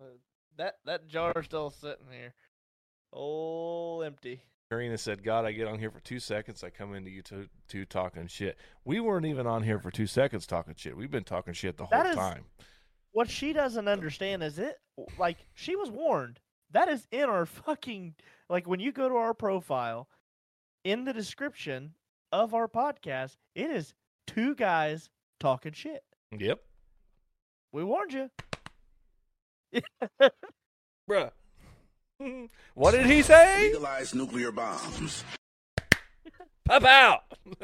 Uh, 0.00 0.04
that 0.56 0.76
that 0.84 1.08
jar's 1.08 1.44
still 1.46 1.70
sitting 1.70 2.06
here, 2.10 2.34
all 3.10 4.02
empty. 4.04 4.42
Karina 4.70 4.96
said, 4.96 5.24
"God, 5.24 5.44
I 5.44 5.52
get 5.52 5.66
on 5.66 5.78
here 5.78 5.90
for 5.90 6.00
two 6.00 6.20
seconds. 6.20 6.62
I 6.62 6.70
come 6.70 6.94
into 6.94 7.10
you 7.10 7.20
two, 7.22 7.48
two 7.68 7.84
talking 7.84 8.26
shit. 8.28 8.56
We 8.84 9.00
weren't 9.00 9.26
even 9.26 9.46
on 9.46 9.62
here 9.64 9.78
for 9.80 9.90
two 9.90 10.06
seconds 10.06 10.46
talking 10.46 10.74
shit. 10.76 10.96
We've 10.96 11.10
been 11.10 11.24
talking 11.24 11.52
shit 11.52 11.76
the 11.76 11.86
whole 11.86 12.00
is- 12.06 12.14
time. 12.16 12.44
What 13.14 13.28
she 13.28 13.52
doesn't 13.52 13.88
understand 13.88 14.42
is 14.42 14.58
it 14.58 14.76
like 15.18 15.36
she 15.52 15.76
was 15.76 15.90
warned. 15.90 16.40
That 16.70 16.88
is 16.88 17.06
in 17.10 17.24
our 17.24 17.44
fucking 17.44 18.14
like 18.48 18.66
when 18.66 18.80
you 18.80 18.92
go 18.92 19.08
to 19.08 19.16
our 19.16 19.34
profile 19.34 20.08
in 20.84 21.04
the 21.04 21.12
description 21.12 21.94
of 22.30 22.54
our 22.54 22.68
podcast, 22.68 23.36
it 23.54 23.70
is 23.70 23.94
two 24.26 24.54
guys 24.54 25.10
talking 25.40 25.72
shit. 25.72 26.02
Yep, 26.36 26.60
We 27.72 27.84
warned 27.84 28.12
you. 28.12 28.30
bruh. 31.08 31.30
what 32.74 32.92
did 32.92 33.06
he 33.06 33.22
say? 33.22 33.64
Legalize 33.72 34.14
nuclear 34.14 34.52
bombs. 34.52 35.24
Pop 36.64 36.84
out. 36.84 37.22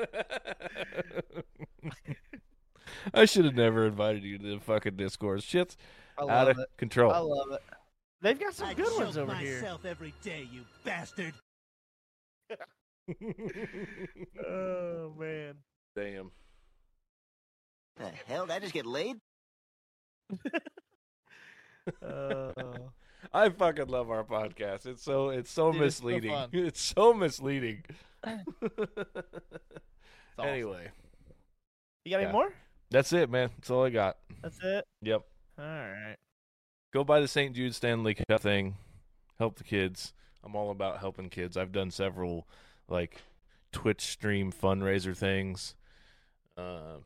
I 3.15 3.25
should 3.25 3.45
have 3.45 3.55
never 3.55 3.87
invited 3.87 4.25
you 4.25 4.39
to 4.39 4.55
the 4.57 4.61
fucking 4.61 4.97
discourse. 4.97 5.45
Shit's 5.45 5.77
out 6.19 6.51
of 6.51 6.59
it. 6.59 6.69
control. 6.77 7.13
I 7.13 7.19
love 7.19 7.53
it. 7.53 7.63
They've 8.21 8.39
got 8.39 8.53
some 8.55 8.69
I 8.69 8.75
good 8.75 8.93
ones 8.99 9.15
choke 9.15 9.23
over 9.29 9.35
here. 9.37 9.61
myself 9.61 9.85
every 9.85 10.13
day, 10.23 10.49
you 10.53 10.63
bastard. 10.85 11.33
Oh 14.47 15.15
man. 15.19 15.55
Damn. 15.97 16.31
The 17.97 18.11
hell? 18.27 18.47
Did 18.47 18.53
I 18.53 18.59
just 18.61 18.75
get 18.75 18.87
laid? 18.87 19.17
Uh, 22.03 22.53
I 23.33 23.49
fucking 23.49 23.89
love 23.89 24.11
our 24.11 24.25
podcast. 24.25 24.87
It's 24.87 25.03
so 25.03 25.31
it's 25.31 25.51
so 25.51 25.73
Dude, 25.73 25.83
it's 25.83 25.97
so 25.97 26.03
misleading. 26.05 26.35
it's 26.53 26.81
so 26.81 27.15
misleading. 27.15 27.85
It's 30.31 30.45
awesome. 30.45 30.55
anyway, 30.55 30.89
you 32.05 32.13
got 32.13 32.21
yeah. 32.21 32.29
any 32.29 32.33
more? 32.33 32.53
that's 32.91 33.13
it, 33.13 33.29
man. 33.29 33.51
That's 33.57 33.71
all 33.71 33.85
I 33.85 33.91
got. 33.91 34.19
That's 34.41 34.57
it. 34.63 34.85
Yep. 35.03 35.23
All 35.59 35.65
right. 35.65 36.15
Go 36.93 37.03
buy 37.03 37.21
the 37.21 37.27
St. 37.27 37.57
Jude 37.57 37.75
Stanley 37.75 38.15
Cup 38.15 38.41
thing. 38.41 38.77
Help 39.41 39.57
the 39.57 39.65
kids. 39.65 40.13
I'm 40.45 40.55
all 40.55 40.71
about 40.71 41.01
helping 41.01 41.29
kids. 41.29 41.57
I've 41.57 41.73
done 41.73 41.91
several 41.91 42.47
like 42.89 43.23
Twitch 43.73 44.03
stream 44.03 44.53
fundraiser 44.53 45.17
things. 45.17 45.75
Uh, 46.57 46.99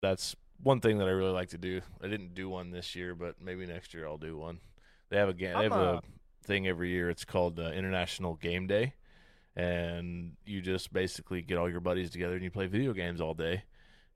that's 0.00 0.36
one 0.62 0.80
thing 0.80 0.98
that 0.98 1.08
I 1.08 1.12
really 1.12 1.32
like 1.32 1.50
to 1.50 1.58
do. 1.58 1.80
I 2.02 2.08
didn't 2.08 2.34
do 2.34 2.48
one 2.48 2.70
this 2.70 2.94
year, 2.94 3.14
but 3.14 3.40
maybe 3.40 3.66
next 3.66 3.94
year 3.94 4.06
I'll 4.06 4.18
do 4.18 4.36
one. 4.36 4.60
They 5.10 5.16
have 5.16 5.28
a 5.28 5.34
game. 5.34 5.56
They 5.56 5.64
have 5.64 5.72
a 5.72 6.02
thing 6.44 6.66
every 6.66 6.90
year. 6.90 7.10
It's 7.10 7.24
called 7.24 7.58
uh, 7.58 7.70
International 7.70 8.34
Game 8.34 8.66
Day, 8.66 8.94
and 9.56 10.32
you 10.44 10.60
just 10.60 10.92
basically 10.92 11.42
get 11.42 11.58
all 11.58 11.70
your 11.70 11.80
buddies 11.80 12.10
together 12.10 12.34
and 12.34 12.44
you 12.44 12.50
play 12.50 12.66
video 12.66 12.92
games 12.92 13.20
all 13.20 13.34
day, 13.34 13.62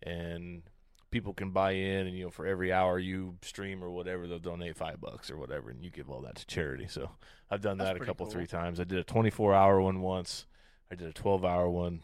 and 0.02 0.62
people 1.10 1.32
can 1.32 1.50
buy 1.50 1.72
in, 1.72 2.06
and 2.06 2.16
you 2.16 2.24
know 2.24 2.30
for 2.30 2.46
every 2.46 2.72
hour 2.72 2.98
you 2.98 3.36
stream 3.42 3.82
or 3.82 3.90
whatever, 3.90 4.26
they'll 4.26 4.38
donate 4.38 4.76
five 4.76 5.00
bucks 5.00 5.30
or 5.30 5.38
whatever, 5.38 5.70
and 5.70 5.82
you 5.82 5.90
give 5.90 6.10
all 6.10 6.20
that 6.20 6.34
to 6.36 6.46
charity. 6.46 6.86
So 6.88 7.10
I've 7.50 7.60
done 7.60 7.78
That's 7.78 7.92
that 7.92 8.02
a 8.02 8.04
couple 8.04 8.26
cool. 8.26 8.32
three 8.32 8.46
times. 8.46 8.80
I 8.80 8.84
did 8.84 8.98
a 8.98 9.04
24 9.04 9.54
hour 9.54 9.80
one 9.80 10.00
once. 10.00 10.46
I 10.92 10.94
did 10.94 11.08
a 11.08 11.12
12 11.12 11.42
hour 11.44 11.70
one. 11.70 12.00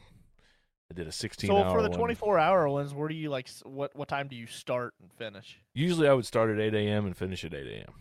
I 0.91 0.95
did 0.95 1.07
a 1.07 1.11
16-hour 1.11 1.55
one. 1.55 1.69
So 1.69 1.75
for 1.77 1.83
the 1.83 1.91
one. 1.91 1.99
24 1.99 2.39
hour 2.39 2.69
ones, 2.71 2.95
where 2.95 3.07
do 3.09 3.15
you 3.15 3.29
like? 3.29 3.49
What 3.65 3.95
what 3.95 4.09
time 4.09 4.27
do 4.29 4.35
you 4.37 4.47
start 4.47 4.95
and 5.03 5.13
finish? 5.13 5.59
Usually 5.75 6.09
I 6.09 6.15
would 6.15 6.25
start 6.25 6.49
at 6.51 6.59
8 6.59 6.75
a.m. 6.75 7.05
and 7.05 7.15
finish 7.15 7.45
at 7.45 7.53
8 7.53 7.67
a.m. 7.67 7.93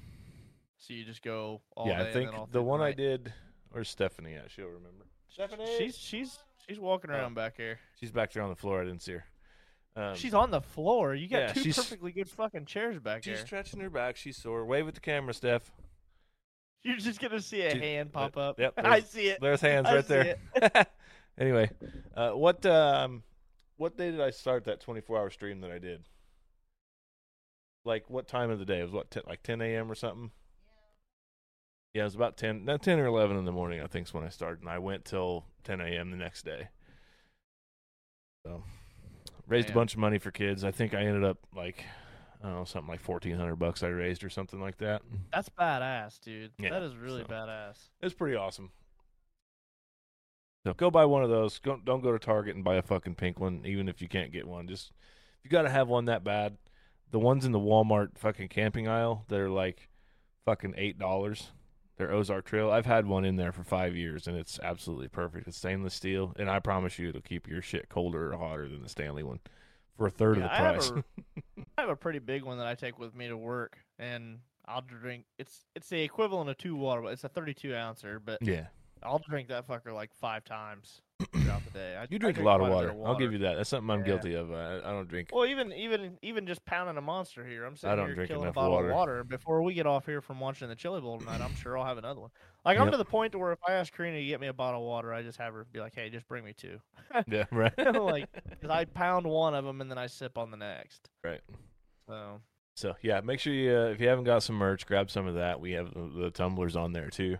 So 0.78 0.94
you 0.94 1.04
just 1.04 1.22
go 1.22 1.62
all 1.76 1.88
yeah, 1.88 1.98
day 1.98 2.00
I 2.00 2.04
and 2.06 2.14
think 2.14 2.32
then 2.32 2.40
all 2.40 2.46
the 2.46 2.52
through 2.54 2.62
one 2.64 2.82
I 2.82 2.94
did, 2.94 3.34
or 3.76 3.84
Stephanie, 3.84 4.32
yeah, 4.34 4.44
she'll 4.48 4.68
remember. 4.68 5.06
Stephanie, 5.28 5.66
She's 5.78 5.98
she's 5.98 6.38
she's 6.66 6.80
walking 6.80 7.12
Oh. 7.12 7.16
around 7.16 7.34
back 7.36 7.58
here. 7.58 7.80
she's 8.00 8.12
back 8.12 8.32
there 8.32 8.42
on 8.44 8.50
the 8.50 8.56
floor. 8.56 8.82
I 8.82 8.86
didn't 8.86 9.02
see 9.02 9.14
her. 9.14 9.26
Um, 9.98 10.16
she's 10.16 10.34
on 10.34 10.52
the 10.52 10.62
floor. 10.62 11.14
You 11.16 11.28
got 11.28 11.38
yeah, 11.40 11.54
two 11.54 11.64
she's- 11.64 11.76
perfectly 11.76 12.14
good 12.14 12.30
fucking 12.30 12.66
chairs 12.66 12.98
back 13.00 13.24
she's 13.26 13.40
here. 13.40 13.46
stretching 13.46 13.82
her 13.82 13.90
back. 13.90 14.16
She's 14.16 14.38
sore. 14.38 14.64
Wave 14.64 14.88
at 14.88 14.94
the 14.94 15.02
camera, 15.02 15.34
Steph. 15.34 15.70
You're 16.84 16.98
just 16.98 17.20
gonna 17.20 17.42
see 17.42 17.62
a 17.62 17.78
hand 17.78 18.12
pop 18.14 18.38
up. 18.38 18.60
yep, 18.60 18.74
I 18.78 19.02
see 19.02 19.28
it. 19.28 19.40
There's 19.42 19.62
hands 19.62 19.88
I 19.88 19.96
right 19.96 20.08
there. 20.08 20.36
anyway, 21.38 21.70
uh, 22.16 22.32
what 22.32 22.66
um, 22.66 23.24
what 23.78 23.98
day 23.98 24.12
did 24.12 24.22
I 24.22 24.30
start 24.30 24.66
that 24.66 24.80
24 24.82 25.18
hour 25.18 25.30
stream 25.30 25.62
that 25.62 25.72
I 25.72 25.80
did? 25.80 26.04
Like 27.84 28.10
what 28.10 28.28
time 28.28 28.50
of 28.50 28.60
the 28.60 28.66
day? 28.66 28.80
It 28.80 28.84
was 28.84 28.92
what 28.92 29.12
10, 29.12 29.24
like 29.28 29.44
10 29.44 29.62
a.m. 29.62 29.92
or 29.92 29.96
something. 29.96 30.32
Yeah, 31.94 32.02
it 32.02 32.06
was 32.06 32.16
about 32.16 32.38
10, 32.38 32.66
no, 32.66 32.78
10 32.78 33.00
or 33.00 33.06
11 33.06 33.38
in 33.38 33.46
the 33.46 33.52
morning. 33.52 33.82
I 33.82 33.88
think 33.88 34.08
is 34.08 34.14
when 34.14 34.24
I 34.24 34.30
started, 34.30 34.60
and 34.62 34.70
I 34.70 34.78
went 34.78 35.06
till 35.06 35.46
10 35.64 35.82
a.m. 35.82 36.12
the 36.12 36.18
next 36.18 36.46
day. 36.46 36.68
So 38.46 38.64
raised 39.48 39.70
Man. 39.70 39.74
a 39.74 39.80
bunch 39.80 39.94
of 39.94 40.00
money 40.00 40.20
for 40.20 40.32
kids. 40.32 40.64
I 40.64 40.72
think 40.72 40.94
I 40.94 41.02
ended 41.02 41.24
up 41.24 41.40
like 41.56 41.86
I 42.44 42.48
don't 42.48 42.58
know 42.58 42.66
something 42.66 42.90
like 42.90 43.08
1400 43.08 43.56
bucks 43.56 43.84
I 43.84 43.88
raised 43.88 44.24
or 44.24 44.30
something 44.30 44.62
like 44.62 44.78
that. 44.78 45.02
That's 45.34 45.50
badass, 45.50 46.20
dude. 46.22 46.52
Yeah, 46.60 46.70
that 46.72 46.84
is 46.84 46.96
really 46.96 47.24
so- 47.24 47.34
badass. 47.34 47.78
It's 48.02 48.14
pretty 48.14 48.36
awesome. 48.36 48.72
So 50.66 50.74
go 50.74 50.92
buy 50.92 51.06
one 51.06 51.24
of 51.24 51.30
those. 51.30 51.60
Go, 51.60 51.80
don't 51.84 52.02
go 52.02 52.12
to 52.12 52.20
Target 52.20 52.56
and 52.56 52.64
buy 52.64 52.76
a 52.76 52.82
fucking 52.82 53.16
pink 53.16 53.40
one, 53.40 53.62
even 53.66 53.88
if 53.88 54.02
you 54.02 54.10
can't 54.10 54.34
get 54.34 54.46
one. 54.48 54.68
Just 54.68 54.92
if 55.40 55.46
you 55.46 55.50
got 55.50 55.62
to 55.62 55.70
have 55.70 55.88
one 55.88 56.06
that 56.06 56.24
bad, 56.24 56.58
the 57.12 57.20
ones 57.20 57.46
in 57.46 57.54
the 57.54 57.60
Walmart 57.60 58.18
fucking 58.18 58.50
camping 58.50 58.88
aisle, 58.88 59.24
they're 59.30 59.50
like 59.50 59.88
fucking 60.46 60.74
eight 60.78 61.00
dollars. 61.00 61.52
They're 61.98 62.12
Ozark 62.12 62.46
Trail. 62.46 62.70
I've 62.70 62.86
had 62.86 63.08
one 63.08 63.26
in 63.26 63.38
there 63.38 63.52
for 63.52 63.64
five 63.64 63.96
years, 63.96 64.28
and 64.28 64.38
it's 64.38 64.60
absolutely 64.62 65.08
perfect. 65.08 65.48
It's 65.48 65.58
stainless 65.58 65.96
steel, 65.96 66.34
and 66.38 66.48
I 66.50 66.60
promise 66.60 67.00
you, 67.00 67.10
it'll 67.10 67.22
keep 67.22 67.48
your 67.48 67.62
shit 67.62 67.90
colder 67.90 68.32
or 68.34 68.38
hotter 68.38 68.68
than 68.70 68.84
the 68.84 68.90
Stanley 68.90 69.24
one 69.24 69.40
for 69.98 70.08
a 70.08 70.12
third 70.12 70.38
Yeah, 70.38 70.46
of 70.46 70.50
the 70.52 70.56
I 70.56 70.58
have 70.64 70.76
price. 70.76 70.92
a- 70.92 71.62
I 71.78 71.82
have 71.82 71.90
a 71.90 71.96
pretty 71.96 72.20
big 72.20 72.44
one 72.44 72.58
that 72.60 72.68
I 72.68 72.76
take 72.76 72.98
with 73.00 73.14
me 73.16 73.28
to 73.28 73.38
work, 73.38 73.78
and 74.00 74.40
I'll 74.66 74.82
drink. 74.82 75.26
It's 75.38 75.66
it's 75.76 75.90
the 75.90 76.02
equivalent 76.02 76.50
of 76.50 76.58
two 76.58 76.76
water. 76.76 77.02
but 77.02 77.14
It's 77.14 77.24
a 77.24 77.30
32 77.30 77.76
ouncer, 77.76 78.20
but 78.24 78.40
yeah, 78.42 78.68
I'll 79.04 79.20
drink 79.20 79.48
that 79.50 79.68
fucker 79.68 79.94
like 79.94 80.12
five 80.14 80.44
times 80.44 81.02
throughout 81.32 81.64
the 81.66 81.72
day. 81.72 81.96
I, 81.96 82.04
you 82.10 82.16
I 82.16 82.18
drink 82.18 82.38
a 82.38 82.42
lot 82.42 82.62
of 82.62 82.68
quite 82.68 82.74
water. 82.76 82.94
I'll 83.06 83.18
give 83.18 83.32
you 83.34 83.40
that. 83.40 83.56
That's 83.56 83.70
something 83.70 83.90
I'm 83.90 84.00
Yeah. 84.02 84.06
guilty 84.06 84.34
of. 84.36 84.52
I, 84.52 84.78
I 84.78 84.92
don't 84.92 85.08
drink. 85.08 85.30
Well, 85.32 85.46
even 85.46 85.72
even 85.74 86.18
even 86.22 86.46
just 86.48 86.64
pounding 86.66 86.98
a 86.98 87.02
monster 87.02 87.46
here, 87.46 87.66
I'm 87.66 87.76
sitting 87.76 87.96
don't 87.98 88.06
here 88.08 88.16
drink 88.16 88.30
killing 88.30 88.44
enough 88.44 88.54
a 88.54 88.56
bottle 88.56 88.72
water. 88.76 88.90
of 88.90 88.96
water. 88.96 89.24
Before 89.24 89.62
we 89.64 89.74
get 89.74 89.86
off 89.88 90.06
here 90.06 90.22
from 90.22 90.40
watching 90.40 90.68
the 90.70 90.76
Chili 90.76 91.02
Bowl 91.02 91.20
tonight, 91.20 91.42
I'm 91.42 91.56
sure 91.56 91.78
I'll 91.78 91.86
have 91.86 91.98
another 91.98 92.22
one. 92.22 92.32
Like 92.66 92.78
I'm 92.78 92.92
to 92.92 92.98
the 92.98 93.06
point 93.06 93.32
to 93.34 93.40
where 93.40 93.52
if 93.52 93.60
I 93.68 93.74
ask 93.74 93.94
Karina 93.96 94.18
to 94.18 94.26
get 94.26 94.42
me 94.42 94.48
a 94.48 94.54
bottle 94.54 94.82
of 94.82 94.88
water, 94.88 95.14
I 95.14 95.22
just 95.22 95.38
have 95.38 95.54
her 95.54 95.66
be 95.72 95.80
like, 95.80 95.96
"Hey, 95.96 96.10
just 96.10 96.28
bring 96.28 96.44
me 96.44 96.54
two. 96.54 96.80
Yeah, 97.28 97.46
right. 97.52 97.74
like, 97.94 98.30
'cause 98.62 98.70
I 98.70 98.86
pound 98.86 99.26
one 99.26 99.54
of 99.54 99.64
them 99.66 99.82
and 99.82 99.90
then 99.90 99.98
I 99.98 100.08
sip 100.08 100.38
on 100.38 100.52
the 100.52 100.58
next. 100.58 101.10
right. 101.24 101.42
So 102.08 102.42
So 102.76 102.96
yeah, 103.02 103.22
make 103.22 103.40
sure 103.40 103.54
you 103.54 103.76
uh, 103.76 103.86
if 103.86 104.00
you 104.02 104.08
haven't 104.08 104.26
got 104.26 104.44
some 104.44 104.56
merch, 104.56 104.86
grab 104.86 105.10
some 105.10 105.28
of 105.28 105.36
that. 105.36 105.60
We 105.60 105.72
have 105.72 105.94
the, 105.94 106.12
the 106.24 106.32
tumblers 106.32 106.76
on 106.76 106.94
there 106.94 107.10
too. 107.10 107.38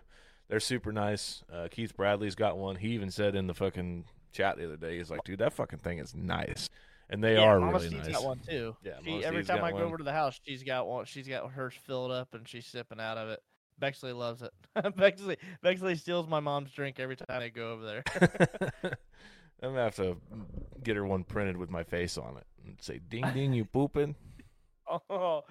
They're 0.48 0.60
super 0.60 0.92
nice. 0.92 1.42
Uh, 1.52 1.68
Keith 1.70 1.96
Bradley's 1.96 2.34
got 2.34 2.56
one. 2.56 2.76
He 2.76 2.88
even 2.88 3.10
said 3.10 3.34
in 3.34 3.46
the 3.46 3.54
fucking 3.54 4.04
chat 4.32 4.56
the 4.56 4.64
other 4.64 4.76
day, 4.76 4.98
he's 4.98 5.10
like, 5.10 5.24
"Dude, 5.24 5.38
that 5.40 5.52
fucking 5.52 5.80
thing 5.80 5.98
is 5.98 6.14
nice," 6.14 6.70
and 7.10 7.22
they 7.22 7.34
yeah, 7.34 7.42
are 7.42 7.60
Mama 7.60 7.72
really 7.74 7.88
Steve's 7.88 8.06
nice. 8.08 8.16
got 8.16 8.24
one 8.24 8.40
too. 8.40 8.76
Yeah, 8.82 8.92
She, 9.04 9.24
every 9.24 9.44
time 9.44 9.62
I 9.62 9.70
go 9.70 9.76
one. 9.76 9.84
over 9.84 9.98
to 9.98 10.04
the 10.04 10.12
house, 10.12 10.40
she's 10.44 10.62
got 10.62 10.86
one. 10.86 11.04
She's 11.04 11.28
got 11.28 11.50
hers 11.50 11.74
filled 11.86 12.10
up 12.10 12.34
and 12.34 12.48
she's 12.48 12.66
sipping 12.66 13.00
out 13.00 13.18
of 13.18 13.28
it. 13.28 13.40
Bexley 13.78 14.12
loves 14.12 14.42
it. 14.42 14.52
Bexley 14.96 15.36
Bexley 15.62 15.94
steals 15.96 16.26
my 16.26 16.40
mom's 16.40 16.72
drink 16.72 16.98
every 16.98 17.16
time 17.16 17.26
I 17.42 17.48
go 17.48 17.72
over 17.72 17.84
there. 17.84 18.02
I'm 19.62 19.70
gonna 19.70 19.82
have 19.84 19.96
to 19.96 20.16
get 20.82 20.96
her 20.96 21.04
one 21.04 21.24
printed 21.24 21.56
with 21.56 21.70
my 21.70 21.82
face 21.82 22.16
on 22.16 22.36
it 22.36 22.46
and 22.64 22.76
say, 22.80 23.00
"Ding 23.08 23.24
ding, 23.34 23.52
you 23.52 23.64
pooping." 23.64 24.14
oh, 25.10 25.44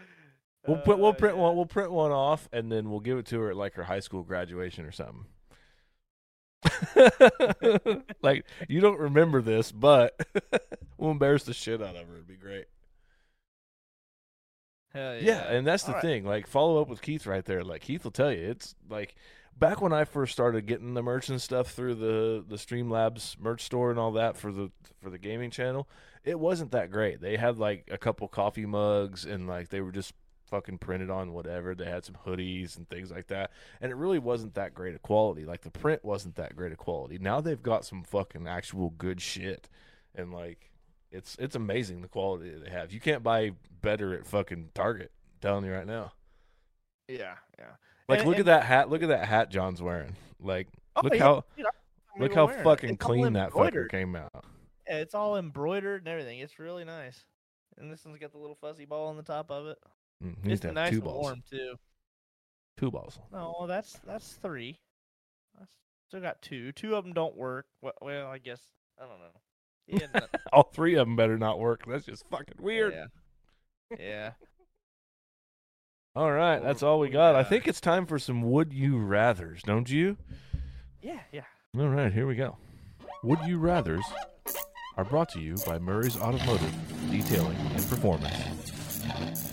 We'll 0.67 0.77
put 0.77 0.99
we'll 0.99 1.11
uh, 1.11 1.13
print 1.13 1.37
one 1.37 1.55
we'll 1.55 1.65
print 1.65 1.91
one 1.91 2.11
off 2.11 2.49
and 2.51 2.71
then 2.71 2.89
we'll 2.89 2.99
give 2.99 3.17
it 3.17 3.25
to 3.27 3.39
her 3.39 3.51
at 3.51 3.55
like 3.55 3.75
her 3.75 3.83
high 3.83 4.01
school 4.01 4.23
graduation 4.23 4.85
or 4.85 4.91
something. 4.91 5.25
like 8.21 8.45
you 8.67 8.81
don't 8.81 8.99
remember 8.99 9.41
this, 9.41 9.71
but 9.71 10.19
we'll 10.97 11.11
embarrass 11.11 11.43
the 11.43 11.53
shit 11.53 11.81
out 11.81 11.95
of 11.95 12.07
her. 12.07 12.15
It'd 12.15 12.27
be 12.27 12.35
great. 12.35 12.65
Hell 14.93 15.15
yeah. 15.15 15.21
Yeah, 15.21 15.51
and 15.51 15.65
that's 15.65 15.83
the 15.83 15.89
All 15.89 15.95
right. 15.95 16.01
thing. 16.01 16.25
Like 16.25 16.47
follow 16.47 16.81
up 16.81 16.89
with 16.89 17.01
Keith 17.01 17.25
right 17.25 17.45
there. 17.45 17.63
Like 17.63 17.81
Keith 17.81 18.03
will 18.03 18.11
tell 18.11 18.31
you, 18.31 18.49
it's 18.49 18.75
like 18.89 19.15
back 19.57 19.81
when 19.81 19.93
I 19.93 20.03
first 20.03 20.33
started 20.33 20.65
getting 20.65 20.93
the 20.93 21.03
merch 21.03 21.29
and 21.29 21.41
stuff 21.41 21.71
through 21.71 21.95
the 21.95 22.43
the 22.47 22.55
Streamlabs 22.55 23.39
merch 23.39 23.63
store 23.63 23.89
and 23.89 23.99
all 23.99 24.11
that 24.13 24.37
for 24.37 24.51
the 24.51 24.71
for 25.01 25.09
the 25.09 25.17
gaming 25.17 25.51
channel. 25.51 25.87
It 26.23 26.39
wasn't 26.39 26.71
that 26.71 26.91
great. 26.91 27.21
They 27.21 27.37
had 27.37 27.57
like 27.57 27.87
a 27.91 27.97
couple 27.97 28.27
coffee 28.27 28.65
mugs 28.65 29.25
and 29.25 29.47
like 29.47 29.69
they 29.69 29.81
were 29.81 29.91
just 29.91 30.13
fucking 30.49 30.77
printed 30.79 31.09
on 31.09 31.33
whatever. 31.33 31.75
They 31.75 31.85
had 31.85 32.05
some 32.05 32.17
hoodies 32.25 32.77
and 32.77 32.87
things 32.89 33.11
like 33.11 33.27
that. 33.27 33.51
And 33.81 33.91
it 33.91 33.95
really 33.95 34.19
wasn't 34.19 34.55
that 34.55 34.73
great 34.73 34.95
of 34.95 35.01
quality. 35.01 35.45
Like 35.45 35.61
the 35.61 35.71
print 35.71 36.03
wasn't 36.03 36.35
that 36.35 36.55
great 36.55 36.71
of 36.71 36.77
quality. 36.77 37.17
Now 37.19 37.41
they've 37.41 37.61
got 37.61 37.85
some 37.85 38.03
fucking 38.03 38.47
actual 38.47 38.91
good 38.91 39.21
shit. 39.21 39.69
And 40.15 40.33
like 40.33 40.71
it's 41.11 41.35
it's 41.39 41.55
amazing 41.55 42.01
the 42.01 42.07
quality 42.07 42.49
that 42.49 42.63
they 42.65 42.71
have. 42.71 42.91
You 42.91 42.99
can't 42.99 43.23
buy 43.23 43.51
better 43.81 44.13
at 44.13 44.25
fucking 44.25 44.69
Target. 44.73 45.11
I'm 45.35 45.39
telling 45.41 45.65
you 45.65 45.73
right 45.73 45.87
now. 45.87 46.13
Yeah, 47.07 47.35
yeah. 47.57 47.65
Like 48.09 48.19
And- 48.19 48.27
look 48.27 48.37
and- 48.39 48.47
at 48.49 48.59
that 48.59 48.63
hat. 48.65 48.89
Look 48.89 49.03
at 49.03 49.09
that 49.09 49.27
hat 49.27 49.49
John's 49.49 49.81
wearing. 49.81 50.15
Like 50.39 50.67
Oh, 50.95 51.01
look 51.03 51.13
yeah, 51.13 51.19
how 51.23 51.43
dude, 51.55 51.65
look 52.19 52.33
how 52.33 52.45
wearing 52.47 52.59
it. 52.61 52.63
fucking 52.63 52.97
clean 52.97 53.33
that 53.33 53.51
fucker 53.51 53.87
came 53.89 54.15
out. 54.15 54.43
Yeah, 54.87 54.97
it's 54.97 55.13
all 55.13 55.37
embroidered 55.37 56.01
and 56.01 56.07
everything. 56.07 56.39
It's 56.39 56.57
really 56.59 56.85
nice. 56.85 57.23
And 57.77 57.91
this 57.91 58.03
one's 58.05 58.17
got 58.17 58.31
the 58.31 58.39
little 58.39 58.55
fuzzy 58.55 58.85
ball 58.85 59.09
on 59.09 59.17
the 59.17 59.21
top 59.23 59.51
of 59.51 59.67
it. 59.67 59.77
Mm, 60.23 60.35
he 60.43 60.51
It's 60.51 60.61
to 60.61 60.71
nice 60.71 60.89
two 60.91 60.95
and 60.97 61.03
balls. 61.03 61.23
warm 61.23 61.43
too. 61.49 61.75
Two 62.77 62.91
balls. 62.91 63.19
No, 63.31 63.65
that's 63.67 63.99
that's 64.05 64.33
three. 64.33 64.79
I 65.59 65.65
still 66.07 66.21
got 66.21 66.41
two. 66.41 66.71
Two 66.71 66.95
of 66.95 67.03
them 67.03 67.13
don't 67.13 67.35
work. 67.35 67.65
Well, 67.81 67.93
well 68.01 68.27
I 68.27 68.37
guess 68.37 68.61
I 68.99 69.05
don't 69.05 69.19
know. 69.19 69.31
Yeah, 69.87 70.07
no- 70.33 70.39
All 70.53 70.63
three 70.73 70.95
of 70.95 71.07
them 71.07 71.15
better 71.15 71.37
not 71.37 71.59
work. 71.59 71.83
That's 71.87 72.05
just 72.05 72.27
fucking 72.29 72.55
weird. 72.59 72.93
Yeah. 72.93 73.97
Yeah. 73.99 74.31
All 76.15 76.31
right, 76.31 76.61
that's 76.61 76.81
all 76.81 76.97
we 76.99 77.09
got. 77.09 77.35
I 77.35 77.43
think 77.43 77.67
it's 77.67 77.79
time 77.79 78.07
for 78.07 78.17
some 78.17 78.41
would 78.41 78.73
you 78.73 78.97
rather's, 78.97 79.61
don't 79.61 79.87
you? 79.87 80.17
Yeah, 80.99 81.19
yeah. 81.31 81.43
All 81.77 81.87
right, 81.89 82.11
here 82.11 82.25
we 82.25 82.33
go. 82.33 82.57
Would 83.23 83.39
you 83.45 83.59
rather's 83.59 84.03
are 84.97 85.05
brought 85.05 85.29
to 85.29 85.39
you 85.39 85.55
by 85.65 85.77
Murray's 85.77 86.17
Automotive 86.17 86.73
Detailing 87.11 87.55
and 87.75 87.87
Performance. 87.87 89.46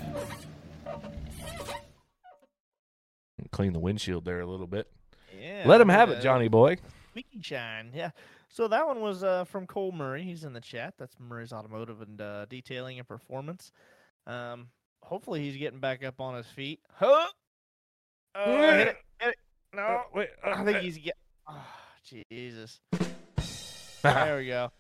Clean 3.54 3.72
the 3.72 3.78
windshield 3.78 4.24
there 4.24 4.40
a 4.40 4.46
little 4.46 4.66
bit. 4.66 4.88
Yeah. 5.40 5.62
Let 5.64 5.80
him 5.80 5.88
have 5.88 6.10
uh, 6.10 6.14
it, 6.14 6.22
Johnny 6.22 6.48
boy. 6.48 6.76
Squeaky 7.10 7.40
shine. 7.40 7.92
Yeah. 7.94 8.10
So 8.48 8.66
that 8.66 8.84
one 8.84 9.00
was 9.00 9.22
uh, 9.22 9.44
from 9.44 9.68
Cole 9.68 9.92
Murray. 9.92 10.24
He's 10.24 10.42
in 10.42 10.52
the 10.54 10.60
chat. 10.60 10.94
That's 10.98 11.14
Murray's 11.20 11.52
Automotive 11.52 12.02
and 12.02 12.20
uh, 12.20 12.46
Detailing 12.46 12.98
and 12.98 13.06
Performance. 13.06 13.70
Um, 14.26 14.70
hopefully 15.04 15.40
he's 15.40 15.56
getting 15.56 15.78
back 15.78 16.04
up 16.04 16.20
on 16.20 16.34
his 16.34 16.48
feet. 16.48 16.80
Huh? 16.94 17.28
Oh, 18.34 18.72
hit 18.72 18.88
it, 18.88 18.96
hit 19.20 19.28
it. 19.28 19.36
No, 19.72 19.82
Uh, 19.82 20.02
wait, 20.12 20.30
uh, 20.44 20.50
I 20.56 20.64
think 20.64 20.78
he's 20.78 20.98
get. 20.98 21.14
Oh, 21.48 21.64
Jesus. 22.28 22.80
there 24.02 24.38
we 24.38 24.48
go. 24.48 24.72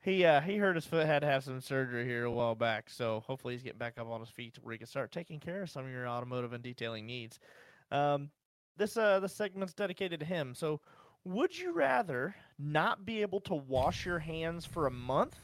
He 0.00 0.24
uh 0.24 0.40
he 0.40 0.58
hurt 0.58 0.76
his 0.76 0.86
foot, 0.86 1.06
had 1.06 1.22
to 1.22 1.26
have 1.26 1.42
some 1.42 1.60
surgery 1.60 2.04
here 2.04 2.24
a 2.24 2.30
while 2.30 2.54
back. 2.54 2.88
So 2.88 3.24
hopefully 3.26 3.54
he's 3.54 3.64
getting 3.64 3.78
back 3.78 3.98
up 3.98 4.08
on 4.08 4.20
his 4.20 4.28
feet 4.28 4.58
where 4.62 4.72
he 4.72 4.78
can 4.78 4.86
start 4.86 5.10
taking 5.10 5.40
care 5.40 5.62
of 5.62 5.70
some 5.70 5.86
of 5.86 5.90
your 5.90 6.06
automotive 6.06 6.52
and 6.52 6.62
detailing 6.62 7.06
needs. 7.06 7.40
Um, 7.92 8.30
this 8.76 8.96
uh 8.96 9.20
this 9.20 9.34
segment's 9.34 9.74
dedicated 9.74 10.20
to 10.20 10.26
him. 10.26 10.54
So, 10.54 10.80
would 11.24 11.56
you 11.56 11.72
rather 11.72 12.34
not 12.58 13.04
be 13.04 13.22
able 13.22 13.40
to 13.42 13.54
wash 13.54 14.06
your 14.06 14.18
hands 14.18 14.64
for 14.64 14.86
a 14.86 14.90
month, 14.90 15.36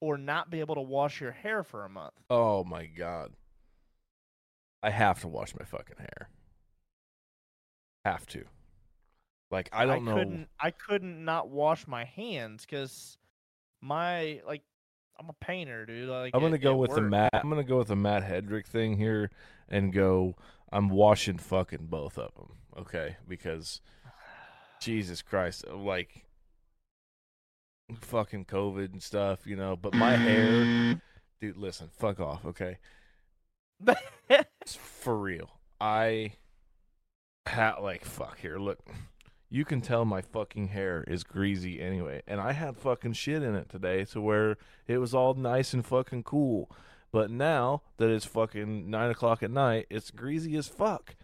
or 0.00 0.18
not 0.18 0.50
be 0.50 0.60
able 0.60 0.74
to 0.74 0.80
wash 0.80 1.20
your 1.20 1.32
hair 1.32 1.62
for 1.62 1.84
a 1.84 1.88
month? 1.88 2.14
Oh 2.30 2.64
my 2.64 2.86
god. 2.86 3.32
I 4.82 4.90
have 4.90 5.20
to 5.20 5.28
wash 5.28 5.54
my 5.58 5.64
fucking 5.64 5.96
hair. 5.98 6.28
Have 8.04 8.26
to. 8.28 8.44
Like 9.50 9.68
I 9.72 9.86
don't 9.86 10.04
know. 10.04 10.14
Couldn't, 10.14 10.48
I 10.60 10.70
couldn't 10.70 11.24
not 11.24 11.48
wash 11.48 11.86
my 11.86 12.04
hands 12.04 12.66
because 12.66 13.16
my 13.80 14.40
like 14.46 14.62
I'm 15.18 15.28
a 15.28 15.44
painter, 15.44 15.86
dude. 15.86 16.08
Like 16.08 16.34
I'm 16.34 16.40
gonna 16.40 16.56
it- 16.56 16.58
go 16.58 16.74
it 16.74 16.78
with 16.78 16.94
the. 16.94 17.02
Matt. 17.02 17.30
I'm 17.32 17.48
gonna 17.48 17.64
go 17.64 17.78
with 17.78 17.88
the 17.88 17.96
Matt 17.96 18.22
Hedrick 18.22 18.66
thing 18.66 18.96
here 18.96 19.30
and 19.68 19.92
go. 19.92 20.34
I'm 20.72 20.88
washing 20.88 21.38
fucking 21.38 21.86
both 21.86 22.18
of 22.18 22.34
them. 22.34 22.52
Okay, 22.78 23.16
because 23.26 23.80
Jesus 24.80 25.22
Christ, 25.22 25.64
uh, 25.68 25.76
like 25.76 26.24
fucking 28.00 28.44
COVID 28.44 28.92
and 28.92 29.02
stuff, 29.02 29.46
you 29.46 29.56
know. 29.56 29.76
But 29.76 29.94
my 29.94 30.16
hair, 30.16 31.00
dude. 31.40 31.56
Listen, 31.56 31.88
fuck 31.92 32.20
off. 32.20 32.44
Okay, 32.44 32.78
It's 34.30 34.74
for 34.74 35.16
real. 35.16 35.50
I 35.80 36.32
had 37.46 37.76
like 37.76 38.04
fuck 38.04 38.38
here. 38.38 38.58
Look, 38.58 38.80
you 39.48 39.64
can 39.64 39.80
tell 39.80 40.04
my 40.04 40.20
fucking 40.20 40.68
hair 40.68 41.04
is 41.06 41.24
greasy 41.24 41.80
anyway, 41.80 42.22
and 42.26 42.40
I 42.40 42.52
had 42.52 42.76
fucking 42.76 43.14
shit 43.14 43.42
in 43.42 43.54
it 43.54 43.68
today 43.68 44.04
to 44.06 44.20
where 44.20 44.56
it 44.86 44.98
was 44.98 45.14
all 45.14 45.34
nice 45.34 45.72
and 45.72 45.84
fucking 45.86 46.24
cool. 46.24 46.70
But 47.10 47.30
now 47.30 47.82
that 47.96 48.10
it's 48.10 48.24
fucking 48.26 48.90
nine 48.90 49.10
o'clock 49.10 49.42
at 49.42 49.50
night, 49.50 49.86
it's 49.90 50.10
greasy 50.10 50.56
as 50.56 50.68
fuck. 50.68 51.14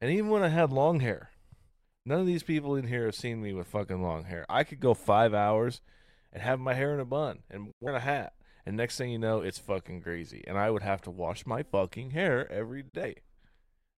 And 0.00 0.10
even 0.10 0.30
when 0.30 0.42
I 0.42 0.48
had 0.48 0.72
long 0.72 1.00
hair, 1.00 1.30
none 2.06 2.20
of 2.20 2.26
these 2.26 2.42
people 2.42 2.74
in 2.76 2.86
here 2.86 3.04
have 3.06 3.14
seen 3.14 3.42
me 3.42 3.52
with 3.52 3.66
fucking 3.66 4.02
long 4.02 4.24
hair. 4.24 4.46
I 4.48 4.64
could 4.64 4.80
go 4.80 4.94
five 4.94 5.34
hours 5.34 5.80
and 6.32 6.42
have 6.42 6.60
my 6.60 6.74
hair 6.74 6.94
in 6.94 7.00
a 7.00 7.04
bun 7.04 7.40
and 7.50 7.72
wear 7.80 7.94
a 7.94 8.00
hat. 8.00 8.32
And 8.64 8.76
next 8.76 8.96
thing 8.98 9.10
you 9.10 9.18
know, 9.18 9.40
it's 9.40 9.58
fucking 9.58 10.00
greasy. 10.00 10.44
And 10.46 10.58
I 10.58 10.70
would 10.70 10.82
have 10.82 11.00
to 11.02 11.10
wash 11.10 11.44
my 11.46 11.62
fucking 11.62 12.10
hair 12.10 12.50
every 12.50 12.82
day. 12.82 13.16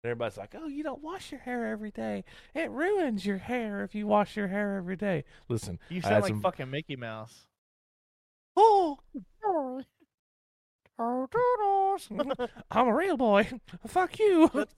And 0.02 0.10
everybody's 0.10 0.38
like, 0.38 0.54
oh, 0.56 0.66
you 0.68 0.82
don't 0.82 1.02
wash 1.02 1.30
your 1.30 1.40
hair 1.40 1.66
every 1.66 1.90
day. 1.90 2.24
It 2.54 2.70
ruins 2.70 3.26
your 3.26 3.38
hair 3.38 3.82
if 3.84 3.94
you 3.94 4.06
wash 4.06 4.36
your 4.36 4.48
hair 4.48 4.76
every 4.76 4.96
day. 4.96 5.24
Listen, 5.48 5.78
You 5.88 6.00
sound 6.02 6.22
like 6.22 6.28
some- 6.30 6.40
fucking 6.40 6.70
Mickey 6.70 6.96
Mouse. 6.96 7.46
Oh, 8.56 8.98
I'm 12.70 12.88
a 12.88 12.94
real 12.94 13.16
boy. 13.16 13.48
Fuck 13.86 14.18
you. 14.18 14.50
Yes. 14.54 14.66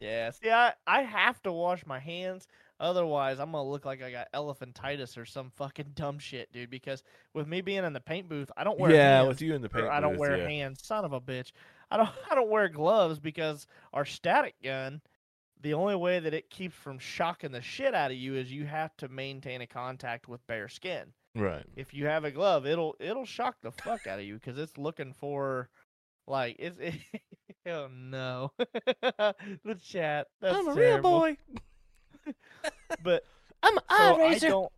Yeah, 0.00 0.30
see, 0.30 0.50
I, 0.50 0.72
I 0.86 1.02
have 1.02 1.42
to 1.42 1.52
wash 1.52 1.84
my 1.86 1.98
hands. 1.98 2.46
Otherwise, 2.78 3.38
I'm 3.38 3.52
gonna 3.52 3.68
look 3.68 3.84
like 3.84 4.02
I 4.02 4.10
got 4.10 4.32
elephantitis 4.32 5.18
or 5.18 5.26
some 5.26 5.50
fucking 5.56 5.92
dumb 5.94 6.18
shit, 6.18 6.50
dude. 6.52 6.70
Because 6.70 7.02
with 7.34 7.46
me 7.46 7.60
being 7.60 7.84
in 7.84 7.92
the 7.92 8.00
paint 8.00 8.28
booth, 8.28 8.50
I 8.56 8.64
don't 8.64 8.78
wear 8.78 8.90
yeah, 8.92 9.18
hands, 9.18 9.28
with 9.28 9.42
you 9.42 9.54
in 9.54 9.60
the 9.60 9.66
or 9.66 9.70
paint 9.70 9.86
I 9.88 10.00
don't 10.00 10.12
booth, 10.12 10.20
wear 10.20 10.36
yeah. 10.38 10.48
hands. 10.48 10.80
Son 10.82 11.04
of 11.04 11.12
a 11.12 11.20
bitch. 11.20 11.52
I 11.90 11.98
don't 11.98 12.08
I 12.30 12.34
don't 12.34 12.48
wear 12.48 12.68
gloves 12.68 13.18
because 13.18 13.66
our 13.92 14.06
static 14.06 14.54
gun. 14.62 15.02
The 15.62 15.74
only 15.74 15.96
way 15.96 16.20
that 16.20 16.32
it 16.32 16.48
keeps 16.48 16.74
from 16.74 16.98
shocking 16.98 17.52
the 17.52 17.60
shit 17.60 17.94
out 17.94 18.10
of 18.10 18.16
you 18.16 18.34
is 18.34 18.50
you 18.50 18.64
have 18.64 18.96
to 18.96 19.08
maintain 19.08 19.60
a 19.60 19.66
contact 19.66 20.26
with 20.26 20.46
bare 20.46 20.68
skin. 20.68 21.12
Right. 21.36 21.64
If 21.76 21.94
you 21.94 22.06
have 22.06 22.24
a 22.24 22.30
glove, 22.30 22.66
it'll 22.66 22.96
it'll 23.00 23.24
shock 23.24 23.56
the 23.62 23.70
fuck 23.70 24.06
out 24.06 24.18
of 24.18 24.24
you 24.24 24.34
because 24.34 24.58
it's 24.58 24.76
looking 24.78 25.14
for 25.14 25.68
like 26.26 26.56
it's. 26.58 26.78
It, 27.66 27.72
oh 27.74 27.88
no, 27.92 28.52
the 28.58 29.78
chat. 29.82 30.28
That's 30.40 30.56
I'm 30.56 30.68
a 30.68 30.72
real 30.74 30.98
boy. 31.02 31.36
But 33.02 33.22
I'm 33.62 33.76
an 33.76 33.82
so 33.90 33.94
eye 33.96 34.12
I 34.12 34.16
raiser. 34.30 34.48
don't. 34.48 34.72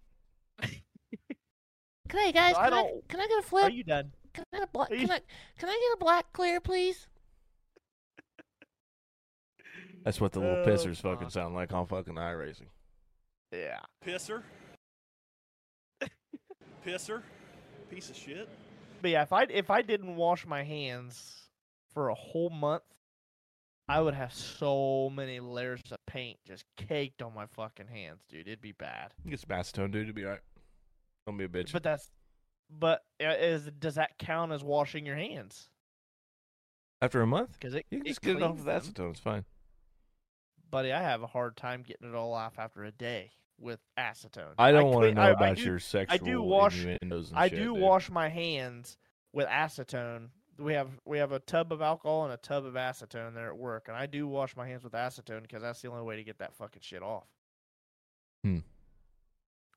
Can 2.08 2.18
I, 2.18 2.30
guys? 2.32 2.54
so 2.54 2.60
Can 2.62 2.64
I, 2.64 2.70
don't- 2.70 3.08
can 3.08 3.20
I 3.20 3.26
get 3.28 3.38
a 3.38 3.42
flip? 3.42 3.62
Are 3.64 3.66
flip? 3.68 3.74
you 3.76 3.84
done? 3.84 4.12
Can 4.34 4.44
I 4.52 4.56
get 4.58 4.64
a 4.68 4.70
black? 4.72 4.90
are 4.90 4.94
you- 4.96 5.00
Can 5.06 5.10
I? 5.12 5.20
Can 5.58 5.68
I 5.68 5.72
get 5.72 5.94
a 5.94 6.04
black 6.04 6.32
clear, 6.32 6.60
please? 6.60 7.06
That's 10.04 10.20
what 10.20 10.32
the 10.32 10.40
little 10.40 10.56
Oh, 10.56 10.66
pissers 10.66 10.96
fucking 11.00 11.26
fuck. 11.26 11.30
sound 11.30 11.54
like 11.54 11.72
on 11.72 11.86
fucking 11.86 12.14
iRacing. 12.14 12.66
Yeah. 13.52 13.78
Pisser. 14.04 14.42
Pisser. 16.86 17.22
Piece 17.90 18.10
of 18.10 18.16
shit. 18.16 18.48
But 19.00 19.10
yeah, 19.10 19.22
if 19.22 19.32
I 19.32 19.42
if 19.44 19.70
I 19.70 19.82
didn't 19.82 20.16
wash 20.16 20.46
my 20.46 20.62
hands 20.62 21.48
for 21.92 22.08
a 22.08 22.14
whole 22.14 22.50
month, 22.50 22.82
I 23.88 24.00
would 24.00 24.14
have 24.14 24.32
so 24.32 25.10
many 25.14 25.40
layers 25.40 25.80
of 25.90 25.98
paint 26.06 26.38
just 26.46 26.64
caked 26.76 27.20
on 27.20 27.34
my 27.34 27.46
fucking 27.46 27.88
hands, 27.88 28.20
dude. 28.28 28.46
It'd 28.46 28.60
be 28.60 28.72
bad. 28.72 29.12
Get 29.28 29.40
some 29.40 29.50
acetone, 29.50 29.90
dude. 29.90 30.08
It'll 30.08 30.14
be 30.14 30.24
all 30.24 30.30
right. 30.32 30.40
Don't 31.26 31.36
be 31.36 31.44
a 31.44 31.48
bitch. 31.48 31.72
But 31.72 31.82
that's 31.82 32.10
but 32.70 33.02
uh, 33.22 33.30
is 33.38 33.68
does 33.78 33.96
that 33.96 34.18
count 34.18 34.52
as 34.52 34.62
washing 34.64 35.04
your 35.04 35.16
hands? 35.16 35.68
After 37.02 37.20
a 37.20 37.26
month, 37.26 37.52
Because 37.58 37.74
it 37.74 37.84
you 37.90 37.98
can 37.98 38.06
it 38.06 38.10
just 38.10 38.22
get 38.22 38.36
it 38.36 38.42
off 38.42 38.52
cleans 38.62 38.64
with 38.64 38.94
acetone. 38.94 39.10
It's 39.10 39.20
fine. 39.20 39.44
buddy. 40.70 40.92
I 40.92 41.02
have 41.02 41.22
a 41.22 41.26
hard 41.26 41.56
time 41.56 41.82
getting 41.82 42.08
it 42.08 42.14
all 42.14 42.32
off 42.32 42.58
after 42.58 42.84
a 42.84 42.92
day 42.92 43.32
with 43.62 43.80
acetone. 43.98 44.54
I 44.58 44.72
don't 44.72 44.90
want 44.92 45.04
to 45.06 45.14
know 45.14 45.22
I- 45.22 45.28
I 45.28 45.30
about 45.30 45.56
do- 45.56 45.62
your 45.62 45.78
sexual 45.78 46.46
wash- 46.46 46.78
innuendos 46.84 47.30
and 47.30 47.38
I 47.38 47.48
shit, 47.48 47.58
do 47.58 47.72
dude. 47.74 47.78
wash 47.82 48.10
my 48.10 48.28
hands 48.28 48.96
with 49.32 49.46
acetone. 49.48 50.30
We 50.58 50.74
have 50.74 50.90
we 51.06 51.18
have 51.18 51.32
a 51.32 51.38
tub 51.38 51.72
of 51.72 51.80
alcohol 51.80 52.24
and 52.24 52.32
a 52.32 52.36
tub 52.36 52.66
of 52.66 52.74
acetone 52.74 53.34
there 53.34 53.48
at 53.48 53.56
work, 53.56 53.88
and 53.88 53.96
I 53.96 54.06
do 54.06 54.26
wash 54.28 54.54
my 54.56 54.66
hands 54.68 54.84
with 54.84 54.92
acetone 54.92 55.42
because 55.42 55.62
that's 55.62 55.80
the 55.80 55.88
only 55.88 56.02
way 56.02 56.16
to 56.16 56.24
get 56.24 56.38
that 56.38 56.54
fucking 56.54 56.82
shit 56.82 57.02
off. 57.02 57.26
Hmm. 58.44 58.58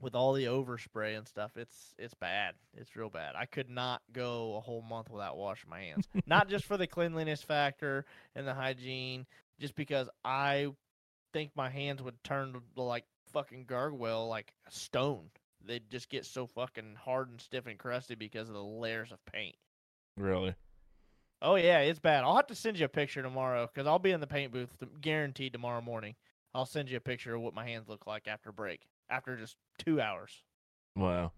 With 0.01 0.13
all 0.13 0.33
the 0.33 0.45
overspray 0.45 1.17
and 1.17 1.25
stuff, 1.27 1.55
it's 1.55 1.95
it's 1.97 2.13
bad. 2.13 2.55
It's 2.75 2.95
real 2.97 3.09
bad. 3.09 3.35
I 3.37 3.45
could 3.45 3.69
not 3.69 4.01
go 4.11 4.57
a 4.57 4.59
whole 4.59 4.81
month 4.81 5.09
without 5.09 5.37
washing 5.37 5.69
my 5.69 5.79
hands. 5.81 6.07
not 6.27 6.49
just 6.49 6.65
for 6.65 6.75
the 6.75 6.85
cleanliness 6.87 7.41
factor 7.41 8.05
and 8.35 8.45
the 8.45 8.53
hygiene, 8.53 9.25
just 9.59 9.75
because 9.75 10.09
I 10.25 10.67
think 11.31 11.51
my 11.55 11.69
hands 11.69 12.03
would 12.03 12.21
turn 12.23 12.61
to 12.75 12.81
like 12.81 13.05
fucking 13.35 13.65
gargoyle 13.65 14.29
like 14.29 14.53
stone. 14.69 15.29
They'd 15.65 15.89
just 15.89 16.09
get 16.09 16.25
so 16.25 16.47
fucking 16.47 16.95
hard 17.03 17.29
and 17.29 17.41
stiff 17.41 17.67
and 17.67 17.77
crusty 17.77 18.15
because 18.15 18.47
of 18.47 18.55
the 18.55 18.63
layers 18.63 19.11
of 19.11 19.19
paint. 19.25 19.55
Really? 20.15 20.55
Oh 21.41 21.55
yeah, 21.55 21.79
it's 21.79 21.99
bad. 21.99 22.23
I'll 22.23 22.37
have 22.37 22.47
to 22.47 22.55
send 22.55 22.79
you 22.79 22.85
a 22.85 22.89
picture 22.89 23.21
tomorrow 23.21 23.67
because 23.71 23.87
I'll 23.87 23.99
be 23.99 24.11
in 24.11 24.21
the 24.21 24.27
paint 24.27 24.53
booth, 24.53 24.73
th- 24.79 24.91
guaranteed 25.01 25.51
tomorrow 25.51 25.81
morning. 25.81 26.15
I'll 26.53 26.65
send 26.65 26.89
you 26.89 26.95
a 26.95 27.01
picture 27.01 27.35
of 27.35 27.41
what 27.41 27.53
my 27.53 27.67
hands 27.67 27.89
look 27.89 28.07
like 28.07 28.27
after 28.27 28.53
break, 28.53 28.87
after 29.09 29.35
just 29.35 29.57
two 29.77 29.99
hours. 29.99 30.31
Wow. 30.95 31.33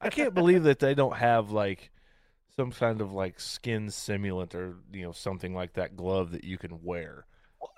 I 0.00 0.10
can't 0.10 0.34
believe 0.34 0.64
that 0.64 0.80
they 0.80 0.94
don't 0.94 1.16
have 1.16 1.50
like 1.50 1.90
some 2.54 2.70
kind 2.70 3.00
of 3.00 3.12
like 3.12 3.40
skin 3.40 3.86
simulant 3.86 4.54
or 4.54 4.76
you 4.92 5.02
know 5.04 5.12
something 5.12 5.54
like 5.54 5.72
that 5.72 5.96
glove 5.96 6.32
that 6.32 6.44
you 6.44 6.58
can 6.58 6.82
wear. 6.82 7.24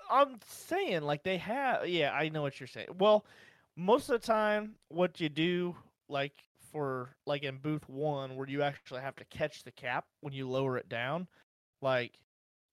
I'm 0.09 0.39
saying 0.47 1.03
like 1.03 1.23
they 1.23 1.37
have. 1.37 1.87
Yeah, 1.87 2.11
I 2.11 2.29
know 2.29 2.41
what 2.41 2.59
you're 2.59 2.67
saying. 2.67 2.87
Well, 2.97 3.25
most 3.75 4.09
of 4.09 4.19
the 4.19 4.25
time, 4.27 4.75
what 4.89 5.19
you 5.19 5.29
do 5.29 5.75
like 6.09 6.33
for 6.71 7.15
like 7.25 7.43
in 7.43 7.57
booth 7.57 7.87
one, 7.87 8.35
where 8.35 8.47
you 8.47 8.61
actually 8.61 9.01
have 9.01 9.15
to 9.17 9.25
catch 9.25 9.63
the 9.63 9.71
cap 9.71 10.05
when 10.21 10.33
you 10.33 10.49
lower 10.49 10.77
it 10.77 10.89
down, 10.89 11.27
like 11.81 12.19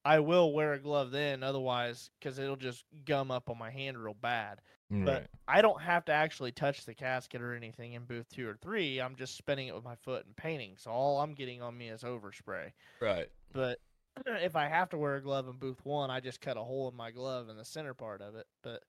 I 0.05 0.21
will 0.21 0.53
wear 0.53 0.75
a 0.75 0.79
glove 0.79 1.11
then, 1.11 1.43
otherwise, 1.43 2.11
because 2.19 2.39
it'll 2.39 2.57
just 2.57 2.85
gum 3.05 3.31
up 3.31 3.49
on 3.49 3.59
my 3.59 3.71
hand 3.71 3.99
real 3.99 4.17
bad. 4.21 4.61
But 4.91 5.27
I 5.49 5.61
don't 5.61 5.81
have 5.81 6.05
to 6.05 6.13
actually 6.13 6.53
touch 6.53 6.85
the 6.85 6.95
casket 6.95 7.43
or 7.43 7.55
anything 7.55 7.95
in 7.95 8.05
booth 8.05 8.29
two 8.29 8.49
or 8.49 8.57
three. 8.63 9.01
I'm 9.01 9.17
just 9.17 9.37
spinning 9.37 9.67
it 9.67 9.75
with 9.75 9.83
my 9.83 9.97
foot 9.97 10.25
and 10.25 10.37
painting. 10.37 10.75
So 10.77 10.91
all 10.91 11.21
I'm 11.21 11.35
getting 11.35 11.63
on 11.63 11.77
me 11.77 11.89
is 11.89 12.03
overspray. 12.03 12.71
Right. 13.01 13.29
But 13.53 13.81
if 14.27 14.57
I 14.57 14.69
have 14.69 14.91
to 14.91 14.99
wear 14.99 15.17
a 15.17 15.23
glove 15.23 15.49
in 15.49 15.57
booth 15.57 15.85
one, 15.85 16.11
I 16.11 16.21
just 16.21 16.41
cut 16.41 16.57
a 16.57 16.63
hole 16.63 16.89
in 16.89 16.97
my 16.97 17.11
glove 17.11 17.49
in 17.49 17.57
the 17.57 17.65
center 17.65 17.95
part 17.95 18.21
of 18.21 18.35
it. 18.35 18.47
But 18.63 18.83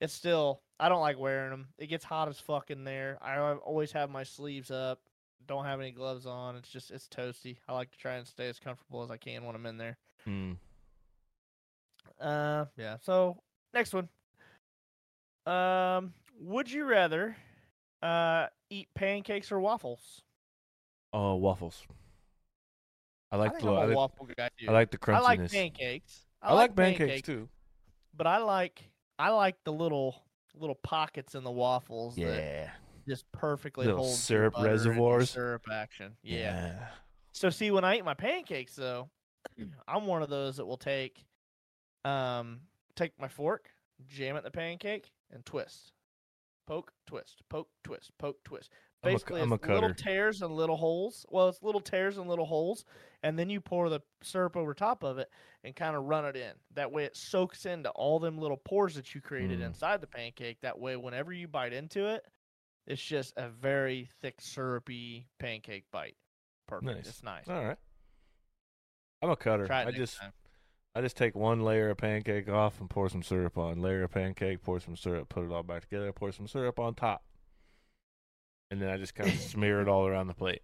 it's 0.00 0.12
still, 0.12 0.60
I 0.78 0.88
don't 0.88 1.00
like 1.00 1.18
wearing 1.18 1.50
them. 1.50 1.68
It 1.78 1.88
gets 1.88 2.04
hot 2.04 2.28
as 2.28 2.38
fuck 2.38 2.70
in 2.70 2.84
there. 2.84 3.18
I 3.22 3.38
always 3.38 3.92
have 3.92 4.10
my 4.10 4.22
sleeves 4.22 4.70
up. 4.70 5.00
Don't 5.46 5.64
have 5.64 5.80
any 5.80 5.90
gloves 5.90 6.26
on. 6.26 6.56
It's 6.56 6.70
just, 6.70 6.90
it's 6.90 7.08
toasty. 7.08 7.56
I 7.68 7.74
like 7.74 7.90
to 7.90 7.98
try 7.98 8.14
and 8.14 8.26
stay 8.26 8.48
as 8.48 8.58
comfortable 8.58 9.02
as 9.02 9.10
I 9.10 9.16
can 9.16 9.44
when 9.44 9.54
I'm 9.54 9.66
in 9.66 9.76
there. 9.76 9.98
Hmm. 10.24 10.52
Uh, 12.20 12.66
yeah. 12.76 12.96
So 13.02 13.42
next 13.72 13.92
one. 13.92 14.08
Um, 15.46 16.14
would 16.40 16.70
you 16.70 16.84
rather 16.84 17.36
uh 18.02 18.46
eat 18.70 18.88
pancakes 18.94 19.52
or 19.52 19.60
waffles? 19.60 20.22
Oh, 21.12 21.36
waffles. 21.36 21.84
I 23.34 23.36
like 23.36 23.50
I 23.50 23.52
think 23.54 23.64
the 23.64 23.70
I'm 23.72 23.76
I 23.78 23.82
a 23.82 23.86
like, 23.88 23.96
waffle 23.96 24.28
guy 24.36 24.48
too. 24.58 24.66
I 24.68 24.72
like 24.72 24.90
the 24.92 24.98
I 25.12 25.18
like 25.20 25.40
crunchiness. 25.40 25.52
pancakes. 25.52 26.20
I, 26.40 26.52
like 26.54 26.76
pancakes, 26.76 27.22
too. 27.22 27.48
but 28.16 28.26
I 28.28 28.38
like 28.38 28.88
I 29.18 29.30
like 29.30 29.56
the 29.64 29.72
little 29.72 30.22
little 30.54 30.76
pockets 30.76 31.34
in 31.34 31.42
the 31.42 31.50
waffles 31.50 32.14
that 32.14 32.20
Yeah. 32.22 32.70
just 33.08 33.24
perfectly 33.32 33.86
Little 33.86 34.04
hold 34.04 34.14
syrup 34.16 34.54
butter 34.54 34.68
and 34.68 34.76
your 34.84 34.92
reservoirs. 34.92 35.30
syrup 35.30 35.62
action. 35.72 36.16
Yeah. 36.22 36.86
So 37.32 37.50
see, 37.50 37.72
when 37.72 37.82
I 37.84 37.96
eat 37.96 38.04
my 38.04 38.14
pancakes, 38.14 38.76
though, 38.76 39.10
I'm 39.88 40.06
one 40.06 40.22
of 40.22 40.28
those 40.30 40.58
that 40.58 40.66
will 40.66 40.76
take, 40.76 41.24
um, 42.04 42.60
take 42.94 43.18
my 43.18 43.26
fork, 43.26 43.68
jam 44.06 44.36
it 44.36 44.38
in 44.40 44.44
the 44.44 44.50
pancake, 44.52 45.10
and 45.32 45.44
twist, 45.44 45.90
poke, 46.68 46.92
twist, 47.08 47.42
poke, 47.48 47.68
twist, 47.82 48.12
poke, 48.18 48.38
twist. 48.44 48.70
I'm 49.04 49.10
a 49.10 49.14
Basically, 49.14 49.40
I'm 49.40 49.52
a 49.52 49.56
it's 49.56 49.66
little 49.66 49.94
tears 49.94 50.42
and 50.42 50.54
little 50.54 50.76
holes. 50.76 51.26
Well, 51.30 51.48
it's 51.48 51.62
little 51.62 51.80
tears 51.80 52.18
and 52.18 52.28
little 52.28 52.46
holes, 52.46 52.84
and 53.22 53.38
then 53.38 53.50
you 53.50 53.60
pour 53.60 53.88
the 53.88 54.00
syrup 54.22 54.56
over 54.56 54.74
top 54.74 55.02
of 55.02 55.18
it 55.18 55.30
and 55.62 55.74
kind 55.74 55.96
of 55.96 56.04
run 56.04 56.24
it 56.24 56.36
in. 56.36 56.52
That 56.74 56.92
way, 56.92 57.04
it 57.04 57.16
soaks 57.16 57.66
into 57.66 57.90
all 57.90 58.18
them 58.18 58.38
little 58.38 58.56
pores 58.56 58.94
that 58.94 59.14
you 59.14 59.20
created 59.20 59.60
Mm. 59.60 59.66
inside 59.66 60.00
the 60.00 60.06
pancake. 60.06 60.60
That 60.60 60.78
way, 60.78 60.96
whenever 60.96 61.32
you 61.32 61.48
bite 61.48 61.72
into 61.72 62.06
it, 62.06 62.24
it's 62.86 63.02
just 63.02 63.32
a 63.36 63.48
very 63.48 64.10
thick, 64.20 64.40
syrupy 64.40 65.26
pancake 65.38 65.84
bite. 65.90 66.16
Perfect. 66.66 66.96
Nice. 66.96 67.06
It's 67.08 67.22
nice. 67.22 67.48
All 67.48 67.64
right. 67.64 67.78
I'm 69.22 69.30
a 69.30 69.36
cutter. 69.36 69.70
I 69.72 69.90
just 69.90 70.18
time. 70.18 70.32
I 70.94 71.00
just 71.00 71.16
take 71.16 71.34
one 71.34 71.60
layer 71.60 71.90
of 71.90 71.96
pancake 71.96 72.48
off 72.48 72.80
and 72.80 72.88
pour 72.88 73.08
some 73.08 73.22
syrup 73.22 73.58
on. 73.58 73.80
Layer 73.80 74.04
of 74.04 74.12
pancake, 74.12 74.62
pour 74.62 74.78
some 74.80 74.96
syrup, 74.96 75.28
put 75.28 75.44
it 75.44 75.50
all 75.50 75.62
back 75.62 75.82
together, 75.82 76.12
pour 76.12 76.30
some 76.30 76.46
syrup 76.46 76.78
on 76.78 76.94
top. 76.94 77.24
And 78.70 78.80
then 78.80 78.88
I 78.88 78.96
just 78.96 79.14
kind 79.14 79.30
of 79.30 79.38
smear 79.40 79.80
it 79.80 79.88
all 79.88 80.06
around 80.06 80.26
the 80.26 80.34
plate. 80.34 80.62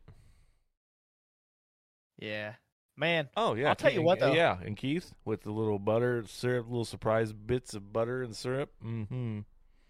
Yeah, 2.19 2.55
man. 2.97 3.29
Oh 3.37 3.55
yeah, 3.55 3.69
I'll 3.71 3.75
tell 3.75 3.91
you 3.91 3.99
and- 3.99 4.07
what, 4.07 4.21
though. 4.21 4.33
Yeah, 4.33 4.59
and 4.65 4.77
Keith 4.77 5.13
with 5.25 5.43
the 5.43 5.53
little 5.53 5.79
butter, 5.79 6.25
syrup, 6.27 6.67
little 6.69 6.85
surprise 6.85 7.33
bits 7.33 7.75
of 7.75 7.93
butter 7.93 8.23
and 8.23 8.35
syrup. 8.37 8.71
Mm-hmm. 8.85 9.41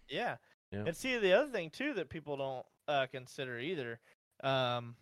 Yeah. 0.09 0.37
Yeah. 0.71 0.83
And 0.87 0.95
see 0.95 1.17
the 1.17 1.33
other 1.33 1.51
thing 1.51 1.69
too 1.69 1.93
that 1.95 2.09
people 2.09 2.37
don't 2.37 2.65
uh, 2.87 3.07
consider 3.11 3.59
either. 3.59 3.99
Um, 4.43 4.95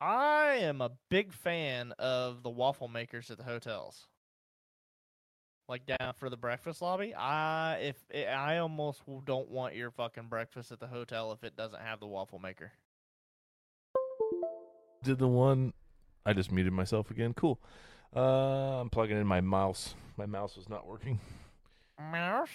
I 0.00 0.58
am 0.60 0.82
a 0.82 0.90
big 1.08 1.32
fan 1.32 1.92
of 1.98 2.42
the 2.42 2.50
waffle 2.50 2.88
makers 2.88 3.30
at 3.30 3.38
the 3.38 3.44
hotels. 3.44 4.06
Like 5.68 5.86
down 5.86 6.12
for 6.18 6.28
the 6.28 6.36
breakfast 6.36 6.82
lobby, 6.82 7.14
I 7.14 7.76
if 7.76 7.96
I 8.14 8.58
almost 8.58 9.02
don't 9.24 9.50
want 9.50 9.74
your 9.74 9.90
fucking 9.90 10.28
breakfast 10.28 10.72
at 10.72 10.78
the 10.78 10.86
hotel 10.86 11.32
if 11.32 11.42
it 11.42 11.56
doesn't 11.56 11.80
have 11.80 12.00
the 12.00 12.06
waffle 12.06 12.38
maker. 12.38 12.72
Did 15.02 15.18
the 15.18 15.28
one? 15.28 15.72
I 16.26 16.34
just 16.34 16.52
muted 16.52 16.72
myself 16.72 17.10
again. 17.10 17.32
Cool. 17.34 17.58
Uh, 18.14 18.80
I'm 18.80 18.90
plugging 18.90 19.16
in 19.16 19.26
my 19.26 19.40
mouse. 19.40 19.94
My 20.16 20.26
mouse 20.26 20.56
was 20.56 20.68
not 20.68 20.86
working. 20.86 21.18
Mouse. 21.98 22.48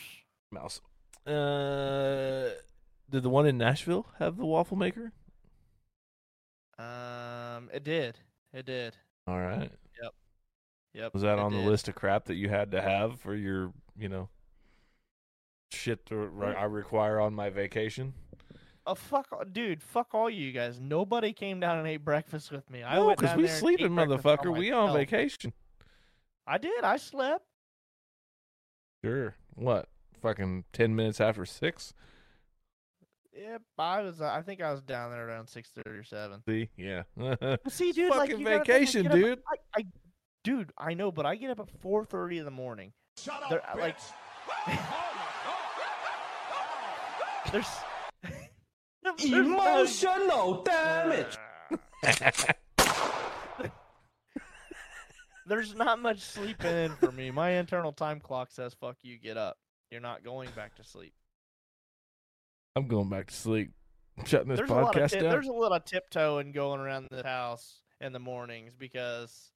Mouse. 0.52 0.82
Uh, 1.26 2.50
did 3.10 3.24
the 3.24 3.30
one 3.30 3.46
in 3.46 3.58
Nashville 3.58 4.06
have 4.20 4.38
the 4.38 4.46
waffle 4.46 4.78
maker? 4.78 5.12
Um, 6.78 7.70
it 7.74 7.84
did. 7.84 8.20
It 8.54 8.66
did. 8.66 8.96
All 9.28 9.40
right. 9.40 9.72
Yep. 10.94 11.14
Was 11.14 11.24
that 11.24 11.34
it 11.34 11.40
on 11.40 11.54
the 11.54 11.60
list 11.60 11.88
of 11.88 11.96
crap 11.96 12.26
that 12.26 12.36
you 12.36 12.50
had 12.50 12.72
to 12.72 12.82
have 12.82 13.20
for 13.20 13.36
your, 13.36 13.72
you 13.98 14.10
know, 14.10 14.30
shit 15.72 16.06
to 16.08 16.16
re- 16.16 16.56
I 16.56 16.66
require 16.66 17.20
on 17.20 17.34
my 17.34 17.50
vacation? 17.50 18.14
Oh 18.88 18.96
fuck, 18.96 19.28
dude! 19.52 19.84
Fuck 19.84 20.16
all 20.16 20.32
you 20.32 20.52
guys. 20.52 20.80
Nobody 20.80 21.32
came 21.32 21.60
down 21.60 21.78
and 21.78 21.88
ate 21.88 22.04
breakfast 22.04 22.52
with 22.52 22.68
me. 22.72 22.84
I 22.84 22.96
no, 22.96 23.14
because 23.14 23.38
we 23.38 23.48
sleeping, 23.48 23.92
motherfucker. 23.92 24.58
We 24.58 24.72
on 24.72 24.94
vacation. 24.94 25.54
I 26.48 26.58
did. 26.58 26.84
I 26.84 26.98
slept. 26.98 27.46
Sure. 29.06 29.36
What? 29.54 29.90
Fucking 30.24 30.64
ten 30.74 30.96
minutes 30.96 31.22
after 31.22 31.46
six. 31.46 31.94
Yep, 33.40 33.62
I 33.78 34.02
was. 34.02 34.22
Uh, 34.22 34.26
I 34.26 34.42
think 34.42 34.62
I 34.62 34.72
was 34.72 34.82
down 34.82 35.12
there 35.12 35.28
around 35.28 35.48
six 35.48 35.70
thirty 35.70 35.98
or 35.98 36.04
seven. 36.04 36.42
See, 36.48 36.70
yeah. 36.76 37.04
See, 37.68 37.92
dude, 37.92 38.10
like, 38.10 38.32
fucking 38.32 38.40
you 38.40 38.46
gotta 38.46 38.58
think, 38.58 38.70
I 38.70 38.74
vacation, 38.74 39.04
get 39.04 39.12
up 39.12 39.18
dude. 39.18 39.40
I, 39.48 39.80
I, 39.80 39.86
dude, 40.44 40.72
I 40.78 40.94
know, 40.94 41.12
but 41.12 41.26
I 41.26 41.36
get 41.36 41.50
up 41.52 41.60
at 41.60 41.70
four 41.82 42.06
thirty 42.06 42.38
in 42.38 42.46
the 42.46 42.52
morning. 42.52 42.94
Shut 43.18 43.42
There- 43.50 43.62
I 43.68 43.76
like- 43.76 43.98
There's. 47.52 47.66
there's 48.22 48.38
no- 49.04 49.16
Emotional 49.40 50.64
damage. 50.64 51.38
There's 55.46 55.74
not 55.74 56.00
much 56.00 56.20
sleeping 56.20 56.76
in 56.76 56.92
for 56.98 57.12
me. 57.12 57.32
My 57.32 57.52
internal 57.52 57.92
time 57.92 58.20
clock 58.20 58.52
says, 58.52 58.76
"Fuck 58.76 58.98
you, 59.02 59.18
get 59.18 59.36
up. 59.36 59.58
You're 59.90 60.00
not 60.00 60.24
going 60.24 60.50
back 60.56 60.76
to 60.76 60.84
sleep." 60.84 61.14
I'm 62.76 62.88
going 62.88 63.10
back 63.10 63.28
to 63.28 63.34
sleep. 63.34 63.72
I'm 64.20 64.26
shutting 64.26 64.50
this 64.50 64.58
there's 64.60 64.70
a 64.70 64.74
lot 64.76 64.96
of 64.96 65.02
podcast 65.02 65.10
tip, 65.10 65.22
down. 65.22 65.32
there's 65.32 65.48
a 65.48 65.52
little 65.54 65.80
tiptoeing 65.80 66.52
going 66.52 66.80
around 66.80 67.08
the 67.10 67.24
house 67.24 67.82
in 68.00 68.14
the 68.14 68.20
mornings 68.20 68.76
because 68.78 69.52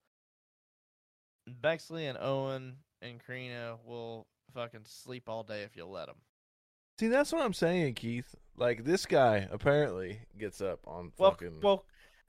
Bexley 1.47 2.05
and 2.07 2.17
Owen 2.19 2.77
and 3.01 3.19
Karina 3.25 3.77
will 3.85 4.27
fucking 4.53 4.81
sleep 4.85 5.27
all 5.27 5.43
day 5.43 5.63
if 5.63 5.75
you'll 5.75 5.91
let 5.91 6.07
them. 6.07 6.17
See, 6.99 7.07
that's 7.07 7.31
what 7.31 7.41
I'm 7.43 7.53
saying, 7.53 7.95
Keith. 7.95 8.35
Like 8.55 8.83
this 8.85 9.05
guy 9.05 9.47
apparently 9.51 10.19
gets 10.37 10.61
up 10.61 10.79
on 10.85 11.11
Well, 11.17 11.31
fucking. 11.31 11.59
well, 11.61 11.85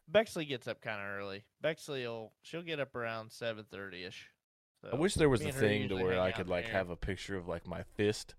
Bexley 0.09 0.45
gets 0.47 0.67
up 0.67 0.81
kind 0.81 1.01
of 1.01 1.07
early. 1.07 1.45
Bexley 1.61 2.07
will 2.07 2.33
she'll 2.43 2.63
get 2.63 2.81
up 2.81 2.95
around 2.95 3.31
seven 3.31 3.65
thirty 3.71 4.05
ish. 4.05 4.31
So 4.81 4.91
I 4.93 4.97
wish 4.97 5.15
there 5.15 5.29
was 5.29 5.45
a 5.45 5.53
thing 5.53 5.89
to 5.89 5.97
where 5.97 6.21
I 6.21 6.33
could 6.33 6.49
like 6.49 6.65
there. 6.65 6.75
have 6.75 6.91
a 6.91 6.97
picture 6.97 7.37
of 7.37 7.47
like 7.47 7.67
my 7.67 7.83
fist 7.95 8.35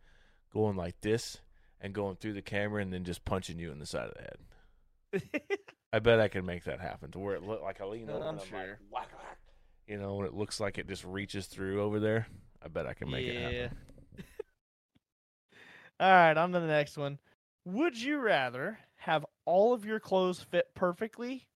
going 0.53 0.75
like 0.75 0.99
this 1.01 1.39
and 1.81 1.93
going 1.93 2.15
through 2.17 2.33
the 2.33 2.41
camera 2.41 2.81
and 2.81 2.91
then 2.91 3.03
just 3.03 3.25
punching 3.25 3.59
you 3.59 3.71
in 3.71 3.79
the 3.79 3.85
side 3.85 4.09
of 4.09 4.13
the 4.15 4.21
head. 4.21 5.41
I 5.93 5.99
bet 5.99 6.19
I 6.19 6.27
can 6.27 6.45
make 6.45 6.65
that 6.65 6.79
happen 6.81 7.11
to 7.11 7.19
where 7.19 7.35
it 7.35 7.43
look 7.43 7.61
like 7.61 7.81
I 7.81 7.85
lean 7.85 8.09
over. 8.09 8.17
I'm 8.17 8.21
and 8.21 8.29
I'm 8.29 8.35
like, 8.37 8.47
sure. 8.47 8.79
whack, 8.91 9.09
whack. 9.17 9.37
You 9.87 9.97
know, 9.97 10.15
when 10.15 10.25
it 10.25 10.33
looks 10.33 10.59
like 10.59 10.77
it 10.77 10.87
just 10.87 11.03
reaches 11.03 11.45
through 11.45 11.81
over 11.81 11.99
there. 11.99 12.27
I 12.63 12.67
bet 12.67 12.87
I 12.87 12.93
can 12.93 13.09
make 13.11 13.27
it 13.27 13.39
happen. 13.39 13.77
All 15.99 16.09
right, 16.09 16.35
on 16.35 16.51
to 16.51 16.59
the 16.59 16.67
next 16.67 16.97
one. 16.97 17.19
Would 17.65 18.01
you 18.01 18.17
rather 18.17 18.79
have 18.97 19.25
all 19.45 19.73
of 19.73 19.85
your 19.85 19.99
clothes 19.99 20.41
fit 20.41 20.73
perfectly 20.75 21.47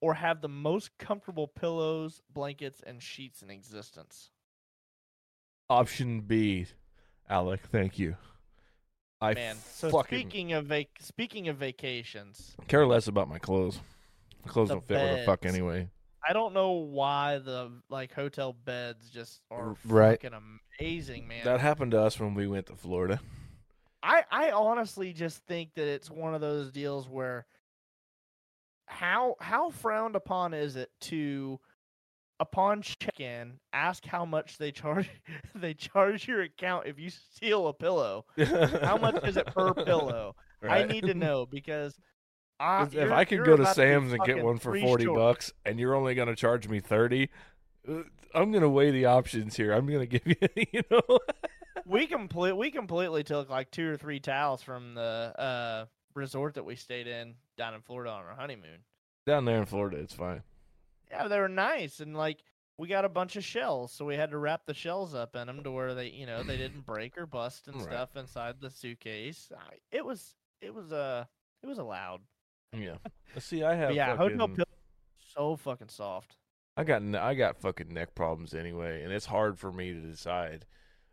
or 0.00 0.14
have 0.14 0.40
the 0.40 0.48
most 0.48 0.90
comfortable 0.98 1.46
pillows, 1.46 2.20
blankets, 2.32 2.82
and 2.84 3.02
sheets 3.02 3.42
in 3.42 3.50
existence? 3.50 4.30
Option 5.70 6.20
B, 6.20 6.66
Alec. 7.28 7.60
Thank 7.70 7.98
you. 7.98 8.16
I 9.20 9.34
Man, 9.34 9.56
so 9.72 9.88
fucking 9.90 10.18
speaking 10.18 10.52
of 10.52 10.66
vac- 10.66 10.98
speaking 11.00 11.48
of 11.48 11.56
vacations, 11.56 12.56
care 12.66 12.84
less 12.84 13.06
about 13.06 13.28
my 13.28 13.38
clothes. 13.38 13.78
My 14.44 14.50
clothes 14.52 14.70
don't 14.70 14.84
fit 14.84 14.98
what 15.00 15.16
the 15.18 15.24
fuck 15.24 15.46
anyway. 15.46 15.88
I 16.26 16.32
don't 16.32 16.54
know 16.54 16.72
why 16.72 17.38
the 17.38 17.70
like 17.88 18.12
hotel 18.12 18.52
beds 18.64 19.10
just 19.10 19.40
are 19.50 19.70
R- 19.70 19.76
right. 19.84 20.20
fucking 20.22 20.38
amazing, 20.80 21.26
man. 21.26 21.44
That 21.44 21.60
happened 21.60 21.92
to 21.92 22.00
us 22.00 22.18
when 22.20 22.34
we 22.34 22.46
went 22.46 22.66
to 22.66 22.76
Florida. 22.76 23.20
I 24.02 24.24
I 24.30 24.50
honestly 24.50 25.12
just 25.12 25.38
think 25.46 25.74
that 25.74 25.86
it's 25.86 26.10
one 26.10 26.34
of 26.34 26.40
those 26.40 26.70
deals 26.70 27.08
where 27.08 27.46
how 28.86 29.36
how 29.40 29.70
frowned 29.70 30.16
upon 30.16 30.54
is 30.54 30.76
it 30.76 30.90
to 31.00 31.58
upon 32.40 32.82
check-in 32.82 33.60
ask 33.72 34.04
how 34.04 34.24
much 34.24 34.58
they 34.58 34.72
charge 34.72 35.08
they 35.54 35.72
charge 35.74 36.26
your 36.26 36.42
account 36.42 36.86
if 36.86 36.98
you 36.98 37.08
steal 37.08 37.68
a 37.68 37.72
pillow. 37.72 38.24
How 38.82 38.96
much 38.96 39.22
is 39.24 39.36
it 39.36 39.46
per 39.46 39.72
pillow? 39.72 40.34
I 40.68 40.82
need 40.84 41.04
to 41.04 41.14
know 41.14 41.46
because 41.46 41.96
I, 42.62 42.82
if 42.92 43.10
I 43.10 43.24
could 43.24 43.44
go 43.44 43.56
to 43.56 43.66
Sam's 43.66 44.12
and 44.12 44.22
get 44.24 44.42
one 44.42 44.58
for 44.58 44.78
forty 44.78 45.04
short. 45.04 45.18
bucks, 45.18 45.52
and 45.64 45.78
you're 45.80 45.94
only 45.94 46.14
going 46.14 46.28
to 46.28 46.36
charge 46.36 46.68
me 46.68 46.80
thirty, 46.80 47.28
uh, 47.88 48.02
I'm 48.34 48.50
going 48.52 48.62
to 48.62 48.68
weigh 48.68 48.90
the 48.90 49.06
options 49.06 49.56
here. 49.56 49.72
I'm 49.72 49.86
going 49.86 50.00
to 50.08 50.18
give 50.18 50.26
you, 50.26 50.64
you 50.72 50.82
know, 50.90 51.18
we 51.84 52.06
complete 52.06 52.52
we 52.56 52.70
completely 52.70 53.24
took 53.24 53.50
like 53.50 53.70
two 53.70 53.90
or 53.90 53.96
three 53.96 54.20
towels 54.20 54.62
from 54.62 54.94
the 54.94 55.00
uh 55.36 55.86
resort 56.14 56.54
that 56.54 56.64
we 56.64 56.76
stayed 56.76 57.06
in 57.06 57.34
down 57.56 57.74
in 57.74 57.80
Florida 57.80 58.10
on 58.10 58.24
our 58.24 58.34
honeymoon. 58.34 58.84
down 59.26 59.44
there 59.44 59.58
in 59.58 59.66
Florida, 59.66 59.96
it's 59.96 60.14
fine. 60.14 60.42
Yeah, 61.10 61.28
they 61.28 61.38
were 61.38 61.48
nice 61.48 62.00
and 62.00 62.16
like 62.16 62.38
we 62.78 62.88
got 62.88 63.04
a 63.04 63.08
bunch 63.08 63.36
of 63.36 63.44
shells, 63.44 63.92
so 63.92 64.04
we 64.04 64.16
had 64.16 64.30
to 64.30 64.38
wrap 64.38 64.64
the 64.66 64.74
shells 64.74 65.14
up 65.14 65.36
in 65.36 65.46
them 65.46 65.62
to 65.62 65.70
where 65.70 65.94
they, 65.94 66.08
you 66.08 66.26
know, 66.26 66.42
they 66.42 66.56
didn't 66.64 66.86
break 66.86 67.16
or 67.18 67.26
bust 67.26 67.66
and 67.68 67.76
Right. 67.76 67.84
stuff 67.84 68.16
inside 68.16 68.56
the 68.60 68.70
suitcase. 68.70 69.50
It 69.90 70.04
was 70.04 70.34
it 70.60 70.74
was 70.74 70.92
uh 70.92 71.24
it 71.62 71.66
was 71.66 71.78
allowed. 71.78 72.20
Yeah. 72.72 72.96
Let's 73.34 73.46
see. 73.50 73.62
I 73.62 73.74
have. 73.74 73.88
But 73.90 73.94
yeah, 73.96 74.16
fucking, 74.16 74.38
hotel 74.38 74.54
pillows 74.54 74.66
so 75.34 75.56
fucking 75.56 75.88
soft. 75.88 76.36
I 76.76 76.84
got 76.84 77.02
I 77.14 77.34
got 77.34 77.58
fucking 77.58 77.92
neck 77.92 78.14
problems 78.14 78.54
anyway, 78.54 79.02
and 79.02 79.12
it's 79.12 79.26
hard 79.26 79.58
for 79.58 79.70
me 79.72 79.92
to 79.92 80.00
decide. 80.00 80.64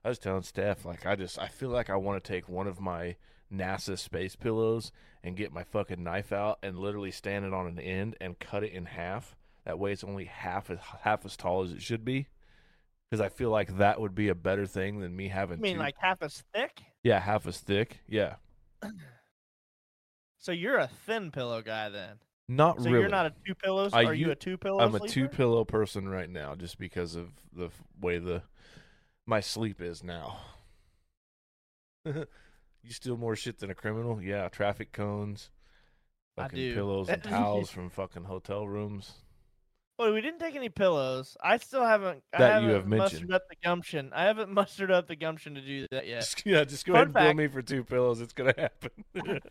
I 0.04 0.10
was 0.10 0.20
telling 0.20 0.44
Steph 0.44 0.86
like 0.86 1.06
I 1.06 1.16
just 1.16 1.38
I 1.38 1.48
feel 1.48 1.70
like 1.70 1.90
I 1.90 1.96
want 1.98 2.24
to 2.24 2.28
take 2.32 2.48
one 2.48 2.68
of 2.68 2.80
my 2.80 3.18
NASA 3.52 3.98
space 3.98 4.36
pillows 4.36 4.92
and 5.24 5.36
get 5.36 5.52
my 5.52 5.64
fucking 5.64 6.02
knife 6.02 6.32
out 6.32 6.60
and 6.64 6.78
literally 6.78 7.12
stand 7.12 7.44
it 7.46 7.54
on 7.54 7.68
an 7.68 7.80
end 7.80 8.16
and 8.22 8.40
cut 8.40 8.64
it 8.64 8.72
in 8.72 8.86
half. 8.86 9.36
That 9.66 9.78
way, 9.80 9.92
it's 9.92 10.04
only 10.04 10.26
half 10.26 10.70
as 10.70 10.80
half 11.02 11.26
as 11.26 11.36
tall 11.36 11.64
as 11.64 11.74
it 11.74 11.82
should 11.82 12.06
be, 12.06 12.28
because 13.10 13.20
I 13.20 13.28
feel 13.28 13.50
like 13.50 13.78
that 13.78 14.00
would 14.00 14.16
be 14.16 14.30
a 14.30 14.36
better 14.36 14.66
thing 14.66 15.02
than 15.02 15.14
me 15.16 15.28
having. 15.28 15.60
I 15.60 15.62
mean, 15.62 15.74
two- 15.76 15.80
like 15.82 15.96
half 16.00 16.22
as 16.22 16.42
thick. 16.54 16.82
yeah, 17.04 17.20
half 17.20 17.46
as 17.46 17.60
thick. 17.60 18.00
Yeah, 18.08 18.36
So 20.40 20.54
you're 20.54 20.78
a 20.78 20.88
thin 21.06 21.32
pillow 21.32 21.62
guy 21.62 21.90
then. 21.90 22.16
not 22.48 22.78
really. 22.78 22.84
So 22.84 22.90
really. 22.92 23.02
you're 23.02 23.10
not 23.10 23.26
a 23.26 23.34
two 23.46 23.56
pillows. 23.56 23.94
I 23.94 24.06
Are 24.06 24.14
you 24.14 24.32
a 24.32 24.36
two 24.36 24.58
pillow? 24.58 24.80
I'm 24.80 24.96
a 24.96 25.08
two 25.08 25.28
pillow 25.28 25.66
person 25.66 26.08
right 26.08 26.30
now, 26.30 26.56
just 26.56 26.80
because 26.80 27.16
of 27.16 27.28
the 27.54 27.66
f- 27.66 27.84
way 28.00 28.20
the 28.20 28.42
my 29.28 29.42
sleep 29.42 29.82
is 29.82 30.02
now. 30.02 30.38
you 32.06 32.26
steal 32.90 33.18
more 33.18 33.36
shit 33.36 33.60
than 33.60 33.70
a 33.70 33.76
criminal? 33.76 34.22
Yeah, 34.22 34.48
traffic 34.48 34.94
cones, 34.94 35.52
fucking 36.38 36.74
pillows 36.74 37.10
and 37.10 37.22
towels 37.24 37.70
from 37.70 37.90
fucking 37.90 38.24
hotel 38.24 38.66
rooms. 38.66 39.16
Well, 40.00 40.14
we 40.14 40.22
didn't 40.22 40.40
take 40.40 40.56
any 40.56 40.70
pillows. 40.70 41.36
I 41.44 41.58
still 41.58 41.84
haven't. 41.86 42.24
I 42.34 42.38
That 42.38 42.62
you 42.64 42.70
haven't 42.70 42.76
have 42.76 42.88
mentioned. 42.88 43.00
mustered 43.30 43.32
up 43.34 43.42
the 43.50 43.56
gumption. 43.62 44.12
I 44.16 44.24
haven't 44.24 44.50
mustered 44.54 44.92
up 44.92 45.08
the 45.08 45.16
gumption 45.18 45.56
to 45.56 45.62
do 45.62 45.88
that 45.92 46.08
yet. 46.08 46.22
Just, 46.22 46.46
yeah, 46.46 46.64
just 46.64 46.86
go 46.86 46.94
Fun 46.94 47.02
ahead 47.02 47.06
and 47.08 47.14
bill 47.14 47.24
fact- 47.24 47.38
me 47.38 47.48
for 47.48 47.62
two 47.62 47.84
pillows. 47.84 48.22
It's 48.22 48.32
gonna 48.34 48.54
happen. 48.58 49.42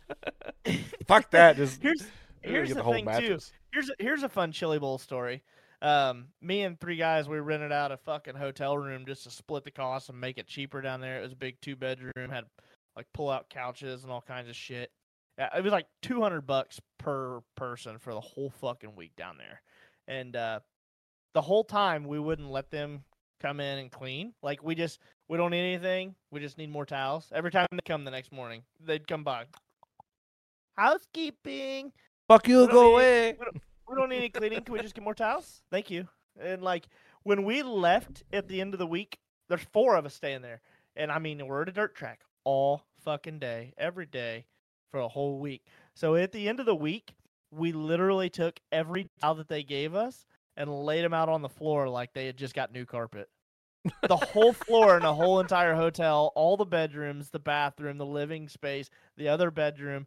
Fuck 1.07 1.31
that. 1.31 1.55
Just 1.55 1.81
Here's 1.81 2.03
here's 2.41 2.69
the 2.69 2.75
the 2.75 2.83
whole 2.83 2.93
thing 2.93 3.05
too. 3.05 3.11
mattress. 3.11 3.51
Here's 3.71 3.89
a, 3.89 3.93
here's 3.99 4.23
a 4.23 4.29
fun 4.29 4.51
chili 4.51 4.79
bowl 4.79 4.97
story. 4.97 5.43
Um, 5.81 6.29
me 6.41 6.63
and 6.63 6.79
three 6.79 6.97
guys, 6.97 7.29
we 7.29 7.39
rented 7.39 7.71
out 7.71 7.91
a 7.91 7.97
fucking 7.97 8.35
hotel 8.35 8.77
room 8.77 9.05
just 9.05 9.23
to 9.23 9.29
split 9.31 9.63
the 9.63 9.71
cost 9.71 10.09
and 10.09 10.19
make 10.19 10.37
it 10.37 10.47
cheaper 10.47 10.81
down 10.81 10.99
there. 10.99 11.19
It 11.19 11.23
was 11.23 11.31
a 11.33 11.37
big 11.37 11.61
two 11.61 11.75
bedroom, 11.75 12.29
had 12.29 12.45
like 12.97 13.05
pull 13.13 13.29
out 13.29 13.49
couches 13.49 14.03
and 14.03 14.11
all 14.11 14.21
kinds 14.21 14.49
of 14.49 14.55
shit. 14.55 14.91
It 15.37 15.63
was 15.63 15.71
like 15.71 15.85
two 16.01 16.21
hundred 16.21 16.41
bucks 16.47 16.81
per 16.97 17.39
person 17.55 17.97
for 17.97 18.13
the 18.13 18.19
whole 18.19 18.49
fucking 18.59 18.95
week 18.95 19.15
down 19.15 19.37
there, 19.37 19.61
and 20.09 20.35
uh, 20.35 20.59
the 21.33 21.41
whole 21.41 21.63
time 21.63 22.03
we 22.03 22.19
wouldn't 22.19 22.49
let 22.49 22.71
them 22.71 23.03
come 23.39 23.61
in 23.61 23.79
and 23.79 23.91
clean. 23.91 24.33
Like 24.43 24.61
we 24.63 24.75
just 24.75 24.99
we 25.29 25.37
don't 25.37 25.51
need 25.51 25.73
anything. 25.73 26.15
We 26.31 26.41
just 26.41 26.57
need 26.57 26.69
more 26.69 26.85
towels. 26.85 27.31
Every 27.33 27.51
time 27.51 27.67
they 27.71 27.79
come 27.85 28.03
the 28.03 28.11
next 28.11 28.33
morning, 28.33 28.63
they'd 28.85 29.07
come 29.07 29.23
by. 29.23 29.45
Housekeeping. 30.77 31.93
Fuck 32.27 32.47
you, 32.47 32.61
We 32.61 32.65
don't 32.65 32.73
go 32.73 32.93
away. 32.93 33.37
We 33.87 33.95
don't 33.95 34.09
need 34.09 34.17
any 34.17 34.29
cleaning. 34.29 34.63
Can 34.63 34.73
we 34.73 34.81
just 34.81 34.95
get 34.95 35.03
more 35.03 35.15
towels? 35.15 35.61
Thank 35.71 35.89
you. 35.89 36.07
And 36.41 36.61
like 36.61 36.87
when 37.23 37.43
we 37.43 37.63
left 37.63 38.23
at 38.33 38.47
the 38.47 38.61
end 38.61 38.73
of 38.73 38.79
the 38.79 38.87
week, 38.87 39.19
there's 39.47 39.65
four 39.73 39.95
of 39.95 40.05
us 40.05 40.13
staying 40.13 40.41
there. 40.41 40.61
And 40.95 41.11
I 41.11 41.19
mean, 41.19 41.45
we're 41.47 41.61
at 41.61 41.69
a 41.69 41.71
dirt 41.71 41.95
track 41.95 42.21
all 42.43 42.83
fucking 43.03 43.39
day, 43.39 43.73
every 43.77 44.05
day 44.05 44.45
for 44.91 44.99
a 44.99 45.07
whole 45.07 45.39
week. 45.39 45.63
So 45.93 46.15
at 46.15 46.31
the 46.31 46.47
end 46.47 46.59
of 46.59 46.65
the 46.65 46.75
week, 46.75 47.13
we 47.51 47.71
literally 47.71 48.29
took 48.29 48.59
every 48.71 49.09
towel 49.21 49.35
that 49.35 49.47
they 49.47 49.63
gave 49.63 49.95
us 49.95 50.25
and 50.55 50.83
laid 50.85 51.03
them 51.03 51.13
out 51.13 51.29
on 51.29 51.41
the 51.41 51.49
floor 51.49 51.89
like 51.89 52.13
they 52.13 52.25
had 52.25 52.37
just 52.37 52.53
got 52.53 52.71
new 52.71 52.85
carpet. 52.85 53.29
the 54.07 54.17
whole 54.17 54.53
floor 54.53 54.97
in 54.97 55.03
the 55.03 55.13
whole 55.13 55.39
entire 55.39 55.75
hotel, 55.75 56.31
all 56.35 56.57
the 56.57 56.65
bedrooms, 56.65 57.29
the 57.29 57.39
bathroom, 57.39 57.97
the 57.97 58.05
living 58.05 58.49
space, 58.49 58.89
the 59.17 59.29
other 59.29 59.51
bedroom, 59.51 60.05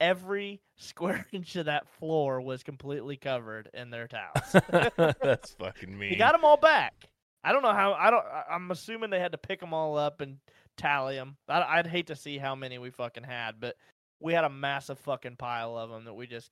every 0.00 0.60
square 0.76 1.26
inch 1.32 1.56
of 1.56 1.66
that 1.66 1.88
floor 1.88 2.40
was 2.40 2.62
completely 2.62 3.16
covered 3.16 3.70
in 3.74 3.90
their 3.90 4.08
towels. 4.08 4.92
That's 5.22 5.52
fucking 5.52 5.98
mean. 5.98 6.10
he 6.10 6.16
got 6.16 6.32
them 6.32 6.44
all 6.44 6.56
back. 6.56 6.94
I 7.42 7.52
don't 7.52 7.62
know 7.62 7.74
how. 7.74 7.92
I 7.92 8.10
don't. 8.10 8.24
I'm 8.50 8.70
assuming 8.70 9.10
they 9.10 9.20
had 9.20 9.32
to 9.32 9.38
pick 9.38 9.60
them 9.60 9.74
all 9.74 9.98
up 9.98 10.22
and 10.22 10.38
tally 10.78 11.16
them. 11.16 11.36
I, 11.46 11.60
I'd 11.62 11.86
hate 11.86 12.06
to 12.06 12.16
see 12.16 12.38
how 12.38 12.54
many 12.54 12.78
we 12.78 12.88
fucking 12.88 13.22
had, 13.22 13.60
but 13.60 13.76
we 14.18 14.32
had 14.32 14.44
a 14.44 14.50
massive 14.50 14.98
fucking 15.00 15.36
pile 15.36 15.76
of 15.76 15.90
them 15.90 16.06
that 16.06 16.14
we 16.14 16.26
just 16.26 16.50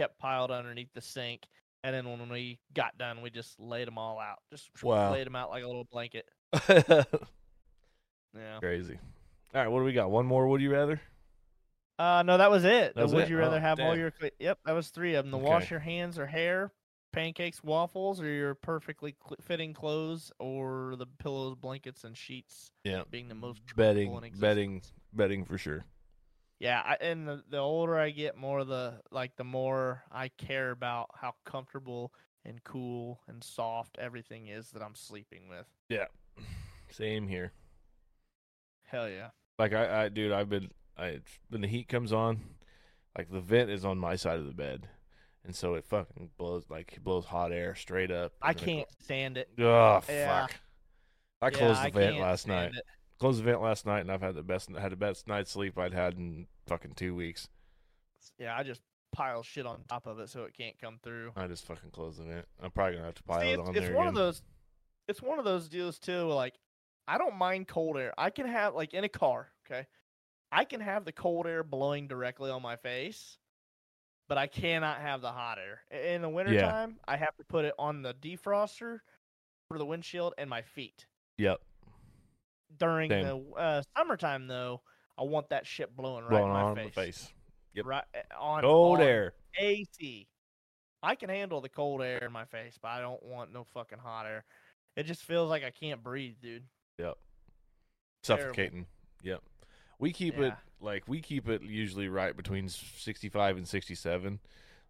kept 0.00 0.18
piled 0.18 0.50
underneath 0.50 0.88
the 0.94 1.00
sink. 1.00 1.42
And 1.82 1.94
then 1.94 2.08
when 2.08 2.28
we 2.28 2.58
got 2.74 2.96
done, 2.98 3.22
we 3.22 3.30
just 3.30 3.58
laid 3.58 3.86
them 3.86 3.96
all 3.98 4.18
out. 4.18 4.38
Just 4.50 4.70
Wow. 4.82 5.12
laid 5.12 5.26
them 5.26 5.36
out 5.36 5.50
like 5.50 5.62
a 5.64 5.66
little 5.66 5.84
blanket. 5.90 6.28
Yeah. 8.36 8.58
Crazy. 8.60 8.96
All 9.54 9.60
right, 9.60 9.68
what 9.68 9.80
do 9.80 9.84
we 9.84 9.92
got? 9.92 10.10
One 10.10 10.24
more? 10.26 10.46
Would 10.46 10.60
you 10.60 10.70
rather? 10.70 11.00
Uh, 11.98 12.22
no, 12.24 12.38
that 12.38 12.48
was 12.50 12.64
it. 12.64 12.94
That 12.94 13.02
was 13.02 13.12
Would 13.14 13.24
it? 13.24 13.30
you 13.30 13.36
rather 13.38 13.56
Oh, 13.56 13.60
have 13.60 13.80
all 13.80 13.96
your? 13.98 14.12
cle- 14.12 14.30
Yep, 14.38 14.60
that 14.64 14.72
was 14.72 14.88
three 14.90 15.14
of 15.16 15.24
them. 15.24 15.32
The 15.32 15.38
Okay. 15.38 15.46
wash 15.48 15.70
your 15.70 15.80
hands 15.80 16.16
or 16.18 16.26
hair, 16.26 16.72
pancakes, 17.12 17.62
waffles, 17.64 18.20
or 18.20 18.26
your 18.28 18.54
perfectly 18.54 19.16
cl- 19.26 19.36
fitting 19.40 19.74
clothes, 19.74 20.30
or 20.38 20.94
the 20.96 21.06
pillows, 21.06 21.56
blankets, 21.56 22.04
and 22.04 22.16
sheets 22.16 22.70
Yeah. 22.84 23.02
being 23.10 23.28
the 23.28 23.34
most 23.34 23.62
Betting, 23.74 24.12
in 24.14 24.38
betting, 24.38 24.82
betting 25.12 25.44
for 25.44 25.58
sure. 25.58 25.84
Yeah, 26.60 26.82
I, 26.84 26.96
and 27.00 27.26
the, 27.26 27.42
the 27.48 27.58
older 27.58 27.98
I 27.98 28.10
get, 28.10 28.36
more 28.36 28.64
the 28.64 29.00
like 29.10 29.34
the 29.36 29.44
more 29.44 30.02
I 30.12 30.28
care 30.28 30.70
about 30.70 31.08
how 31.14 31.34
comfortable 31.46 32.12
and 32.44 32.62
cool 32.64 33.20
and 33.28 33.42
soft 33.42 33.96
everything 33.98 34.48
is 34.48 34.70
that 34.72 34.82
I'm 34.82 34.94
sleeping 34.94 35.48
with. 35.48 35.66
Yeah. 35.88 36.04
Same 36.90 37.26
here. 37.26 37.52
Hell 38.86 39.08
yeah. 39.08 39.30
Like 39.58 39.72
I, 39.72 40.04
I 40.04 40.08
dude, 40.10 40.32
I've 40.32 40.50
been 40.50 40.70
I 40.98 41.20
when 41.48 41.62
the 41.62 41.68
heat 41.68 41.88
comes 41.88 42.12
on, 42.12 42.40
like 43.16 43.30
the 43.30 43.40
vent 43.40 43.70
is 43.70 43.84
on 43.86 43.98
my 43.98 44.16
side 44.16 44.38
of 44.38 44.46
the 44.46 44.52
bed. 44.52 44.86
And 45.46 45.56
so 45.56 45.74
it 45.74 45.86
fucking 45.86 46.30
blows 46.36 46.64
like 46.68 46.92
it 46.94 47.02
blows 47.04 47.24
hot 47.24 47.52
air 47.52 47.74
straight 47.74 48.10
up. 48.10 48.32
I 48.42 48.50
and 48.50 48.58
then 48.58 48.62
it 48.62 48.66
can't 48.66 48.88
stand 49.02 49.36
it. 49.38 49.48
Oh 49.58 50.02
Yeah. 50.08 50.46
fuck. 50.46 50.56
I 51.40 51.46
Yeah, 51.46 51.50
closed 51.50 51.80
the 51.80 51.86
I 51.86 51.90
vent 51.90 52.18
last 52.18 52.46
night. 52.46 52.72
it. 52.74 52.84
Closed 53.20 53.38
the 53.38 53.44
vent 53.44 53.60
last 53.60 53.84
night 53.84 54.00
and 54.00 54.10
I've 54.10 54.22
had 54.22 54.34
the 54.34 54.42
best 54.42 54.70
had 54.70 54.92
the 54.92 54.96
best 54.96 55.28
night's 55.28 55.50
sleep 55.50 55.78
I'd 55.78 55.92
had 55.92 56.14
in 56.14 56.46
fucking 56.66 56.94
two 56.96 57.14
weeks. 57.14 57.48
Yeah, 58.38 58.56
I 58.56 58.62
just 58.62 58.80
pile 59.12 59.42
shit 59.42 59.66
on 59.66 59.82
top 59.88 60.06
of 60.06 60.18
it 60.20 60.30
so 60.30 60.44
it 60.44 60.56
can't 60.56 60.78
come 60.80 60.98
through. 61.02 61.32
I 61.36 61.46
just 61.46 61.66
fucking 61.66 61.90
closed 61.90 62.18
the 62.18 62.24
vent. 62.24 62.46
I'm 62.62 62.70
probably 62.70 62.94
gonna 62.94 63.06
have 63.06 63.14
to 63.16 63.22
pile 63.22 63.40
See, 63.42 63.50
it 63.50 63.58
it's, 63.58 63.68
on 63.68 63.76
it's 63.76 63.86
there 63.86 63.94
one 63.94 64.06
again. 64.06 64.08
of 64.08 64.14
those. 64.14 64.42
It's 65.06 65.20
one 65.20 65.38
of 65.38 65.44
those 65.44 65.68
deals 65.68 65.98
too. 65.98 66.22
Like, 66.28 66.54
I 67.06 67.18
don't 67.18 67.36
mind 67.36 67.68
cold 67.68 67.98
air. 67.98 68.14
I 68.16 68.30
can 68.30 68.46
have 68.46 68.74
like 68.74 68.94
in 68.94 69.04
a 69.04 69.08
car. 69.08 69.48
Okay, 69.66 69.86
I 70.50 70.64
can 70.64 70.80
have 70.80 71.04
the 71.04 71.12
cold 71.12 71.46
air 71.46 71.62
blowing 71.62 72.08
directly 72.08 72.50
on 72.50 72.62
my 72.62 72.76
face, 72.76 73.36
but 74.28 74.38
I 74.38 74.46
cannot 74.46 74.98
have 74.98 75.20
the 75.20 75.30
hot 75.30 75.58
air. 75.58 75.82
In 76.14 76.22
the 76.22 76.28
wintertime, 76.30 76.98
I 77.06 77.18
have 77.18 77.36
to 77.36 77.44
put 77.44 77.66
it 77.66 77.74
on 77.78 78.00
the 78.00 78.14
defroster 78.14 79.00
for 79.68 79.76
the 79.76 79.84
windshield 79.84 80.32
and 80.38 80.48
my 80.48 80.62
feet. 80.62 81.04
Yep. 81.36 81.60
During 82.78 83.10
Same. 83.10 83.24
the 83.24 83.60
uh, 83.60 83.82
summertime, 83.96 84.46
though, 84.46 84.80
I 85.18 85.22
want 85.24 85.50
that 85.50 85.66
shit 85.66 85.94
blowing 85.96 86.24
right 86.24 86.30
Blowing 86.30 86.46
in 86.46 86.52
my 86.52 86.62
on 86.62 86.76
face. 86.76 86.84
the 86.86 86.90
face. 87.00 87.32
Yep. 87.74 87.86
Right 87.86 88.04
uh, 88.14 88.42
on 88.42 88.62
Cold 88.62 88.98
on 89.00 89.06
air. 89.06 89.34
AC. 89.58 90.26
I 91.02 91.14
can 91.14 91.28
handle 91.30 91.60
the 91.60 91.68
cold 91.68 92.02
air 92.02 92.18
in 92.24 92.32
my 92.32 92.44
face, 92.44 92.78
but 92.80 92.88
I 92.88 93.00
don't 93.00 93.22
want 93.22 93.52
no 93.52 93.64
fucking 93.74 93.98
hot 93.98 94.26
air. 94.26 94.44
It 94.96 95.04
just 95.04 95.22
feels 95.22 95.48
like 95.48 95.64
I 95.64 95.70
can't 95.70 96.02
breathe, 96.02 96.34
dude. 96.42 96.64
Yep. 96.98 97.14
Terrible. 98.22 98.44
Suffocating. 98.44 98.86
Yep. 99.22 99.40
We 99.98 100.12
keep 100.12 100.38
it 100.38 100.54
like 100.80 101.04
we 101.06 101.20
keep 101.20 101.48
it 101.48 101.62
usually 101.62 102.08
right 102.08 102.36
between 102.36 102.68
65 102.68 103.56
and 103.58 103.68
67 103.68 104.40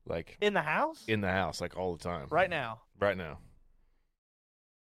like 0.07 0.37
In 0.41 0.55
the 0.55 0.63
house? 0.63 1.05
in 1.09 1.21
the 1.21 1.31
house 1.31 1.61
like 1.61 1.77
all 1.77 1.97
the 1.97 2.03
time. 2.03 2.27
right 2.31 2.49
now. 2.51 2.81
Right 2.99 3.17
now. 3.17 3.39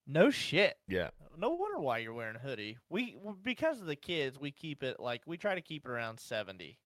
No 0.09 0.31
shit. 0.31 0.75
Yeah. 0.89 1.11
No 1.37 1.51
wonder 1.51 1.79
why 1.79 1.99
you're 1.99 2.15
wearing 2.15 2.35
a 2.37 2.41
hoodie. 2.41 2.79
We 2.89 3.17
because 3.43 3.81
of 3.81 3.87
the 3.87 3.95
kids, 3.95 4.41
we 4.41 4.51
keep 4.51 4.83
it 4.83 4.99
like 4.99 5.23
we 5.27 5.37
try 5.37 5.55
to 5.55 5.61
keep 5.61 5.85
it 5.85 5.91
around 5.91 6.19
70. 6.19 6.79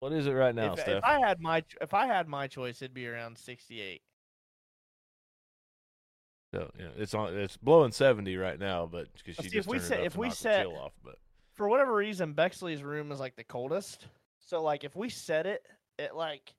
What 0.00 0.12
is 0.12 0.26
it 0.26 0.32
right 0.32 0.54
now, 0.54 0.72
if, 0.72 0.80
Steph? 0.80 0.98
if 0.98 1.04
I 1.04 1.20
had 1.20 1.40
my 1.40 1.62
if 1.80 1.92
I 1.92 2.06
had 2.06 2.26
my 2.28 2.46
choice, 2.46 2.80
it'd 2.82 2.94
be 2.94 3.06
around 3.06 3.36
68. 3.36 4.00
So, 6.54 6.70
yeah, 6.78 6.86
it's 6.96 7.14
on 7.14 7.36
it's 7.36 7.58
blowing 7.58 7.92
70 7.92 8.34
right 8.36 8.58
now, 8.58 8.86
but 8.90 9.08
But 9.12 9.20
she 9.26 9.32
see, 9.34 9.46
if 9.48 9.52
just 9.52 9.68
we 9.68 9.78
set- 9.78 10.00
if 10.00 10.16
we 10.16 10.30
set- 10.30 10.66
off, 10.66 10.92
but 11.04 11.16
For 11.52 11.68
whatever 11.68 11.94
reason, 11.94 12.32
Bexley's 12.32 12.82
room 12.82 13.12
is 13.12 13.20
like 13.20 13.36
the 13.36 13.44
coldest. 13.44 14.06
So 14.40 14.62
like 14.62 14.82
if 14.82 14.96
we 14.96 15.10
set 15.10 15.46
it 15.46 15.66
at 15.98 16.16
like 16.16 16.54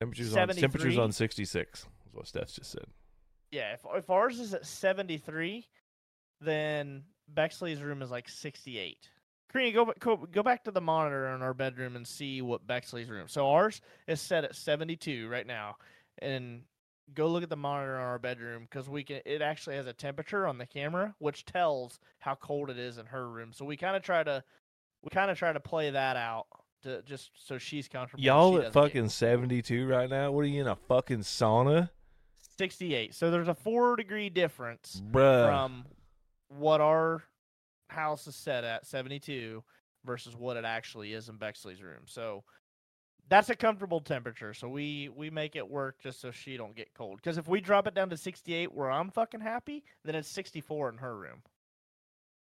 temperatures 0.00 0.34
on 0.34 0.48
temperatures 0.48 0.98
on 0.98 1.12
66 1.12 1.80
is 1.80 1.86
what 2.12 2.26
Steph 2.26 2.52
just 2.52 2.72
said. 2.72 2.86
Yeah, 3.50 3.72
if 3.74 3.80
if 3.94 4.10
ours 4.10 4.38
is 4.38 4.54
at 4.54 4.66
seventy 4.66 5.18
three, 5.18 5.66
then 6.40 7.04
Bexley's 7.28 7.82
room 7.82 8.02
is 8.02 8.10
like 8.10 8.28
sixty 8.28 8.78
eight. 8.78 9.10
Karina, 9.52 9.72
go, 9.72 9.92
go 9.98 10.16
go 10.16 10.42
back 10.42 10.64
to 10.64 10.70
the 10.70 10.80
monitor 10.80 11.28
in 11.34 11.42
our 11.42 11.54
bedroom 11.54 11.96
and 11.96 12.06
see 12.06 12.42
what 12.42 12.66
Bexley's 12.66 13.10
room. 13.10 13.26
So 13.26 13.48
ours 13.48 13.80
is 14.06 14.20
set 14.20 14.44
at 14.44 14.54
seventy 14.54 14.96
two 14.96 15.28
right 15.28 15.46
now, 15.46 15.76
and 16.18 16.62
go 17.14 17.26
look 17.26 17.42
at 17.42 17.50
the 17.50 17.56
monitor 17.56 17.96
in 17.96 18.02
our 18.02 18.18
bedroom 18.18 18.68
because 18.70 18.88
we 18.88 19.02
can. 19.02 19.20
It 19.24 19.42
actually 19.42 19.76
has 19.76 19.86
a 19.86 19.92
temperature 19.92 20.46
on 20.46 20.58
the 20.58 20.66
camera, 20.66 21.14
which 21.18 21.44
tells 21.44 21.98
how 22.20 22.36
cold 22.36 22.70
it 22.70 22.78
is 22.78 22.98
in 22.98 23.06
her 23.06 23.28
room. 23.28 23.52
So 23.52 23.64
we 23.64 23.76
kind 23.76 23.96
of 23.96 24.02
try 24.02 24.22
to 24.22 24.44
we 25.02 25.10
kind 25.10 25.30
of 25.30 25.38
try 25.38 25.52
to 25.52 25.60
play 25.60 25.90
that 25.90 26.16
out 26.16 26.46
to 26.82 27.02
just 27.02 27.30
so 27.34 27.58
she's 27.58 27.88
comfortable. 27.88 28.22
Y'all 28.22 28.58
she 28.58 28.66
at 28.66 28.72
fucking 28.72 29.08
72 29.08 29.86
right 29.86 30.08
now? 30.08 30.30
What 30.30 30.42
are 30.42 30.48
you 30.48 30.60
in 30.60 30.68
a 30.68 30.76
fucking 30.76 31.20
sauna? 31.20 31.90
Sixty 32.60 32.94
eight. 32.94 33.14
So 33.14 33.30
there's 33.30 33.48
a 33.48 33.54
four 33.54 33.96
degree 33.96 34.28
difference. 34.28 35.02
Bruh. 35.10 35.46
from 35.46 35.84
what 36.48 36.80
our 36.80 37.22
house 37.88 38.26
is 38.26 38.36
set 38.36 38.64
at 38.64 38.86
72 38.86 39.62
versus 40.04 40.36
what 40.36 40.56
it 40.56 40.64
actually 40.64 41.12
is 41.12 41.28
in 41.28 41.36
Bexley's 41.36 41.82
room. 41.82 42.02
So 42.06 42.44
that's 43.28 43.50
a 43.50 43.56
comfortable 43.56 44.00
temperature. 44.00 44.54
So 44.54 44.68
we 44.68 45.08
we 45.08 45.30
make 45.30 45.54
it 45.56 45.68
work 45.68 45.98
just 46.02 46.20
so 46.20 46.30
she 46.30 46.56
don't 46.56 46.74
get 46.74 46.92
cold. 46.94 47.16
Because 47.16 47.38
if 47.38 47.48
we 47.48 47.60
drop 47.60 47.86
it 47.86 47.94
down 47.94 48.10
to 48.10 48.16
68 48.16 48.72
where 48.74 48.90
I'm 48.90 49.10
fucking 49.10 49.40
happy, 49.40 49.84
then 50.04 50.14
it's 50.14 50.28
64 50.28 50.90
in 50.90 50.98
her 50.98 51.16
room. 51.16 51.42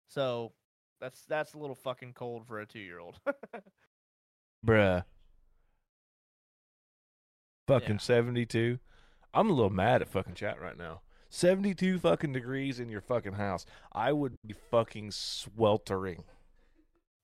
So 0.08 0.52
that's 1.00 1.22
that's 1.26 1.54
a 1.54 1.58
little 1.58 1.76
fucking 1.76 2.12
cold 2.14 2.46
for 2.46 2.60
a 2.60 2.66
two 2.66 2.78
year 2.80 2.98
old. 3.00 3.18
Bruh. 4.66 5.04
Fucking 7.66 7.94
Yeah. 7.94 7.98
72. 7.98 8.78
I'm 9.34 9.50
a 9.50 9.52
little 9.52 9.70
mad 9.70 10.00
at 10.00 10.08
fucking 10.08 10.34
chat 10.34 10.60
right 10.60 10.78
now. 10.78 11.00
72 11.28 11.98
fucking 11.98 12.32
degrees 12.32 12.78
in 12.78 12.88
your 12.88 13.00
fucking 13.00 13.32
house. 13.32 13.66
I 13.92 14.12
would 14.12 14.38
be 14.46 14.54
fucking 14.70 15.10
sweltering. 15.10 16.22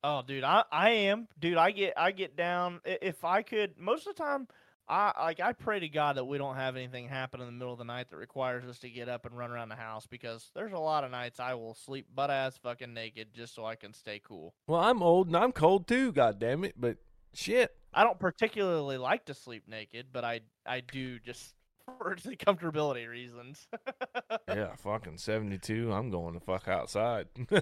Oh, 0.02 0.22
dude, 0.26 0.44
I 0.44 0.64
I 0.72 0.90
am, 0.90 1.28
dude. 1.38 1.58
I 1.58 1.70
get 1.70 1.94
I 1.96 2.10
get 2.10 2.36
down. 2.36 2.80
If 2.84 3.24
I 3.24 3.42
could, 3.42 3.78
most 3.78 4.06
of 4.08 4.16
the 4.16 4.22
time, 4.22 4.48
I 4.88 5.12
like 5.20 5.38
I 5.40 5.52
pray 5.52 5.78
to 5.78 5.88
God 5.88 6.16
that 6.16 6.24
we 6.24 6.38
don't 6.38 6.56
have 6.56 6.74
anything 6.74 7.06
happen 7.06 7.40
in 7.40 7.46
the 7.46 7.52
middle 7.52 7.72
of 7.74 7.78
the 7.78 7.84
night 7.84 8.10
that 8.10 8.16
requires 8.16 8.64
us 8.64 8.80
to 8.80 8.90
get 8.90 9.08
up 9.08 9.26
and 9.26 9.36
run 9.36 9.52
around 9.52 9.68
the 9.68 9.76
house 9.76 10.06
because 10.06 10.50
there's 10.54 10.72
a 10.72 10.78
lot 10.78 11.04
of 11.04 11.12
nights 11.12 11.38
I 11.38 11.54
will 11.54 11.74
sleep 11.74 12.06
butt 12.12 12.30
ass 12.30 12.58
fucking 12.58 12.92
naked 12.92 13.28
just 13.34 13.54
so 13.54 13.64
I 13.64 13.76
can 13.76 13.92
stay 13.92 14.20
cool. 14.24 14.54
Well, 14.66 14.80
I'm 14.80 15.02
old 15.02 15.28
and 15.28 15.36
I'm 15.36 15.52
cold 15.52 15.86
too, 15.86 16.10
god 16.12 16.40
damn 16.40 16.64
it, 16.64 16.74
but 16.76 16.96
shit. 17.34 17.70
I 17.92 18.02
don't 18.02 18.18
particularly 18.18 18.96
like 18.96 19.26
to 19.26 19.34
sleep 19.34 19.68
naked, 19.68 20.06
but 20.12 20.24
I 20.24 20.40
I 20.66 20.80
do 20.80 21.20
just 21.20 21.54
for 21.98 22.16
the 22.22 22.36
comfortability 22.36 23.08
reasons. 23.08 23.66
Yeah, 24.48 24.74
fucking 24.76 25.18
72. 25.18 25.92
I'm 25.92 26.10
going 26.10 26.34
to 26.34 26.40
fuck 26.40 26.66
outside. 26.66 27.28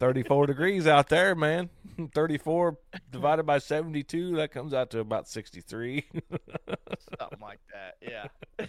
34 0.00 0.46
degrees 0.46 0.86
out 0.86 1.08
there, 1.08 1.34
man. 1.34 1.70
34 2.14 2.76
divided 3.10 3.44
by 3.44 3.58
72, 3.58 4.36
that 4.36 4.52
comes 4.52 4.74
out 4.74 4.90
to 4.90 5.00
about 5.00 5.28
63. 5.28 6.04
Something 7.18 7.40
like 7.40 7.60
that. 7.72 7.94
Yeah. 8.02 8.26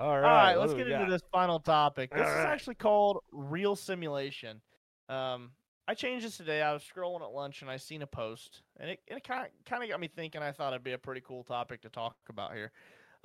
All 0.00 0.18
right. 0.18 0.24
All 0.24 0.32
right, 0.46 0.54
let's 0.58 0.72
get 0.74 0.88
into 0.88 1.04
got? 1.04 1.10
this 1.10 1.22
final 1.30 1.60
topic. 1.60 2.10
This 2.10 2.22
All 2.22 2.28
is 2.28 2.34
right. 2.36 2.46
actually 2.46 2.74
called 2.76 3.18
real 3.30 3.76
simulation. 3.76 4.60
Um, 5.08 5.50
I 5.88 5.94
changed 5.94 6.24
this 6.24 6.36
today. 6.36 6.62
I 6.62 6.72
was 6.72 6.82
scrolling 6.82 7.22
at 7.22 7.32
lunch 7.32 7.60
and 7.62 7.70
I 7.70 7.76
seen 7.76 8.02
a 8.02 8.06
post, 8.06 8.62
and 8.78 8.90
it, 8.90 9.00
it 9.08 9.24
kind 9.24 9.46
of 9.46 9.64
kind 9.64 9.82
of 9.82 9.88
got 9.90 10.00
me 10.00 10.08
thinking. 10.08 10.40
I 10.42 10.52
thought 10.52 10.72
it'd 10.72 10.84
be 10.84 10.92
a 10.92 10.98
pretty 10.98 11.20
cool 11.26 11.42
topic 11.44 11.82
to 11.82 11.88
talk 11.88 12.16
about 12.28 12.54
here. 12.54 12.70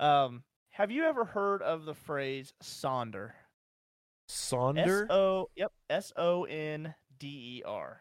Um, 0.00 0.42
have 0.70 0.90
you 0.90 1.04
ever 1.04 1.24
heard 1.24 1.62
of 1.62 1.84
the 1.84 1.94
phrase 1.94 2.52
sonder? 2.62 3.30
Sonder? 4.28 5.04
S 5.04 5.10
O 5.10 5.48
yep 5.56 5.72
S 5.88 6.12
O 6.16 6.44
N 6.44 6.94
D 7.18 7.58
E 7.58 7.62
R. 7.64 8.00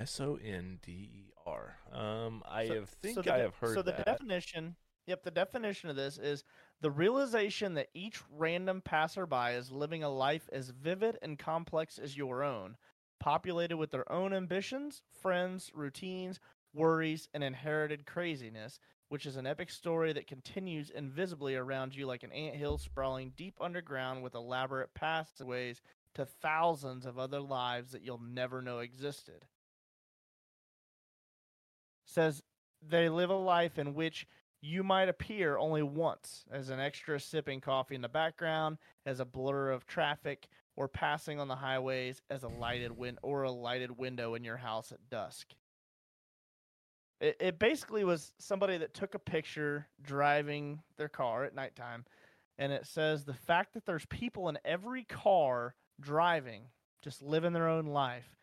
S 0.00 0.20
O 0.20 0.36
N 0.36 0.78
D 0.82 0.92
E 0.92 1.32
R. 1.46 1.76
Um, 1.92 2.42
I 2.48 2.66
So- 2.68 2.74
have 2.74 2.88
think 2.90 3.14
so 3.16 3.22
the 3.22 3.34
I 3.34 3.38
have 3.38 3.54
heard 3.56 3.74
So 3.74 3.82
the 3.82 3.92
that. 3.92 4.04
definition, 4.04 4.76
yep, 5.06 5.22
the 5.22 5.30
definition 5.30 5.90
of 5.90 5.96
this 5.96 6.18
is 6.18 6.44
the 6.80 6.90
realization 6.90 7.74
that 7.74 7.88
each 7.94 8.20
random 8.30 8.80
passerby 8.82 9.54
is 9.54 9.70
living 9.72 10.02
a 10.02 10.08
life 10.10 10.48
as 10.52 10.70
vivid 10.70 11.18
and 11.22 11.38
complex 11.38 11.98
as 11.98 12.16
your 12.16 12.42
own, 12.42 12.76
populated 13.22 13.76
with 13.76 13.92
their 13.92 14.10
own 14.10 14.34
ambitions, 14.34 15.00
friends, 15.22 15.70
routines, 15.74 16.40
worries, 16.74 17.28
and 17.32 17.44
inherited 17.44 18.04
craziness, 18.04 18.80
which 19.10 19.26
is 19.26 19.36
an 19.36 19.46
epic 19.46 19.70
story 19.70 20.12
that 20.12 20.26
continues 20.26 20.90
invisibly 20.90 21.54
around 21.54 21.94
you 21.94 22.04
like 22.04 22.24
an 22.24 22.32
anthill 22.32 22.78
sprawling 22.78 23.32
deep 23.36 23.54
underground 23.60 24.24
with 24.24 24.34
elaborate 24.34 24.92
pathways 24.94 25.80
to 26.16 26.26
thousands 26.26 27.06
of 27.06 27.16
other 27.16 27.40
lives 27.40 27.92
that 27.92 28.02
you'll 28.02 28.20
never 28.20 28.60
know 28.60 28.80
existed. 28.80 29.46
Says 32.04 32.42
they 32.84 33.08
live 33.08 33.30
a 33.30 33.34
life 33.34 33.78
in 33.78 33.94
which 33.94 34.26
you 34.60 34.82
might 34.82 35.08
appear 35.08 35.56
only 35.56 35.84
once 35.84 36.44
as 36.50 36.70
an 36.70 36.80
extra 36.80 37.20
sipping 37.20 37.60
coffee 37.60 37.94
in 37.94 38.02
the 38.02 38.08
background, 38.08 38.78
as 39.06 39.20
a 39.20 39.24
blur 39.24 39.70
of 39.70 39.86
traffic, 39.86 40.48
or 40.76 40.88
passing 40.88 41.38
on 41.38 41.48
the 41.48 41.56
highways 41.56 42.22
as 42.30 42.42
a 42.42 42.48
lighted 42.48 42.96
win 42.96 43.18
or 43.22 43.42
a 43.42 43.50
lighted 43.50 43.96
window 43.98 44.34
in 44.34 44.44
your 44.44 44.56
house 44.56 44.92
at 44.92 45.10
dusk. 45.10 45.48
It, 47.20 47.36
it 47.40 47.58
basically 47.58 48.04
was 48.04 48.32
somebody 48.38 48.78
that 48.78 48.94
took 48.94 49.14
a 49.14 49.18
picture 49.18 49.86
driving 50.02 50.80
their 50.96 51.08
car 51.08 51.44
at 51.44 51.54
nighttime, 51.54 52.04
and 52.58 52.72
it 52.72 52.86
says 52.86 53.24
the 53.24 53.34
fact 53.34 53.74
that 53.74 53.86
there's 53.86 54.06
people 54.06 54.48
in 54.48 54.58
every 54.64 55.04
car 55.04 55.74
driving, 56.00 56.64
just 57.02 57.22
living 57.22 57.52
their 57.52 57.68
own 57.68 57.86
life, 57.86 58.36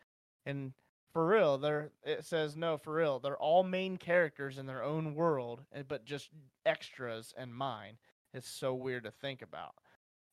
and 0.46 0.72
for 1.12 1.26
real 1.26 1.58
they're 1.58 1.90
it 2.04 2.24
says 2.24 2.56
no 2.56 2.78
for 2.78 2.94
real 2.94 3.18
they're 3.18 3.36
all 3.36 3.64
main 3.64 3.96
characters 3.96 4.58
in 4.58 4.66
their 4.66 4.84
own 4.84 5.12
world 5.16 5.60
eh, 5.74 5.82
but 5.86 6.04
just 6.04 6.30
extras 6.64 7.34
in 7.40 7.52
mine. 7.52 7.96
It's 8.32 8.48
so 8.48 8.74
weird 8.74 9.04
to 9.04 9.10
think 9.10 9.42
about. 9.42 9.74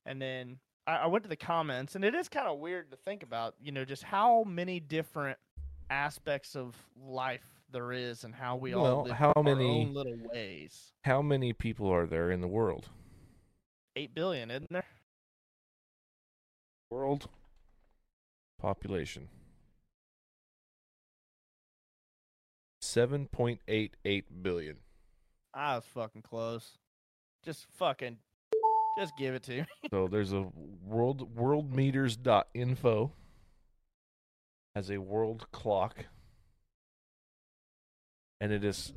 And 0.05 0.21
then 0.21 0.59
i, 0.87 0.95
I 0.95 1.05
went 1.07 1.23
to 1.25 1.29
the 1.29 1.35
comments 1.35 1.95
and 1.95 2.03
it 2.03 2.15
is 2.15 2.27
kind 2.29 2.47
of 2.47 2.57
weird 2.59 2.89
to 2.91 2.97
think 2.97 3.21
about 3.21 3.53
you 3.61 3.71
know 3.71 3.85
just 3.85 4.01
how 4.03 4.43
many 4.43 4.79
different 4.79 5.37
aspects 5.89 6.55
of 6.55 6.75
life 7.05 7.45
there 7.71 7.91
is 7.91 8.23
and 8.23 8.33
how 8.33 8.55
we 8.55 8.73
all 8.73 9.03
live 9.03 9.13
how 9.15 9.33
our 9.35 9.43
many- 9.43 9.65
own 9.85 9.93
little 9.93 10.17
ways 10.33 10.93
How 11.03 11.21
many 11.21 11.53
people 11.53 11.89
are 11.89 12.05
there 12.05 12.31
in 12.31 12.41
the 12.41 12.47
world? 12.47 12.89
8 13.95 14.13
billion 14.15 14.49
isn't 14.51 14.71
there 14.71 14.83
World 16.89 17.27
population. 18.61 19.27
7.88 22.81 24.23
billion. 24.41 24.77
i 25.53 25.75
was 25.75 25.83
fucking 25.93 26.21
close 26.21 26.77
just 27.43 27.65
fucking 27.77 28.17
just 28.97 29.17
give 29.17 29.33
it 29.35 29.43
to 29.43 29.51
me 29.61 29.65
So 29.91 30.07
there's 30.07 30.33
a 30.33 30.47
world 30.83 31.35
worldmeters.info 31.35 33.11
has 34.75 34.91
a 34.91 34.97
world 34.99 35.47
clock 35.51 36.05
and 38.39 38.51
it 38.51 38.63
is 38.63 38.93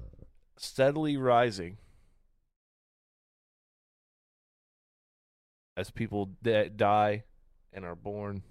steadily 0.59 1.17
rising 1.17 1.79
as 5.77 5.91
people 5.91 6.31
da- 6.43 6.69
die 6.69 7.25
and 7.73 7.85
are 7.85 7.95
born. 7.95 8.43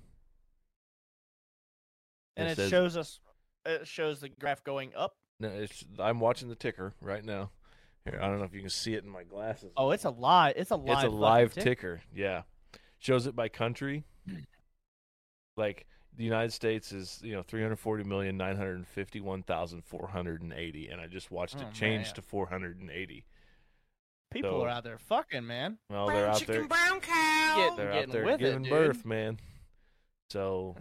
and 2.35 2.47
It 2.47 2.51
it 2.53 2.55
says- 2.55 2.69
shows 2.69 2.97
us 2.97 3.19
it 3.65 3.85
shows 3.87 4.21
the 4.21 4.29
graph 4.29 4.63
going 4.63 4.95
up 4.95 5.15
No, 5.39 5.49
it's 5.49 5.83
I'm 5.99 6.19
watching 6.19 6.49
the 6.49 6.55
ticker 6.55 6.93
right 7.01 7.23
now. 7.23 7.51
Here, 8.05 8.19
I 8.21 8.27
don't 8.27 8.39
know 8.39 8.45
if 8.45 8.53
you 8.53 8.61
can 8.61 8.69
see 8.69 8.93
it 8.93 9.03
in 9.03 9.09
my 9.09 9.23
glasses. 9.23 9.71
Oh, 9.77 9.91
it's 9.91 10.05
a 10.05 10.09
live. 10.09 10.53
It's 10.57 10.71
a 10.71 10.75
live. 10.75 11.03
it's 11.03 11.03
a 11.03 11.09
live 11.15 11.53
tick- 11.53 11.63
ticker. 11.63 12.01
Yeah, 12.13 12.43
shows 12.97 13.27
it 13.27 13.35
by 13.35 13.49
country. 13.49 14.03
like 15.57 15.85
the 16.15 16.23
United 16.23 16.51
States 16.53 16.91
is 16.91 17.19
you 17.23 17.33
know 17.33 17.43
three 17.43 17.61
hundred 17.61 17.77
forty 17.77 18.03
million 18.03 18.37
nine 18.37 18.55
hundred 18.55 18.87
fifty 18.87 19.19
one 19.21 19.43
thousand 19.43 19.83
four 19.85 20.07
hundred 20.07 20.41
and 20.41 20.53
eighty, 20.53 20.87
and 20.87 20.99
I 21.01 21.07
just 21.07 21.29
watched 21.31 21.57
Oh, 21.59 21.67
it 21.67 21.73
change 21.73 22.07
man. 22.07 22.15
to 22.15 22.21
four 22.21 22.47
hundred 22.47 22.79
and 22.79 22.89
eighty. 22.89 23.25
People 24.31 24.51
So- 24.51 24.63
are 24.63 24.69
out 24.69 24.83
there 24.83 24.97
fucking 24.97 25.45
man. 25.45 25.77
Well, 25.89 26.07
they're 26.07 26.27
out 26.27 26.39
there. 26.45 26.65
brown 26.65 26.99
cow. 27.01 27.53
Get- 27.57 27.77
They're 27.77 27.91
getting 27.91 28.09
out 28.09 28.13
there 28.13 28.25
with 28.25 28.33
it, 28.35 28.39
giving 28.39 28.63
dude. 28.63 28.71
birth, 28.71 29.05
man. 29.05 29.39
So 30.29 30.75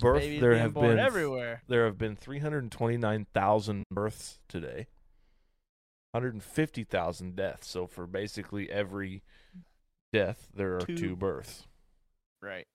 birth 0.00 0.20
Babies 0.22 0.40
there 0.40 0.56
have 0.56 0.74
been 0.74 0.98
everywhere. 0.98 1.62
there 1.68 1.84
have 1.86 1.96
been 1.96 2.16
329,000 2.16 3.84
births 3.92 4.40
today. 4.48 4.88
150,000 6.22 7.36
deaths. 7.36 7.68
So 7.68 7.86
for 7.86 8.06
basically 8.06 8.70
every 8.70 9.22
death, 10.12 10.48
there 10.54 10.76
are 10.76 10.80
two, 10.80 10.96
Two. 10.96 11.16
births. 11.16 11.66
Right. 12.42 12.66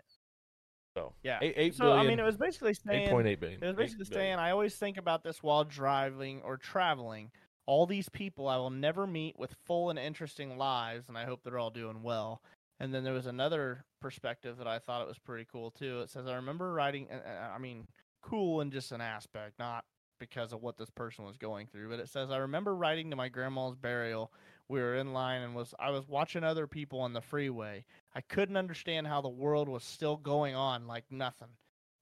So 0.95 1.13
Yeah. 1.23 1.39
eight, 1.41 1.53
eight 1.57 1.75
so 1.75 1.91
I 1.93 2.05
mean, 2.05 2.19
it 2.19 2.23
was 2.23 2.37
basically 2.37 2.73
saying. 2.73 3.09
8.8 3.09 3.39
billion. 3.39 3.63
It 3.63 3.67
was 3.67 3.75
basically 3.75 4.05
billion. 4.09 4.37
saying. 4.37 4.39
I 4.39 4.51
always 4.51 4.75
think 4.75 4.97
about 4.97 5.23
this 5.23 5.41
while 5.41 5.63
driving 5.63 6.41
or 6.43 6.57
traveling. 6.57 7.31
All 7.65 7.85
these 7.85 8.09
people 8.09 8.47
I 8.47 8.57
will 8.57 8.69
never 8.69 9.07
meet 9.07 9.37
with 9.39 9.55
full 9.65 9.89
and 9.89 9.97
interesting 9.97 10.57
lives, 10.57 11.07
and 11.07 11.17
I 11.17 11.25
hope 11.25 11.41
they're 11.43 11.57
all 11.59 11.71
doing 11.71 12.03
well. 12.03 12.41
And 12.79 12.93
then 12.93 13.03
there 13.03 13.13
was 13.13 13.25
another 13.25 13.85
perspective 14.01 14.57
that 14.57 14.67
I 14.67 14.79
thought 14.79 15.01
it 15.01 15.07
was 15.07 15.17
pretty 15.19 15.45
cool 15.49 15.71
too. 15.71 16.01
It 16.01 16.09
says, 16.09 16.27
"I 16.27 16.35
remember 16.35 16.73
writing. 16.73 17.09
uh, 17.09 17.51
I 17.53 17.57
mean, 17.57 17.87
cool 18.21 18.59
in 18.61 18.69
just 18.71 18.91
an 18.91 18.99
aspect, 19.01 19.57
not 19.59 19.85
because 20.29 20.53
of 20.53 20.61
what 20.61 20.77
this 20.77 20.89
person 20.89 21.25
was 21.25 21.37
going 21.37 21.67
through. 21.67 21.89
But 21.89 21.99
it 21.99 22.09
says, 22.09 22.31
I 22.31 22.37
remember 22.37 22.75
writing 22.75 23.09
to 23.09 23.15
my 23.15 23.27
grandma's 23.27 23.75
burial. 23.75 24.31
We 24.69 24.79
were 24.79 24.95
in 24.95 25.11
line 25.11 25.41
and 25.41 25.53
was 25.53 25.73
I 25.77 25.91
was 25.91 26.07
watching 26.07 26.43
other 26.43 26.67
people 26.67 27.01
on 27.01 27.13
the 27.13 27.21
freeway. 27.21 27.83
I 28.15 28.21
couldn't 28.21 28.57
understand 28.57 29.07
how 29.07 29.21
the 29.21 29.29
world 29.29 29.67
was 29.67 29.83
still 29.83 30.15
going 30.15 30.55
on 30.55 30.87
like 30.87 31.03
nothing. 31.11 31.49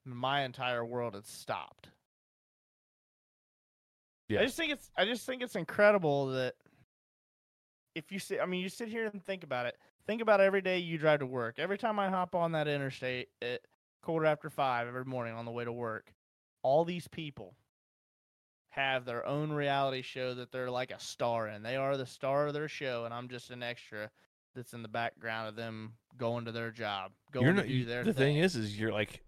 My 0.06 0.44
entire 0.44 0.86
world 0.86 1.16
had 1.16 1.26
stopped. 1.26 1.90
Yeah. 4.30 4.42
I 4.42 4.46
just 4.46 4.58
think 4.58 4.72
it's 4.72 4.92
I 4.96 5.06
just 5.06 5.26
think 5.26 5.42
it's 5.42 5.56
incredible 5.56 6.28
that 6.28 6.54
if 7.96 8.12
you 8.12 8.20
sit 8.20 8.40
I 8.42 8.46
mean 8.46 8.62
you 8.62 8.70
sit 8.70 8.88
here 8.88 9.10
and 9.12 9.24
think 9.24 9.44
about 9.44 9.66
it. 9.66 9.78
Think 10.06 10.22
about 10.22 10.40
every 10.40 10.62
day 10.62 10.78
you 10.78 10.98
drive 10.98 11.20
to 11.20 11.26
work. 11.26 11.56
Every 11.58 11.78
time 11.78 12.00
I 12.00 12.10
hop 12.10 12.36
on 12.36 12.52
that 12.52 12.68
interstate 12.68 13.30
at 13.42 13.62
quarter 14.04 14.28
after 14.28 14.50
five 14.50 14.88
every 14.88 15.06
morning 15.06 15.34
on 15.34 15.46
the 15.46 15.52
way 15.52 15.66
to 15.66 15.72
work, 15.72 16.14
all 16.64 16.86
these 16.86 17.08
people 17.08 17.56
have 18.72 19.06
their 19.06 19.26
own 19.26 19.52
reality 19.52 20.02
show 20.02 20.34
that 20.34 20.52
they're 20.52 20.72
like 20.72 20.92
a 20.92 21.00
star 21.00 21.48
in. 21.48 21.62
They 21.64 21.76
are 21.76 21.96
the 21.98 22.06
star 22.06 22.48
of 22.48 22.54
their 22.54 22.68
show, 22.68 23.06
and 23.06 23.14
I'm 23.14 23.28
just 23.30 23.50
an 23.52 23.62
extra 23.64 24.10
that's 24.56 24.74
in 24.74 24.82
the 24.82 24.88
background 24.90 25.48
of 25.50 25.56
them 25.56 25.94
going 26.18 26.46
to 26.46 26.52
their 26.52 26.72
job, 26.72 27.12
going 27.32 27.46
you're 27.46 27.54
to 27.54 27.60
not, 27.62 27.68
do 27.68 27.74
you- 27.74 27.86
their 27.86 28.04
the 28.04 28.14
thing. 28.14 28.36
thing 28.36 28.38
is, 28.38 28.56
is 28.56 28.78
you're 28.80 28.92
like, 28.92 29.24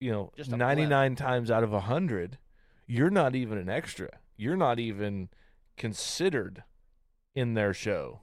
you 0.00 0.12
know, 0.12 0.32
Just 0.36 0.52
a 0.52 0.56
99 0.56 1.16
times 1.16 1.50
out 1.50 1.64
of 1.64 1.72
a 1.72 1.80
hundred, 1.80 2.38
you're 2.86 3.10
not 3.10 3.34
even 3.34 3.58
an 3.58 3.68
extra. 3.68 4.08
You're 4.36 4.56
not 4.56 4.78
even 4.78 5.28
considered 5.78 6.62
in 7.34 7.54
their 7.54 7.72
show. 7.74 8.20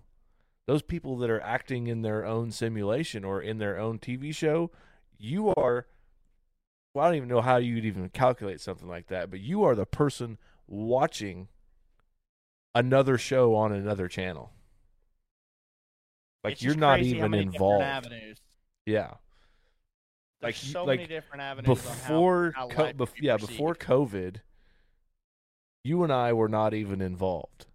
Those 0.67 0.81
people 0.83 1.17
that 1.17 1.29
are 1.29 1.41
acting 1.41 1.87
in 1.87 2.03
their 2.03 2.23
own 2.25 2.51
simulation 2.51 3.23
or 3.25 3.41
in 3.41 3.57
their 3.57 3.77
own 3.79 3.97
TV 3.99 4.33
show, 4.33 4.71
you 5.17 5.53
are. 5.55 5.87
Well, 6.93 7.05
I 7.05 7.07
don't 7.09 7.17
even 7.17 7.29
know 7.29 7.41
how 7.41 7.57
you'd 7.57 7.85
even 7.85 8.09
calculate 8.09 8.61
something 8.61 8.87
like 8.87 9.07
that, 9.07 9.31
but 9.31 9.39
you 9.39 9.63
are 9.63 9.75
the 9.75 9.85
person 9.85 10.37
watching 10.67 11.47
another 12.75 13.17
show 13.17 13.55
on 13.55 13.71
another 13.71 14.07
channel. 14.07 14.51
Like 16.43 16.53
It's 16.53 16.63
you're 16.63 16.75
not 16.75 16.99
even 17.01 17.33
involved. 17.33 18.05
Yeah. 18.85 19.13
There's 20.41 20.55
Like 20.55 20.55
so 20.55 20.83
like, 20.83 20.99
many 20.99 21.07
different 21.07 21.41
avenues 21.41 21.81
before 21.81 22.53
how, 22.55 22.69
how 22.69 22.75
co- 22.75 22.93
bef- 22.93 23.21
yeah 23.21 23.37
perceived. 23.37 23.51
before 23.51 23.75
covid 23.75 24.41
you 25.85 26.03
and 26.03 26.11
i 26.11 26.33
were 26.33 26.49
not 26.49 26.73
even 26.73 27.01
involved 27.01 27.65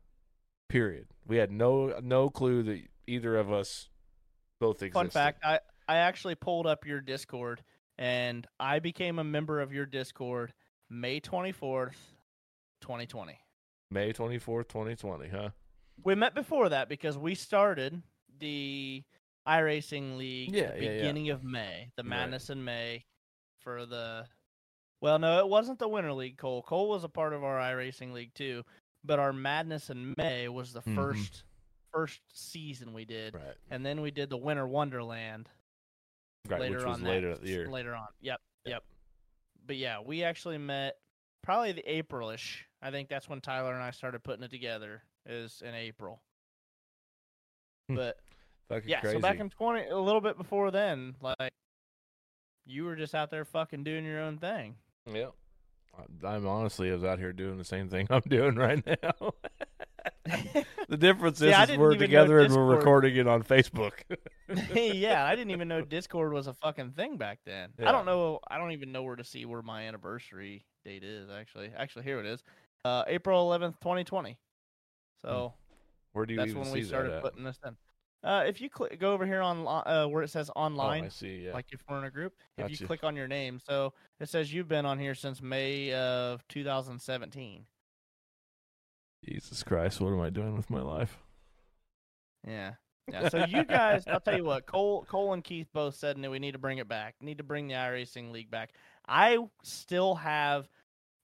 period 0.68 1.06
we 1.26 1.38
had 1.38 1.50
no 1.50 1.98
no 2.02 2.28
clue 2.28 2.62
that 2.62 2.82
either 3.06 3.36
of 3.38 3.50
us 3.50 3.88
both 4.60 4.82
existed 4.82 4.92
Fun 4.92 5.08
fact: 5.08 5.42
I 5.42 5.60
I 5.88 5.96
actually 5.96 6.34
pulled 6.34 6.66
up 6.66 6.84
your 6.84 7.00
Discord, 7.00 7.62
and 7.98 8.46
I 8.60 8.78
became 8.78 9.18
a 9.18 9.24
member 9.24 9.60
of 9.60 9.72
your 9.72 9.86
Discord 9.86 10.52
May 10.90 11.20
twenty 11.20 11.52
fourth, 11.52 11.96
twenty 12.80 13.06
twenty. 13.06 13.38
may 13.90 14.12
24th 14.12 14.68
2020 14.68 15.28
huh 15.28 15.48
We 16.04 16.14
met 16.14 16.34
before 16.34 16.68
that 16.70 16.88
because 16.88 17.18
we 17.18 17.34
started 17.34 18.02
the 18.38 19.02
iRacing 19.46 20.16
League 20.16 20.52
Yeah, 20.54 20.74
yeah, 20.74 20.80
yeah. 20.82 20.90
beginning 20.98 21.30
of 21.30 21.42
May, 21.42 21.90
the 21.96 22.02
Right. 22.02 22.10
Madness 22.10 22.50
in 22.50 22.62
May, 22.64 23.04
for 23.60 23.84
the. 23.86 24.26
Well, 25.00 25.18
no, 25.18 25.38
it 25.38 25.48
wasn't 25.48 25.78
the 25.78 25.88
Winter 25.88 26.12
League. 26.12 26.36
Cole 26.38 26.62
Cole 26.62 26.88
was 26.88 27.04
a 27.04 27.08
part 27.08 27.32
of 27.32 27.42
our 27.44 27.58
iRacing 27.58 28.12
League 28.12 28.34
too, 28.34 28.64
but 29.04 29.18
our 29.18 29.32
Madness 29.32 29.90
in 29.90 30.12
May 30.18 30.48
was 30.48 30.72
the 30.72 30.82
Mhm. 30.82 30.94
first 30.94 31.44
first 31.92 32.20
season 32.34 32.92
we 32.92 33.04
did, 33.06 33.34
right 33.34 33.56
and 33.70 33.84
then 33.86 34.02
we 34.02 34.10
did 34.10 34.28
the 34.28 34.36
Winter 34.36 34.66
Wonderland 34.68 35.48
right 36.50 36.60
later 36.60 36.78
which 36.78 36.86
was 36.86 36.96
on 36.98 37.04
later 37.04 37.34
that, 37.34 37.46
year 37.46 37.68
Later 37.68 37.94
on, 37.94 38.08
yep, 38.20 38.40
yep. 38.64 38.82
But 39.66 39.76
yeah, 39.76 39.98
we 40.04 40.24
actually 40.24 40.58
met 40.58 40.96
probably 41.42 41.72
the 41.72 41.84
Aprilish. 41.88 42.58
I 42.82 42.90
think 42.90 43.08
that's 43.08 43.28
when 43.28 43.40
Tyler 43.40 43.74
and 43.74 43.82
I 43.82 43.90
started 43.90 44.22
putting 44.22 44.42
it 44.42 44.50
together. 44.50 45.02
Is 45.26 45.62
in 45.64 45.74
April. 45.74 46.22
Hmm. 47.88 47.96
But 47.96 48.16
yeah, 48.86 49.00
crazy. 49.00 49.16
so 49.16 49.20
back 49.20 49.40
in 49.40 49.50
twenty, 49.50 49.88
a 49.88 49.98
little 49.98 50.20
bit 50.22 50.38
before 50.38 50.70
then, 50.70 51.16
like 51.20 51.52
you 52.64 52.84
were 52.84 52.96
just 52.96 53.14
out 53.14 53.30
there 53.30 53.44
fucking 53.44 53.84
doing 53.84 54.04
your 54.04 54.20
own 54.20 54.38
thing. 54.38 54.76
I- 55.06 55.32
i'm 56.24 56.46
honestly 56.46 56.90
I 56.90 56.94
was 56.94 57.04
out 57.04 57.18
here 57.18 57.32
doing 57.32 57.58
the 57.58 57.64
same 57.64 57.88
thing 57.88 58.06
i'm 58.10 58.22
doing 58.26 58.56
right 58.56 58.84
now 58.86 59.32
the 60.88 60.96
difference 60.96 61.38
See, 61.38 61.48
is, 61.48 61.70
is 61.70 61.78
we're 61.78 61.96
together 61.96 62.40
and 62.40 62.54
we're 62.54 62.76
recording 62.76 63.16
it 63.16 63.26
on 63.26 63.42
facebook 63.42 63.92
yeah, 64.74 65.24
I 65.24 65.36
didn't 65.36 65.50
even 65.50 65.68
know 65.68 65.82
Discord 65.82 66.32
was 66.32 66.46
a 66.46 66.54
fucking 66.54 66.92
thing 66.92 67.16
back 67.18 67.40
then. 67.44 67.70
I 67.84 67.92
don't 67.92 68.06
know. 68.06 68.40
I 68.48 68.56
don't 68.56 68.72
even 68.72 68.92
know 68.92 69.02
where 69.02 69.16
to 69.16 69.24
see 69.24 69.44
where 69.44 69.62
my 69.62 69.82
anniversary 69.82 70.64
date 70.84 71.04
is. 71.04 71.28
Actually, 71.28 71.70
actually, 71.76 72.04
here 72.04 72.18
it 72.18 72.26
is, 72.26 72.42
uh, 72.84 73.04
April 73.06 73.42
eleventh, 73.42 73.78
twenty 73.80 74.04
twenty. 74.04 74.38
So 75.22 75.52
where 76.12 76.24
do 76.24 76.34
you 76.34 76.40
that's 76.40 76.54
when 76.54 76.70
we 76.70 76.82
started 76.82 77.20
putting 77.20 77.44
this 77.44 77.58
in. 77.66 77.76
Uh, 78.24 78.44
if 78.46 78.60
you 78.60 78.68
click, 78.68 78.98
go 78.98 79.12
over 79.12 79.24
here 79.24 79.40
on 79.40 79.64
uh, 79.66 80.06
where 80.06 80.22
it 80.24 80.30
says 80.30 80.50
oh, 80.56 80.60
online, 80.60 81.04
i 81.04 81.08
see 81.08 81.42
yeah 81.44 81.52
like 81.52 81.66
if 81.70 81.80
we're 81.88 81.98
in 81.98 82.04
a 82.04 82.10
group, 82.10 82.34
if 82.56 82.64
Gotcha. 82.64 82.80
you 82.80 82.86
click 82.86 83.04
on 83.04 83.14
your 83.14 83.28
name, 83.28 83.60
so 83.64 83.92
it 84.18 84.28
says 84.28 84.52
you've 84.52 84.68
been 84.68 84.84
on 84.84 84.98
here 84.98 85.14
since 85.14 85.40
May 85.40 85.92
of 85.92 86.46
2017. 86.48 87.64
jesus 89.24 89.62
christ 89.62 90.00
what 90.00 90.12
am 90.12 90.20
i 90.20 90.30
doing 90.30 90.56
with 90.56 90.70
my 90.70 90.80
life 90.80 91.18
Yeah. 92.46 92.72
Yeah. 93.10 93.28
So 93.30 93.44
you 93.46 93.64
guys, 93.64 94.04
I'll 94.06 94.20
tell 94.20 94.36
you 94.36 94.44
what, 94.44 94.66
Cole, 94.66 95.04
Cole 95.08 95.32
and 95.32 95.42
Keith 95.42 95.68
both 95.72 95.94
said 95.94 96.20
that 96.22 96.30
we 96.30 96.38
need 96.38 96.52
to 96.52 96.58
bring 96.58 96.78
it 96.78 96.88
back. 96.88 97.14
Need 97.22 97.38
to 97.38 97.44
bring 97.44 97.66
the 97.66 97.74
iRacing 97.74 98.32
League 98.32 98.50
back. 98.50 98.74
I 99.08 99.38
still 99.62 100.14
have 100.16 100.68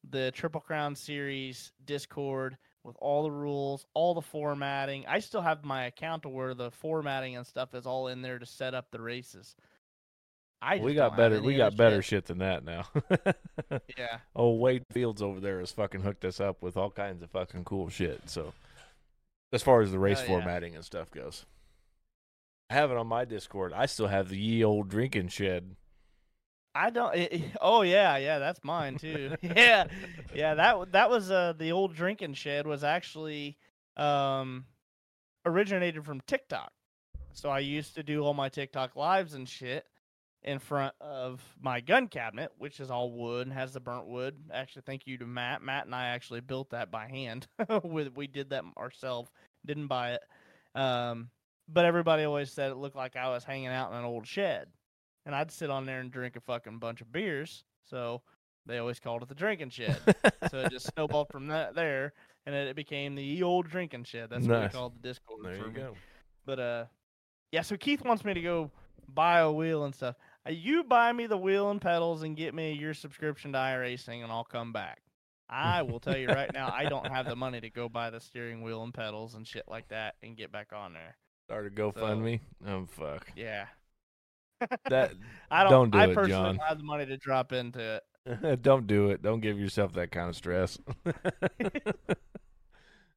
the 0.08 0.30
Triple 0.32 0.60
Crown 0.62 0.96
Series 0.96 1.72
Discord 1.84 2.56
with 2.84 2.96
all 3.00 3.22
the 3.24 3.30
rules, 3.30 3.86
all 3.94 4.14
the 4.14 4.20
formatting. 4.22 5.04
I 5.08 5.18
still 5.20 5.40
have 5.40 5.64
my 5.64 5.84
account 5.86 6.22
to 6.22 6.28
where 6.28 6.54
the 6.54 6.70
formatting 6.70 7.36
and 7.36 7.46
stuff 7.46 7.74
is 7.74 7.86
all 7.86 8.08
in 8.08 8.22
there 8.22 8.38
to 8.38 8.46
set 8.46 8.74
up 8.74 8.90
the 8.90 9.00
races. 9.00 9.56
I 10.62 10.78
we 10.78 10.94
got 10.94 11.14
better 11.16 11.42
we 11.42 11.56
got 11.56 11.76
better 11.76 12.00
shit. 12.00 12.08
shit 12.08 12.24
than 12.26 12.38
that 12.38 12.64
now 12.64 12.86
Yeah. 13.98 14.18
oh 14.36 14.54
wade 14.54 14.84
fields 14.92 15.20
over 15.20 15.38
there 15.38 15.58
has 15.60 15.72
fucking 15.72 16.00
hooked 16.00 16.24
us 16.24 16.40
up 16.40 16.62
with 16.62 16.78
all 16.78 16.90
kinds 16.90 17.22
of 17.22 17.30
fucking 17.30 17.64
cool 17.64 17.90
shit 17.90 18.30
so 18.30 18.54
as 19.52 19.62
far 19.62 19.82
as 19.82 19.90
the 19.92 19.98
race 19.98 20.20
Oh, 20.20 20.22
yeah. 20.22 20.26
formatting 20.28 20.74
and 20.74 20.82
stuff 20.82 21.10
goes 21.10 21.44
i 22.70 22.74
have 22.74 22.90
it 22.90 22.96
on 22.96 23.06
my 23.08 23.26
discord 23.26 23.74
i 23.74 23.84
still 23.84 24.06
have 24.06 24.30
the 24.30 24.38
ye 24.38 24.64
old 24.64 24.88
drinking 24.88 25.28
shed 25.28 25.76
I 26.74 26.90
don't. 26.90 27.14
It, 27.14 27.32
it- 27.32 27.42
oh 27.60 27.82
yeah, 27.82 28.16
yeah, 28.16 28.38
that's 28.38 28.62
mine 28.64 28.96
too. 28.96 29.36
yeah, 29.42 29.86
yeah. 30.34 30.54
That 30.54 30.92
that 30.92 31.10
was 31.10 31.30
uh 31.30 31.52
the 31.56 31.72
old 31.72 31.94
drinking 31.94 32.34
shed 32.34 32.66
was 32.66 32.82
actually 32.84 33.56
um 33.96 34.64
originated 35.46 36.04
from 36.04 36.20
TikTok. 36.22 36.72
So 37.32 37.48
I 37.50 37.60
used 37.60 37.94
to 37.96 38.02
do 38.02 38.22
all 38.24 38.34
my 38.34 38.48
TikTok 38.48 38.96
lives 38.96 39.34
and 39.34 39.48
shit 39.48 39.84
in 40.42 40.58
front 40.58 40.94
of 41.00 41.40
my 41.60 41.80
gun 41.80 42.06
cabinet, 42.06 42.52
which 42.58 42.78
is 42.80 42.90
all 42.90 43.10
wood 43.10 43.46
and 43.46 43.54
has 43.56 43.72
the 43.72 43.80
burnt 43.80 44.06
wood. 44.06 44.36
Actually, 44.52 44.82
thank 44.86 45.06
you 45.06 45.16
to 45.18 45.26
Matt. 45.26 45.62
Matt 45.62 45.86
and 45.86 45.94
I 45.94 46.08
actually 46.08 46.40
built 46.40 46.70
that 46.70 46.90
by 46.90 47.08
hand. 47.08 47.46
we 47.84 48.08
we 48.08 48.26
did 48.26 48.50
that 48.50 48.64
ourselves. 48.76 49.30
Didn't 49.66 49.86
buy 49.86 50.12
it. 50.14 50.22
Um, 50.78 51.30
but 51.68 51.84
everybody 51.84 52.24
always 52.24 52.50
said 52.50 52.70
it 52.70 52.76
looked 52.76 52.96
like 52.96 53.16
I 53.16 53.28
was 53.30 53.44
hanging 53.44 53.68
out 53.68 53.92
in 53.92 53.98
an 53.98 54.04
old 54.04 54.26
shed 54.26 54.68
and 55.26 55.34
I'd 55.34 55.50
sit 55.50 55.70
on 55.70 55.86
there 55.86 56.00
and 56.00 56.10
drink 56.10 56.36
a 56.36 56.40
fucking 56.40 56.78
bunch 56.78 57.00
of 57.00 57.12
beers. 57.12 57.64
So 57.84 58.22
they 58.66 58.78
always 58.78 59.00
called 59.00 59.22
it 59.22 59.28
the 59.28 59.34
drinking 59.34 59.70
shed. 59.70 59.98
so 60.50 60.58
it 60.58 60.70
just 60.70 60.92
snowballed 60.94 61.28
from 61.30 61.48
that 61.48 61.74
there, 61.74 62.12
and 62.46 62.54
it 62.54 62.76
became 62.76 63.14
the 63.14 63.42
old 63.42 63.68
drinking 63.68 64.04
shed. 64.04 64.30
That's 64.30 64.46
what 64.46 64.62
we 64.62 64.68
called 64.68 64.94
the 64.96 65.08
Discord. 65.08 65.44
there 65.44 65.56
you 65.56 65.66
me. 65.66 65.72
go 65.72 65.94
But 66.46 66.60
uh, 66.60 66.84
yeah. 67.52 67.62
So 67.62 67.76
Keith 67.76 68.04
wants 68.04 68.24
me 68.24 68.34
to 68.34 68.40
go 68.40 68.70
buy 69.12 69.40
a 69.40 69.52
wheel 69.52 69.84
and 69.84 69.94
stuff. 69.94 70.16
Uh, 70.46 70.52
you 70.52 70.84
buy 70.84 71.12
me 71.12 71.26
the 71.26 71.38
wheel 71.38 71.70
and 71.70 71.80
pedals 71.80 72.22
and 72.22 72.36
get 72.36 72.54
me 72.54 72.72
your 72.72 72.94
subscription 72.94 73.52
to 73.52 73.58
iRacing, 73.58 74.22
and 74.22 74.32
I'll 74.32 74.44
come 74.44 74.72
back. 74.72 75.00
I 75.48 75.82
will 75.82 76.00
tell 76.00 76.16
you 76.16 76.28
right 76.28 76.50
now, 76.52 76.72
I 76.74 76.86
don't 76.86 77.06
have 77.06 77.26
the 77.26 77.36
money 77.36 77.60
to 77.60 77.70
go 77.70 77.88
buy 77.88 78.10
the 78.10 78.18
steering 78.20 78.62
wheel 78.62 78.82
and 78.82 78.94
pedals 78.94 79.34
and 79.34 79.46
shit 79.46 79.64
like 79.68 79.88
that 79.88 80.14
and 80.22 80.36
get 80.36 80.50
back 80.50 80.72
on 80.74 80.94
there. 80.94 81.16
Start 81.46 81.66
a 81.66 81.70
GoFundMe. 81.70 82.40
oh 82.66 82.86
fuck. 82.90 83.30
Yeah. 83.36 83.66
That 84.88 85.12
I 85.50 85.62
don't. 85.62 85.72
Don't 85.72 85.90
do 85.90 85.98
I 85.98 86.04
it, 86.04 86.14
personally 86.14 86.28
John. 86.30 86.56
don't 86.56 86.66
have 86.66 86.78
the 86.78 86.84
money 86.84 87.06
to 87.06 87.16
drop 87.16 87.52
into 87.52 88.00
it. 88.26 88.62
don't 88.62 88.86
do 88.86 89.10
it. 89.10 89.22
Don't 89.22 89.40
give 89.40 89.58
yourself 89.58 89.92
that 89.94 90.10
kind 90.10 90.28
of 90.28 90.36
stress. 90.36 90.78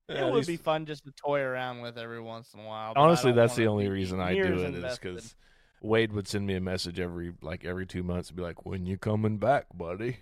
It 0.09 0.31
would 0.31 0.47
be 0.47 0.55
fun 0.55 0.85
just 0.85 1.03
to 1.03 1.11
toy 1.11 1.41
around 1.41 1.81
with 1.81 1.97
every 1.97 2.21
once 2.21 2.53
in 2.53 2.61
a 2.61 2.63
while. 2.65 2.93
honestly, 2.95 3.33
that's 3.33 3.55
the 3.57 3.67
only 3.67 3.89
reason 3.89 4.21
I 4.21 4.35
do 4.35 4.63
it 4.63 4.73
is 4.73 4.97
because 4.97 5.35
Wade 5.81 6.13
would 6.13 6.29
send 6.29 6.47
me 6.47 6.55
a 6.55 6.61
message 6.61 6.97
every 6.97 7.33
like 7.41 7.65
every 7.65 7.85
two 7.85 8.03
months 8.03 8.29
and 8.29 8.37
be 8.37 8.43
like, 8.43 8.65
"When 8.65 8.85
you 8.85 8.97
coming 8.97 9.37
back, 9.37 9.65
buddy?" 9.73 10.19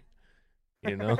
You 0.81 0.97
know. 0.97 1.17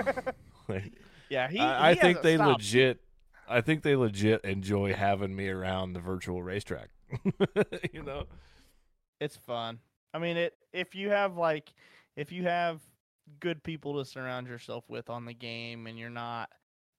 like, 0.68 0.94
yeah, 1.30 1.48
he. 1.48 1.60
I, 1.60 1.91
I 1.91 1.95
think 1.95 2.23
they 2.23 2.36
stopped. 2.38 2.61
legit. 2.61 3.02
I 3.48 3.61
think 3.61 3.84
they 3.84 3.95
legit 3.95 4.44
enjoy 4.44 4.94
having 4.94 5.36
me 5.36 5.48
around 5.48 5.94
the 5.94 5.99
virtual 5.99 6.41
racetrack. 6.41 6.90
you 7.94 8.02
know. 8.02 8.26
It's 9.19 9.38
fun. 9.38 9.80
I 10.16 10.20
mean, 10.20 10.38
it. 10.38 10.54
If 10.72 10.96
you 10.96 11.10
have 11.10 11.38
like, 11.38 11.74
if 12.16 12.32
you 12.32 12.44
have 12.44 12.82
good 13.40 13.64
people 13.64 13.98
to 13.98 14.06
surround 14.10 14.48
yourself 14.48 14.86
with 14.88 15.10
on 15.10 15.26
the 15.26 15.34
game, 15.34 15.88
and 15.88 16.00
you're 16.00 16.10
not 16.10 16.50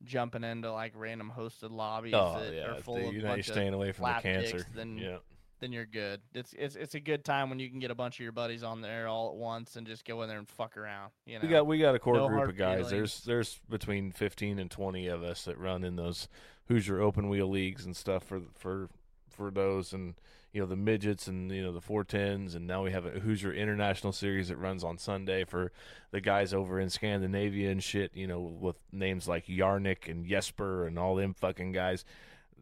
jumping 0.05 0.45
into 0.45 0.71
like 0.71 0.93
random 0.95 1.33
hosted 1.35 1.71
lobbies 1.71 2.13
Oh 2.15 2.39
that 2.39 2.53
yeah, 2.53 2.73
are 2.73 2.81
full 2.81 2.97
dude, 2.97 3.07
of 3.07 3.13
you're 3.15 3.23
not 3.23 3.29
bunch 3.31 3.49
of 3.49 3.55
staying 3.55 3.73
away 3.73 3.93
from 3.93 4.05
the 4.05 4.21
cancer. 4.21 4.67
then 4.75 4.99
yeah. 4.99 5.17
then 5.61 5.73
you're 5.73 5.87
good. 5.87 6.21
It's 6.35 6.53
it's 6.59 6.77
it's 6.77 6.95
a 6.95 7.01
good 7.01 7.25
time 7.25 7.49
when 7.49 7.59
you 7.59 7.71
can 7.71 7.79
get 7.79 7.91
a 7.91 7.95
bunch 7.95 8.17
of 8.17 8.21
your 8.23 8.33
buddies 8.33 8.63
on 8.63 8.83
there 8.83 9.09
all 9.09 9.31
at 9.31 9.37
once 9.37 9.77
and 9.77 9.87
just 9.87 10.05
go 10.05 10.21
in 10.23 10.29
there 10.29 10.39
and 10.39 10.49
fuck 10.49 10.77
around. 10.77 11.13
You 11.25 11.39
know, 11.39 11.45
We 11.45 11.49
got 11.49 11.67
we 11.67 11.79
got 11.79 11.95
a 11.95 11.99
core 11.99 12.17
No 12.17 12.29
group 12.29 12.51
of 12.51 12.57
guys. 12.57 12.89
feelings. 12.89 12.91
There's 12.91 13.21
there's 13.25 13.61
between 13.71 14.13
fifteen 14.13 14.59
and 14.59 14.71
twenty 14.71 15.07
of 15.07 15.23
us 15.23 15.45
that 15.47 15.59
run 15.59 15.83
in 15.83 15.97
those 15.97 16.29
Hoosier 16.69 17.01
open 17.01 17.29
wheel 17.31 17.49
leagues 17.49 17.87
and 17.87 17.97
stuff 17.97 18.25
for 18.25 18.43
for 18.59 18.89
for 19.31 19.51
those, 19.51 19.93
and 19.95 20.15
you 20.57 20.63
know 20.63 20.67
the 20.67 20.75
midgets 20.75 21.27
and 21.27 21.51
you 21.53 21.63
know 21.63 21.71
the 21.71 21.83
410s 21.83 22.57
and 22.57 22.67
now 22.67 22.83
we 22.83 22.91
have 22.91 23.05
a 23.05 23.21
Hoosier 23.21 23.53
International 23.53 24.11
Series 24.11 24.49
that 24.49 24.57
runs 24.57 24.83
on 24.83 24.97
Sunday 24.97 25.45
for 25.45 25.71
the 26.13 26.21
guys 26.23 26.55
over 26.55 26.81
in 26.81 26.89
Scandinavia 26.89 27.71
and 27.71 27.85
shit, 27.85 28.11
you 28.15 28.27
know, 28.27 28.41
with 28.41 28.77
names 28.91 29.29
like 29.29 29.45
Yarnick 29.49 30.09
and 30.09 30.27
Jesper 30.27 30.87
and 30.87 30.99
all 30.99 31.15
them 31.15 31.35
fucking 31.35 31.73
guys. 31.73 32.07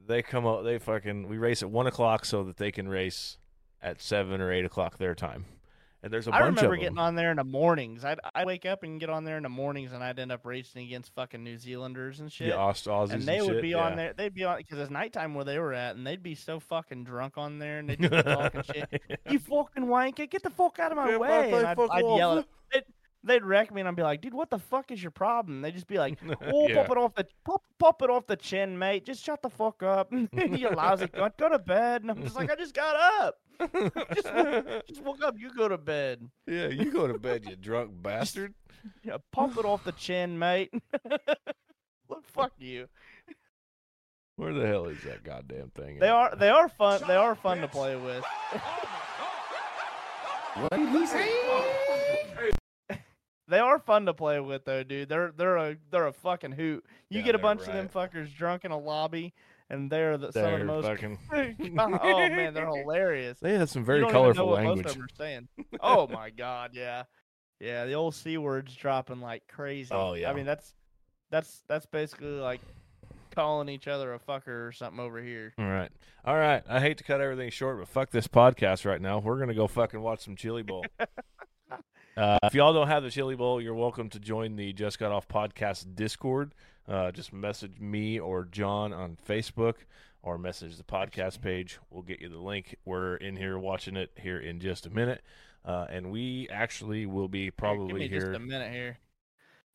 They 0.08 0.22
come 0.22 0.44
out 0.44 0.64
they 0.64 0.80
fucking 0.80 1.28
we 1.28 1.38
race 1.38 1.62
at 1.62 1.70
one 1.70 1.86
o'clock 1.86 2.24
so 2.24 2.42
that 2.42 2.56
they 2.56 2.72
can 2.72 2.88
race 2.88 3.38
at 3.80 4.02
seven 4.02 4.40
or 4.40 4.52
eight 4.52 4.64
o'clock 4.64 4.98
their 4.98 5.14
time. 5.14 5.44
And 6.05 6.12
there's 6.12 6.28
a 6.28 6.35
I 6.35 6.40
bunch 6.40 6.56
remember 6.56 6.76
getting 6.76 6.98
on 6.98 7.14
there 7.14 7.31
in 7.31 7.39
the 7.39 7.44
mornings. 7.44 8.05
I'd 8.05 8.20
I'd 8.35 8.47
wake 8.47 8.66
up 8.66 8.82
and 8.82 9.01
get 9.01 9.09
on 9.09 9.24
there 9.24 9.39
in 9.39 9.43
the 9.43 9.48
mornings, 9.48 9.94
and 9.94 10.05
I'd 10.05 10.18
end 10.18 10.32
up 10.32 10.44
racing 10.44 10.85
against 10.85 11.14
fucking 11.14 11.43
New 11.43 11.56
Zealanders 11.56 12.20
and 12.20 12.31
shit. 12.31 12.48
Yeah, 12.48 12.56
Aust- 12.56 12.85
Aussies 12.85 13.12
and 13.12 13.22
they 13.22 13.40
would 13.40 13.55
shit, 13.55 13.62
be 13.62 13.70
yeah. 13.70 13.86
on 13.86 13.97
there. 13.97 14.12
They'd 14.12 14.35
be 14.35 14.44
on 14.44 14.59
because 14.59 14.78
it's 14.78 14.90
nighttime 14.90 15.35
where 15.35 15.47
they 15.47 15.59
were 15.59 15.72
at, 15.72 15.97
and 15.97 16.06
they'd 16.06 16.22
be 16.22 16.35
so 16.35 16.60
fucking 16.60 17.05
drunk 17.05 17.39
on 17.39 17.59
there, 17.59 17.78
and 17.78 17.89
they'd 17.89 17.98
be 17.98 18.09
talking 18.10 18.62
shit. 18.64 19.02
You 19.31 19.39
fucking 19.39 19.86
wanker, 19.86 20.28
get 20.28 20.43
the 20.43 20.51
fuck 20.51 20.78
out 20.78 20.93
of 20.93 20.98
my 20.98 21.16
way! 21.16 21.51
And 21.51 21.66
I'd, 21.66 21.78
I'd 21.78 22.01
yell. 22.02 22.44
At, 22.74 22.85
they'd, 23.24 23.34
they'd 23.34 23.44
wreck 23.44 23.72
me, 23.72 23.80
and 23.80 23.88
I'd 23.88 23.96
be 23.96 24.02
like, 24.02 24.20
"Dude, 24.20 24.34
what 24.34 24.51
the 24.51 24.59
fuck 24.59 24.90
is 24.90 25.02
your 25.02 25.10
problem?" 25.10 25.62
They'd 25.62 25.74
just 25.74 25.86
be 25.86 25.98
like, 25.98 26.18
"Oh, 26.52 26.68
Yeah. 26.68 26.82
pop 26.82 26.90
it 26.90 26.98
off 26.98 27.14
the 27.14 27.26
pop, 27.44 27.62
pop 27.78 28.02
it 28.02 28.10
off 28.10 28.26
the 28.26 28.36
chin, 28.36 28.78
mate. 28.78 29.05
Just 29.05 29.24
shut 29.24 29.42
the 29.42 29.51
fuck 29.51 29.82
up, 29.82 30.10
you 30.12 30.70
lousy 30.70 31.06
cunt. 31.06 31.36
Go 31.36 31.48
to 31.48 31.59
bed." 31.59 32.02
And 32.02 32.10
I'm 32.10 32.22
just 32.22 32.36
like, 32.36 32.51
"I 32.51 32.56
just 32.56 32.74
got 32.74 32.96
up. 32.96 33.36
just, 34.14 34.34
woke, 34.34 34.86
just 34.88 35.02
woke 35.02 35.22
up. 35.22 35.36
You 35.38 35.51
go 35.55 35.68
to 35.68 35.78
bed. 35.78 36.28
Yeah, 36.46 36.68
you 36.68 36.90
go 36.90 37.06
to 37.06 37.18
bed, 37.18 37.44
you 37.48 37.55
drunk 37.56 37.90
bastard. 38.02 38.55
Yeah, 39.02 39.18
pop 39.32 39.56
it 39.56 39.64
off 39.64 39.84
the 39.84 39.92
chin, 39.92 40.38
mate. 40.38 40.72
well, 42.09 42.20
fuck 42.22 42.52
you. 42.59 42.88
Where 44.36 44.52
the 44.52 44.66
hell 44.66 44.86
is 44.86 45.01
that 45.05 45.22
goddamn 45.22 45.70
thing? 45.76 46.01
They 46.01 46.09
at? 46.09 46.12
are 46.12 46.34
they 46.36 46.48
are 46.48 46.68
fun. 46.68 47.01
They 47.06 47.14
are 47.14 47.36
fun 47.36 47.60
to 47.60 47.68
play 47.68 47.94
with. 47.94 48.24
What 50.56 50.72
did 50.72 50.88
he 50.88 51.06
say? 51.06 51.30
They 53.48 53.58
are 53.58 53.78
fun 53.78 54.06
to 54.06 54.14
play 54.14 54.40
with 54.40 54.64
though, 54.64 54.82
dude. 54.82 55.08
They're 55.08 55.32
they're 55.36 55.56
a 55.56 55.76
they're 55.90 56.06
a 56.06 56.12
fucking 56.12 56.52
hoot. 56.52 56.84
You 57.10 57.18
Yeah, 57.18 57.24
get 57.24 57.34
a 57.34 57.38
they're 57.38 57.42
bunch 57.42 57.60
of 57.62 57.74
them 57.74 57.88
fuckers 57.88 58.34
drunk 58.34 58.64
in 58.64 58.70
a 58.70 58.78
lobby, 58.78 59.34
and 59.68 59.90
they're 59.90 60.16
the, 60.16 60.32
some 60.32 60.54
of 60.54 60.58
the 60.60 60.64
most. 60.64 60.86
fucking. 60.86 61.18
oh 61.78 61.88
man, 62.28 62.54
they're 62.54 62.66
hilarious. 62.70 63.38
They 63.40 63.54
have 63.54 63.68
some 63.68 63.84
very 63.84 64.00
don't 64.00 64.08
even 64.10 64.14
know 64.14 64.32
colorful 64.32 64.46
language. 64.50 64.86
of 64.86 64.92
them 64.94 65.02
are 65.02 65.08
saying. 65.16 65.48
Oh 65.80 66.06
my 66.08 66.30
god, 66.30 66.70
yeah, 66.72 67.02
yeah. 67.60 67.84
The 67.84 67.92
old 67.94 68.14
c 68.14 68.38
words 68.38 68.74
dropping 68.74 69.20
like 69.20 69.46
crazy. 69.46 69.90
Oh, 69.92 70.14
yeah. 70.14 70.30
I 70.30 70.34
mean 70.34 70.46
that's 70.46 70.74
that's 71.30 71.62
that's 71.68 71.86
basically 71.86 72.28
like 72.28 72.60
calling 73.34 73.68
each 73.68 73.88
other 73.88 74.14
a 74.14 74.18
fucker 74.18 74.68
or 74.68 74.72
something 74.72 75.00
over 75.00 75.20
here. 75.20 75.52
All 75.58 75.66
right, 75.66 75.90
all 76.24 76.36
right. 76.36 76.62
I 76.68 76.80
hate 76.80 76.96
to 76.98 77.04
cut 77.04 77.20
everything 77.20 77.50
short, 77.50 77.78
but 77.78 77.88
fuck 77.88 78.10
this 78.10 78.26
podcast 78.28 78.86
right 78.86 79.00
now. 79.02 79.18
We're 79.18 79.38
gonna 79.38 79.52
go 79.54 79.66
fucking 79.66 80.00
watch 80.00 80.20
some 80.24 80.34
Chili 80.36 80.62
Bowl. 80.62 80.86
uh, 82.16 82.38
if 82.44 82.54
y'all 82.54 82.72
don't 82.72 82.86
have 82.88 83.02
the 83.02 83.10
Chili 83.10 83.34
Bowl, 83.34 83.60
you're 83.60 83.74
welcome 83.74 84.08
to 84.10 84.18
join 84.20 84.56
the 84.56 84.72
Just 84.72 84.98
Got 84.98 85.12
Off 85.12 85.26
Podcast 85.28 85.94
Discord. 85.94 86.54
Uh, 86.88 87.10
just 87.10 87.32
message 87.32 87.80
me 87.80 88.18
or 88.20 88.44
John 88.44 88.92
on 88.92 89.16
Facebook, 89.28 89.74
or 90.22 90.38
message 90.38 90.76
the 90.76 90.84
podcast 90.84 91.40
page. 91.40 91.78
We'll 91.90 92.02
get 92.02 92.20
you 92.20 92.28
the 92.28 92.38
link. 92.38 92.76
We're 92.84 93.16
in 93.16 93.36
here 93.36 93.58
watching 93.58 93.96
it 93.96 94.10
here 94.16 94.38
in 94.38 94.60
just 94.60 94.86
a 94.86 94.90
minute, 94.90 95.22
uh, 95.64 95.86
and 95.90 96.10
we 96.12 96.48
actually 96.50 97.06
will 97.06 97.28
be 97.28 97.44
Here, 97.44 97.52
probably 97.56 97.86
give 97.88 97.96
me 97.96 98.08
here. 98.08 98.20
just 98.20 98.36
a 98.36 98.38
minute 98.38 98.70
here. 98.72 98.98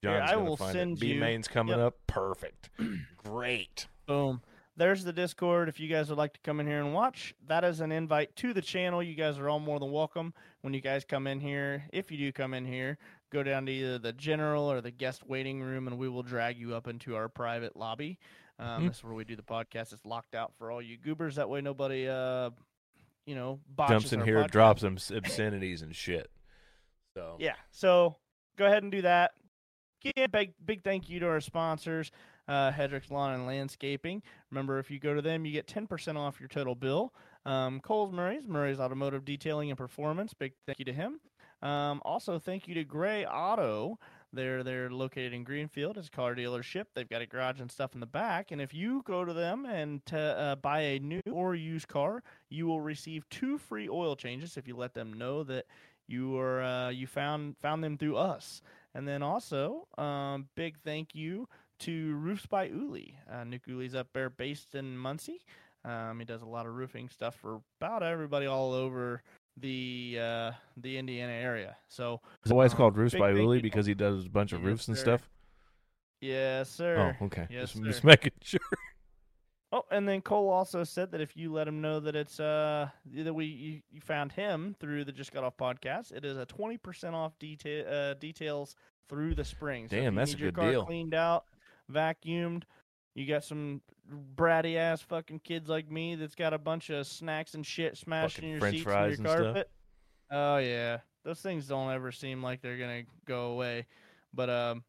Here, 0.01 0.21
I 0.25 0.37
will 0.37 0.55
find 0.55 0.71
send 0.71 0.97
it. 0.97 0.99
B 1.01 1.17
main's 1.19 1.49
coming 1.49 1.75
Yep. 1.77 1.85
up. 1.87 1.97
Perfect. 2.07 2.69
Great. 3.17 3.87
Boom. 4.05 4.41
There's 4.79 5.03
the 5.03 5.11
Discord. 5.11 5.67
If 5.67 5.77
you 5.77 5.89
guys 5.89 6.07
would 6.07 6.17
like 6.17 6.31
to 6.31 6.39
come 6.39 6.61
in 6.61 6.65
here 6.65 6.79
and 6.79 6.93
watch, 6.93 7.35
that 7.49 7.65
is 7.65 7.81
an 7.81 7.91
invite 7.91 8.33
to 8.37 8.53
the 8.53 8.61
channel. 8.61 9.03
You 9.03 9.13
guys 9.13 9.37
are 9.37 9.49
all 9.49 9.59
more 9.59 9.77
than 9.77 9.91
welcome 9.91 10.33
when 10.61 10.73
you 10.73 10.79
guys 10.79 11.03
come 11.03 11.27
in 11.27 11.41
here. 11.41 11.83
If 11.91 12.09
you 12.11 12.17
do 12.17 12.31
come 12.31 12.53
in 12.53 12.65
here, 12.65 12.97
go 13.29 13.43
down 13.43 13.65
to 13.65 13.73
either 13.73 13.99
the 13.99 14.13
general 14.13 14.71
or 14.71 14.79
the 14.79 14.89
guest 14.89 15.27
waiting 15.27 15.61
room, 15.61 15.87
and 15.89 15.97
we 15.97 16.07
will 16.07 16.23
drag 16.23 16.57
you 16.57 16.75
up 16.75 16.87
into 16.87 17.13
our 17.17 17.27
private 17.27 17.75
lobby. 17.75 18.19
Um, 18.57 18.83
Mhm. 18.83 18.87
This 18.87 18.97
is 18.99 19.03
where 19.03 19.13
we 19.13 19.25
do 19.25 19.35
the 19.35 19.43
podcast. 19.43 19.91
It's 19.91 20.05
locked 20.05 20.33
out 20.33 20.53
for 20.57 20.71
all 20.71 20.81
you 20.81 20.97
goobers. 20.97 21.35
That 21.35 21.49
way, 21.49 21.59
nobody, 21.59 22.07
uh, 22.07 22.51
you 23.25 23.35
know, 23.35 23.59
Jumps 23.89 24.13
in 24.13 24.21
here, 24.21 24.43
podcast. 24.45 24.51
drops 24.51 24.81
some 24.81 24.97
obscenities 25.17 25.81
and 25.81 25.93
shit. 25.93 26.31
So 27.15 27.35
Yeah. 27.37 27.55
So 27.71 28.15
go 28.55 28.65
ahead 28.65 28.83
and 28.83 28.93
do 28.93 29.01
that. 29.01 29.33
Again, 30.05 30.29
big 30.31 30.53
big 30.65 30.83
thank 30.85 31.09
you 31.09 31.19
to 31.19 31.27
our 31.27 31.41
sponsors, 31.41 32.11
uh, 32.49 32.71
Hedrick's 32.71 33.11
Lawn 33.11 33.33
and 33.33 33.45
Landscaping. 33.45 34.21
Remember, 34.51 34.79
if 34.79 34.91
you 34.91 34.99
go 34.99 35.13
to 35.13 35.21
them, 35.21 35.45
you 35.45 35.53
get 35.53 35.67
ten 35.67 35.87
percent 35.87 36.17
off 36.17 36.39
your 36.41 36.49
total 36.49 36.75
bill. 36.75 37.13
Um, 37.45 37.79
Coles 37.79 38.11
Murray's, 38.11 38.45
Murray's 38.45 38.79
Automotive 38.79 39.23
Detailing 39.23 39.69
and 39.69 39.77
Performance. 39.77 40.33
Big 40.33 40.53
thank 40.65 40.79
you 40.79 40.85
to 40.85 40.93
him. 40.93 41.21
Um, 41.61 42.01
also, 42.03 42.39
thank 42.39 42.67
you 42.67 42.73
to 42.75 42.83
Gray 42.83 43.25
Auto. 43.25 43.99
They're 44.31 44.63
they're 44.63 44.91
located 44.91 45.33
in 45.33 45.43
Greenfield. 45.43 45.97
It's 45.97 46.07
a 46.07 46.11
car 46.11 46.35
dealership. 46.35 46.85
They've 46.93 47.09
got 47.09 47.21
a 47.21 47.25
garage 47.25 47.59
and 47.59 47.71
stuff 47.71 47.93
in 47.93 47.99
the 47.99 48.05
back. 48.05 48.51
And 48.51 48.61
if 48.61 48.73
you 48.73 49.01
go 49.05 49.25
to 49.25 49.33
them 49.33 49.65
and 49.65 50.01
uh, 50.13 50.55
buy 50.61 50.81
a 50.81 50.99
new 50.99 51.21
or 51.31 51.55
used 51.55 51.87
car, 51.87 52.23
you 52.49 52.67
will 52.67 52.81
receive 52.81 53.27
two 53.29 53.57
free 53.57 53.89
oil 53.89 54.15
changes 54.15 54.57
if 54.57 54.67
you 54.67 54.75
let 54.75 54.93
them 54.93 55.13
know 55.13 55.43
that 55.43 55.65
you 56.07 56.37
are 56.37 56.61
uh, 56.61 56.89
you 56.89 57.07
found 57.07 57.55
found 57.61 57.83
them 57.83 57.97
through 57.97 58.17
us. 58.17 58.61
And 58.93 59.07
then 59.07 59.21
also, 59.21 59.87
um, 59.97 60.47
big 60.55 60.77
thank 60.83 61.13
you 61.13 61.47
to 61.79 62.15
Roofs 62.15 62.45
by 62.45 62.69
Ooley. 62.69 63.15
Uh, 63.31 63.43
Nick 63.43 63.67
Ooley's 63.69 63.95
up 63.95 64.07
there, 64.13 64.29
based 64.29 64.75
in 64.75 64.97
Muncie. 64.97 65.41
Um, 65.85 66.19
he 66.19 66.25
does 66.25 66.41
a 66.41 66.45
lot 66.45 66.65
of 66.65 66.75
roofing 66.75 67.09
stuff 67.09 67.35
for 67.35 67.61
about 67.79 68.03
everybody 68.03 68.45
all 68.45 68.73
over 68.73 69.23
the 69.57 70.17
uh, 70.21 70.51
the 70.77 70.97
Indiana 70.97 71.33
area. 71.33 71.75
So 71.87 72.21
Is 72.43 72.49
that 72.49 72.55
why 72.55 72.65
it's 72.65 72.73
um, 72.73 72.77
called 72.77 72.97
Roofs 72.97 73.13
big 73.13 73.19
by 73.21 73.31
Ooley? 73.31 73.61
Because 73.61 73.85
he 73.85 73.93
does 73.93 74.25
a 74.25 74.29
bunch 74.29 74.51
of 74.51 74.59
Yes, 74.59 74.67
roofs 74.67 74.87
and 74.89 74.97
sir. 74.97 75.01
stuff? 75.03 75.29
yes, 76.21 76.69
sir. 76.69 77.15
Oh, 77.21 77.25
okay. 77.25 77.47
Yes, 77.49 77.71
just, 77.73 77.83
just 77.83 78.03
making 78.03 78.31
sure. 78.41 78.59
Oh, 79.71 79.83
and 79.91 80.07
then 80.07 80.21
Cole 80.21 80.49
also 80.49 80.83
said 80.83 81.11
that 81.11 81.21
if 81.21 81.37
you 81.37 81.53
let 81.53 81.67
him 81.67 81.79
know 81.79 81.99
that 81.99 82.15
it's 82.15 82.39
uh 82.39 82.89
that 83.13 83.33
we 83.33 83.45
you, 83.45 83.81
you 83.91 84.01
found 84.01 84.31
him 84.31 84.75
through 84.79 85.05
the 85.05 85.11
Just 85.11 85.31
Got 85.31 85.43
Off 85.43 85.57
podcast, 85.57 86.11
it 86.11 86.25
is 86.25 86.37
a 86.37 86.45
twenty 86.45 86.77
percent 86.77 87.13
off 87.13 87.37
detail 87.39 87.85
uh, 87.87 88.13
details 88.15 88.75
through 89.09 89.35
the 89.35 89.45
spring. 89.45 89.87
So 89.87 89.95
Damn, 89.95 90.13
you 90.13 90.19
that's 90.19 90.33
a 90.33 90.37
good 90.37 90.55
deal. 90.55 90.85
Cleaned 90.85 91.13
out, 91.13 91.45
vacuumed. 91.91 92.63
You 93.15 93.25
got 93.25 93.43
some 93.43 93.81
bratty 94.35 94.75
ass 94.75 95.01
fucking 95.01 95.39
kids 95.39 95.69
like 95.69 95.91
me 95.91 96.15
that's 96.15 96.35
got 96.35 96.53
a 96.53 96.57
bunch 96.57 96.89
of 96.89 97.05
snacks 97.05 97.53
and 97.53 97.65
shit 97.65 97.97
smashed 97.97 98.35
Fucking 98.35 98.49
in 98.49 98.51
your 98.53 98.61
french 98.61 98.77
seats 98.77 99.19
and 99.19 99.27
your 99.27 99.43
carpet. 99.43 99.69
Oh 100.31 100.57
yeah, 100.57 100.99
those 101.23 101.39
things 101.39 101.67
don't 101.67 101.91
ever 101.91 102.11
seem 102.11 102.43
like 102.43 102.61
they're 102.61 102.77
gonna 102.77 103.03
go 103.25 103.51
away. 103.51 103.87
But 104.33 104.49
um, 104.49 104.83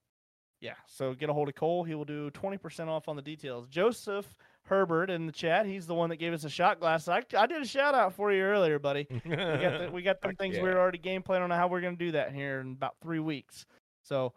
yeah. 0.61 0.75
So 0.87 1.15
get 1.15 1.31
a 1.31 1.33
hold 1.33 1.49
of 1.49 1.55
Cole. 1.55 1.85
He 1.85 1.95
will 1.95 2.05
do 2.05 2.31
twenty 2.31 2.59
percent 2.59 2.91
off 2.91 3.09
on 3.09 3.17
the 3.17 3.23
details. 3.23 3.67
Joseph 3.69 4.27
Herbert 4.65 5.11
in 5.11 5.27
the 5.27 5.33
chat. 5.33 5.67
He's 5.67 5.87
the 5.87 5.95
one 5.95 6.11
that 6.11 6.17
gave 6.17 6.33
us 6.33 6.45
a 6.45 6.51
shot 6.51 6.79
glass. 6.79 7.09
I, 7.09 7.23
I 7.37 7.47
did 7.47 7.63
a 7.63 7.67
shout 7.67 7.95
out 7.95 8.15
for 8.15 8.33
you 8.33 8.43
earlier, 8.43 8.79
buddy. 8.79 9.07
We 9.25 9.37
got 9.37 9.79
the, 9.79 9.91
we 9.93 10.03
got 10.03 10.17
some 10.23 10.37
things 10.37 10.57
yeah. 10.57 10.63
we 10.63 10.69
are 10.69 10.79
already 10.79 10.99
game 10.99 11.23
planning 11.23 11.51
on 11.51 11.51
how 11.51 11.69
we're 11.69 11.81
gonna 11.81 11.97
do 11.97 12.13
that 12.13 12.33
here 12.33 12.61
in 12.61 12.73
about 12.73 12.97
three 13.03 13.21
weeks. 13.21 13.65
So 14.03 14.33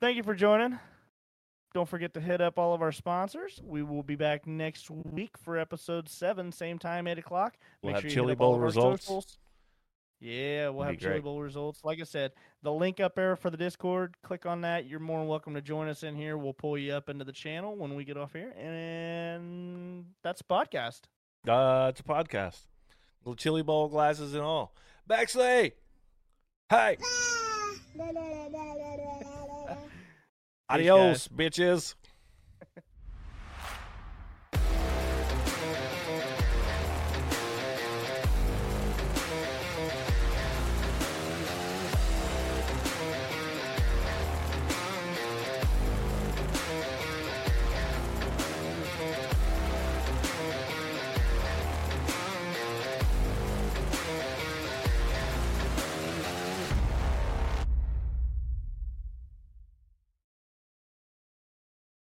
thank 0.00 0.16
you 0.16 0.22
for 0.22 0.34
joining. 0.34 0.78
Don't 1.72 1.88
forget 1.88 2.14
to 2.14 2.20
hit 2.20 2.40
up 2.40 2.58
all 2.58 2.74
of 2.74 2.82
our 2.82 2.90
sponsors. 2.92 3.60
We 3.64 3.82
will 3.82 4.02
be 4.02 4.16
back 4.16 4.46
next 4.46 4.90
week 4.90 5.36
for 5.38 5.56
episode 5.56 6.08
seven, 6.08 6.50
same 6.50 6.78
time, 6.78 7.06
eight 7.06 7.18
o'clock. 7.18 7.56
We'll 7.82 7.92
Make 7.92 8.02
have 8.02 8.02
sure 8.02 8.08
you 8.10 8.14
Chili 8.14 8.28
hit 8.32 8.38
up 8.38 8.40
all 8.42 8.52
Bowl 8.54 8.60
results. 8.60 9.04
socials. 9.04 9.38
Yeah, 10.18 10.68
we'll 10.70 10.80
That'd 10.80 10.94
have 10.96 10.98
be 10.98 11.02
Chili 11.04 11.12
great. 11.14 11.22
Bowl 11.24 11.40
results. 11.40 11.80
Like 11.84 12.00
I 12.00 12.02
said, 12.04 12.32
the 12.62 12.72
link 12.72 12.98
up 13.00 13.14
there 13.14 13.36
for 13.36 13.50
the 13.50 13.56
Discord. 13.56 14.16
Click 14.22 14.46
on 14.46 14.62
that. 14.62 14.86
You're 14.86 14.98
more 15.00 15.20
than 15.20 15.28
welcome 15.28 15.54
to 15.54 15.62
join 15.62 15.88
us 15.88 16.02
in 16.02 16.16
here. 16.16 16.36
We'll 16.36 16.52
pull 16.52 16.76
you 16.76 16.92
up 16.92 17.08
into 17.08 17.24
the 17.24 17.32
channel 17.32 17.76
when 17.76 17.94
we 17.94 18.04
get 18.04 18.16
off 18.16 18.32
here, 18.32 18.50
and 18.58 20.06
that's 20.22 20.42
the 20.42 20.44
podcast. 20.52 21.02
Uh, 21.48 21.86
it's 21.90 22.00
a 22.00 22.02
podcast. 22.02 22.64
Little 23.24 23.36
chili 23.36 23.62
bowl 23.62 23.88
glasses 23.88 24.34
and 24.34 24.42
all. 24.42 24.74
Baxley! 25.08 25.72
Hey! 26.68 26.96
Adios, 30.70 31.28
bitches! 31.28 31.96